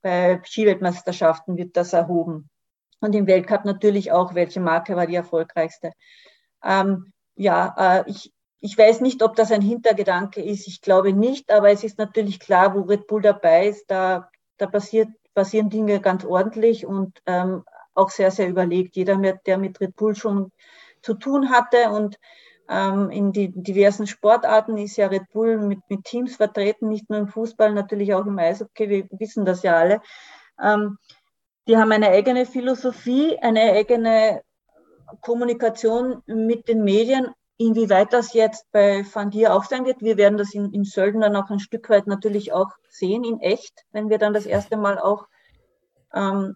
bei 0.03 0.41
Skiweltmeisterschaften 0.45 1.57
wird 1.57 1.77
das 1.77 1.93
erhoben. 1.93 2.49
Und 3.01 3.15
im 3.15 3.27
Weltcup 3.27 3.65
natürlich 3.65 4.13
auch, 4.13 4.35
welche 4.35 4.61
Marke 4.61 4.95
war 4.95 5.07
die 5.07 5.15
erfolgreichste. 5.15 5.93
Ähm, 6.63 7.13
ja, 7.35 7.75
äh, 7.79 8.11
ich, 8.11 8.33
ich 8.61 8.77
weiß 8.77 9.01
nicht, 9.01 9.23
ob 9.23 9.37
das 9.37 9.51
ein 9.53 9.63
Hintergedanke 9.63 10.43
ist. 10.43 10.69
Ich 10.69 10.83
glaube 10.83 11.13
nicht, 11.13 11.51
aber 11.51 11.71
es 11.71 11.83
ist 11.83 11.99
natürlich 11.99 12.39
klar, 12.41 12.75
wo 12.75 12.83
Red 12.83 13.07
Bull 13.07 13.23
dabei 13.23 13.69
ist, 13.69 13.91
da, 13.91 14.31
da 14.59 14.67
passiert 14.67 15.09
passieren 15.35 15.71
Dinge 15.71 16.01
ganz 16.01 16.25
ordentlich 16.25 16.87
und 16.87 17.23
ähm, 17.27 17.65
auch 17.95 18.11
sehr, 18.11 18.31
sehr 18.31 18.49
überlegt. 18.49 18.97
Jeder, 18.97 19.17
der 19.17 19.59
mit 19.59 19.81
Red 19.81 19.97
Bull 19.97 20.15
schon 20.15 20.53
zu 21.03 21.15
tun 21.15 21.51
hatte 21.51 21.91
und 21.91 22.19
in 22.71 23.33
die 23.33 23.51
diversen 23.51 24.07
Sportarten 24.07 24.79
ist 24.79 24.97
ja 24.97 25.09
Red 25.09 25.33
Bull 25.33 25.59
mit, 25.59 25.81
mit 25.89 26.05
Teams 26.05 26.37
vertreten, 26.37 26.89
nicht 26.89 27.11
nur 27.11 27.19
im 27.19 27.27
Fußball, 27.27 27.73
natürlich 27.73 28.15
auch 28.15 28.25
im 28.27 28.39
Eishockey, 28.39 28.89
wir 28.89 29.09
wissen 29.19 29.45
das 29.45 29.65
ja 29.65 29.77
alle. 29.77 30.01
Ähm, 30.63 30.97
die 31.67 31.77
haben 31.77 31.91
eine 31.91 32.11
eigene 32.11 32.47
Philosophie, 32.47 33.37
eine 33.41 33.73
eigene 33.73 34.43
Kommunikation 35.21 36.23
mit 36.27 36.69
den 36.69 36.85
Medien. 36.85 37.35
Inwieweit 37.59 38.13
das 38.13 38.35
jetzt 38.35 38.71
bei 38.71 39.05
Van 39.13 39.31
Dier 39.31 39.53
auch 39.53 39.65
sein 39.65 39.85
wird, 39.85 40.01
wir 40.01 40.17
werden 40.17 40.39
das 40.39 40.55
in, 40.55 40.73
in 40.73 40.85
Sölden 40.85 41.21
dann 41.21 41.37
auch 41.37 41.51
ein 41.51 41.59
Stück 41.59 41.91
weit 41.91 42.07
natürlich 42.07 42.53
auch 42.53 42.71
sehen, 42.89 43.25
in 43.25 43.41
echt, 43.41 43.85
wenn 43.91 44.09
wir 44.09 44.19
dann 44.19 44.33
das 44.33 44.47
erste 44.47 44.77
Mal 44.77 44.99
auch 44.99 45.27
ähm, 46.15 46.55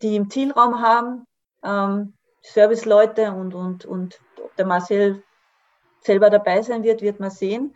die 0.00 0.16
im 0.16 0.30
Zielraum 0.30 0.80
haben, 0.80 1.26
ähm, 1.64 2.14
Serviceleute 2.42 3.32
und, 3.32 3.54
und, 3.54 3.84
und 3.84 4.20
der 4.56 4.66
Marcel 4.66 5.22
selber 6.06 6.30
dabei 6.30 6.62
sein 6.62 6.82
wird, 6.82 7.02
wird 7.02 7.20
man 7.20 7.30
sehen 7.30 7.74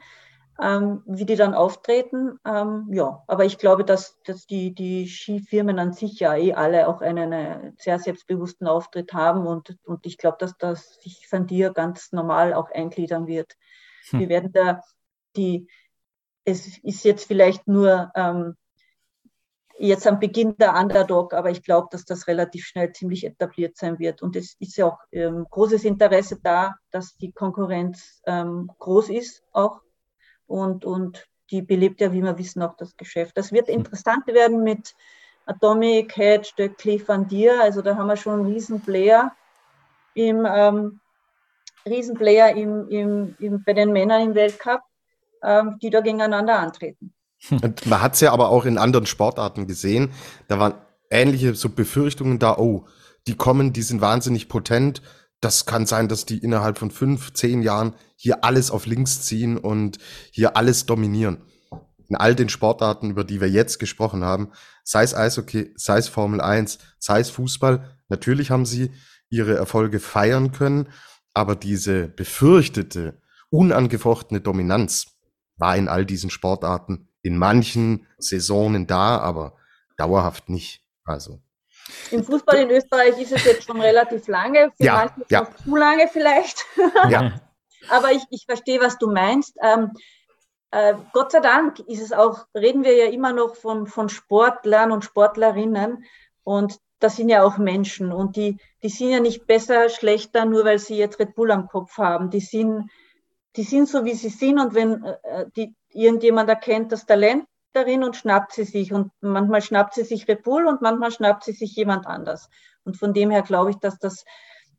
ähm, 0.60 1.02
wie 1.06 1.24
die 1.24 1.36
dann 1.36 1.54
auftreten. 1.54 2.38
Ähm, 2.44 2.88
ja, 2.92 3.22
aber 3.26 3.44
ich 3.44 3.58
glaube, 3.58 3.84
dass, 3.84 4.20
dass 4.24 4.46
die, 4.46 4.74
die 4.74 5.08
Skifirmen 5.08 5.78
an 5.78 5.92
sich 5.92 6.20
ja 6.20 6.36
eh 6.36 6.52
alle 6.52 6.88
auch 6.88 7.00
einen, 7.00 7.32
einen 7.32 7.76
sehr 7.78 7.98
selbstbewussten 7.98 8.66
Auftritt 8.66 9.12
haben 9.12 9.46
und, 9.46 9.76
und 9.84 10.06
ich 10.06 10.18
glaube, 10.18 10.36
dass 10.38 10.56
das 10.58 11.00
sich 11.00 11.26
von 11.28 11.46
dir 11.46 11.70
ganz 11.70 12.12
normal 12.12 12.52
auch 12.52 12.70
eingliedern 12.70 13.26
wird. 13.26 13.56
Hm. 14.10 14.20
Wir 14.20 14.28
werden 14.28 14.52
da 14.52 14.82
die, 15.36 15.68
es 16.44 16.78
ist 16.78 17.04
jetzt 17.04 17.26
vielleicht 17.26 17.66
nur 17.66 18.10
ähm, 18.14 18.56
jetzt 19.80 20.06
am 20.06 20.20
Beginn 20.20 20.56
der 20.58 20.74
Underdog, 20.74 21.32
aber 21.32 21.50
ich 21.50 21.62
glaube, 21.62 21.88
dass 21.90 22.04
das 22.04 22.26
relativ 22.26 22.66
schnell 22.66 22.92
ziemlich 22.92 23.24
etabliert 23.24 23.76
sein 23.76 23.98
wird. 23.98 24.22
Und 24.22 24.36
es 24.36 24.54
ist 24.58 24.76
ja 24.76 24.86
auch 24.86 24.98
ähm, 25.10 25.46
großes 25.50 25.84
Interesse 25.84 26.38
da, 26.42 26.76
dass 26.90 27.16
die 27.16 27.32
Konkurrenz 27.32 28.20
ähm, 28.26 28.70
groß 28.78 29.08
ist, 29.08 29.42
auch 29.52 29.80
und, 30.46 30.84
und 30.84 31.26
die 31.50 31.62
belebt 31.62 32.00
ja, 32.00 32.12
wie 32.12 32.22
wir 32.22 32.38
wissen, 32.38 32.62
auch 32.62 32.76
das 32.76 32.96
Geschäft. 32.96 33.36
Das 33.36 33.52
wird 33.52 33.68
interessant 33.68 34.26
werden 34.26 34.62
mit 34.62 34.94
Atomic, 35.46 36.16
Hedge, 36.16 36.48
Stöckli, 36.48 37.02
Van 37.06 37.26
Dier. 37.26 37.60
Also 37.60 37.82
da 37.82 37.96
haben 37.96 38.06
wir 38.06 38.16
schon 38.16 38.40
einen 38.40 38.52
Riesenplayer 38.52 39.32
im, 40.14 40.46
ähm, 40.48 41.00
Riesenplayer 41.86 42.54
im, 42.54 42.88
im, 42.88 43.36
im, 43.38 43.64
bei 43.64 43.72
den 43.72 43.92
Männern 43.92 44.22
im 44.22 44.34
Weltcup, 44.34 44.82
ähm, 45.42 45.78
die 45.80 45.90
da 45.90 46.00
gegeneinander 46.00 46.58
antreten. 46.58 47.14
Und 47.50 47.86
man 47.86 48.02
hat 48.02 48.14
es 48.14 48.20
ja 48.20 48.32
aber 48.32 48.50
auch 48.50 48.64
in 48.64 48.78
anderen 48.78 49.06
Sportarten 49.06 49.66
gesehen. 49.66 50.10
Da 50.48 50.58
waren 50.58 50.74
ähnliche 51.10 51.54
so 51.54 51.68
Befürchtungen 51.68 52.38
da, 52.38 52.56
oh, 52.58 52.86
die 53.26 53.34
kommen, 53.34 53.72
die 53.72 53.82
sind 53.82 54.00
wahnsinnig 54.00 54.48
potent. 54.48 55.02
Das 55.40 55.66
kann 55.66 55.86
sein, 55.86 56.08
dass 56.08 56.26
die 56.26 56.38
innerhalb 56.38 56.78
von 56.78 56.90
fünf, 56.90 57.32
zehn 57.32 57.62
Jahren 57.62 57.94
hier 58.16 58.44
alles 58.44 58.70
auf 58.70 58.86
links 58.86 59.22
ziehen 59.22 59.56
und 59.56 59.98
hier 60.30 60.56
alles 60.56 60.86
dominieren. 60.86 61.38
in 62.08 62.16
all 62.16 62.34
den 62.34 62.48
Sportarten, 62.48 63.10
über 63.10 63.22
die 63.22 63.40
wir 63.40 63.48
jetzt 63.48 63.78
gesprochen 63.78 64.24
haben, 64.24 64.50
sei 64.82 65.04
es 65.04 65.14
Eishockey, 65.14 65.72
sei 65.76 65.98
es 65.98 66.08
Formel 66.08 66.40
1, 66.40 66.78
sei 66.98 67.20
es 67.20 67.30
Fußball, 67.30 67.98
natürlich 68.08 68.50
haben 68.50 68.66
sie 68.66 68.90
ihre 69.28 69.54
Erfolge 69.54 70.00
feiern 70.00 70.50
können, 70.50 70.88
aber 71.34 71.54
diese 71.54 72.08
befürchtete, 72.08 73.20
unangefochtene 73.48 74.40
Dominanz 74.40 75.06
war 75.56 75.76
in 75.76 75.86
all 75.86 76.04
diesen 76.04 76.30
Sportarten 76.30 77.09
in 77.22 77.36
manchen 77.36 78.06
Saisonen 78.18 78.86
da, 78.86 79.18
aber 79.18 79.54
dauerhaft 79.96 80.48
nicht. 80.48 80.82
Also. 81.04 81.40
Im 82.10 82.24
Fußball 82.24 82.56
in 82.56 82.70
Österreich 82.70 83.20
ist 83.20 83.32
es 83.32 83.44
jetzt 83.44 83.64
schon 83.64 83.80
relativ 83.80 84.28
lange, 84.28 84.70
für 84.76 84.84
ja, 84.84 84.94
manche 84.94 85.24
ja. 85.28 85.48
zu 85.64 85.76
lange 85.76 86.08
vielleicht. 86.08 86.64
Ja. 87.08 87.40
aber 87.90 88.12
ich, 88.12 88.22
ich 88.30 88.44
verstehe, 88.46 88.80
was 88.80 88.98
du 88.98 89.10
meinst. 89.10 89.56
Ähm, 89.62 89.92
äh, 90.70 90.94
Gott 91.12 91.32
sei 91.32 91.40
Dank 91.40 91.80
ist 91.80 92.00
es 92.00 92.12
auch, 92.12 92.46
reden 92.54 92.84
wir 92.84 92.96
ja 92.96 93.10
immer 93.10 93.32
noch 93.32 93.56
von, 93.56 93.86
von 93.86 94.08
Sportlern 94.08 94.92
und 94.92 95.04
Sportlerinnen 95.04 96.04
und 96.44 96.78
das 97.00 97.16
sind 97.16 97.30
ja 97.30 97.42
auch 97.42 97.56
Menschen 97.58 98.12
und 98.12 98.36
die, 98.36 98.58
die 98.82 98.90
sind 98.90 99.10
ja 99.10 99.20
nicht 99.20 99.46
besser, 99.46 99.88
schlechter, 99.88 100.44
nur 100.44 100.64
weil 100.64 100.78
sie 100.78 100.96
jetzt 100.96 101.18
Red 101.18 101.34
Bull 101.34 101.50
am 101.50 101.66
Kopf 101.66 101.96
haben. 101.96 102.30
Die 102.30 102.40
sind, 102.40 102.90
die 103.56 103.62
sind 103.62 103.88
so, 103.88 104.04
wie 104.04 104.14
sie 104.14 104.28
sind 104.28 104.60
und 104.60 104.74
wenn 104.74 105.02
äh, 105.02 105.46
die, 105.56 105.74
irgendjemand 105.92 106.48
erkennt 106.48 106.92
das 106.92 107.06
Talent 107.06 107.44
darin 107.72 108.02
und 108.02 108.16
schnappt 108.16 108.52
sie 108.52 108.64
sich 108.64 108.92
und 108.92 109.12
manchmal 109.20 109.62
schnappt 109.62 109.94
sie 109.94 110.04
sich 110.04 110.26
Red 110.28 110.42
Bull 110.42 110.66
und 110.66 110.82
manchmal 110.82 111.10
schnappt 111.10 111.44
sie 111.44 111.52
sich 111.52 111.74
jemand 111.76 112.06
anders. 112.06 112.48
Und 112.84 112.96
von 112.96 113.12
dem 113.12 113.30
her 113.30 113.42
glaube 113.42 113.70
ich, 113.70 113.76
dass 113.76 113.98
das 113.98 114.24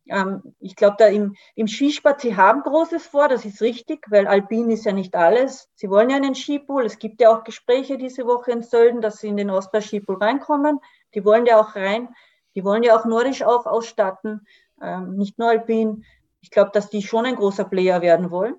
ähm, 0.08 0.42
ich 0.60 0.76
glaube, 0.76 0.96
da 1.00 1.08
im, 1.08 1.36
im 1.56 1.68
Skisport, 1.68 2.22
sie 2.22 2.36
haben 2.36 2.62
Großes 2.62 3.08
vor, 3.08 3.28
das 3.28 3.46
ist 3.46 3.62
richtig, 3.62 4.06
weil 4.10 4.28
Alpin 4.28 4.70
ist 4.70 4.86
ja 4.86 4.92
nicht 4.92 5.16
alles. 5.16 5.70
Sie 5.76 5.90
wollen 5.90 6.10
ja 6.10 6.16
einen 6.18 6.36
Skipool. 6.36 6.86
Es 6.86 7.00
gibt 7.00 7.22
ja 7.22 7.32
auch 7.32 7.44
Gespräche 7.44 7.98
diese 7.98 8.26
Woche 8.26 8.52
in 8.52 8.64
Sölden, 8.64 9.02
dass 9.02 9.20
sie 9.20 9.28
in 9.28 9.38
den 9.38 9.50
Ostbar-Skipool 9.50 10.18
reinkommen. 10.18 10.80
Die 11.14 11.24
wollen 11.24 11.46
ja 11.46 11.60
auch 11.60 11.76
rein. 11.76 12.10
Die 12.56 12.64
wollen 12.64 12.84
ja 12.84 12.98
auch 12.98 13.06
Nordisch 13.06 13.44
auch 13.44 13.66
ausstatten, 13.66 14.46
ähm, 14.82 15.16
nicht 15.16 15.40
nur 15.40 15.50
Alpin. 15.50 16.04
Ich 16.42 16.52
glaube, 16.52 16.72
dass 16.74 16.90
die 16.90 17.02
schon 17.02 17.26
ein 17.26 17.36
großer 17.36 17.64
Player 17.64 18.02
werden 18.02 18.32
wollen. 18.32 18.56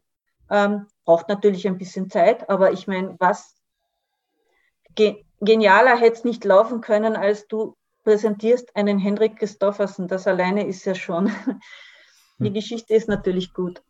Ähm, 0.50 0.86
braucht 1.04 1.28
natürlich 1.28 1.66
ein 1.66 1.78
bisschen 1.78 2.10
Zeit, 2.10 2.48
aber 2.48 2.72
ich 2.72 2.86
meine, 2.86 3.16
was 3.18 3.56
ge 4.94 5.24
genialer 5.40 5.96
hätte 5.96 6.18
es 6.18 6.24
nicht 6.24 6.44
laufen 6.44 6.80
können, 6.80 7.16
als 7.16 7.48
du 7.48 7.76
präsentierst 8.04 8.76
einen 8.76 8.98
Henrik 8.98 9.38
Christoffersen. 9.38 10.08
Das 10.08 10.26
alleine 10.26 10.66
ist 10.66 10.84
ja 10.84 10.94
schon. 10.94 11.26
Die 12.38 12.46
hm. 12.46 12.54
Geschichte 12.54 12.94
ist 12.94 13.08
natürlich 13.08 13.52
gut. 13.52 13.82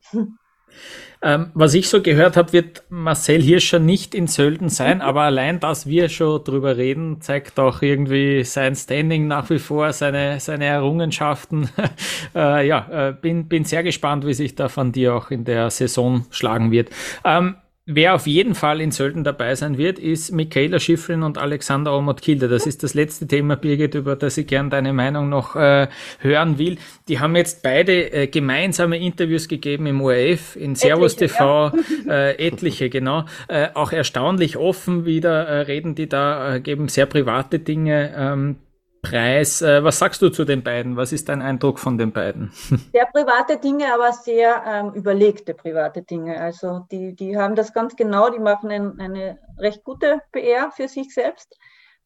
Ähm, 1.25 1.51
was 1.55 1.73
ich 1.75 1.89
so 1.89 2.03
gehört 2.03 2.37
habe, 2.37 2.53
wird 2.53 2.83
Marcel 2.89 3.41
Hirscher 3.41 3.79
nicht 3.79 4.13
in 4.13 4.27
Sölden 4.27 4.69
sein, 4.69 4.97
mhm. 4.97 5.03
aber 5.03 5.23
allein, 5.23 5.61
dass 5.61 5.87
wir 5.87 6.09
schon 6.09 6.43
drüber 6.43 6.77
reden, 6.77 7.21
zeigt 7.21 7.61
auch 7.61 7.81
irgendwie 7.81 8.43
sein 8.43 8.75
Standing 8.75 9.29
nach 9.29 9.49
wie 9.49 9.61
vor, 9.61 9.93
seine, 9.93 10.41
seine 10.41 10.65
Errungenschaften. 10.65 11.69
äh, 12.35 12.67
ja, 12.67 13.09
äh, 13.09 13.13
bin, 13.13 13.47
bin 13.47 13.65
sehr 13.65 13.85
gespannt, 13.85 14.27
wie 14.27 14.35
sich 14.35 14.57
da 14.57 14.69
von 14.69 14.91
dir 14.91 15.15
auch 15.15 15.31
in 15.31 15.45
der 15.45 15.71
Saison 15.71 16.27
schlagen 16.31 16.73
wird. 16.73 16.91
Ähm, 17.25 17.55
Wer 17.85 18.15
auf 18.15 18.29
jeden 18.29 18.55
Fall 18.55 18.81
in 18.81 18.93
Sölden 18.93 19.25
dabei 19.25 19.57
sein 19.57 19.77
wird, 19.77 19.99
ist 19.99 20.31
Michaela 20.31 20.79
Schiffrin 20.79 21.25
und 21.25 21.37
Alexander 21.37 21.93
Omot-Kilde. 21.99 22.47
Das 22.47 22.65
ist 22.65 22.85
das 22.85 22.95
letzte 22.95 23.27
Thema, 23.27 23.57
Birgit, 23.57 23.97
über 23.97 24.15
das 24.15 24.39
ich 24.39 24.47
gern 24.47 24.71
deine 24.71 24.93
Meinung 24.93 25.29
noch 25.29 25.57
äh, 25.57 25.89
hören 26.21 26.59
will. 26.59 26.79
Die 27.09 27.19
haben 27.19 27.35
jetzt 27.35 27.65
beide 27.65 28.13
äh, 28.13 28.27
gemeinsame 28.29 28.99
Interviews 28.99 29.49
gegeben 29.49 29.87
im 29.87 30.01
ORF, 30.01 30.55
in 30.55 30.77
Servus 30.77 31.15
etliche, 31.15 31.35
TV, 31.35 31.73
ja. 32.07 32.13
äh, 32.13 32.47
etliche, 32.47 32.89
genau. 32.89 33.25
Äh, 33.49 33.71
auch 33.75 33.91
erstaunlich 33.91 34.57
offen 34.57 35.05
wieder 35.05 35.49
äh, 35.49 35.63
reden 35.63 35.97
die 35.97 36.09
da, 36.09 36.55
äh, 36.55 36.61
geben 36.61 36.87
sehr 36.87 37.07
private 37.07 37.59
Dinge. 37.59 38.15
Ähm, 38.17 38.57
Preis. 39.03 39.61
Äh, 39.63 39.83
was 39.83 39.99
sagst 39.99 40.23
du 40.23 40.31
zu 40.31 40.45
den 40.45 40.63
beiden? 40.63 40.97
Was 40.97 41.13
ist 41.13 41.29
dein 41.29 41.43
Eindruck 41.43 41.79
von 41.79 41.99
den 41.99 42.13
beiden? 42.13 42.51
Sehr 42.93 43.07
private 43.07 43.59
Dinge, 43.59 43.93
aber 43.93 44.13
sehr 44.13 44.63
ähm, 44.67 44.95
überlegte 44.95 45.55
private 45.55 46.03
Dinge. 46.03 46.41
Also 46.41 46.87
die, 46.91 47.15
die 47.15 47.37
haben 47.37 47.57
das 47.57 47.73
ganz 47.73 47.97
genau, 47.97 48.31
die 48.31 48.39
machen 48.39 48.71
ein, 48.71 49.01
eine 49.01 49.39
recht 49.59 49.83
gute 49.85 50.21
PR 50.31 50.71
für 50.71 50.89
sich 50.89 51.13
selbst, 51.13 51.59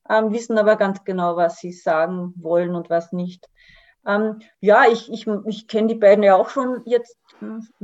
ähm, 0.09 0.32
wissen 0.32 0.59
aber 0.59 0.76
ganz 0.76 1.05
genau, 1.05 1.36
was 1.36 1.59
sie 1.59 1.72
sagen 1.72 2.32
wollen 2.36 2.74
und 2.74 2.88
was 2.88 3.12
nicht. 3.12 3.47
Ähm, 4.07 4.40
ja, 4.61 4.84
ich, 4.90 5.12
ich, 5.12 5.26
ich 5.47 5.68
kenne 5.68 5.88
die 5.88 5.94
beiden 5.97 6.24
ja 6.24 6.36
auch 6.36 6.49
schon 6.49 6.82
jetzt, 6.86 7.18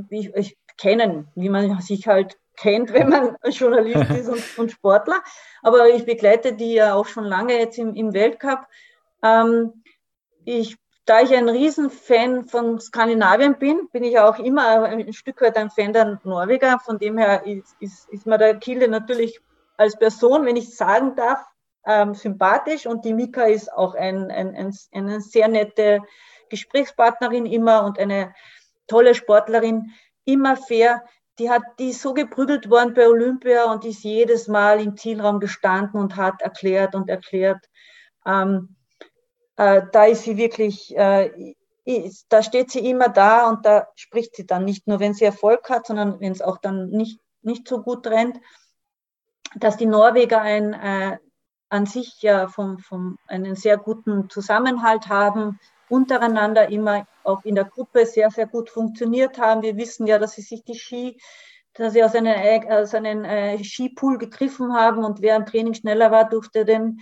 ich, 0.09 0.33
ich 0.35 0.57
kennen, 0.77 1.27
wie 1.35 1.49
man 1.49 1.79
sich 1.81 2.07
halt 2.07 2.37
kennt, 2.57 2.93
wenn 2.93 3.09
man 3.09 3.37
Journalist 3.49 4.11
ist 4.11 4.29
und, 4.29 4.57
und, 4.57 4.71
Sportler. 4.71 5.21
Aber 5.61 5.89
ich 5.89 6.05
begleite 6.05 6.53
die 6.53 6.73
ja 6.73 6.95
auch 6.95 7.07
schon 7.07 7.25
lange 7.25 7.57
jetzt 7.57 7.77
im, 7.77 7.93
im 7.95 8.13
Weltcup. 8.13 8.65
Ähm, 9.23 9.83
ich, 10.45 10.77
da 11.05 11.21
ich 11.21 11.33
ein 11.33 11.49
Riesenfan 11.49 12.45
von 12.45 12.79
Skandinavien 12.79 13.57
bin, 13.57 13.89
bin 13.91 14.03
ich 14.03 14.19
auch 14.19 14.37
immer 14.39 14.83
ein 14.83 15.13
Stück 15.13 15.41
weit 15.41 15.57
ein 15.57 15.69
Fan 15.69 15.93
der 15.93 16.19
Norweger. 16.23 16.79
Von 16.79 16.99
dem 16.99 17.17
her 17.17 17.45
ist, 17.45 17.75
ist, 17.79 18.09
ist 18.09 18.25
mir 18.25 18.37
der 18.37 18.59
Kilde 18.59 18.87
natürlich 18.87 19.39
als 19.77 19.97
Person, 19.97 20.45
wenn 20.45 20.55
ich 20.55 20.75
sagen 20.75 21.15
darf, 21.15 21.45
ähm, 21.85 22.13
sympathisch 22.13 22.85
und 22.85 23.03
die 23.03 23.13
Mika 23.13 23.43
ist 23.43 23.71
auch 23.71 23.95
ein, 23.95 24.31
ein, 24.31 24.55
ein, 24.55 24.73
eine 24.93 25.21
sehr 25.21 25.47
nette 25.47 25.99
Gesprächspartnerin 26.49 27.45
immer 27.45 27.83
und 27.83 27.99
eine 27.99 28.33
tolle 28.87 29.15
Sportlerin, 29.15 29.91
immer 30.25 30.55
fair. 30.55 31.03
Die 31.39 31.49
hat, 31.49 31.63
die 31.79 31.89
ist 31.89 32.01
so 32.01 32.13
geprügelt 32.13 32.69
worden 32.69 32.93
bei 32.93 33.07
Olympia 33.07 33.65
und 33.71 33.85
ist 33.85 34.03
jedes 34.03 34.47
Mal 34.47 34.79
im 34.79 34.95
Zielraum 34.95 35.39
gestanden 35.39 35.99
und 35.99 36.15
hat 36.15 36.41
erklärt 36.41 36.93
und 36.95 37.09
erklärt. 37.09 37.65
Ähm, 38.25 38.75
äh, 38.75 38.82
da 39.55 40.05
ist 40.05 40.23
sie 40.23 40.37
wirklich, 40.37 40.95
äh, 40.97 41.55
da 42.29 42.41
steht 42.41 42.71
sie 42.71 42.89
immer 42.89 43.09
da 43.09 43.49
und 43.49 43.65
da 43.65 43.87
spricht 43.95 44.35
sie 44.35 44.45
dann 44.45 44.65
nicht 44.65 44.87
nur, 44.87 44.99
wenn 44.99 45.13
sie 45.13 45.25
Erfolg 45.25 45.69
hat, 45.69 45.87
sondern 45.87 46.19
wenn 46.19 46.31
es 46.31 46.41
auch 46.41 46.57
dann 46.57 46.89
nicht, 46.89 47.19
nicht 47.41 47.67
so 47.67 47.81
gut 47.81 48.07
rennt, 48.07 48.39
dass 49.55 49.77
die 49.77 49.85
Norweger 49.85 50.41
ein, 50.41 50.73
äh, 50.73 51.17
an 51.69 51.85
sich 51.85 52.21
ja 52.21 52.47
vom, 52.47 52.79
vom, 52.79 53.17
einen 53.27 53.55
sehr 53.55 53.77
guten 53.77 54.29
Zusammenhalt 54.29 55.09
haben, 55.09 55.59
untereinander 55.89 56.69
immer 56.69 57.07
auch 57.23 57.43
in 57.43 57.55
der 57.55 57.65
Gruppe 57.65 58.05
sehr, 58.05 58.31
sehr 58.31 58.47
gut 58.47 58.69
funktioniert 58.69 59.37
haben. 59.37 59.61
Wir 59.61 59.77
wissen 59.77 60.07
ja, 60.07 60.17
dass 60.17 60.33
sie 60.33 60.41
sich 60.41 60.63
die 60.63 60.77
Ski, 60.77 61.19
dass 61.73 61.93
sie 61.93 62.03
aus 62.03 62.15
einem, 62.15 62.35
aus 62.69 62.93
einem 62.93 63.23
äh, 63.25 63.63
Skipool 63.63 64.17
gegriffen 64.17 64.73
haben 64.73 65.03
und 65.03 65.21
wer 65.21 65.35
im 65.35 65.45
Training 65.45 65.73
schneller 65.73 66.11
war, 66.11 66.29
durfte 66.29 66.65
den 66.65 66.99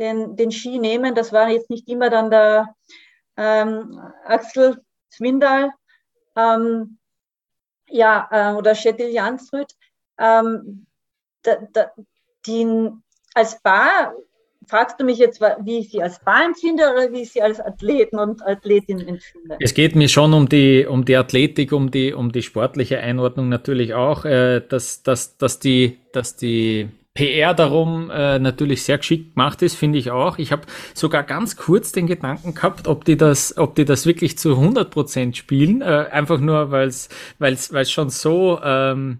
den, 0.00 0.34
den 0.34 0.50
Ski 0.50 0.78
nehmen. 0.78 1.14
Das 1.14 1.32
war 1.32 1.48
jetzt 1.50 1.70
nicht 1.70 1.88
immer 1.88 2.10
dann 2.10 2.30
der 2.30 2.74
ähm, 3.36 4.00
Axel 4.24 4.80
Zwindal 5.10 5.70
ähm, 6.36 6.98
ja, 7.88 8.28
äh, 8.30 8.54
oder 8.56 8.74
Schetil 8.74 9.08
Jansrud. 9.08 9.66
Ähm, 10.18 10.86
da, 11.42 11.56
da, 11.72 11.90
die, 12.46 12.90
als 13.34 13.60
Bar 13.62 14.14
fragst 14.66 15.00
du 15.00 15.04
mich 15.04 15.18
jetzt, 15.18 15.40
wie 15.40 15.78
ich 15.78 15.90
sie 15.90 16.02
als 16.02 16.20
Bar 16.20 16.44
empfinde 16.44 16.84
oder 16.90 17.12
wie 17.12 17.22
ich 17.22 17.32
sie 17.32 17.42
als 17.42 17.60
Athleten 17.60 18.18
und 18.18 18.46
Athletin 18.46 19.00
empfinde? 19.00 19.56
Es 19.60 19.74
geht 19.74 19.96
mir 19.96 20.08
schon 20.08 20.32
um 20.32 20.48
die, 20.48 20.86
um 20.86 21.04
die 21.04 21.16
Athletik, 21.16 21.72
um 21.72 21.90
die, 21.90 22.12
um 22.12 22.30
die 22.30 22.42
sportliche 22.42 22.98
Einordnung 22.98 23.48
natürlich 23.48 23.94
auch, 23.94 24.24
äh, 24.24 24.60
dass, 24.60 25.02
dass, 25.02 25.36
dass, 25.36 25.58
die, 25.58 25.98
dass 26.12 26.36
die 26.36 26.88
PR 27.14 27.54
darum 27.54 28.08
äh, 28.10 28.38
natürlich 28.38 28.84
sehr 28.84 28.98
geschickt 28.98 29.34
gemacht 29.34 29.62
ist, 29.62 29.74
finde 29.74 29.98
ich 29.98 30.10
auch. 30.12 30.38
Ich 30.38 30.52
habe 30.52 30.62
sogar 30.94 31.24
ganz 31.24 31.56
kurz 31.56 31.90
den 31.90 32.06
Gedanken 32.06 32.54
gehabt, 32.54 32.86
ob 32.86 33.04
die 33.04 33.16
das, 33.16 33.56
ob 33.58 33.74
die 33.74 33.84
das 33.84 34.06
wirklich 34.06 34.38
zu 34.38 34.50
100 34.52 34.90
Prozent 34.90 35.36
spielen, 35.36 35.82
äh, 35.82 36.06
einfach 36.10 36.38
nur, 36.38 36.70
weil 36.70 36.88
es, 36.88 37.08
weil 37.40 37.54
es 37.54 37.90
schon 37.90 38.10
so 38.10 38.60
ähm, 38.62 39.18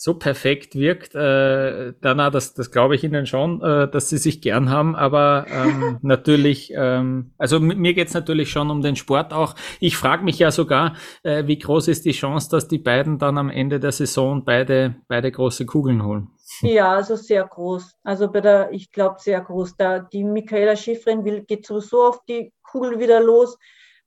so 0.00 0.14
perfekt 0.14 0.76
wirkt. 0.76 1.16
Äh, 1.16 1.92
Dana, 2.00 2.30
das, 2.30 2.54
das 2.54 2.70
glaube 2.70 2.94
ich 2.94 3.02
Ihnen 3.02 3.26
schon, 3.26 3.60
äh, 3.62 3.90
dass 3.90 4.08
Sie 4.08 4.16
sich 4.16 4.40
gern 4.40 4.70
haben, 4.70 4.94
aber 4.94 5.46
ähm, 5.50 5.98
natürlich, 6.02 6.72
ähm, 6.72 7.32
also 7.36 7.58
mir 7.58 7.94
geht's 7.94 8.14
natürlich 8.14 8.48
schon 8.48 8.70
um 8.70 8.80
den 8.80 8.94
Sport 8.94 9.32
auch. 9.32 9.56
Ich 9.80 9.96
frage 9.96 10.24
mich 10.24 10.38
ja 10.38 10.52
sogar, 10.52 10.94
äh, 11.24 11.48
wie 11.48 11.58
groß 11.58 11.88
ist 11.88 12.04
die 12.04 12.12
Chance, 12.12 12.48
dass 12.48 12.68
die 12.68 12.78
beiden 12.78 13.18
dann 13.18 13.38
am 13.38 13.50
Ende 13.50 13.80
der 13.80 13.90
Saison 13.90 14.44
beide, 14.44 14.94
beide 15.08 15.32
große 15.32 15.66
Kugeln 15.66 16.04
holen? 16.04 16.28
Ja, 16.62 16.94
also 16.94 17.16
sehr 17.16 17.44
groß. 17.44 17.96
Also 18.04 18.30
bei 18.30 18.40
der, 18.40 18.70
ich 18.70 18.92
glaube 18.92 19.16
sehr 19.18 19.40
groß. 19.40 19.76
Da 19.76 19.98
die 19.98 20.22
Michaela 20.22 20.76
Schifrin 20.76 21.24
will, 21.24 21.42
geht 21.42 21.66
sowieso 21.66 22.04
auf 22.04 22.24
die 22.28 22.52
Kugel 22.62 23.00
wieder 23.00 23.20
los. 23.20 23.58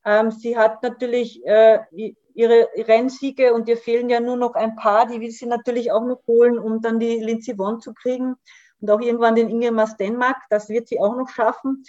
Ähm, 0.06 0.32
sie 0.32 0.58
hat 0.58 0.82
natürlich 0.84 1.46
äh, 1.46 1.80
ihre 2.34 2.68
Rennsiege 2.76 3.54
und 3.54 3.68
ihr 3.68 3.78
fehlen 3.78 4.10
ja 4.10 4.20
nur 4.20 4.38
noch 4.38 4.54
ein 4.56 4.76
paar, 4.76 5.08
die 5.08 5.20
will 5.20 5.32
sie 5.32 5.46
natürlich 5.46 5.92
auch 5.92 6.06
noch 6.06 6.26
holen, 6.28 6.58
um 6.60 6.82
dann 6.82 7.00
die 7.00 7.20
Lindsey 7.20 7.58
Vonn 7.58 7.80
zu 7.82 7.94
kriegen 7.94 8.36
und 8.82 8.92
auch 8.92 9.00
irgendwann 9.00 9.36
den 9.36 9.50
Ingemar 9.50 9.88
Stenmark, 9.88 10.38
das 10.50 10.70
wird 10.70 10.88
sie 10.88 11.00
auch 11.00 11.16
noch 11.16 11.30
schaffen. 11.30 11.84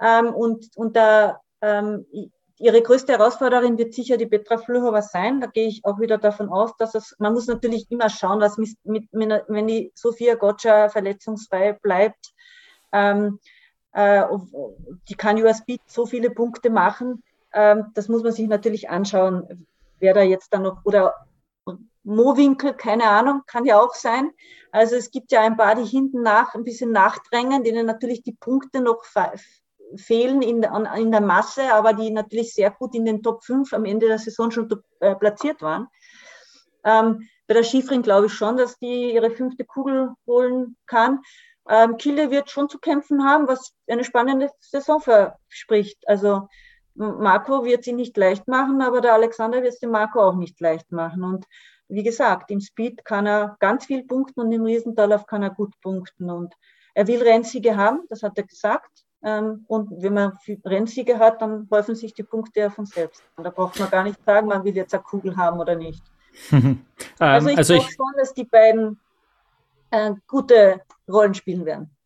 Ähm, 0.00 0.32
und, 0.34 0.66
und 0.76 0.96
da, 0.96 1.40
ähm, 1.60 2.06
ihre 2.58 2.82
größte 2.82 3.12
Herausforderin 3.12 3.78
wird 3.78 3.94
sicher 3.94 4.16
die 4.16 4.26
Petra 4.26 4.58
Flöhova 4.58 5.02
sein. 5.02 5.40
Da 5.40 5.46
gehe 5.46 5.68
ich 5.68 5.84
auch 5.84 6.00
wieder 6.00 6.18
davon 6.18 6.48
aus, 6.48 6.76
dass 6.76 6.94
es, 6.94 7.14
man 7.18 7.32
muss 7.32 7.46
natürlich 7.46 7.90
immer 7.90 8.08
schauen, 8.08 8.40
was 8.40 8.58
mit, 8.58 8.76
mit 8.84 9.08
wenn 9.12 9.66
die 9.66 9.92
Sophia 9.94 10.34
Gotcha 10.34 10.88
verletzungsfrei 10.88 11.72
bleibt. 11.72 12.32
Ähm, 12.92 13.38
äh, 13.92 14.24
die 15.08 15.14
kann 15.14 15.38
Speed 15.54 15.80
so 15.86 16.06
viele 16.06 16.30
Punkte 16.30 16.70
machen. 16.70 17.22
Ähm, 17.52 17.86
das 17.94 18.08
muss 18.08 18.22
man 18.22 18.32
sich 18.32 18.48
natürlich 18.48 18.90
anschauen, 18.90 19.66
wer 20.00 20.14
da 20.14 20.22
jetzt 20.22 20.52
dann 20.52 20.62
noch, 20.62 20.84
oder 20.84 21.14
Mowinkel, 22.04 22.74
keine 22.74 23.04
Ahnung, 23.04 23.42
kann 23.46 23.64
ja 23.64 23.80
auch 23.80 23.94
sein. 23.94 24.30
Also 24.72 24.96
es 24.96 25.10
gibt 25.10 25.30
ja 25.30 25.42
ein 25.42 25.56
paar, 25.56 25.74
die 25.74 25.84
hinten 25.84 26.22
nach 26.22 26.54
ein 26.54 26.64
bisschen 26.64 26.90
nachdrängen, 26.90 27.64
denen 27.64 27.86
natürlich 27.86 28.22
die 28.22 28.32
Punkte 28.32 28.80
noch 28.80 29.04
fehlen 29.96 30.42
in 30.42 30.62
der, 30.62 30.72
in 30.96 31.10
der 31.10 31.20
Masse, 31.20 31.72
aber 31.72 31.92
die 31.92 32.10
natürlich 32.10 32.54
sehr 32.54 32.70
gut 32.70 32.94
in 32.94 33.04
den 33.04 33.22
Top 33.22 33.44
5 33.44 33.72
am 33.72 33.84
Ende 33.84 34.06
der 34.06 34.18
Saison 34.18 34.50
schon 34.50 34.68
äh, 35.00 35.14
platziert 35.14 35.62
waren. 35.62 35.88
Ähm, 36.84 37.28
bei 37.46 37.54
der 37.54 37.62
Schifrin 37.62 38.02
glaube 38.02 38.26
ich 38.26 38.32
schon, 38.32 38.56
dass 38.56 38.78
die 38.78 39.12
ihre 39.12 39.30
fünfte 39.30 39.64
Kugel 39.64 40.10
holen 40.26 40.76
kann. 40.86 41.20
Ähm, 41.68 41.96
Kille 41.96 42.30
wird 42.30 42.50
schon 42.50 42.68
zu 42.68 42.78
kämpfen 42.78 43.24
haben, 43.24 43.48
was 43.48 43.72
eine 43.86 44.04
spannende 44.04 44.50
Saison 44.60 45.00
verspricht. 45.00 46.06
Also 46.06 46.48
Marco 46.98 47.64
wird 47.64 47.84
sie 47.84 47.92
nicht 47.92 48.16
leicht 48.16 48.48
machen, 48.48 48.82
aber 48.82 49.00
der 49.00 49.14
Alexander 49.14 49.62
wird 49.62 49.74
es 49.74 49.78
dem 49.78 49.90
Marco 49.90 50.20
auch 50.20 50.34
nicht 50.34 50.60
leicht 50.60 50.90
machen. 50.90 51.22
Und 51.22 51.46
wie 51.88 52.02
gesagt, 52.02 52.50
im 52.50 52.60
Speed 52.60 53.04
kann 53.04 53.26
er 53.26 53.56
ganz 53.60 53.86
viel 53.86 54.04
punkten 54.04 54.40
und 54.40 54.52
im 54.52 54.64
Riesentallauf 54.64 55.26
kann 55.26 55.42
er 55.42 55.50
gut 55.50 55.80
punkten. 55.80 56.28
Und 56.28 56.54
er 56.94 57.06
will 57.06 57.22
Rennsiege 57.22 57.76
haben, 57.76 58.00
das 58.08 58.22
hat 58.22 58.36
er 58.36 58.44
gesagt. 58.44 59.04
Ähm, 59.22 59.64
und 59.68 59.90
wenn 60.02 60.14
man 60.14 60.38
Rennsiege 60.64 61.18
hat, 61.18 61.40
dann 61.40 61.68
häufen 61.70 61.94
sich 61.94 62.14
die 62.14 62.24
Punkte 62.24 62.60
ja 62.60 62.70
von 62.70 62.86
selbst. 62.86 63.22
Und 63.36 63.44
da 63.44 63.50
braucht 63.50 63.78
man 63.78 63.90
gar 63.90 64.02
nicht 64.02 64.18
sagen, 64.24 64.48
man 64.48 64.64
will 64.64 64.76
jetzt 64.76 64.94
eine 64.94 65.02
Kugel 65.02 65.36
haben 65.36 65.60
oder 65.60 65.76
nicht. 65.76 66.02
ähm, 66.52 66.84
also 67.18 67.48
ich 67.48 67.58
also 67.58 67.74
glaube 67.74 67.90
schon, 67.90 68.12
dass 68.16 68.34
die 68.34 68.44
beiden 68.44 69.00
äh, 69.90 70.12
gute 70.26 70.82
Rollen 71.08 71.34
spielen 71.34 71.64
werden 71.64 71.97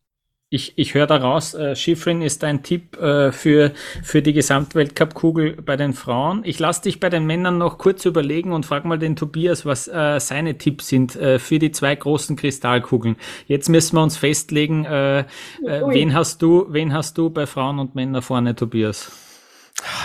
ich, 0.53 0.73
ich 0.75 0.93
höre 0.93 1.07
daraus, 1.07 1.55
äh, 1.55 1.75
Schifrin 1.75 2.21
ist 2.21 2.43
ein 2.43 2.61
Tipp 2.61 2.95
äh, 3.01 3.31
für, 3.31 3.71
für 4.03 4.21
die 4.21 4.33
Gesamtweltcup-Kugel 4.33 5.63
bei 5.63 5.75
den 5.77 5.93
Frauen. 5.93 6.41
Ich 6.45 6.59
lasse 6.59 6.83
dich 6.83 6.99
bei 6.99 7.09
den 7.09 7.25
Männern 7.25 7.57
noch 7.57 7.79
kurz 7.79 8.05
überlegen 8.05 8.53
und 8.53 8.63
frag 8.63 8.85
mal 8.85 8.99
den 8.99 9.15
Tobias, 9.15 9.65
was 9.65 9.87
äh, 9.87 10.19
seine 10.19 10.59
Tipps 10.59 10.89
sind 10.89 11.15
äh, 11.15 11.39
für 11.39 11.57
die 11.57 11.71
zwei 11.71 11.95
großen 11.95 12.35
Kristallkugeln. 12.35 13.15
Jetzt 13.47 13.67
müssen 13.67 13.95
wir 13.95 14.03
uns 14.03 14.15
festlegen, 14.15 14.85
äh, 14.85 15.21
äh, 15.21 15.23
wen 15.63 16.13
hast 16.13 16.43
du, 16.43 16.67
wen 16.69 16.93
hast 16.93 17.17
du 17.17 17.31
bei 17.31 17.47
Frauen 17.47 17.79
und 17.79 17.95
Männern 17.95 18.21
vorne, 18.21 18.55
Tobias? 18.55 19.11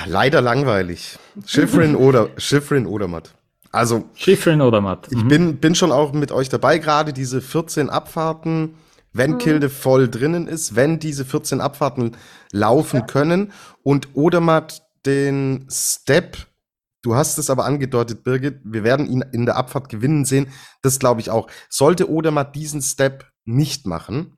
Leider 0.06 0.40
langweilig. 0.40 1.18
Schifrin 1.44 1.94
oder 1.94 2.30
Schifrin 2.38 2.86
oder 2.86 3.06
Matt. 3.06 3.34
Also 3.70 4.06
Schifrin 4.14 4.62
oder 4.62 4.80
Matt. 4.80 5.10
Mhm. 5.10 5.18
Ich 5.18 5.28
bin, 5.28 5.56
bin 5.58 5.74
schon 5.74 5.92
auch 5.92 6.14
mit 6.14 6.32
euch 6.32 6.48
dabei, 6.48 6.78
gerade 6.78 7.12
diese 7.12 7.42
14 7.42 7.90
Abfahrten 7.90 8.76
wenn 9.18 9.32
mhm. 9.32 9.38
Kilde 9.38 9.68
voll 9.68 10.08
drinnen 10.08 10.48
ist, 10.48 10.74
wenn 10.74 10.98
diese 10.98 11.26
14 11.26 11.60
Abfahrten 11.60 12.16
laufen 12.52 13.06
können 13.06 13.52
und 13.82 14.16
Odermatt 14.16 14.82
den 15.04 15.66
Step, 15.70 16.38
du 17.02 17.14
hast 17.14 17.36
es 17.36 17.50
aber 17.50 17.66
angedeutet, 17.66 18.24
Birgit, 18.24 18.60
wir 18.64 18.84
werden 18.84 19.06
ihn 19.06 19.22
in 19.32 19.44
der 19.44 19.56
Abfahrt 19.56 19.90
gewinnen 19.90 20.24
sehen, 20.24 20.48
das 20.80 20.98
glaube 20.98 21.20
ich 21.20 21.30
auch. 21.30 21.48
Sollte 21.68 22.10
Odermatt 22.10 22.56
diesen 22.56 22.80
Step 22.80 23.26
nicht 23.44 23.86
machen, 23.86 24.37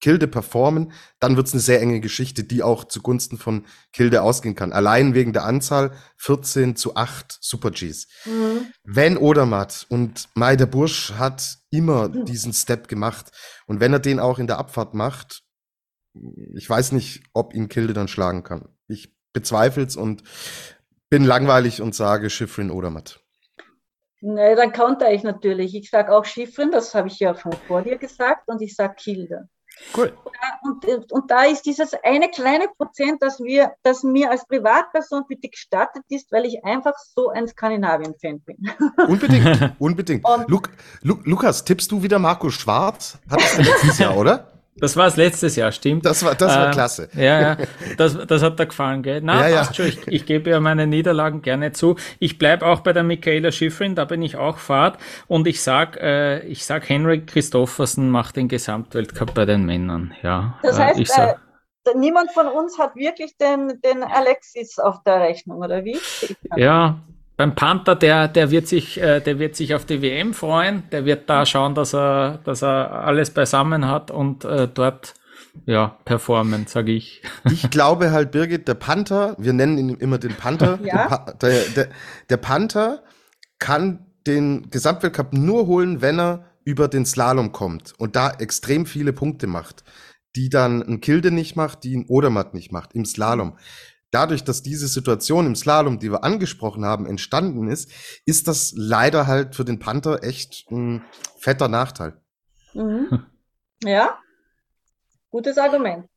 Kilde 0.00 0.28
performen, 0.28 0.92
dann 1.18 1.36
wird 1.36 1.48
es 1.48 1.54
eine 1.54 1.60
sehr 1.60 1.80
enge 1.80 2.00
Geschichte, 2.00 2.44
die 2.44 2.62
auch 2.62 2.84
zugunsten 2.84 3.38
von 3.38 3.66
Kilde 3.92 4.22
ausgehen 4.22 4.54
kann. 4.54 4.72
Allein 4.72 5.14
wegen 5.14 5.32
der 5.32 5.44
Anzahl 5.44 5.92
14 6.18 6.76
zu 6.76 6.96
8 6.96 7.38
Super 7.40 7.70
Gs. 7.70 8.06
Mhm. 8.24 8.72
Wenn 8.84 9.16
Odermatt 9.16 9.86
und 9.88 10.28
Mai 10.34 10.56
der 10.56 10.66
Bursch 10.66 11.12
hat 11.14 11.58
immer 11.70 12.08
mhm. 12.08 12.24
diesen 12.24 12.52
Step 12.52 12.88
gemacht 12.88 13.32
und 13.66 13.80
wenn 13.80 13.92
er 13.92 13.98
den 13.98 14.20
auch 14.20 14.38
in 14.38 14.46
der 14.46 14.58
Abfahrt 14.58 14.94
macht, 14.94 15.42
ich 16.54 16.68
weiß 16.68 16.92
nicht, 16.92 17.22
ob 17.32 17.54
ihn 17.54 17.68
Kilde 17.68 17.92
dann 17.92 18.08
schlagen 18.08 18.42
kann. 18.42 18.68
Ich 18.88 19.14
bezweifle 19.32 19.84
es 19.84 19.96
und 19.96 20.22
bin 21.10 21.24
langweilig 21.24 21.80
und 21.82 21.94
sage 21.94 22.30
Schiffrin 22.30 22.70
Odermatt. 22.70 23.20
Nee, 24.20 24.56
dann 24.56 24.72
counter 24.72 25.12
ich 25.12 25.22
natürlich. 25.22 25.74
Ich 25.76 25.90
sage 25.90 26.12
auch 26.12 26.24
Schiffrin, 26.24 26.72
das 26.72 26.94
habe 26.94 27.08
ich 27.08 27.20
ja 27.20 27.34
von 27.34 27.52
vor 27.52 27.82
dir 27.82 27.98
gesagt, 27.98 28.48
und 28.48 28.60
ich 28.62 28.74
sage 28.74 28.94
Kilde. 28.96 29.48
Cool. 29.96 30.12
Und, 30.62 31.12
und 31.12 31.30
da 31.30 31.44
ist 31.44 31.62
dieses 31.62 31.92
eine 32.04 32.30
kleine 32.30 32.66
Prozent, 32.76 33.22
das, 33.22 33.40
wir, 33.40 33.72
das 33.82 34.02
mir 34.02 34.30
als 34.30 34.46
Privatperson 34.46 35.24
bitte 35.28 35.48
gestattet 35.48 36.04
ist, 36.08 36.30
weil 36.32 36.44
ich 36.44 36.64
einfach 36.64 36.94
so 36.96 37.30
ein 37.30 37.48
Skandinavien-Fan 37.48 38.40
bin. 38.40 38.56
Unbedingt, 39.08 39.74
unbedingt. 39.78 40.24
Lu 40.46 40.60
Lu 41.02 41.18
Lukas, 41.24 41.64
tippst 41.64 41.90
du 41.90 42.02
wieder 42.02 42.18
Markus 42.18 42.54
Schwarz? 42.54 43.18
Hat 43.30 43.40
das 43.40 43.58
letztes 43.58 43.98
Jahr, 43.98 44.16
oder? 44.16 44.57
Das 44.80 44.96
war 44.96 45.06
es 45.06 45.16
letztes 45.16 45.56
Jahr, 45.56 45.72
stimmt. 45.72 46.04
Das 46.04 46.24
war, 46.24 46.34
das 46.34 46.54
war 46.54 46.68
äh, 46.68 46.70
klasse. 46.70 47.08
Ja, 47.14 47.40
ja, 47.40 47.56
das, 47.96 48.16
das 48.26 48.42
hat 48.42 48.58
da 48.58 48.64
gefallen, 48.64 49.02
gell? 49.02 49.20
Na, 49.22 49.48
ja, 49.48 49.58
passt 49.58 49.78
ja. 49.78 49.84
schon. 49.84 49.86
Ich, 49.86 50.08
ich 50.08 50.26
gebe 50.26 50.50
ja 50.50 50.60
meine 50.60 50.86
Niederlagen 50.86 51.42
gerne 51.42 51.72
zu. 51.72 51.96
Ich 52.18 52.38
bleib 52.38 52.62
auch 52.62 52.80
bei 52.80 52.92
der 52.92 53.02
Michaela 53.02 53.52
Schifrin, 53.52 53.94
da 53.94 54.04
bin 54.04 54.22
ich 54.22 54.36
auch 54.36 54.58
Fahrt. 54.58 54.98
Und 55.26 55.46
ich 55.46 55.62
sag, 55.62 55.96
äh, 55.96 56.40
ich 56.40 56.64
sag, 56.64 56.88
Henrik 56.88 57.26
Christoffersen 57.26 58.10
macht 58.10 58.36
den 58.36 58.48
Gesamtweltcup 58.48 59.34
bei 59.34 59.44
den 59.44 59.66
Männern. 59.66 60.14
Ja. 60.22 60.58
Das 60.62 60.78
heißt, 60.78 60.98
äh, 60.98 61.02
ich 61.02 61.08
sag, 61.08 61.40
äh, 61.84 61.96
niemand 61.96 62.32
von 62.32 62.46
uns 62.46 62.78
hat 62.78 62.96
wirklich 62.96 63.36
den, 63.36 63.80
den 63.84 64.02
Alexis 64.02 64.78
auf 64.78 65.02
der 65.04 65.20
Rechnung, 65.20 65.58
oder 65.58 65.84
wie? 65.84 65.98
Ja, 66.56 66.98
beim 67.38 67.54
Panther, 67.54 67.94
der, 67.94 68.26
der 68.26 68.50
wird 68.50 68.66
sich, 68.66 69.00
äh, 69.00 69.20
der 69.20 69.38
wird 69.38 69.54
sich 69.54 69.72
auf 69.72 69.86
die 69.86 70.02
WM 70.02 70.34
freuen. 70.34 70.82
Der 70.90 71.04
wird 71.04 71.30
da 71.30 71.46
schauen, 71.46 71.76
dass 71.76 71.94
er, 71.94 72.40
dass 72.44 72.62
er 72.62 73.04
alles 73.04 73.30
beisammen 73.30 73.86
hat 73.86 74.10
und 74.10 74.44
äh, 74.44 74.66
dort 74.66 75.14
ja, 75.64 75.96
performen, 76.04 76.66
sage 76.66 76.92
ich. 76.92 77.22
Ich 77.50 77.70
glaube 77.70 78.10
halt, 78.10 78.32
Birgit, 78.32 78.66
der 78.66 78.74
Panther, 78.74 79.36
wir 79.38 79.52
nennen 79.52 79.78
ihn 79.78 79.90
immer 79.90 80.18
den 80.18 80.34
Panther, 80.34 80.80
ja? 80.82 81.26
der, 81.40 81.62
der, 81.76 81.88
der 82.28 82.36
Panther 82.38 83.04
kann 83.60 84.06
den 84.26 84.68
Gesamtweltcup 84.70 85.32
nur 85.32 85.68
holen, 85.68 86.02
wenn 86.02 86.18
er 86.18 86.44
über 86.64 86.88
den 86.88 87.06
Slalom 87.06 87.52
kommt 87.52 87.94
und 87.98 88.16
da 88.16 88.30
extrem 88.30 88.84
viele 88.84 89.12
Punkte 89.12 89.46
macht, 89.46 89.84
die 90.34 90.48
dann 90.50 90.82
ein 90.82 91.00
Kilde 91.00 91.30
nicht 91.30 91.54
macht, 91.54 91.84
die 91.84 91.96
ein 91.96 92.06
Odermatt 92.08 92.52
nicht 92.52 92.72
macht 92.72 92.94
im 92.94 93.04
Slalom 93.04 93.56
dadurch, 94.10 94.44
dass 94.44 94.62
diese 94.62 94.88
Situation 94.88 95.46
im 95.46 95.56
Slalom, 95.56 95.98
die 95.98 96.10
wir 96.10 96.24
angesprochen 96.24 96.84
haben, 96.84 97.06
entstanden 97.06 97.68
ist, 97.68 97.90
ist 98.24 98.48
das 98.48 98.72
leider 98.76 99.26
halt 99.26 99.54
für 99.54 99.64
den 99.64 99.78
Panther 99.78 100.22
echt 100.22 100.70
ein 100.70 101.04
fetter 101.38 101.68
Nachteil. 101.68 102.20
Mhm. 102.74 103.26
Ja, 103.82 104.18
gutes 105.30 105.58
Argument. 105.58 106.08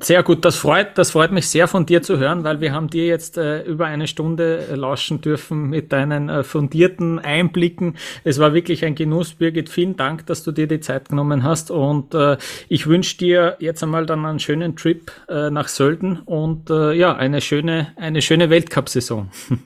Sehr 0.00 0.22
gut, 0.22 0.44
das 0.44 0.54
freut, 0.54 0.96
das 0.96 1.10
freut 1.10 1.32
mich 1.32 1.48
sehr 1.48 1.66
von 1.66 1.84
dir 1.84 2.02
zu 2.02 2.18
hören, 2.18 2.44
weil 2.44 2.60
wir 2.60 2.72
haben 2.72 2.88
dir 2.88 3.06
jetzt 3.06 3.36
äh, 3.36 3.62
über 3.62 3.86
eine 3.86 4.06
Stunde 4.06 4.68
äh, 4.70 4.74
lauschen 4.76 5.20
dürfen 5.20 5.70
mit 5.70 5.92
deinen 5.92 6.28
äh, 6.28 6.44
fundierten 6.44 7.18
Einblicken. 7.18 7.96
Es 8.22 8.38
war 8.38 8.54
wirklich 8.54 8.84
ein 8.84 8.94
Genuss, 8.94 9.34
Birgit. 9.34 9.68
Vielen 9.68 9.96
Dank, 9.96 10.24
dass 10.26 10.44
du 10.44 10.52
dir 10.52 10.68
die 10.68 10.78
Zeit 10.78 11.08
genommen 11.08 11.42
hast 11.42 11.72
und 11.72 12.14
äh, 12.14 12.36
ich 12.68 12.86
wünsche 12.86 13.18
dir 13.18 13.56
jetzt 13.58 13.82
einmal 13.82 14.06
dann 14.06 14.24
einen 14.24 14.38
schönen 14.38 14.76
Trip 14.76 15.10
äh, 15.28 15.50
nach 15.50 15.66
Sölden 15.66 16.20
und 16.20 16.70
äh, 16.70 16.92
ja, 16.92 17.16
eine 17.16 17.40
schöne, 17.40 17.92
eine 17.96 18.22
schöne 18.22 18.50
Weltcup-Saison. 18.50 19.30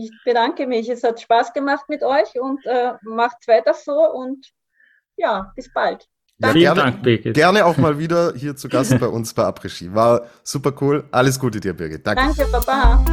Ich 0.00 0.12
bedanke 0.24 0.68
mich. 0.68 0.88
Es 0.88 1.02
hat 1.02 1.20
Spaß 1.20 1.52
gemacht 1.52 1.88
mit 1.88 2.04
euch 2.04 2.40
und 2.40 2.64
äh, 2.66 2.92
macht 3.02 3.48
weiter 3.48 3.74
so 3.74 4.08
und 4.12 4.46
ja, 5.16 5.52
bis 5.56 5.72
bald. 5.72 6.08
Ja, 6.40 6.52
Vielen 6.52 6.62
gerne, 6.62 6.80
Dank, 6.82 7.02
Birgit. 7.02 7.34
Gerne 7.34 7.64
auch 7.64 7.76
mal 7.76 7.98
wieder 7.98 8.32
hier 8.36 8.54
zu 8.54 8.68
Gast 8.68 8.96
bei 9.00 9.08
uns 9.08 9.34
bei 9.34 9.42
Après 9.42 9.68
War 9.92 10.22
super 10.44 10.72
cool. 10.80 11.04
Alles 11.10 11.38
Gute 11.38 11.58
dir, 11.58 11.74
Birgit. 11.74 12.06
Danke. 12.06 12.22
Danke, 12.36 12.46
Baba. 12.52 13.04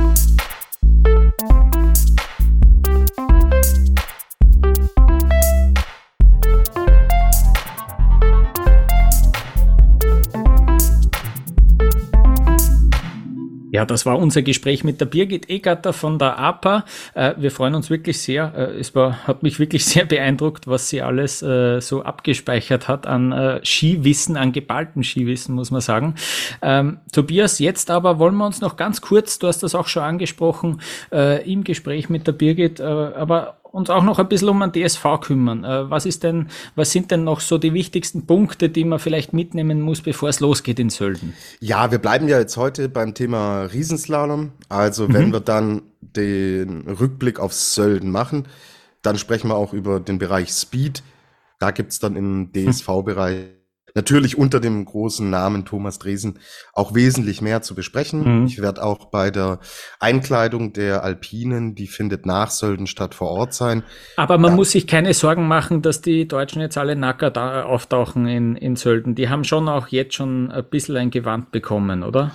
Ja, 13.76 13.84
das 13.84 14.06
war 14.06 14.18
unser 14.18 14.42
Gespräch 14.42 14.86
mit 14.86 15.02
der 15.02 15.06
Birgit 15.06 15.50
Egatter 15.50 15.92
von 15.92 16.18
der 16.18 16.40
APA. 16.40 16.86
Äh, 17.14 17.34
wir 17.36 17.52
freuen 17.52 17.76
uns 17.76 17.90
wirklich 17.90 18.22
sehr. 18.22 18.54
Äh, 18.56 18.80
es 18.80 18.96
war, 18.96 19.28
hat 19.28 19.44
mich 19.44 19.60
wirklich 19.60 19.84
sehr 19.94 20.06
beeindruckt, 20.06 20.66
was 20.66 20.88
sie 20.88 21.02
alles 21.02 21.42
äh, 21.42 21.82
so 21.82 22.02
abgespeichert 22.02 22.88
hat 22.88 23.06
an 23.06 23.60
Skiwissen, 23.66 24.38
an 24.38 24.54
geballten 24.54 25.04
Skiwissen, 25.04 25.56
muss 25.56 25.72
man 25.72 25.82
sagen. 25.82 26.16
Ähm, 26.62 27.00
Tobias, 27.12 27.60
jetzt 27.60 27.92
aber 27.92 28.18
wollen 28.18 28.38
wir 28.38 28.46
uns 28.46 28.62
noch 28.62 28.78
ganz 28.78 29.02
kurz, 29.02 29.40
du 29.40 29.48
hast 29.48 29.62
das 29.62 29.76
auch 29.76 29.88
schon 29.88 30.04
angesprochen, 30.04 30.80
im 31.12 31.64
Gespräch 31.66 32.10
mit 32.10 32.28
der 32.28 32.32
Birgit, 32.32 32.80
aber 32.80 33.58
uns 33.76 33.90
auch 33.90 34.04
noch 34.04 34.20
ein 34.20 34.30
bisschen 34.30 34.50
um 34.50 34.60
den 34.62 34.72
DSV 34.72 35.04
kümmern. 35.22 35.64
Äh, 35.64 35.90
was 35.90 36.06
ist 36.06 36.24
denn, 36.24 36.48
was 36.76 36.92
sind 36.92 37.12
denn 37.12 37.24
noch 37.24 37.42
so 37.42 37.58
die 37.58 37.74
wichtigsten 37.74 38.26
Punkte, 38.26 38.70
die 38.70 38.86
man 38.86 39.00
vielleicht 39.00 39.34
mitnehmen 39.34 39.82
muss, 39.82 40.02
bevor 40.02 40.30
es 40.30 40.40
losgeht 40.40 40.80
in 40.80 40.90
Sölden? 40.90 41.34
Ja, 41.60 41.92
wir 41.92 42.00
bleiben 42.00 42.28
ja 42.28 42.40
jetzt 42.40 42.56
heute 42.56 42.88
beim 42.88 43.14
Thema 43.14 43.64
Riesenslalom. 43.64 44.54
Also 44.70 45.12
wenn 45.14 45.28
mhm. 45.28 45.34
wir 45.34 45.40
dann 45.42 45.82
den 46.00 46.88
Rückblick 46.88 47.40
auf 47.40 47.54
Sölden 47.54 48.12
machen, 48.12 48.48
dann 49.02 49.18
sprechen 49.18 49.50
wir 49.50 49.56
auch 49.56 49.74
über 49.74 50.00
den 50.00 50.18
Bereich 50.18 50.52
Speed. 50.52 51.04
Da 51.60 51.72
gibt's 51.72 52.00
dann 52.00 52.16
im 52.16 52.52
DSV-Bereich 52.54 53.56
natürlich 53.96 54.38
unter 54.38 54.60
dem 54.60 54.84
großen 54.86 55.30
Namen 55.30 55.66
Thomas 55.66 55.98
Dresen 55.98 56.40
auch 56.74 56.94
wesentlich 56.94 57.42
mehr 57.42 57.62
zu 57.62 57.74
besprechen. 57.74 58.42
Mhm. 58.42 58.46
Ich 58.46 58.62
werde 58.62 58.84
auch 58.84 59.06
bei 59.06 59.32
der 59.32 59.60
Einkleidung 60.00 60.74
der 60.74 61.04
Alpinen, 61.04 61.74
die 61.74 61.88
findet 61.88 62.26
nach 62.26 62.52
Sölden 62.52 62.86
statt, 62.86 63.16
vor 63.16 63.32
Ort 63.32 63.54
sein. 63.54 63.84
Aber 64.18 64.38
man 64.38 64.52
ja. 64.52 64.56
muss 64.58 64.72
sich 64.72 64.86
keine 64.86 65.14
Sorgen 65.14 65.48
machen, 65.48 65.82
dass 65.82 66.02
die 66.02 66.28
Deutschen 66.28 66.62
jetzt 66.62 66.78
alle 66.78 66.96
Nacker 66.96 67.32
da 67.32 67.64
auftauchen 67.64 68.28
in, 68.28 68.56
in 68.56 68.76
Sölden. 68.76 69.16
Die 69.16 69.30
haben 69.30 69.46
schon 69.46 69.70
auch 69.70 69.88
jetzt 69.88 70.14
schon 70.14 70.52
ein 70.52 70.66
bisschen 70.66 70.98
ein 70.98 71.10
Gewand 71.10 71.52
bekommen, 71.52 72.04
oder? 72.04 72.32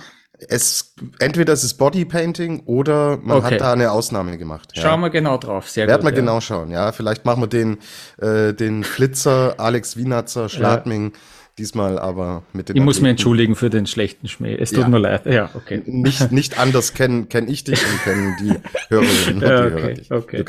es 0.49 0.95
entweder 1.19 1.53
es 1.53 1.63
ist 1.63 1.75
Bodypainting 1.75 2.63
oder 2.65 3.17
man 3.21 3.37
okay. 3.37 3.55
hat 3.55 3.61
da 3.61 3.73
eine 3.73 3.91
Ausnahme 3.91 4.37
gemacht. 4.37 4.71
Ja. 4.73 4.81
Schauen 4.81 5.01
wir 5.01 5.09
genau 5.09 5.37
drauf. 5.37 5.69
Sehr 5.69 5.87
Werden 5.87 6.01
gut. 6.01 6.11
wir 6.11 6.15
ja. 6.15 6.19
genau 6.19 6.41
schauen. 6.41 6.71
Ja, 6.71 6.91
vielleicht 6.91 7.25
machen 7.25 7.43
wir 7.43 7.47
den 7.47 7.77
äh, 8.17 8.53
den 8.53 8.83
Flitzer 8.83 9.55
Alex 9.59 9.97
Wienatzer 9.97 10.49
Schladming. 10.49 11.11
Ja. 11.11 11.19
Diesmal 11.57 11.99
aber 11.99 12.43
mit 12.53 12.69
den. 12.69 12.77
Ich 12.77 12.81
muss 12.81 13.01
mir 13.01 13.09
entschuldigen 13.09 13.55
für 13.55 13.69
den 13.69 13.85
schlechten 13.85 14.27
Schmäh. 14.27 14.55
Es 14.55 14.71
tut 14.71 14.79
ja. 14.79 14.87
mir 14.87 14.99
leid. 14.99 15.25
Ja, 15.25 15.49
okay. 15.53 15.83
Nicht, 15.85 16.31
nicht 16.31 16.57
anders 16.57 16.93
kennen 16.93 17.27
kenn 17.27 17.49
ich 17.49 17.63
dich 17.65 17.79
und 17.85 18.03
kennen 18.03 18.35
die 18.39 18.55
Hörerinnen 18.89 19.35
und 19.35 19.41
ja, 19.49 19.65
okay, 19.65 19.71
Hörer 19.71 19.93
dich. 19.93 20.11
Okay. 20.11 20.45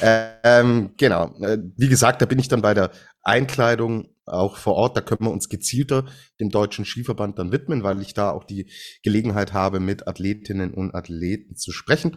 Äh, 0.00 0.28
ähm, 0.42 0.90
genau. 0.96 1.34
Äh, 1.40 1.58
wie 1.76 1.88
gesagt, 1.88 2.20
da 2.20 2.26
bin 2.26 2.38
ich 2.38 2.48
dann 2.48 2.62
bei 2.62 2.74
der 2.74 2.90
Einkleidung 3.22 4.08
auch 4.26 4.56
vor 4.56 4.74
Ort. 4.74 4.96
Da 4.96 5.00
können 5.00 5.24
wir 5.24 5.30
uns 5.30 5.48
gezielter 5.48 6.06
dem 6.40 6.50
Deutschen 6.50 6.84
Skiverband 6.84 7.38
dann 7.38 7.52
widmen, 7.52 7.82
weil 7.82 8.00
ich 8.00 8.14
da 8.14 8.30
auch 8.30 8.44
die 8.44 8.70
Gelegenheit 9.02 9.52
habe, 9.52 9.80
mit 9.80 10.08
Athletinnen 10.08 10.74
und 10.74 10.94
Athleten 10.94 11.56
zu 11.56 11.70
sprechen. 11.72 12.16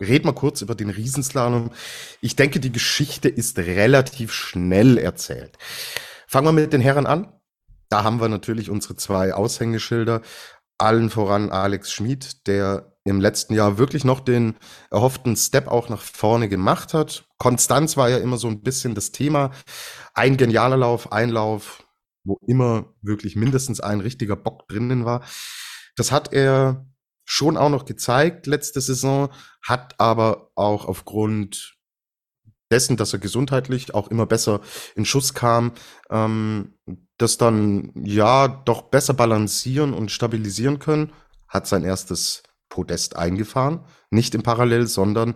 Reden 0.00 0.26
wir 0.26 0.34
kurz 0.34 0.60
über 0.60 0.74
den 0.74 0.90
Riesenslalom. 0.90 1.70
Ich 2.20 2.36
denke, 2.36 2.60
die 2.60 2.72
Geschichte 2.72 3.28
ist 3.28 3.58
relativ 3.58 4.32
schnell 4.32 4.98
erzählt. 4.98 5.56
Fangen 6.26 6.48
wir 6.48 6.52
mit 6.52 6.72
den 6.72 6.80
Herren 6.80 7.06
an. 7.06 7.32
Da 7.88 8.04
haben 8.04 8.20
wir 8.20 8.28
natürlich 8.28 8.70
unsere 8.70 8.96
zwei 8.96 9.34
Aushängeschilder. 9.34 10.22
Allen 10.78 11.08
voran 11.10 11.50
Alex 11.50 11.92
Schmid, 11.92 12.46
der 12.46 12.96
im 13.04 13.20
letzten 13.20 13.54
Jahr 13.54 13.78
wirklich 13.78 14.04
noch 14.04 14.20
den 14.20 14.56
erhofften 14.90 15.36
Step 15.36 15.68
auch 15.68 15.88
nach 15.88 16.02
vorne 16.02 16.48
gemacht 16.48 16.92
hat. 16.92 17.24
Konstanz 17.38 17.96
war 17.96 18.10
ja 18.10 18.18
immer 18.18 18.36
so 18.36 18.48
ein 18.48 18.62
bisschen 18.62 18.94
das 18.94 19.12
Thema. 19.12 19.52
Ein 20.12 20.36
genialer 20.36 20.76
Lauf, 20.76 21.12
ein 21.12 21.30
Lauf, 21.30 21.84
wo 22.24 22.38
immer 22.46 22.92
wirklich 23.00 23.36
mindestens 23.36 23.80
ein 23.80 24.00
richtiger 24.00 24.36
Bock 24.36 24.68
drinnen 24.68 25.04
war. 25.04 25.24
Das 25.94 26.10
hat 26.12 26.32
er 26.32 26.86
schon 27.24 27.56
auch 27.56 27.70
noch 27.70 27.84
gezeigt 27.84 28.46
letzte 28.46 28.80
Saison, 28.80 29.30
hat 29.62 29.98
aber 29.98 30.50
auch 30.54 30.86
aufgrund 30.86 31.76
dessen, 32.70 32.96
dass 32.96 33.12
er 33.12 33.18
gesundheitlich 33.20 33.94
auch 33.94 34.08
immer 34.08 34.26
besser 34.26 34.60
in 34.94 35.04
Schuss 35.04 35.34
kam, 35.34 35.72
ähm, 36.10 36.74
das 37.18 37.38
dann 37.38 37.92
ja 37.94 38.48
doch 38.48 38.82
besser 38.82 39.14
balancieren 39.14 39.94
und 39.94 40.10
stabilisieren 40.10 40.78
können, 40.78 41.12
hat 41.48 41.66
sein 41.66 41.84
erstes 41.84 42.42
Podest 42.68 43.16
eingefahren. 43.16 43.80
Nicht 44.10 44.34
im 44.34 44.42
Parallel, 44.42 44.86
sondern 44.86 45.34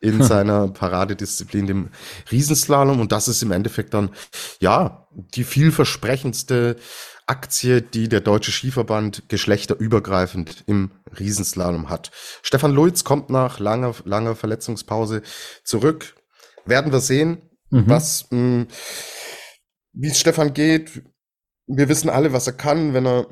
in 0.00 0.18
hm. 0.18 0.22
seiner 0.22 0.68
Paradedisziplin, 0.68 1.66
dem 1.66 1.90
Riesenslalom. 2.30 3.00
Und 3.00 3.12
das 3.12 3.28
ist 3.28 3.42
im 3.42 3.52
Endeffekt 3.52 3.94
dann, 3.94 4.10
ja, 4.60 5.08
die 5.34 5.44
vielversprechendste 5.44 6.76
Aktie, 7.26 7.82
die 7.82 8.08
der 8.08 8.20
Deutsche 8.20 8.52
Skiverband 8.52 9.28
geschlechterübergreifend 9.28 10.64
im 10.66 10.90
Riesenslalom 11.18 11.88
hat. 11.88 12.10
Stefan 12.42 12.72
Luiz 12.72 13.04
kommt 13.04 13.30
nach 13.30 13.58
langer, 13.58 13.94
langer 14.04 14.34
Verletzungspause 14.34 15.22
zurück. 15.64 16.14
Werden 16.66 16.92
wir 16.92 17.00
sehen, 17.00 17.50
mhm. 17.70 17.88
was, 17.88 18.26
hm, 18.30 18.66
wie 19.92 20.08
es 20.08 20.20
Stefan 20.20 20.52
geht. 20.52 21.02
Wir 21.66 21.88
wissen 21.88 22.10
alle, 22.10 22.32
was 22.32 22.46
er 22.46 22.54
kann, 22.54 22.94
wenn 22.94 23.06
er 23.06 23.26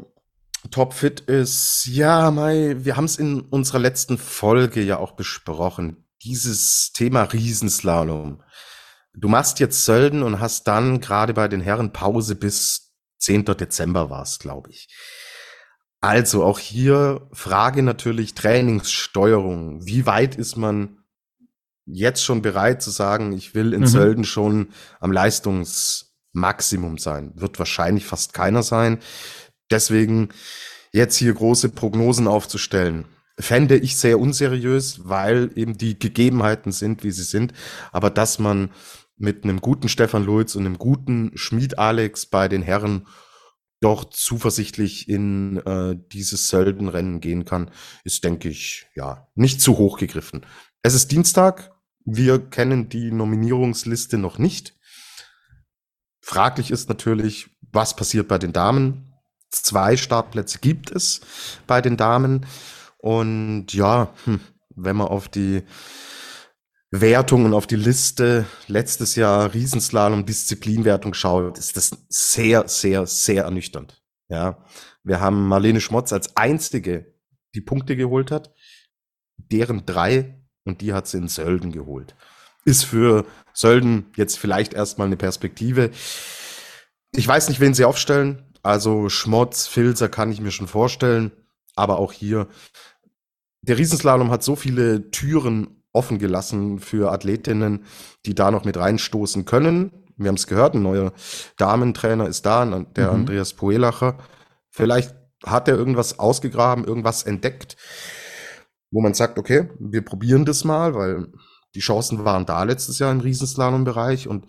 topfit 0.70 1.20
ist. 1.20 1.86
Ja, 1.86 2.30
Mai, 2.30 2.76
wir 2.78 2.96
haben 2.96 3.04
es 3.04 3.16
in 3.16 3.40
unserer 3.40 3.78
letzten 3.78 4.18
Folge 4.18 4.82
ja 4.82 4.98
auch 4.98 5.12
besprochen. 5.12 6.04
Dieses 6.22 6.92
Thema 6.92 7.22
Riesenslalom. 7.22 8.42
Du 9.14 9.28
machst 9.28 9.58
jetzt 9.58 9.84
Sölden 9.84 10.22
und 10.22 10.38
hast 10.38 10.68
dann 10.68 11.00
gerade 11.00 11.34
bei 11.34 11.48
den 11.48 11.60
Herren 11.60 11.92
Pause 11.92 12.34
bis 12.34 12.94
10. 13.18 13.46
Dezember 13.46 14.10
war 14.10 14.22
es, 14.22 14.38
glaube 14.38 14.70
ich. 14.70 14.88
Also 16.00 16.44
auch 16.44 16.58
hier 16.58 17.28
Frage 17.32 17.82
natürlich 17.82 18.34
Trainingssteuerung. 18.34 19.84
Wie 19.84 20.06
weit 20.06 20.36
ist 20.36 20.56
man 20.56 21.04
jetzt 21.84 22.24
schon 22.24 22.42
bereit 22.42 22.82
zu 22.82 22.90
sagen, 22.90 23.32
ich 23.32 23.54
will 23.54 23.74
in 23.74 23.80
mhm. 23.80 23.86
Sölden 23.86 24.24
schon 24.24 24.68
am 25.00 25.12
Leistungsmaximum 26.32 26.98
sein? 26.98 27.32
Wird 27.34 27.58
wahrscheinlich 27.58 28.06
fast 28.06 28.32
keiner 28.32 28.62
sein. 28.62 28.98
Deswegen 29.70 30.30
jetzt 30.92 31.16
hier 31.16 31.32
große 31.32 31.70
Prognosen 31.70 32.26
aufzustellen, 32.26 33.04
fände 33.38 33.76
ich 33.76 33.96
sehr 33.96 34.18
unseriös, 34.18 35.08
weil 35.08 35.50
eben 35.54 35.78
die 35.78 35.98
Gegebenheiten 35.98 36.72
sind, 36.72 37.04
wie 37.04 37.12
sie 37.12 37.22
sind. 37.22 37.52
Aber 37.92 38.10
dass 38.10 38.38
man 38.38 38.70
mit 39.16 39.44
einem 39.44 39.60
guten 39.60 39.88
Stefan 39.88 40.24
Luiz 40.24 40.54
und 40.54 40.66
einem 40.66 40.78
guten 40.78 41.32
Schmied 41.36 41.78
Alex 41.78 42.26
bei 42.26 42.48
den 42.48 42.62
Herren 42.62 43.06
doch 43.80 44.04
zuversichtlich 44.04 45.08
in 45.08 45.56
äh, 45.58 45.96
dieses 46.12 46.48
Söldenrennen 46.48 47.20
gehen 47.20 47.46
kann, 47.46 47.70
ist, 48.04 48.24
denke 48.24 48.50
ich, 48.50 48.86
ja, 48.94 49.28
nicht 49.34 49.62
zu 49.62 49.78
hoch 49.78 49.96
gegriffen. 49.98 50.44
Es 50.82 50.94
ist 50.94 51.12
Dienstag. 51.12 51.70
Wir 52.04 52.38
kennen 52.38 52.88
die 52.88 53.10
Nominierungsliste 53.10 54.18
noch 54.18 54.38
nicht. 54.38 54.74
Fraglich 56.20 56.70
ist 56.70 56.88
natürlich, 56.88 57.50
was 57.72 57.96
passiert 57.96 58.28
bei 58.28 58.38
den 58.38 58.52
Damen 58.52 59.10
zwei 59.50 59.96
Startplätze 59.96 60.58
gibt 60.58 60.90
es 60.90 61.20
bei 61.66 61.80
den 61.80 61.96
Damen. 61.96 62.46
Und 62.98 63.72
ja, 63.72 64.12
hm, 64.24 64.40
wenn 64.74 64.96
man 64.96 65.08
auf 65.08 65.28
die 65.28 65.62
Wertung 66.90 67.44
und 67.44 67.54
auf 67.54 67.66
die 67.66 67.76
Liste 67.76 68.46
letztes 68.66 69.14
Jahr 69.14 69.54
Riesenslalom 69.54 70.26
Disziplinwertung 70.26 71.14
schaut, 71.14 71.58
ist 71.58 71.76
das 71.76 71.90
sehr, 72.08 72.66
sehr, 72.68 73.06
sehr 73.06 73.44
ernüchternd. 73.44 74.02
Ja, 74.28 74.64
wir 75.02 75.20
haben 75.20 75.48
Marlene 75.48 75.80
Schmotz 75.80 76.12
als 76.12 76.36
einzige, 76.36 77.14
die 77.54 77.60
Punkte 77.60 77.96
geholt 77.96 78.30
hat, 78.30 78.52
deren 79.36 79.86
drei 79.86 80.44
und 80.64 80.80
die 80.80 80.92
hat 80.92 81.08
sie 81.08 81.18
in 81.18 81.28
Sölden 81.28 81.72
geholt. 81.72 82.14
Ist 82.64 82.84
für 82.84 83.24
Sölden 83.52 84.06
jetzt 84.16 84.38
vielleicht 84.38 84.74
erstmal 84.74 85.06
eine 85.06 85.16
Perspektive. 85.16 85.90
Ich 87.12 87.26
weiß 87.26 87.48
nicht, 87.48 87.60
wen 87.60 87.74
sie 87.74 87.84
aufstellen. 87.84 88.44
Also 88.62 89.08
Schmotz, 89.08 89.66
Filzer 89.66 90.08
kann 90.08 90.30
ich 90.30 90.40
mir 90.40 90.50
schon 90.50 90.68
vorstellen. 90.68 91.32
Aber 91.74 91.98
auch 91.98 92.12
hier, 92.12 92.48
der 93.62 93.78
Riesenslalom 93.78 94.30
hat 94.30 94.42
so 94.42 94.56
viele 94.56 95.10
Türen 95.10 95.82
offen 95.92 96.18
gelassen 96.18 96.78
für 96.78 97.10
Athletinnen, 97.12 97.84
die 98.26 98.34
da 98.34 98.50
noch 98.50 98.64
mit 98.64 98.76
reinstoßen 98.76 99.44
können. 99.44 99.92
Wir 100.16 100.28
haben 100.28 100.36
es 100.36 100.46
gehört, 100.46 100.74
ein 100.74 100.82
neuer 100.82 101.12
Damentrainer 101.56 102.28
ist 102.28 102.44
da, 102.46 102.64
der 102.64 103.08
mhm. 103.08 103.14
Andreas 103.20 103.54
Poelacher. 103.54 104.18
Vielleicht 104.70 105.14
hat 105.44 105.68
er 105.68 105.76
irgendwas 105.76 106.18
ausgegraben, 106.18 106.84
irgendwas 106.84 107.22
entdeckt, 107.22 107.76
wo 108.90 109.00
man 109.00 109.14
sagt, 109.14 109.38
okay, 109.38 109.70
wir 109.78 110.04
probieren 110.04 110.44
das 110.44 110.64
mal, 110.64 110.94
weil 110.94 111.28
die 111.74 111.80
Chancen 111.80 112.24
waren 112.24 112.46
da 112.46 112.62
letztes 112.64 112.98
Jahr 112.98 113.12
im 113.12 113.20
Riesenslalom-Bereich 113.20 114.26
und 114.28 114.46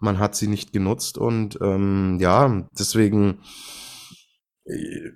man 0.00 0.18
hat 0.18 0.36
sie 0.36 0.48
nicht 0.48 0.72
genutzt. 0.72 1.16
Und 1.16 1.58
ähm, 1.62 2.18
ja, 2.20 2.66
deswegen, 2.78 3.40
äh, 4.64 5.10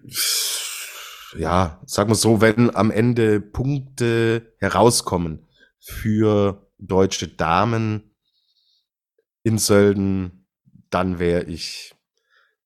ja, 1.39 1.81
sagen 1.87 2.11
wir 2.11 2.15
so, 2.15 2.41
wenn 2.41 2.75
am 2.75 2.91
Ende 2.91 3.41
Punkte 3.41 4.55
herauskommen 4.59 5.47
für 5.79 6.71
deutsche 6.79 7.29
Damen 7.29 8.15
in 9.43 9.59
Sölden, 9.59 10.47
dann 10.91 11.19
wäre 11.19 11.45
ich 11.45 11.95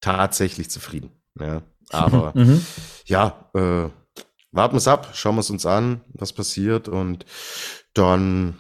tatsächlich 0.01 0.71
zufrieden. 0.71 1.11
Ja, 1.39 1.63
aber 1.91 2.33
mhm. 2.37 2.65
ja, 3.05 3.51
äh, 3.55 3.89
warten 4.53 4.75
wir 4.75 4.79
es 4.79 4.89
ab, 4.89 5.11
schauen 5.15 5.37
wir 5.37 5.41
es 5.41 5.51
uns 5.51 5.67
an, 5.67 6.01
was 6.15 6.33
passiert 6.33 6.89
und 6.89 7.27
dann 7.95 8.59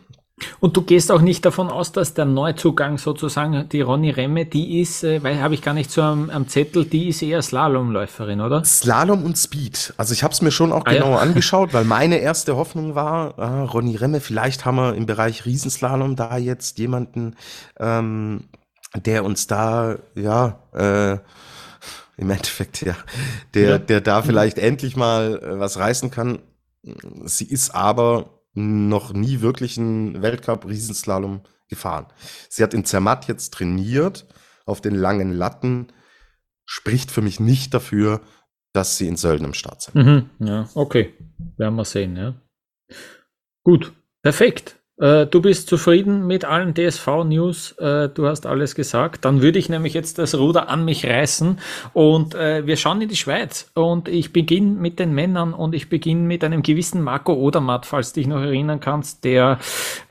Und 0.60 0.76
du 0.76 0.82
gehst 0.82 1.10
auch 1.10 1.22
nicht 1.22 1.46
davon 1.46 1.68
aus, 1.68 1.92
dass 1.92 2.12
der 2.12 2.26
Neuzugang 2.26 2.98
sozusagen, 2.98 3.68
die 3.70 3.80
Ronny 3.80 4.10
Remme, 4.10 4.44
die 4.44 4.80
ist, 4.80 5.02
äh, 5.02 5.22
weil 5.22 5.40
habe 5.40 5.54
ich 5.54 5.62
gar 5.62 5.72
nicht 5.72 5.90
so 5.90 6.02
am, 6.02 6.28
am, 6.28 6.46
Zettel, 6.46 6.84
die 6.84 7.08
ist 7.08 7.22
eher 7.22 7.40
Slalomläuferin, 7.40 8.42
oder? 8.42 8.62
Slalom 8.62 9.24
und 9.24 9.38
Speed. 9.38 9.94
Also 9.96 10.12
ich 10.12 10.22
habe 10.22 10.34
es 10.34 10.42
mir 10.42 10.50
schon 10.50 10.72
auch 10.72 10.84
ah, 10.84 10.92
genauer 10.92 11.16
ja. 11.16 11.18
angeschaut, 11.22 11.72
weil 11.72 11.84
meine 11.84 12.18
erste 12.18 12.56
Hoffnung 12.56 12.94
war, 12.94 13.38
ah, 13.38 13.64
Ronny 13.64 13.96
Remme, 13.96 14.20
vielleicht 14.20 14.66
haben 14.66 14.76
wir 14.76 14.94
im 14.94 15.06
Bereich 15.06 15.46
Riesenslalom 15.46 16.16
da 16.16 16.36
jetzt 16.36 16.78
jemanden, 16.78 17.36
ähm, 17.80 18.44
der 18.94 19.24
uns 19.24 19.46
da, 19.46 19.96
ja, 20.14 20.58
äh, 20.74 21.18
im 22.18 22.30
Endeffekt, 22.30 22.82
ja, 22.82 22.96
der, 23.54 23.68
ja. 23.68 23.78
der 23.78 24.00
da 24.02 24.22
vielleicht 24.22 24.58
endlich 24.58 24.96
mal 24.96 25.38
äh, 25.42 25.58
was 25.58 25.78
reißen 25.78 26.10
kann. 26.10 26.40
Sie 27.24 27.46
ist 27.46 27.74
aber 27.74 28.35
noch 28.56 29.12
nie 29.12 29.40
wirklich 29.40 29.78
einen 29.78 30.22
Weltcup-Riesenslalom 30.22 31.42
gefahren. 31.68 32.06
Sie 32.48 32.62
hat 32.62 32.74
in 32.74 32.84
Zermatt 32.84 33.28
jetzt 33.28 33.52
trainiert 33.54 34.26
auf 34.64 34.80
den 34.80 34.94
langen 34.94 35.32
Latten, 35.32 35.92
spricht 36.64 37.10
für 37.10 37.22
mich 37.22 37.38
nicht 37.38 37.74
dafür, 37.74 38.22
dass 38.72 38.98
sie 38.98 39.06
in 39.06 39.16
Sölden 39.16 39.46
im 39.46 39.54
Start 39.54 39.82
sind. 39.82 39.94
Mhm, 39.94 40.30
ja, 40.40 40.68
okay. 40.74 41.14
Werden 41.56 41.76
wir 41.76 41.84
sehen, 41.84 42.16
ja. 42.16 42.34
Gut, 43.62 43.92
perfekt. 44.22 44.75
Äh, 44.98 45.26
du 45.26 45.42
bist 45.42 45.68
zufrieden 45.68 46.26
mit 46.26 46.46
allen 46.46 46.72
DSV-News, 46.72 47.72
äh, 47.72 48.08
du 48.08 48.26
hast 48.26 48.46
alles 48.46 48.74
gesagt. 48.74 49.26
Dann 49.26 49.42
würde 49.42 49.58
ich 49.58 49.68
nämlich 49.68 49.92
jetzt 49.92 50.18
das 50.18 50.34
Ruder 50.34 50.70
an 50.70 50.86
mich 50.86 51.06
reißen 51.06 51.58
und 51.92 52.34
äh, 52.34 52.66
wir 52.66 52.78
schauen 52.78 53.02
in 53.02 53.08
die 53.08 53.16
Schweiz. 53.16 53.70
Und 53.74 54.08
ich 54.08 54.32
beginne 54.32 54.70
mit 54.70 54.98
den 54.98 55.12
Männern 55.12 55.52
und 55.52 55.74
ich 55.74 55.90
beginne 55.90 56.22
mit 56.22 56.42
einem 56.44 56.62
gewissen 56.62 57.02
Marco 57.02 57.34
Odermatt, 57.34 57.84
falls 57.84 58.14
dich 58.14 58.26
noch 58.26 58.40
erinnern 58.40 58.80
kannst. 58.80 59.24
Der, 59.24 59.58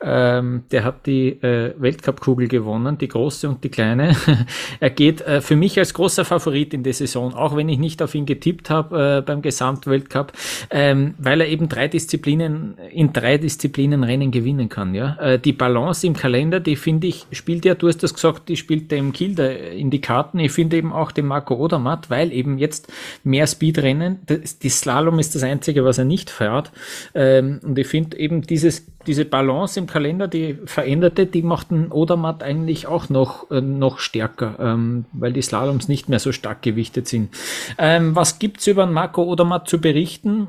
ähm, 0.00 0.62
der 0.70 0.84
hat 0.84 1.06
die 1.06 1.30
äh, 1.30 1.74
Weltcup-Kugel 1.76 2.46
gewonnen, 2.46 2.96
die 2.96 3.08
große 3.08 3.48
und 3.48 3.64
die 3.64 3.70
kleine. 3.70 4.14
er 4.80 4.90
geht 4.90 5.20
äh, 5.22 5.40
für 5.40 5.56
mich 5.56 5.78
als 5.80 5.94
großer 5.94 6.24
Favorit 6.24 6.72
in 6.74 6.84
der 6.84 6.94
Saison, 6.94 7.34
auch 7.34 7.56
wenn 7.56 7.68
ich 7.68 7.78
nicht 7.78 8.02
auf 8.02 8.14
ihn 8.14 8.24
getippt 8.24 8.70
habe 8.70 9.18
äh, 9.18 9.22
beim 9.22 9.42
Gesamtweltcup, 9.42 10.32
ähm, 10.70 11.14
weil 11.18 11.40
er 11.40 11.48
eben 11.48 11.68
drei 11.68 11.88
Disziplinen 11.88 12.78
in 12.92 13.12
drei 13.12 13.38
Disziplinen 13.38 14.04
Rennen 14.04 14.30
gewinnen 14.30 14.68
kann 14.68 14.75
kann. 14.76 14.94
Ja? 14.94 15.16
Äh, 15.18 15.38
die 15.38 15.54
Balance 15.54 16.06
im 16.06 16.12
Kalender, 16.12 16.60
die 16.60 16.76
finde 16.76 17.06
ich, 17.06 17.26
spielt 17.32 17.64
ja, 17.64 17.74
du 17.74 17.88
hast 17.88 18.02
das 18.02 18.12
gesagt, 18.12 18.50
die 18.50 18.56
spielt 18.56 18.90
dem 18.90 19.12
Kilder 19.12 19.72
in 19.72 19.90
die 19.90 20.02
Karten. 20.02 20.38
Ich 20.38 20.52
finde 20.52 20.76
eben 20.76 20.92
auch 20.92 21.12
dem 21.12 21.26
Marco 21.26 21.54
Odermatt, 21.54 22.10
weil 22.10 22.30
eben 22.30 22.58
jetzt 22.58 22.92
mehr 23.24 23.46
Speedrennen, 23.46 24.18
die 24.28 24.68
Slalom 24.68 25.18
ist 25.18 25.34
das 25.34 25.42
Einzige, 25.42 25.84
was 25.84 25.96
er 25.96 26.04
nicht 26.04 26.28
fährt. 26.28 26.72
Ähm, 27.14 27.60
und 27.62 27.78
ich 27.78 27.86
finde 27.86 28.18
eben 28.18 28.42
dieses, 28.42 28.86
diese 29.06 29.24
Balance 29.24 29.80
im 29.80 29.86
Kalender, 29.86 30.28
die 30.28 30.58
veränderte, 30.66 31.24
die 31.24 31.42
macht 31.42 31.70
den 31.70 31.90
Odermatt 31.90 32.42
eigentlich 32.42 32.86
auch 32.86 33.08
noch, 33.08 33.50
äh, 33.50 33.62
noch 33.62 33.98
stärker, 33.98 34.56
ähm, 34.60 35.06
weil 35.12 35.32
die 35.32 35.42
Slaloms 35.42 35.88
nicht 35.88 36.10
mehr 36.10 36.18
so 36.18 36.32
stark 36.32 36.60
gewichtet 36.60 37.08
sind. 37.08 37.30
Ähm, 37.78 38.14
was 38.14 38.38
gibt's 38.38 38.66
über 38.66 38.84
den 38.84 38.92
Marco 38.92 39.22
Odermatt 39.22 39.70
zu 39.70 39.80
berichten? 39.80 40.48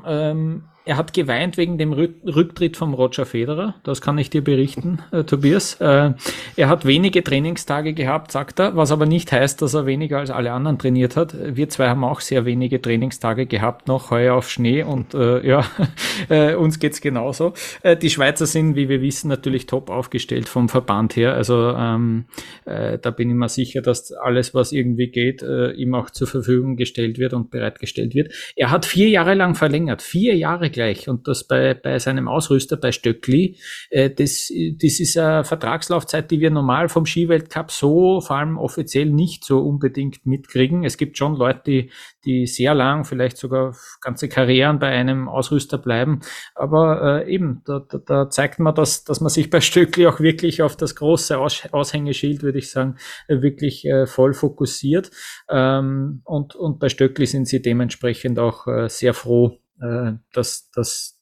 Er 0.88 0.96
hat 0.96 1.12
geweint 1.12 1.58
wegen 1.58 1.76
dem 1.76 1.92
Rücktritt 1.92 2.78
von 2.78 2.94
Roger 2.94 3.26
Federer. 3.26 3.74
Das 3.82 4.00
kann 4.00 4.16
ich 4.16 4.30
dir 4.30 4.42
berichten, 4.42 5.00
äh, 5.12 5.22
Tobias. 5.22 5.74
Äh, 5.82 6.14
er 6.56 6.68
hat 6.70 6.86
wenige 6.86 7.22
Trainingstage 7.22 7.92
gehabt, 7.92 8.32
sagt 8.32 8.58
er, 8.58 8.74
was 8.74 8.90
aber 8.90 9.04
nicht 9.04 9.30
heißt, 9.30 9.60
dass 9.60 9.74
er 9.74 9.84
weniger 9.84 10.16
als 10.16 10.30
alle 10.30 10.50
anderen 10.50 10.78
trainiert 10.78 11.14
hat. 11.14 11.36
Wir 11.38 11.68
zwei 11.68 11.90
haben 11.90 12.04
auch 12.04 12.20
sehr 12.20 12.46
wenige 12.46 12.80
Trainingstage 12.80 13.44
gehabt 13.44 13.86
noch, 13.86 14.10
heuer 14.10 14.34
auf 14.34 14.48
Schnee 14.48 14.82
und 14.82 15.12
äh, 15.12 15.46
ja, 15.46 15.62
äh, 16.30 16.54
uns 16.54 16.78
geht's 16.78 17.02
genauso. 17.02 17.52
Äh, 17.82 17.98
die 17.98 18.08
Schweizer 18.08 18.46
sind, 18.46 18.74
wie 18.74 18.88
wir 18.88 19.02
wissen, 19.02 19.28
natürlich 19.28 19.66
top 19.66 19.90
aufgestellt 19.90 20.48
vom 20.48 20.70
Verband 20.70 21.16
her. 21.16 21.34
Also 21.34 21.74
ähm, 21.76 22.24
äh, 22.64 22.98
da 22.98 23.10
bin 23.10 23.28
ich 23.28 23.36
mir 23.36 23.50
sicher, 23.50 23.82
dass 23.82 24.10
alles, 24.10 24.54
was 24.54 24.72
irgendwie 24.72 25.08
geht, 25.08 25.42
ihm 25.42 25.94
auch 25.94 26.08
zur 26.08 26.28
Verfügung 26.28 26.76
gestellt 26.76 27.18
wird 27.18 27.34
und 27.34 27.50
bereitgestellt 27.50 28.14
wird. 28.14 28.32
Er 28.56 28.70
hat 28.70 28.86
vier 28.86 29.10
Jahre 29.10 29.34
lang 29.34 29.54
verlängert, 29.54 30.00
vier 30.00 30.34
Jahre 30.34 30.70
gleich. 30.78 31.08
Und 31.08 31.26
das 31.26 31.44
bei, 31.44 31.74
bei 31.74 31.98
seinem 31.98 32.28
Ausrüster, 32.28 32.76
bei 32.76 32.92
Stöckli, 32.92 33.58
äh, 33.90 34.10
das, 34.10 34.52
das 34.80 35.00
ist 35.00 35.18
eine 35.18 35.42
Vertragslaufzeit, 35.42 36.30
die 36.30 36.38
wir 36.38 36.50
normal 36.50 36.88
vom 36.88 37.04
Skiweltcup 37.04 37.72
so, 37.72 38.20
vor 38.20 38.36
allem 38.36 38.58
offiziell 38.58 39.06
nicht 39.06 39.44
so 39.44 39.58
unbedingt 39.58 40.24
mitkriegen. 40.24 40.84
Es 40.84 40.96
gibt 40.96 41.18
schon 41.18 41.34
Leute, 41.34 41.62
die, 41.66 41.90
die 42.24 42.46
sehr 42.46 42.74
lang, 42.74 43.04
vielleicht 43.04 43.38
sogar 43.38 43.74
ganze 44.00 44.28
Karrieren 44.28 44.78
bei 44.78 44.88
einem 44.88 45.28
Ausrüster 45.28 45.78
bleiben. 45.78 46.20
Aber 46.54 47.24
äh, 47.24 47.34
eben, 47.34 47.62
da, 47.64 47.80
da, 47.80 47.98
da 47.98 48.30
zeigt 48.30 48.60
man, 48.60 48.74
dass, 48.74 49.02
dass 49.02 49.20
man 49.20 49.30
sich 49.30 49.50
bei 49.50 49.60
Stöckli 49.60 50.06
auch 50.06 50.20
wirklich 50.20 50.62
auf 50.62 50.76
das 50.76 50.94
große 50.94 51.38
Aus 51.38 51.68
Aushängeschild, 51.72 52.42
würde 52.42 52.58
ich 52.58 52.70
sagen, 52.70 52.96
äh, 53.26 53.42
wirklich 53.42 53.84
äh, 53.84 54.06
voll 54.06 54.32
fokussiert. 54.32 55.10
Ähm, 55.50 56.22
und, 56.24 56.54
und 56.54 56.78
bei 56.78 56.88
Stöckli 56.88 57.26
sind 57.26 57.48
sie 57.48 57.60
dementsprechend 57.60 58.38
auch 58.38 58.68
äh, 58.68 58.88
sehr 58.88 59.12
froh, 59.12 59.58
äh, 59.80 60.12
dass 60.32 60.70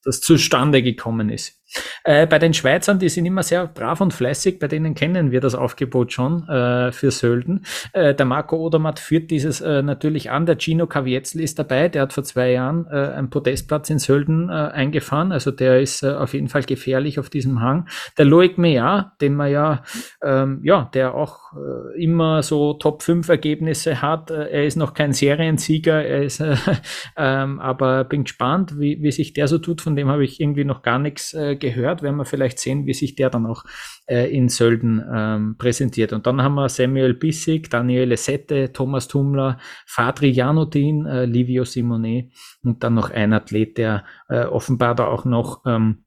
das 0.03 0.21
zustande 0.21 0.83
gekommen 0.83 1.31
ist. 1.31 1.56
Äh, 2.05 2.27
bei 2.27 2.39
den 2.39 2.55
Schweizern, 2.55 2.99
die 2.99 3.09
sind 3.09 3.27
immer 3.27 3.43
sehr 3.43 3.67
brav 3.67 4.01
und 4.01 4.15
fleißig, 4.15 4.59
bei 4.59 4.69
denen 4.69 4.95
kennen 4.95 5.33
wir 5.33 5.41
das 5.41 5.55
Aufgebot 5.55 6.13
schon 6.13 6.49
äh, 6.49 6.93
für 6.93 7.11
Sölden. 7.11 7.67
Äh, 7.93 8.15
der 8.15 8.27
Marco 8.27 8.57
Odermatt 8.57 9.01
führt 9.01 9.31
dieses 9.31 9.61
äh, 9.61 9.83
natürlich 9.83 10.31
an. 10.31 10.47
Der 10.47 10.57
Gino 10.59 10.87
Caviezel 10.87 11.41
ist 11.41 11.59
dabei, 11.59 11.89
der 11.89 12.03
hat 12.03 12.13
vor 12.13 12.25
zwei 12.25 12.53
Jahren 12.53 12.87
äh, 12.91 12.95
einen 12.95 13.31
Podestplatz 13.31 13.91
in 13.91 13.99
Sölden 13.99 14.49
äh, 14.49 14.53
eingefahren, 14.53 15.33
also 15.33 15.51
der 15.51 15.81
ist 15.81 16.05
auf 16.05 16.35
jeden 16.35 16.49
Fall 16.49 16.63
gefährlich 16.63 17.19
auf 17.19 17.31
diesem 17.31 17.61
Hang. 17.61 17.89
Der 18.19 18.25
Loic 18.25 18.59
Meillard, 18.59 19.21
den 19.21 19.35
man 19.35 19.51
ja, 19.51 19.83
ähm, 20.23 20.61
ja, 20.63 20.89
der 20.95 21.15
auch 21.15 21.53
immer 21.97 22.43
so 22.43 22.75
Top 22.75 23.03
5 23.03 23.29
Ergebnisse 23.29 24.03
hat. 24.03 24.31
er 24.31 24.65
ist 24.65 24.77
noch 24.77 24.95
kein 24.95 25.13
Seriensieger, 25.13 26.05
er 26.05 26.23
ist, 26.23 26.43
ähm, 27.17 27.61
aber 27.61 28.05
bin 28.05 28.25
gespannt, 28.25 28.79
wie, 28.79 29.03
wie 29.03 29.11
sich 29.11 29.33
der 29.33 29.49
so 29.49 29.59
tut. 29.59 29.81
Von 29.81 29.97
dem 29.97 30.09
habe 30.09 30.25
ich 30.25 30.41
irgendwie 30.41 30.65
noch 30.65 30.83
gar 30.83 30.99
nichts 30.99 31.33
äh, 31.33 31.56
gehört. 31.57 32.03
Werden 32.03 32.17
wir 32.17 32.25
vielleicht 32.25 32.59
sehen, 32.59 32.87
wie 32.87 32.95
sich 32.95 33.15
der 33.15 33.31
dann 33.31 33.47
auch 33.47 33.65
äh, 34.07 34.31
in 34.35 34.49
Sölden 34.49 35.05
ähm, 35.13 35.57
präsentiert. 35.59 36.13
Und 36.13 36.27
dann 36.27 36.43
haben 36.43 36.55
wir 36.55 36.69
Samuel 36.69 37.15
Bissig, 37.15 37.71
Daniele 37.71 38.17
Sette, 38.17 38.73
Thomas 38.73 39.09
Tumler, 39.09 39.59
Fadri 39.87 40.31
Janudin, 40.31 41.07
äh, 41.07 41.25
Livio 41.25 41.65
Simone 41.65 42.31
und 42.63 42.83
dann 42.83 42.95
noch 42.95 43.11
ein 43.11 43.33
Athlet, 43.33 43.79
der 43.79 44.05
äh, 44.29 44.45
offenbar 44.45 44.95
da 44.95 45.07
auch 45.07 45.25
noch 45.25 45.63
ähm, 45.67 46.05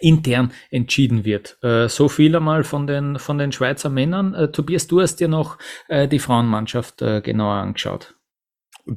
intern 0.00 0.52
entschieden 0.70 1.24
wird. 1.24 1.58
Äh, 1.62 1.88
so 1.88 2.08
viel 2.08 2.34
einmal 2.36 2.64
von 2.64 2.86
den, 2.86 3.18
von 3.18 3.38
den 3.38 3.52
Schweizer 3.52 3.90
Männern. 3.90 4.34
Äh, 4.34 4.50
Tobias, 4.50 4.86
du 4.86 5.00
hast 5.00 5.16
dir 5.16 5.28
noch 5.28 5.58
die 5.88 6.18
Frauenmannschaft 6.18 6.98
genauer 6.98 7.54
angeschaut. 7.54 8.14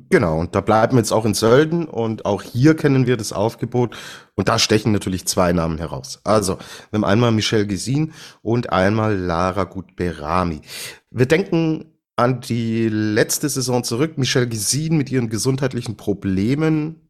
Genau, 0.10 0.40
und 0.40 0.54
da 0.54 0.60
bleiben 0.60 0.94
wir 0.94 1.00
jetzt 1.00 1.14
auch 1.14 1.24
in 1.24 1.34
Sölden 1.34 1.86
und 1.88 2.26
auch 2.26 2.42
hier 2.42 2.76
kennen 2.76 3.08
wir 3.08 3.16
das 3.16 3.32
Aufgebot 3.32 3.96
und 4.36 4.50
da 4.50 4.60
stechen 4.60 4.92
natürlich 4.92 5.26
zwei 5.28 5.54
Namen 5.54 5.78
heraus. 5.78 6.20
Also, 6.26 6.58
wir 6.90 6.98
haben 6.98 7.06
einmal 7.06 7.32
Michelle 7.32 7.66
Gesin 7.66 8.12
und 8.42 8.74
einmal 8.74 9.16
Lara 9.16 9.64
Gutberami. 9.64 10.62
Wir 11.10 11.26
denken 11.26 11.86
an 12.18 12.42
die 12.42 12.90
letzte 12.90 13.48
Saison 13.48 13.84
zurück. 13.84 14.18
Michelle 14.18 14.48
Gesin 14.50 14.98
mit 14.98 15.10
ihren 15.10 15.30
gesundheitlichen 15.30 15.96
Problemen. 15.96 17.08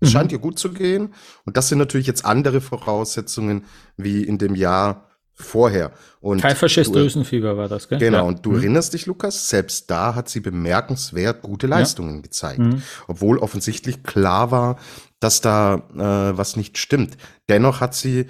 Mhm. 0.00 0.06
scheint 0.06 0.32
ihr 0.32 0.38
gut 0.38 0.58
zu 0.58 0.72
gehen. 0.72 1.14
Und 1.44 1.56
das 1.56 1.68
sind 1.68 1.78
natürlich 1.78 2.06
jetzt 2.06 2.24
andere 2.24 2.60
Voraussetzungen 2.60 3.64
wie 3.96 4.22
in 4.22 4.38
dem 4.38 4.54
Jahr 4.54 5.07
vorher. 5.38 5.92
Und 6.20 6.40
Pfeifersches 6.40 6.90
Drüsenfieber 6.90 7.56
war 7.56 7.68
das, 7.68 7.88
gell? 7.88 7.98
Genau, 7.98 8.18
ja. 8.18 8.22
und 8.24 8.44
du 8.44 8.50
mhm. 8.50 8.56
erinnerst 8.56 8.92
dich, 8.92 9.06
Lukas, 9.06 9.48
selbst 9.48 9.90
da 9.90 10.14
hat 10.14 10.28
sie 10.28 10.40
bemerkenswert 10.40 11.42
gute 11.42 11.66
Leistungen 11.66 12.16
ja. 12.16 12.22
gezeigt. 12.22 12.58
Mhm. 12.58 12.82
Obwohl 13.06 13.38
offensichtlich 13.38 14.02
klar 14.02 14.50
war, 14.50 14.78
dass 15.20 15.40
da 15.40 15.82
äh, 15.94 16.36
was 16.36 16.56
nicht 16.56 16.78
stimmt. 16.78 17.16
Dennoch 17.48 17.80
hat 17.80 17.94
sie 17.94 18.26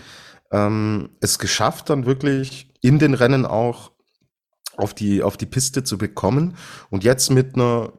ähm, 0.53 1.11
es 1.21 1.39
geschafft, 1.39 1.91
dann 1.91 2.07
wirklich 2.07 2.71
in 2.81 2.99
den 2.99 3.15
Rennen 3.15 3.47
auch 3.47 3.93
auf 4.77 4.95
die, 4.95 5.23
auf 5.23 5.37
die 5.37 5.47
Piste 5.47 5.85
zu 5.85 5.99
bekommen. 5.99 6.57
Und 6.91 7.05
jetzt 7.05 7.31
mit 7.31 7.55
einer 7.55 7.93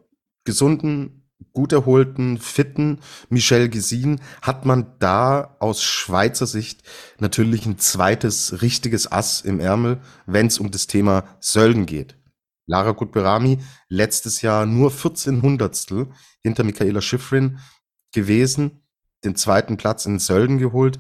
gesunden 0.45 1.18
gut 1.53 1.73
erholten, 1.73 2.37
fitten 2.37 2.99
Michel 3.29 3.69
Gesin 3.69 4.21
hat 4.41 4.65
man 4.65 4.93
da 4.99 5.55
aus 5.59 5.83
Schweizer 5.83 6.45
Sicht 6.45 6.83
natürlich 7.19 7.65
ein 7.65 7.77
zweites 7.77 8.61
richtiges 8.61 9.11
Ass 9.11 9.41
im 9.41 9.59
Ärmel, 9.59 9.99
wenn 10.25 10.47
es 10.47 10.59
um 10.59 10.71
das 10.71 10.87
Thema 10.87 11.23
Sölden 11.39 11.85
geht. 11.85 12.15
Lara 12.69 12.91
Gutberami 12.91 13.57
letztes 13.87 14.43
Jahr 14.43 14.65
nur 14.67 14.91
14 14.91 15.41
Hundertstel 15.41 16.07
hinter 16.43 16.63
Michaela 16.63 17.01
Schifrin 17.01 17.59
gewesen, 18.13 18.83
den 19.23 19.35
zweiten 19.35 19.75
Platz 19.75 20.05
in 20.05 20.19
Sölden 20.19 20.59
geholt. 20.59 20.99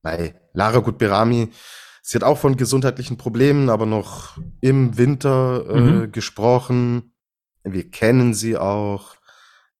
Bei 0.00 0.34
Lara 0.54 0.78
Gutberami, 0.78 1.50
sie 2.02 2.16
hat 2.16 2.24
auch 2.24 2.38
von 2.38 2.56
gesundheitlichen 2.56 3.18
Problemen, 3.18 3.68
aber 3.68 3.84
noch 3.84 4.38
im 4.62 4.96
Winter 4.96 5.66
äh, 5.68 5.80
mhm. 5.80 6.12
gesprochen. 6.12 7.12
Wir 7.62 7.90
kennen 7.90 8.32
sie 8.32 8.56
auch 8.56 9.14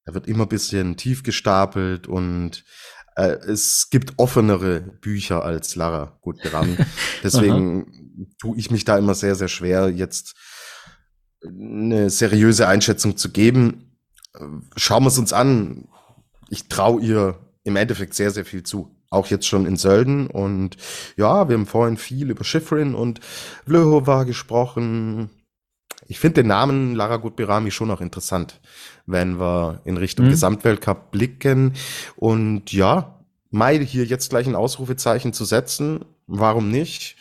da 0.05 0.15
wird 0.15 0.27
immer 0.27 0.45
ein 0.45 0.49
bisschen 0.49 0.97
tief 0.97 1.23
gestapelt 1.23 2.07
und 2.07 2.65
äh, 3.17 3.37
es 3.47 3.89
gibt 3.91 4.15
offenere 4.19 4.81
Bücher 4.81 5.45
als 5.45 5.77
Lara 5.77 6.19
Gutberami. 6.23 6.77
Deswegen 7.23 8.29
tue 8.41 8.57
ich 8.59 8.71
mich 8.71 8.85
da 8.85 8.99
immer 8.99 9.15
sehr, 9.15 9.35
sehr 9.35 9.49
schwer, 9.49 9.91
jetzt 9.91 10.35
eine 11.45 12.11
seriöse 12.11 12.69
Einschätzung 12.69 13.17
zu 13.17 13.31
geben. 13.31 13.99
Schauen 14.77 15.05
wir 15.05 15.09
es 15.09 15.19
uns 15.19 15.33
an. 15.33 15.89
Ich 16.49 16.69
traue 16.69 17.03
ihr 17.03 17.39
im 17.65 17.77
Endeffekt 17.77 18.15
sehr, 18.15 18.31
sehr 18.31 18.45
viel 18.45 18.63
zu. 18.63 18.97
Auch 19.11 19.27
jetzt 19.27 19.47
schon 19.47 19.67
in 19.67 19.77
Sölden. 19.77 20.29
Und 20.29 20.77
ja, 21.17 21.49
wir 21.49 21.55
haben 21.55 21.67
vorhin 21.67 21.97
viel 21.97 22.31
über 22.31 22.45
Schifrin 22.45 22.95
und 22.95 23.21
Vlhova 23.67 24.25
gesprochen. 24.25 25.31
Ich 26.07 26.19
finde 26.19 26.43
den 26.43 26.49
Namen 26.49 26.95
Lara 26.95 27.17
Gutberami 27.17 27.71
schon 27.71 27.91
auch 27.91 28.01
interessant, 28.01 28.61
wenn 29.07 29.39
wir 29.39 29.81
in 29.85 29.97
Richtung 29.97 30.27
mhm. 30.27 30.31
Gesamtweltcup 30.31 31.11
blicken. 31.11 31.75
Und 32.17 32.73
ja, 32.73 33.19
Mai 33.51 33.79
hier 33.85 34.05
jetzt 34.05 34.31
gleich 34.31 34.47
ein 34.47 34.55
Ausrufezeichen 34.55 35.33
zu 35.33 35.45
setzen, 35.45 36.05
warum 36.27 36.71
nicht? 36.71 37.17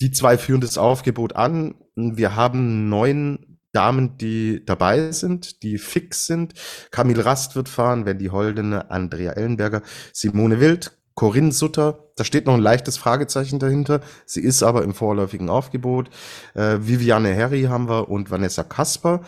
Die 0.00 0.10
zwei 0.10 0.38
führen 0.38 0.60
das 0.60 0.78
Aufgebot 0.78 1.36
an. 1.36 1.74
Wir 1.94 2.34
haben 2.34 2.88
neun 2.88 3.58
Damen, 3.72 4.16
die 4.18 4.64
dabei 4.64 5.12
sind, 5.12 5.62
die 5.62 5.78
fix 5.78 6.26
sind. 6.26 6.54
Camille 6.90 7.24
Rast 7.24 7.54
wird 7.54 7.68
fahren, 7.68 8.06
Wendy 8.06 8.26
Holdene, 8.26 8.90
Andrea 8.90 9.32
Ellenberger, 9.32 9.82
Simone 10.12 10.60
Wild, 10.60 10.98
Corinne 11.20 11.52
Sutter, 11.52 12.10
da 12.16 12.24
steht 12.24 12.46
noch 12.46 12.54
ein 12.54 12.62
leichtes 12.62 12.96
Fragezeichen 12.96 13.58
dahinter. 13.58 14.00
Sie 14.24 14.40
ist 14.40 14.62
aber 14.62 14.82
im 14.84 14.94
vorläufigen 14.94 15.50
Aufgebot. 15.50 16.08
Äh, 16.54 16.78
Viviane 16.80 17.28
Herry 17.28 17.64
haben 17.64 17.90
wir 17.90 18.08
und 18.08 18.30
Vanessa 18.30 18.64
Kasper. 18.64 19.20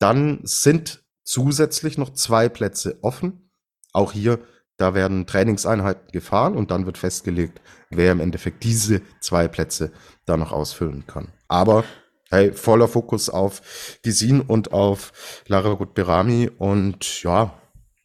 Dann 0.00 0.40
sind 0.42 1.04
zusätzlich 1.22 1.98
noch 1.98 2.12
zwei 2.12 2.48
Plätze 2.48 2.98
offen. 3.02 3.52
Auch 3.92 4.10
hier, 4.10 4.40
da 4.76 4.94
werden 4.94 5.24
Trainingseinheiten 5.28 6.10
gefahren 6.10 6.56
und 6.56 6.72
dann 6.72 6.84
wird 6.84 6.98
festgelegt, 6.98 7.60
wer 7.90 8.10
im 8.10 8.18
Endeffekt 8.18 8.64
diese 8.64 9.00
zwei 9.20 9.46
Plätze 9.46 9.92
da 10.24 10.36
noch 10.36 10.50
ausfüllen 10.50 11.06
kann. 11.06 11.28
Aber 11.46 11.84
hey, 12.28 12.54
voller 12.54 12.88
Fokus 12.88 13.30
auf 13.30 13.98
Gisin 14.02 14.40
und 14.40 14.72
auf 14.72 15.42
Lara 15.46 15.74
Gutberami 15.74 16.50
und 16.58 17.22
ja, 17.22 17.54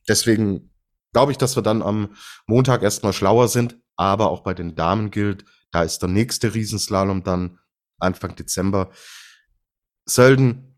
deswegen 0.07 0.70
glaube 1.13 1.31
ich, 1.31 1.37
dass 1.37 1.55
wir 1.55 1.63
dann 1.63 1.81
am 1.81 2.15
Montag 2.47 2.83
erstmal 2.83 3.13
schlauer 3.13 3.47
sind. 3.47 3.77
Aber 3.95 4.31
auch 4.31 4.41
bei 4.41 4.53
den 4.53 4.75
Damen 4.75 5.11
gilt, 5.11 5.45
da 5.71 5.83
ist 5.83 5.99
der 5.99 6.09
nächste 6.09 6.53
Riesenslalom 6.53 7.23
dann 7.23 7.59
Anfang 7.99 8.35
Dezember. 8.35 8.89
Sölden 10.05 10.75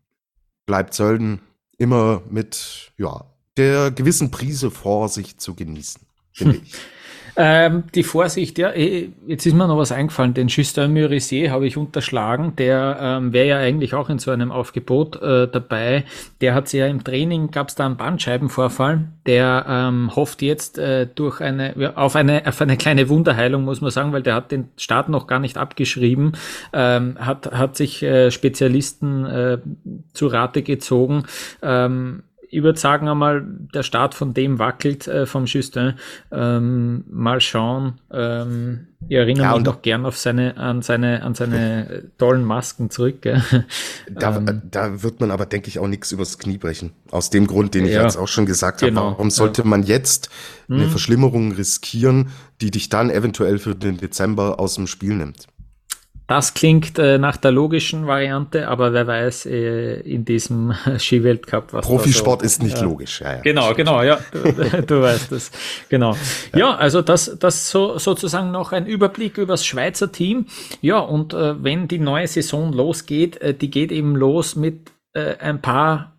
bleibt 0.66 0.94
Sölden 0.94 1.40
immer 1.78 2.22
mit 2.28 2.92
ja, 2.96 3.24
der 3.56 3.90
gewissen 3.90 4.30
Prise 4.30 4.70
Vorsicht 4.70 5.40
zu 5.40 5.54
genießen, 5.54 6.02
finde 6.32 6.56
ich. 6.62 6.74
Ähm, 7.36 7.84
die 7.94 8.04
Vorsicht, 8.04 8.58
ja, 8.58 8.70
eh, 8.70 9.08
jetzt 9.26 9.44
ist 9.44 9.54
mir 9.54 9.66
noch 9.66 9.76
was 9.76 9.90
eingefallen. 9.90 10.34
Den 10.34 10.48
Justin 10.48 10.92
Murissier 10.92 11.50
habe 11.50 11.66
ich 11.66 11.76
unterschlagen. 11.76 12.54
Der 12.56 12.98
ähm, 13.00 13.32
wäre 13.32 13.48
ja 13.48 13.58
eigentlich 13.58 13.94
auch 13.94 14.08
in 14.08 14.18
so 14.18 14.30
einem 14.30 14.52
Aufgebot 14.52 15.20
äh, 15.20 15.48
dabei. 15.48 16.04
Der 16.40 16.54
hat 16.54 16.68
sich 16.68 16.80
ja 16.80 16.86
im 16.86 17.02
Training, 17.02 17.50
gab 17.50 17.68
es 17.68 17.74
da 17.74 17.86
einen 17.86 17.96
Bandscheibenvorfall. 17.96 19.06
Der 19.26 19.66
ähm, 19.68 20.14
hofft 20.14 20.42
jetzt 20.42 20.78
äh, 20.78 21.08
durch 21.12 21.40
eine, 21.40 21.92
auf 21.96 22.14
eine, 22.14 22.46
auf 22.46 22.60
eine 22.60 22.76
kleine 22.76 23.08
Wunderheilung, 23.08 23.64
muss 23.64 23.80
man 23.80 23.90
sagen, 23.90 24.12
weil 24.12 24.22
der 24.22 24.34
hat 24.34 24.52
den 24.52 24.68
Start 24.76 25.08
noch 25.08 25.26
gar 25.26 25.40
nicht 25.40 25.56
abgeschrieben, 25.56 26.32
ähm, 26.72 27.16
hat, 27.18 27.52
hat 27.52 27.76
sich 27.76 28.02
äh, 28.02 28.30
Spezialisten 28.30 29.26
äh, 29.26 29.58
zu 30.12 30.28
Rate 30.28 30.62
gezogen. 30.62 31.24
Ähm, 31.62 32.22
ich 32.54 32.62
würde 32.62 32.78
sagen 32.78 33.08
einmal, 33.08 33.44
der 33.74 33.82
Start 33.82 34.14
von 34.14 34.32
dem 34.32 34.60
wackelt 34.60 35.08
äh, 35.08 35.26
vom 35.26 35.46
Justin. 35.46 35.94
Ähm, 36.30 37.02
mal 37.10 37.40
schauen. 37.40 37.94
Ähm, 38.12 38.86
ich 39.08 39.16
erinnere 39.16 39.46
ja, 39.46 39.54
mich 39.56 39.64
noch 39.64 39.82
gern 39.82 40.06
auf 40.06 40.16
seine, 40.16 40.56
an 40.56 40.80
seine, 40.80 41.24
an 41.24 41.34
seine 41.34 42.04
tollen 42.18 42.44
Masken 42.44 42.90
zurück. 42.90 43.22
Da, 44.08 44.36
ähm, 44.36 44.62
da 44.70 45.02
wird 45.02 45.20
man 45.20 45.32
aber, 45.32 45.46
denke 45.46 45.66
ich, 45.66 45.80
auch 45.80 45.88
nichts 45.88 46.12
übers 46.12 46.38
Knie 46.38 46.58
brechen. 46.58 46.92
Aus 47.10 47.30
dem 47.30 47.48
Grund, 47.48 47.74
den 47.74 47.86
ich 47.86 47.92
ja, 47.92 48.02
jetzt 48.02 48.16
auch 48.16 48.28
schon 48.28 48.46
gesagt 48.46 48.80
genau, 48.80 49.00
habe. 49.00 49.10
Warum 49.12 49.30
sollte 49.30 49.62
ja. 49.62 49.68
man 49.68 49.82
jetzt 49.82 50.30
eine 50.68 50.84
hm. 50.84 50.90
Verschlimmerung 50.90 51.52
riskieren, 51.52 52.28
die 52.60 52.70
dich 52.70 52.88
dann 52.88 53.10
eventuell 53.10 53.58
für 53.58 53.74
den 53.74 53.96
Dezember 53.96 54.60
aus 54.60 54.76
dem 54.76 54.86
Spiel 54.86 55.14
nimmt? 55.14 55.48
Das 56.26 56.54
klingt 56.54 56.98
äh, 56.98 57.18
nach 57.18 57.36
der 57.36 57.50
logischen 57.50 58.06
Variante, 58.06 58.68
aber 58.68 58.94
wer 58.94 59.06
weiß 59.06 59.44
äh, 59.44 60.00
in 60.00 60.24
diesem 60.24 60.74
Skiweltcup 60.98 61.72
was. 61.72 61.86
Profisport 61.86 62.40
so, 62.40 62.46
ist 62.46 62.62
nicht 62.62 62.78
ja. 62.78 62.84
logisch, 62.84 63.20
ja, 63.20 63.34
ja. 63.34 63.40
Genau, 63.42 63.74
genau, 63.74 64.02
ja. 64.02 64.18
Du, 64.32 64.82
du 64.86 65.02
weißt 65.02 65.32
es. 65.32 65.50
Genau. 65.90 66.16
Ja, 66.52 66.58
ja 66.58 66.74
also 66.76 67.02
das, 67.02 67.36
das 67.38 67.70
so, 67.70 67.98
sozusagen 67.98 68.50
noch 68.52 68.72
ein 68.72 68.86
Überblick 68.86 69.36
über 69.36 69.52
das 69.52 69.66
Schweizer 69.66 70.12
Team. 70.12 70.46
Ja, 70.80 70.98
und 70.98 71.34
äh, 71.34 71.62
wenn 71.62 71.88
die 71.88 71.98
neue 71.98 72.26
Saison 72.26 72.72
losgeht, 72.72 73.36
äh, 73.42 73.52
die 73.52 73.70
geht 73.70 73.92
eben 73.92 74.16
los 74.16 74.56
mit 74.56 74.92
äh, 75.12 75.36
ein 75.38 75.60
paar 75.60 76.13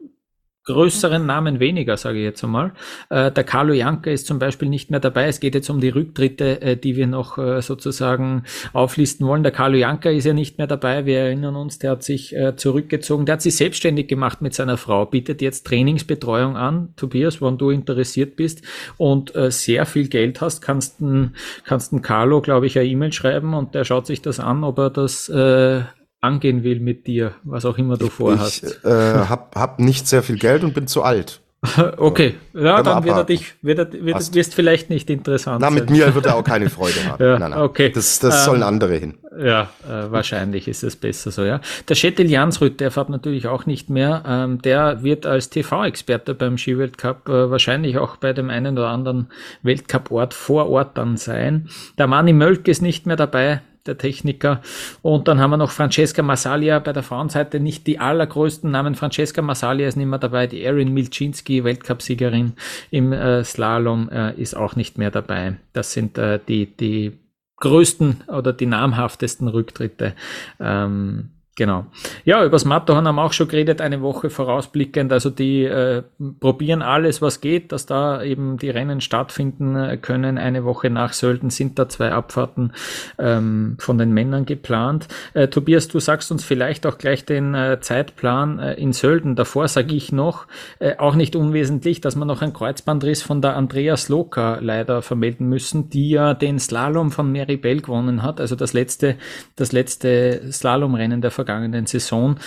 größeren 0.66 1.26
Namen 1.26 1.60
weniger, 1.60 1.96
sage 1.98 2.20
ich 2.20 2.24
jetzt 2.24 2.44
einmal. 2.44 2.74
Äh, 3.10 3.32
der 3.32 3.44
Carlo 3.44 3.74
Janka 3.74 4.10
ist 4.10 4.28
zum 4.28 4.40
Beispiel 4.40 4.68
nicht 4.68 4.92
mehr 4.92 5.00
dabei. 5.00 5.28
Es 5.28 5.40
geht 5.40 5.56
jetzt 5.56 5.70
um 5.70 5.80
die 5.80 5.90
Rücktritte, 5.90 6.62
äh, 6.62 6.78
die 6.78 6.96
wir 6.96 7.08
noch 7.08 7.38
äh, 7.38 7.62
sozusagen 7.62 8.44
auflisten 8.74 9.28
wollen. 9.28 9.44
Der 9.44 9.52
Carlo 9.52 9.78
Janka 9.78 10.10
ist 10.10 10.26
ja 10.26 10.34
nicht 10.34 10.58
mehr 10.58 10.68
dabei. 10.68 11.06
Wir 11.06 11.20
erinnern 11.20 11.56
uns, 11.56 11.80
der 11.80 11.92
hat 11.92 12.04
sich 12.04 12.36
äh, 12.36 12.56
zurückgezogen. 12.56 13.26
Der 13.26 13.34
hat 13.34 13.42
sich 13.42 13.56
selbstständig 13.56 14.08
gemacht 14.08 14.42
mit 14.42 14.54
seiner 14.54 14.78
Frau, 14.78 15.06
bietet 15.06 15.42
jetzt 15.42 15.68
Trainingsbetreuung 15.68 16.58
an. 16.58 16.90
Tobias, 16.96 17.42
wenn 17.42 17.58
du 17.58 17.70
interessiert 17.70 18.36
bist 18.36 18.64
und 18.98 19.36
äh, 19.36 19.52
sehr 19.52 19.86
viel 19.86 20.08
Geld 20.08 20.42
hast, 20.42 20.62
kannst 20.62 21.00
du 21.00 21.30
kannst 21.64 21.94
Carlo, 22.02 22.42
glaube 22.42 22.66
ich, 22.66 22.78
eine 22.78 22.88
E-Mail 22.88 23.14
schreiben 23.14 23.54
und 23.54 23.76
der 23.76 23.84
schaut 23.84 24.08
sich 24.08 24.22
das 24.22 24.40
an, 24.40 24.64
ob 24.64 24.80
er 24.80 24.90
das 24.90 25.30
äh, 25.30 25.84
angehen 26.26 26.64
will 26.64 26.80
mit 26.80 27.08
dir, 27.08 27.32
was 27.44 27.66
auch 27.66 27.78
immer 27.78 27.98
du 27.98 28.10
vorhast. 28.10 28.64
Ich 28.64 28.86
äh, 28.90 28.90
hab, 28.90 29.56
hab 29.56 29.80
nicht 29.80 30.08
sehr 30.08 30.24
viel 30.24 30.38
Geld 30.38 30.64
und 30.64 30.74
bin 30.74 30.88
zu 30.88 31.04
alt. 31.04 31.42
okay, 31.98 32.36
ja, 32.54 32.82
dann 32.84 33.04
wird 33.04 33.18
er 33.18 33.24
dich, 33.24 33.54
wird 33.62 33.80
er, 33.80 33.92
wird, 33.92 34.34
wirst 34.34 34.54
vielleicht 34.54 34.90
nicht 34.90 35.10
interessant 35.10 35.62
Na, 35.62 35.70
mit 35.70 35.90
mir 35.90 36.14
wird 36.14 36.26
er 36.26 36.36
auch 36.36 36.44
keine 36.44 36.70
Freude 36.70 37.04
haben. 37.06 37.24
ja, 37.24 37.40
nein, 37.40 37.52
nein. 37.52 37.60
Okay. 37.60 37.90
Das, 37.90 38.20
das 38.20 38.40
ähm, 38.40 38.46
sollen 38.46 38.64
andere 38.64 38.96
hin. 38.96 39.16
Ja, 39.38 39.70
äh, 39.88 40.12
wahrscheinlich 40.12 40.68
ist 40.68 40.84
es 40.84 40.96
besser 40.96 41.32
so, 41.32 41.44
ja. 41.44 41.62
Der 41.90 41.96
Schettel 41.96 42.30
Jansrüth, 42.30 42.80
der 42.80 42.92
fährt 42.92 43.10
natürlich 43.10 43.48
auch 43.48 43.66
nicht 43.66 43.90
mehr. 43.90 44.24
Ähm, 44.28 44.62
der 44.62 45.04
wird 45.04 45.26
als 45.26 45.50
TV-Experte 45.50 46.34
beim 46.34 46.58
Skiweltcup 46.58 47.28
äh, 47.30 47.50
wahrscheinlich 47.52 47.98
auch 47.98 48.18
bei 48.18 48.34
dem 48.34 48.50
einen 48.50 48.78
oder 48.78 48.90
anderen 48.90 49.28
Weltcup-Ort 49.64 50.34
vor 50.34 50.70
Ort 50.70 50.98
dann 50.98 51.18
sein. 51.18 51.70
Der 51.98 52.08
Mani 52.08 52.34
Mölk 52.34 52.68
ist 52.68 52.82
nicht 52.82 53.06
mehr 53.06 53.16
dabei 53.16 53.62
der 53.86 53.98
Techniker. 53.98 54.62
Und 55.02 55.28
dann 55.28 55.40
haben 55.40 55.52
wir 55.52 55.58
noch 55.58 55.72
Francesca 55.72 56.22
Massalia 56.22 56.80
bei 56.80 56.94
der 56.94 57.04
Frauenseite, 57.04 57.60
nicht 57.60 57.88
die 57.88 58.00
allergrößten 58.00 58.70
Namen. 58.70 58.96
Francesca 58.96 59.42
Massalia 59.42 59.88
ist 59.88 59.96
nicht 59.96 60.08
mehr 60.08 60.20
dabei, 60.20 60.48
die 60.48 60.64
Erin 60.64 60.94
Milczynski, 60.94 61.64
Weltcupsiegerin 61.64 62.54
im 62.92 63.14
äh, 63.14 63.44
Slalom, 63.44 64.10
äh, 64.10 64.34
ist 64.34 64.56
auch 64.56 64.76
nicht 64.76 64.98
mehr 64.98 65.12
dabei. 65.12 65.58
Das 65.74 65.94
sind 65.94 66.18
äh, 66.18 66.40
die, 66.48 66.66
die 66.66 67.20
größten 67.58 68.24
oder 68.28 68.54
die 68.54 68.66
namhaftesten 68.66 69.48
Rücktritte. 69.48 70.14
Ähm, 70.60 71.30
Genau. 71.58 71.86
Ja, 72.26 72.44
übers 72.44 72.66
Matterhorn 72.66 73.08
haben 73.08 73.16
wir 73.16 73.24
auch 73.24 73.32
schon 73.32 73.48
geredet, 73.48 73.80
eine 73.80 74.02
Woche 74.02 74.30
vorausblickend. 74.30 75.14
Also 75.14 75.30
die 75.30 75.64
äh, 75.64 76.04
probieren 76.42 76.82
alles, 76.82 77.22
was 77.22 77.40
geht, 77.40 77.72
dass 77.72 77.86
da 77.86 78.22
eben 78.22 78.58
die 78.58 78.70
Rennen 78.70 79.00
stattfinden 79.00 79.78
äh, 79.78 79.96
können. 79.96 80.38
Eine 80.38 80.66
Woche 80.66 80.90
nach 80.90 81.14
Sölden 81.14 81.50
sind 81.50 81.80
da 81.80 81.88
zwei 81.88 82.12
Abfahrten 82.12 82.74
ähm, 83.18 83.78
von 83.80 83.98
den 83.98 84.12
Männern 84.12 84.46
geplant. 84.46 85.08
Äh, 85.34 85.48
Tobias, 85.48 85.88
du 85.88 86.00
sagst 86.02 86.30
uns 86.30 86.44
vielleicht 86.44 86.86
auch 86.86 86.98
gleich 86.98 87.24
den 87.24 87.56
äh, 87.56 87.80
Zeitplan 87.80 88.60
äh, 88.60 88.74
in 88.74 88.92
Sölden. 88.92 89.38
Davor 89.38 89.70
sage 89.70 89.96
ich 89.96 90.12
noch, 90.12 90.48
äh, 90.80 90.98
auch 90.98 91.16
nicht 91.16 91.38
unwesentlich, 91.38 92.02
dass 92.02 92.18
wir 92.18 92.26
noch 92.26 92.42
einen 92.42 92.52
Kreuzbandriss 92.52 93.22
von 93.22 93.42
der 93.42 93.56
Andrea 93.56 93.96
Sloka 93.96 94.60
leider 94.60 95.02
vermelden 95.02 95.48
müssen, 95.48 95.90
die 95.90 96.10
ja 96.10 96.34
den 96.34 96.60
Slalom 96.60 97.12
von 97.12 97.32
Mary 97.32 97.56
Bell 97.56 97.80
gewonnen 97.80 98.24
hat. 98.24 98.42
Also 98.42 98.58
das 98.58 98.74
letzte, 98.74 99.16
das 99.56 99.72
letzte 99.72 100.52
Slalomrennen 100.52 101.22
der 101.22 101.32
vergangenen 101.46 101.86
Saison 101.86 102.38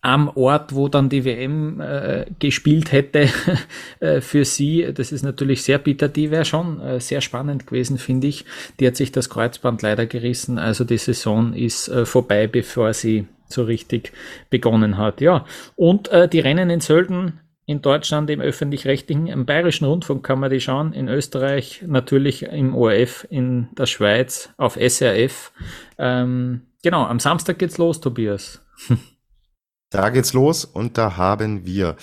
am 0.00 0.28
Ort, 0.28 0.74
wo 0.74 0.88
dann 0.88 1.08
die 1.08 1.24
WM 1.24 1.80
äh, 1.80 2.26
gespielt 2.38 2.92
hätte 2.92 3.28
äh, 4.00 4.20
für 4.20 4.44
sie. 4.44 4.92
Das 4.92 5.12
ist 5.12 5.22
natürlich 5.22 5.62
sehr 5.62 5.78
bitter. 5.78 6.08
Die 6.08 6.30
wäre 6.30 6.44
schon 6.44 6.78
äh, 6.80 7.00
sehr 7.00 7.22
spannend 7.22 7.66
gewesen, 7.66 7.96
finde 7.96 8.26
ich. 8.26 8.44
Die 8.78 8.86
hat 8.86 8.96
sich 8.96 9.12
das 9.12 9.30
Kreuzband 9.30 9.80
leider 9.80 10.04
gerissen. 10.04 10.58
Also 10.58 10.84
die 10.84 10.98
Saison 10.98 11.54
ist 11.54 11.88
äh, 11.88 12.04
vorbei, 12.04 12.46
bevor 12.46 12.92
sie 12.92 13.26
so 13.48 13.64
richtig 13.64 14.12
begonnen 14.50 14.98
hat. 14.98 15.22
Ja, 15.22 15.46
und 15.74 16.08
äh, 16.08 16.28
die 16.28 16.40
Rennen 16.40 16.68
in 16.68 16.80
Sölden 16.80 17.40
in 17.66 17.82
Deutschland 17.82 18.28
im 18.30 18.40
öffentlich-rechtlichen, 18.40 19.26
im 19.26 19.46
bayerischen 19.46 19.86
Rundfunk 19.86 20.24
kann 20.24 20.40
man 20.40 20.50
die 20.50 20.60
schauen, 20.60 20.92
in 20.92 21.08
Österreich 21.08 21.82
natürlich 21.86 22.42
im 22.42 22.74
ORF, 22.74 23.26
in 23.30 23.68
der 23.76 23.86
Schweiz 23.86 24.50
auf 24.56 24.76
SRF. 24.76 25.52
Ähm, 25.98 26.62
Genau, 26.84 27.06
am 27.06 27.18
Samstag 27.18 27.58
geht's 27.58 27.78
los, 27.78 27.98
Tobias. 28.02 28.60
da 29.90 30.10
geht's 30.10 30.34
los 30.34 30.66
und 30.66 30.98
da 30.98 31.16
haben 31.16 31.64
wir 31.64 31.96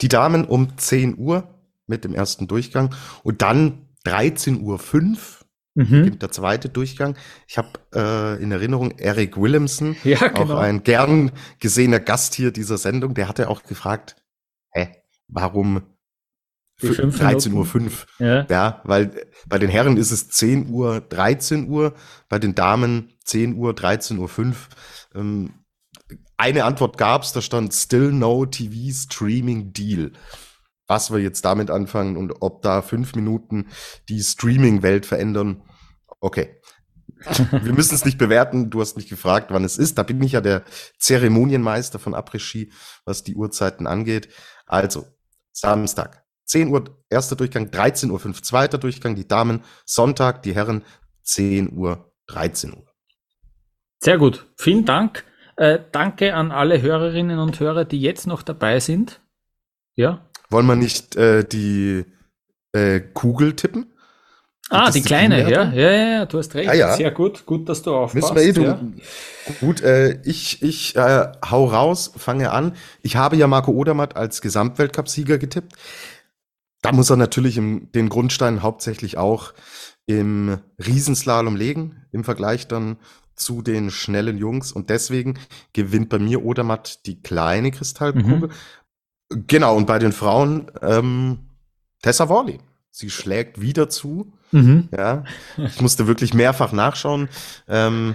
die 0.00 0.08
Damen 0.08 0.44
um 0.44 0.76
10 0.76 1.16
Uhr 1.18 1.46
mit 1.86 2.02
dem 2.02 2.16
ersten 2.16 2.48
Durchgang 2.48 2.92
und 3.22 3.42
dann 3.42 3.86
13.05 4.04 4.60
Uhr 4.60 4.80
mhm. 5.74 6.18
der 6.18 6.32
zweite 6.32 6.68
Durchgang. 6.68 7.16
Ich 7.46 7.58
habe 7.58 7.68
äh, 7.94 8.42
in 8.42 8.50
Erinnerung 8.50 8.98
Eric 8.98 9.36
Williamson, 9.40 9.94
ja, 10.02 10.26
genau. 10.26 10.56
auch 10.56 10.58
ein 10.58 10.82
gern 10.82 11.30
gesehener 11.60 12.00
Gast 12.00 12.34
hier 12.34 12.50
dieser 12.50 12.76
Sendung, 12.76 13.14
der 13.14 13.28
hatte 13.28 13.48
auch 13.48 13.62
gefragt, 13.62 14.16
hä, 14.72 14.88
warum 15.34 15.82
13.05 16.80 17.52
Uhr. 17.52 17.66
5. 17.66 18.06
Ja. 18.18 18.46
ja, 18.48 18.80
weil 18.84 19.28
bei 19.46 19.58
den 19.58 19.70
Herren 19.70 19.96
ist 19.96 20.10
es 20.10 20.28
10 20.28 20.70
Uhr, 20.70 21.00
13 21.00 21.68
Uhr, 21.68 21.94
bei 22.28 22.38
den 22.38 22.54
Damen 22.54 23.12
10 23.24 23.56
Uhr, 23.56 23.74
13 23.74 24.18
Uhr 24.18 24.28
5. 24.28 24.68
Ähm, 25.14 25.54
eine 26.36 26.64
Antwort 26.64 26.98
gab's, 26.98 27.32
da 27.32 27.40
stand 27.40 27.72
Still 27.72 28.12
No 28.12 28.44
TV 28.46 28.92
Streaming 28.92 29.72
Deal. 29.72 30.12
Was 30.86 31.10
wir 31.10 31.20
jetzt 31.20 31.44
damit 31.44 31.70
anfangen 31.70 32.16
und 32.16 32.42
ob 32.42 32.60
da 32.62 32.82
fünf 32.82 33.14
Minuten 33.14 33.68
die 34.08 34.20
Streaming-Welt 34.20 35.06
verändern, 35.06 35.62
okay. 36.20 36.60
wir 37.50 37.72
müssen 37.72 37.94
es 37.94 38.04
nicht 38.04 38.18
bewerten. 38.18 38.68
Du 38.68 38.80
hast 38.80 38.96
mich 38.96 39.08
gefragt, 39.08 39.46
wann 39.50 39.64
es 39.64 39.78
ist. 39.78 39.96
Da 39.96 40.02
bin 40.02 40.22
ich 40.22 40.32
ja 40.32 40.40
der 40.40 40.64
Zeremonienmeister 40.98 41.98
von 41.98 42.14
Après-Ski, 42.14 42.70
was 43.04 43.22
die 43.22 43.34
Uhrzeiten 43.34 43.86
angeht. 43.86 44.28
Also, 44.66 45.06
Samstag, 45.54 46.24
10 46.46 46.68
Uhr 46.68 46.84
erster 47.08 47.36
Durchgang, 47.36 47.70
13 47.70 48.10
Uhr 48.10 48.20
5 48.20 48.42
zweiter 48.42 48.76
Durchgang, 48.76 49.14
die 49.14 49.26
Damen, 49.26 49.62
Sonntag, 49.86 50.42
die 50.42 50.54
Herren, 50.54 50.82
10 51.22 51.72
Uhr, 51.72 52.12
13 52.26 52.74
Uhr. 52.74 52.86
Sehr 54.00 54.18
gut, 54.18 54.46
vielen 54.58 54.84
Dank. 54.84 55.24
Äh, 55.56 55.78
danke 55.92 56.34
an 56.34 56.50
alle 56.50 56.82
Hörerinnen 56.82 57.38
und 57.38 57.60
Hörer, 57.60 57.84
die 57.84 58.00
jetzt 58.00 58.26
noch 58.26 58.42
dabei 58.42 58.80
sind. 58.80 59.20
Ja. 59.94 60.28
Wollen 60.50 60.66
wir 60.66 60.76
nicht 60.76 61.16
äh, 61.16 61.44
die 61.44 62.04
äh, 62.72 63.00
Kugel 63.00 63.54
tippen? 63.54 63.93
Ah, 64.70 64.90
die 64.90 65.02
kleine, 65.02 65.50
ja, 65.50 65.70
ja, 65.72 65.90
ja, 65.90 66.26
du 66.26 66.38
hast 66.38 66.54
recht. 66.54 66.70
Ah, 66.70 66.74
ja. 66.74 66.96
Sehr 66.96 67.10
gut, 67.10 67.44
gut, 67.44 67.68
dass 67.68 67.82
du 67.82 67.94
aufpasst. 67.94 68.34
Müssen 68.34 68.36
wir 68.36 68.42
eh 68.42 68.52
tun. 68.52 68.94
Ja. 68.96 69.54
Gut, 69.60 69.82
äh, 69.82 70.20
ich, 70.24 70.62
ich 70.62 70.96
äh, 70.96 71.32
hau 71.50 71.66
raus, 71.66 72.12
fange 72.16 72.50
an. 72.50 72.74
Ich 73.02 73.16
habe 73.16 73.36
ja 73.36 73.46
Marco 73.46 73.72
Odermatt 73.72 74.16
als 74.16 74.40
Gesamtweltcupsieger 74.40 75.36
getippt. 75.36 75.74
Da 76.80 76.92
muss 76.92 77.10
er 77.10 77.16
natürlich 77.16 77.58
im, 77.58 77.92
den 77.92 78.08
Grundstein 78.08 78.62
hauptsächlich 78.62 79.18
auch 79.18 79.52
im 80.06 80.58
Riesenslalom 80.84 81.56
legen, 81.56 82.06
im 82.12 82.24
Vergleich 82.24 82.66
dann 82.66 82.96
zu 83.36 83.62
den 83.62 83.90
schnellen 83.90 84.38
Jungs. 84.38 84.72
Und 84.72 84.90
deswegen 84.90 85.38
gewinnt 85.72 86.08
bei 86.08 86.18
mir 86.18 86.44
Odermatt 86.44 87.06
die 87.06 87.20
kleine 87.20 87.70
Kristallkugel. 87.70 88.48
Mhm. 89.30 89.44
Genau, 89.46 89.76
und 89.76 89.86
bei 89.86 89.98
den 89.98 90.12
Frauen 90.12 90.70
ähm, 90.82 91.38
Tessa 92.02 92.28
Worley. 92.28 92.58
Sie 92.90 93.10
schlägt 93.10 93.60
wieder 93.60 93.88
zu. 93.88 94.32
Mhm. 94.54 94.88
Ja, 94.96 95.24
ich 95.56 95.80
musste 95.80 96.06
wirklich 96.06 96.32
mehrfach 96.32 96.70
nachschauen. 96.70 97.28
Ähm, 97.66 98.14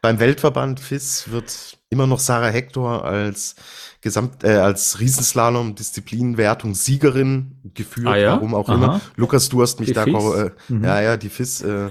beim 0.00 0.20
Weltverband 0.20 0.78
FIS 0.78 1.30
wird 1.30 1.78
immer 1.90 2.06
noch 2.06 2.20
Sarah 2.20 2.48
Hector 2.48 3.04
als 3.04 3.56
Gesamt, 4.00 4.44
äh, 4.44 4.56
als 4.56 5.00
Riesenslalom-Disziplinenwertung 5.00 6.74
Siegerin 6.74 7.56
geführt, 7.74 8.06
ah, 8.06 8.16
ja? 8.16 8.32
warum 8.34 8.54
auch 8.54 8.68
Aha. 8.68 8.74
immer. 8.74 9.00
Lukas, 9.16 9.48
du 9.48 9.62
hast 9.62 9.80
mich 9.80 9.88
die 9.88 9.94
da, 9.94 10.04
äh, 10.04 10.50
mhm. 10.68 10.84
ja, 10.84 11.00
ja, 11.00 11.16
die 11.16 11.28
FIS, 11.28 11.62
äh, 11.62 11.88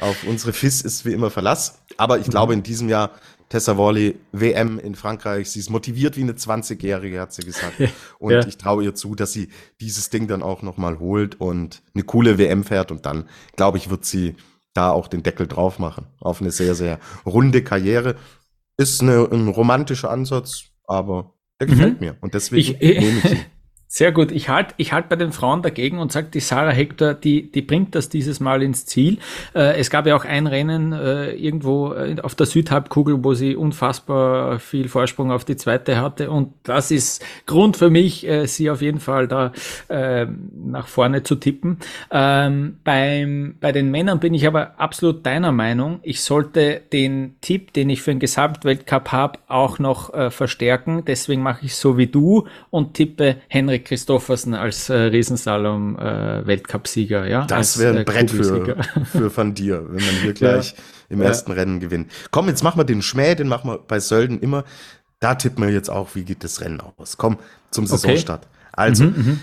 auf 0.00 0.24
unsere 0.26 0.54
FIS 0.54 0.80
ist 0.80 1.04
wie 1.04 1.12
immer 1.12 1.30
Verlass. 1.30 1.80
Aber 1.98 2.18
ich 2.18 2.28
mhm. 2.28 2.30
glaube, 2.30 2.54
in 2.54 2.62
diesem 2.62 2.88
Jahr 2.88 3.10
Tessa 3.48 3.76
Worley, 3.76 4.18
WM 4.32 4.78
in 4.78 4.94
Frankreich. 4.94 5.50
Sie 5.50 5.60
ist 5.60 5.70
motiviert 5.70 6.16
wie 6.16 6.22
eine 6.22 6.32
20-Jährige, 6.32 7.20
hat 7.20 7.32
sie 7.32 7.42
gesagt. 7.42 7.74
Und 8.18 8.32
ja. 8.32 8.46
ich 8.46 8.58
traue 8.58 8.84
ihr 8.84 8.94
zu, 8.94 9.14
dass 9.14 9.32
sie 9.32 9.48
dieses 9.80 10.10
Ding 10.10 10.26
dann 10.26 10.42
auch 10.42 10.62
nochmal 10.62 10.98
holt 10.98 11.40
und 11.40 11.82
eine 11.94 12.04
coole 12.04 12.38
WM 12.38 12.64
fährt. 12.64 12.90
Und 12.90 13.06
dann, 13.06 13.28
glaube 13.54 13.78
ich, 13.78 13.90
wird 13.90 14.04
sie 14.04 14.34
da 14.74 14.90
auch 14.90 15.08
den 15.08 15.22
Deckel 15.22 15.46
drauf 15.46 15.78
machen. 15.78 16.06
Auf 16.20 16.40
eine 16.40 16.50
sehr, 16.50 16.74
sehr 16.74 16.98
runde 17.24 17.62
Karriere. 17.62 18.16
Ist 18.76 19.00
eine, 19.00 19.28
ein 19.30 19.48
romantischer 19.48 20.10
Ansatz, 20.10 20.64
aber 20.86 21.34
der 21.60 21.68
gefällt 21.68 22.00
mhm. 22.00 22.06
mir. 22.06 22.16
Und 22.20 22.34
deswegen 22.34 22.76
ich, 22.80 22.80
nehme 22.80 23.18
ich 23.18 23.24
ihn. 23.24 23.38
Sehr 23.88 24.10
gut. 24.10 24.32
Ich 24.32 24.48
halte 24.48 24.74
ich 24.78 24.92
halt 24.92 25.08
bei 25.08 25.14
den 25.14 25.30
Frauen 25.30 25.62
dagegen 25.62 25.98
und 25.98 26.10
sage, 26.10 26.26
die 26.34 26.40
Sarah 26.40 26.72
Hector, 26.72 27.14
die, 27.14 27.52
die 27.52 27.62
bringt 27.62 27.94
das 27.94 28.08
dieses 28.08 28.40
Mal 28.40 28.62
ins 28.62 28.84
Ziel. 28.84 29.18
Äh, 29.54 29.78
es 29.78 29.90
gab 29.90 30.08
ja 30.08 30.16
auch 30.16 30.24
ein 30.24 30.48
Rennen 30.48 30.92
äh, 30.92 31.30
irgendwo 31.30 31.92
äh, 31.92 32.16
auf 32.20 32.34
der 32.34 32.46
Südhalbkugel, 32.46 33.22
wo 33.22 33.34
sie 33.34 33.54
unfassbar 33.54 34.58
viel 34.58 34.88
Vorsprung 34.88 35.30
auf 35.30 35.44
die 35.44 35.56
zweite 35.56 36.00
hatte. 36.00 36.32
Und 36.32 36.52
das 36.64 36.90
ist 36.90 37.24
Grund 37.46 37.76
für 37.76 37.88
mich, 37.88 38.26
äh, 38.26 38.46
sie 38.46 38.70
auf 38.70 38.82
jeden 38.82 38.98
Fall 38.98 39.28
da 39.28 39.52
äh, 39.86 40.26
nach 40.52 40.88
vorne 40.88 41.22
zu 41.22 41.36
tippen. 41.36 41.78
Ähm, 42.10 42.78
beim, 42.82 43.54
bei 43.60 43.70
den 43.70 43.92
Männern 43.92 44.18
bin 44.18 44.34
ich 44.34 44.48
aber 44.48 44.80
absolut 44.80 45.24
deiner 45.24 45.52
Meinung. 45.52 46.00
Ich 46.02 46.22
sollte 46.22 46.82
den 46.92 47.36
Tipp, 47.40 47.72
den 47.72 47.88
ich 47.88 48.02
für 48.02 48.10
den 48.10 48.18
Gesamtweltcup 48.18 49.12
habe, 49.12 49.38
auch 49.46 49.78
noch 49.78 50.12
äh, 50.12 50.30
verstärken. 50.32 51.04
Deswegen 51.06 51.42
mache 51.42 51.66
ich 51.66 51.76
so 51.76 51.96
wie 51.96 52.08
du 52.08 52.48
und 52.70 52.94
tippe 52.94 53.36
Henry 53.46 53.75
Henrik 53.76 53.88
Christoffersen 53.88 54.54
als 54.54 54.88
äh, 54.88 54.94
Riesenslalom-Weltcupsieger. 54.94 57.26
Äh, 57.26 57.30
ja, 57.30 57.44
das 57.44 57.78
wäre 57.78 57.92
ein 57.94 57.98
äh, 57.98 58.04
Brett 58.04 58.30
für, 58.30 58.78
für 59.04 59.36
Van 59.36 59.52
Dir, 59.54 59.84
wenn 59.88 60.02
man 60.04 60.14
hier 60.22 60.32
gleich 60.32 60.72
ja. 60.72 60.78
im 61.10 61.20
ja. 61.20 61.26
ersten 61.26 61.52
Rennen 61.52 61.78
gewinnt. 61.80 62.10
Komm, 62.30 62.48
jetzt 62.48 62.64
machen 62.64 62.80
wir 62.80 62.84
den 62.84 63.02
Schmäh, 63.02 63.34
den 63.34 63.48
machen 63.48 63.70
wir 63.70 63.76
bei 63.78 64.00
Sölden 64.00 64.40
immer. 64.40 64.64
Da 65.20 65.34
tippen 65.34 65.62
wir 65.64 65.72
jetzt 65.72 65.90
auch, 65.90 66.14
wie 66.14 66.24
geht 66.24 66.42
das 66.44 66.62
Rennen 66.62 66.80
aus. 66.80 67.18
Komm, 67.18 67.38
zum 67.70 67.86
Saisonstart. 67.86 68.44
Okay. 68.44 68.52
Also, 68.72 69.04
mhm, 69.04 69.14
mhm, 69.16 69.40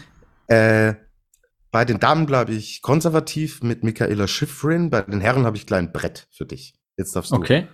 äh, 0.48 0.96
bei 1.72 1.86
den 1.86 2.00
Damen 2.00 2.26
bleibe 2.26 2.54
ich 2.54 2.82
konservativ 2.82 3.62
mit 3.64 3.84
Michaela 3.84 4.28
Schiffrin. 4.28 4.90
Bei 4.90 5.02
den 5.02 5.22
Herren 5.22 5.46
habe 5.46 5.58
ich 5.58 5.68
klein 5.68 5.92
Brett 5.92 6.28
für 6.32 6.46
dich. 6.46 6.74
Jetzt 6.98 7.16
darfst 7.16 7.32
du. 7.32 7.36
Okay. 7.36 7.68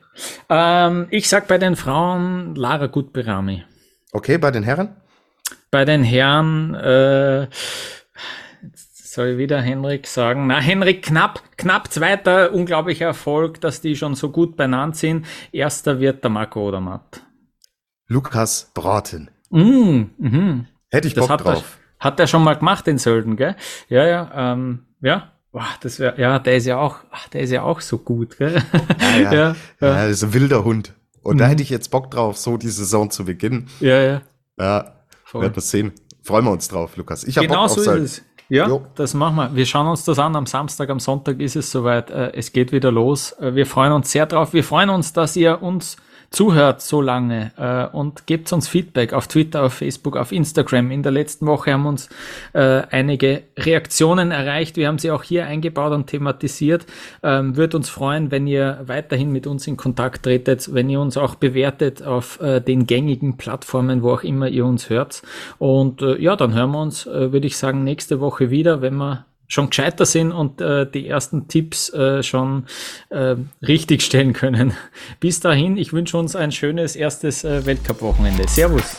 Ähm, 0.47 1.07
ich 1.09 1.27
sag 1.27 1.49
bei 1.49 1.57
den 1.57 1.75
Frauen 1.75 2.55
Lara 2.55 2.87
Gutberami. 2.87 3.65
Okay, 4.13 4.37
bei 4.37 4.51
den 4.51 4.63
Herren? 4.63 4.95
Bei 5.71 5.85
den 5.85 6.03
Herren 6.03 6.73
äh, 6.75 7.47
soll 9.19 9.29
ich 9.29 9.37
wieder 9.37 9.61
Henrik 9.61 10.07
sagen. 10.07 10.47
Na, 10.47 10.59
Henrik 10.59 11.03
knapp, 11.03 11.41
knapp 11.57 11.91
zweiter, 11.91 12.53
unglaublicher 12.53 13.07
Erfolg, 13.07 13.59
dass 13.61 13.81
die 13.81 13.95
schon 13.95 14.15
so 14.15 14.29
gut 14.29 14.55
benannt 14.55 14.95
sind. 14.95 15.25
Erster 15.51 15.99
wird 15.99 16.23
der 16.23 16.31
Marco 16.31 16.67
Odermatt. 16.67 17.21
Lukas 18.07 18.71
Braten. 18.73 19.29
Mm, 19.49 20.03
mhm. 20.17 20.67
Hätte 20.89 21.07
ich 21.07 21.15
Bock 21.15 21.23
das 21.23 21.29
hat 21.31 21.45
drauf. 21.45 21.77
Er, 21.99 22.05
hat 22.05 22.19
er 22.19 22.27
schon 22.27 22.43
mal 22.43 22.55
gemacht 22.55 22.87
in 22.87 22.97
Sölden, 22.97 23.35
gell? 23.35 23.55
Ja, 23.89 24.05
ja, 24.05 24.53
ähm, 24.53 24.85
ja. 25.01 25.31
Boah, 25.51 25.67
das 25.81 25.99
wäre, 25.99 26.19
ja, 26.21 26.37
der 26.37 26.57
ist 26.57 26.67
ja 26.67 26.77
auch, 26.77 26.97
ach, 27.09 27.27
der 27.29 27.41
ist 27.41 27.51
ja 27.51 27.63
auch 27.63 27.81
so 27.81 27.97
gut, 27.97 28.37
gell? 28.37 28.61
Ja, 28.99 29.19
ja. 29.19 29.31
ja, 29.31 29.33
ja. 29.33 29.55
ja 29.81 30.07
das 30.07 30.11
ist 30.11 30.23
ein 30.23 30.33
wilder 30.33 30.63
Hund. 30.63 30.93
Und 31.21 31.35
mhm. 31.35 31.39
da 31.39 31.47
hätte 31.47 31.63
ich 31.63 31.69
jetzt 31.69 31.89
Bock 31.89 32.11
drauf, 32.11 32.37
so 32.37 32.57
die 32.57 32.69
Saison 32.69 33.09
zu 33.09 33.25
beginnen. 33.25 33.67
Ja, 33.79 34.01
ja. 34.01 34.21
Ja, 34.57 34.98
Voll. 35.29 35.43
Werden 35.43 35.55
wir 35.55 35.61
sehen. 35.61 35.91
Freuen 36.23 36.45
wir 36.45 36.51
uns 36.51 36.67
drauf, 36.67 36.97
Lukas. 36.97 37.23
Ich 37.23 37.35
genau 37.35 37.67
Bock 37.67 37.69
so 37.69 37.81
ist 37.81 37.87
es. 37.87 38.25
Ja, 38.49 38.67
jo. 38.67 38.87
das 38.95 39.13
machen 39.13 39.35
wir. 39.35 39.55
Wir 39.55 39.67
schauen 39.67 39.85
uns 39.85 40.03
das 40.03 40.17
an. 40.17 40.35
Am 40.35 40.47
Samstag, 40.47 40.89
am 40.89 40.99
Sonntag 40.99 41.39
ist 41.39 41.55
es 41.55 41.69
soweit. 41.69 42.09
Äh, 42.09 42.31
es 42.33 42.51
geht 42.51 42.71
wieder 42.71 42.91
los. 42.91 43.33
Äh, 43.33 43.53
wir 43.53 43.67
freuen 43.67 43.91
uns 43.91 44.11
sehr 44.11 44.25
drauf. 44.25 44.53
Wir 44.53 44.63
freuen 44.63 44.89
uns, 44.89 45.13
dass 45.13 45.35
ihr 45.35 45.61
uns 45.61 45.97
zuhört 46.31 46.81
so 46.81 47.01
lange 47.01 47.51
äh, 47.57 47.95
und 47.95 48.27
gebt 48.27 48.51
uns 48.53 48.67
Feedback 48.67 49.13
auf 49.13 49.27
Twitter, 49.27 49.63
auf 49.63 49.73
Facebook, 49.73 50.15
auf 50.15 50.31
Instagram. 50.31 50.91
In 50.91 51.03
der 51.03 51.11
letzten 51.11 51.47
Woche 51.47 51.73
haben 51.73 51.85
uns 51.85 52.09
äh, 52.53 52.83
einige 52.91 53.43
Reaktionen 53.57 54.31
erreicht. 54.31 54.77
Wir 54.77 54.87
haben 54.87 54.99
sie 54.99 55.11
auch 55.11 55.23
hier 55.23 55.45
eingebaut 55.45 55.91
und 55.93 56.07
thematisiert. 56.07 56.85
Ähm, 57.23 57.57
Würde 57.57 57.77
uns 57.77 57.89
freuen, 57.89 58.31
wenn 58.31 58.47
ihr 58.47 58.81
weiterhin 58.85 59.31
mit 59.31 59.47
uns 59.47 59.65
in 59.67 59.77
Kontakt 59.77 60.23
tretet, 60.23 60.73
wenn 60.73 60.89
ihr 60.89 61.01
uns 61.01 61.17
auch 61.17 61.35
bewertet 61.35 62.03
auf 62.03 62.39
äh, 62.41 62.59
den 62.59 62.85
gängigen 62.85 63.37
Plattformen, 63.37 64.03
wo 64.03 64.11
auch 64.11 64.23
immer 64.23 64.47
ihr 64.47 64.65
uns 64.65 64.89
hört. 64.89 65.23
Und 65.57 66.01
äh, 66.01 66.21
ja, 66.21 66.35
dann 66.35 66.53
hören 66.53 66.71
wir 66.71 66.81
uns, 66.81 67.07
äh, 67.07 67.31
würde 67.31 67.47
ich 67.47 67.57
sagen, 67.57 67.83
nächste 67.83 68.19
Woche 68.19 68.49
wieder, 68.51 68.81
wenn 68.81 68.95
wir 68.95 69.25
schon 69.49 69.69
gescheiter 69.69 70.05
sind 70.05 70.31
und 70.31 70.61
äh, 70.61 70.89
die 70.89 71.07
ersten 71.07 71.49
Tipps 71.49 71.89
äh, 71.89 72.23
schon 72.23 72.67
äh, 73.09 73.35
richtig 73.67 74.03
stellen 74.03 74.31
können. 74.31 74.73
Bis 75.19 75.41
dahin, 75.41 75.75
ich 75.75 75.91
wünsche 75.91 76.17
uns 76.17 76.37
ein 76.37 76.53
schönes 76.53 76.95
erstes 76.95 77.43
äh, 77.43 77.65
Weltcup-Wochenende. 77.65 78.47
Servus. 78.47 78.95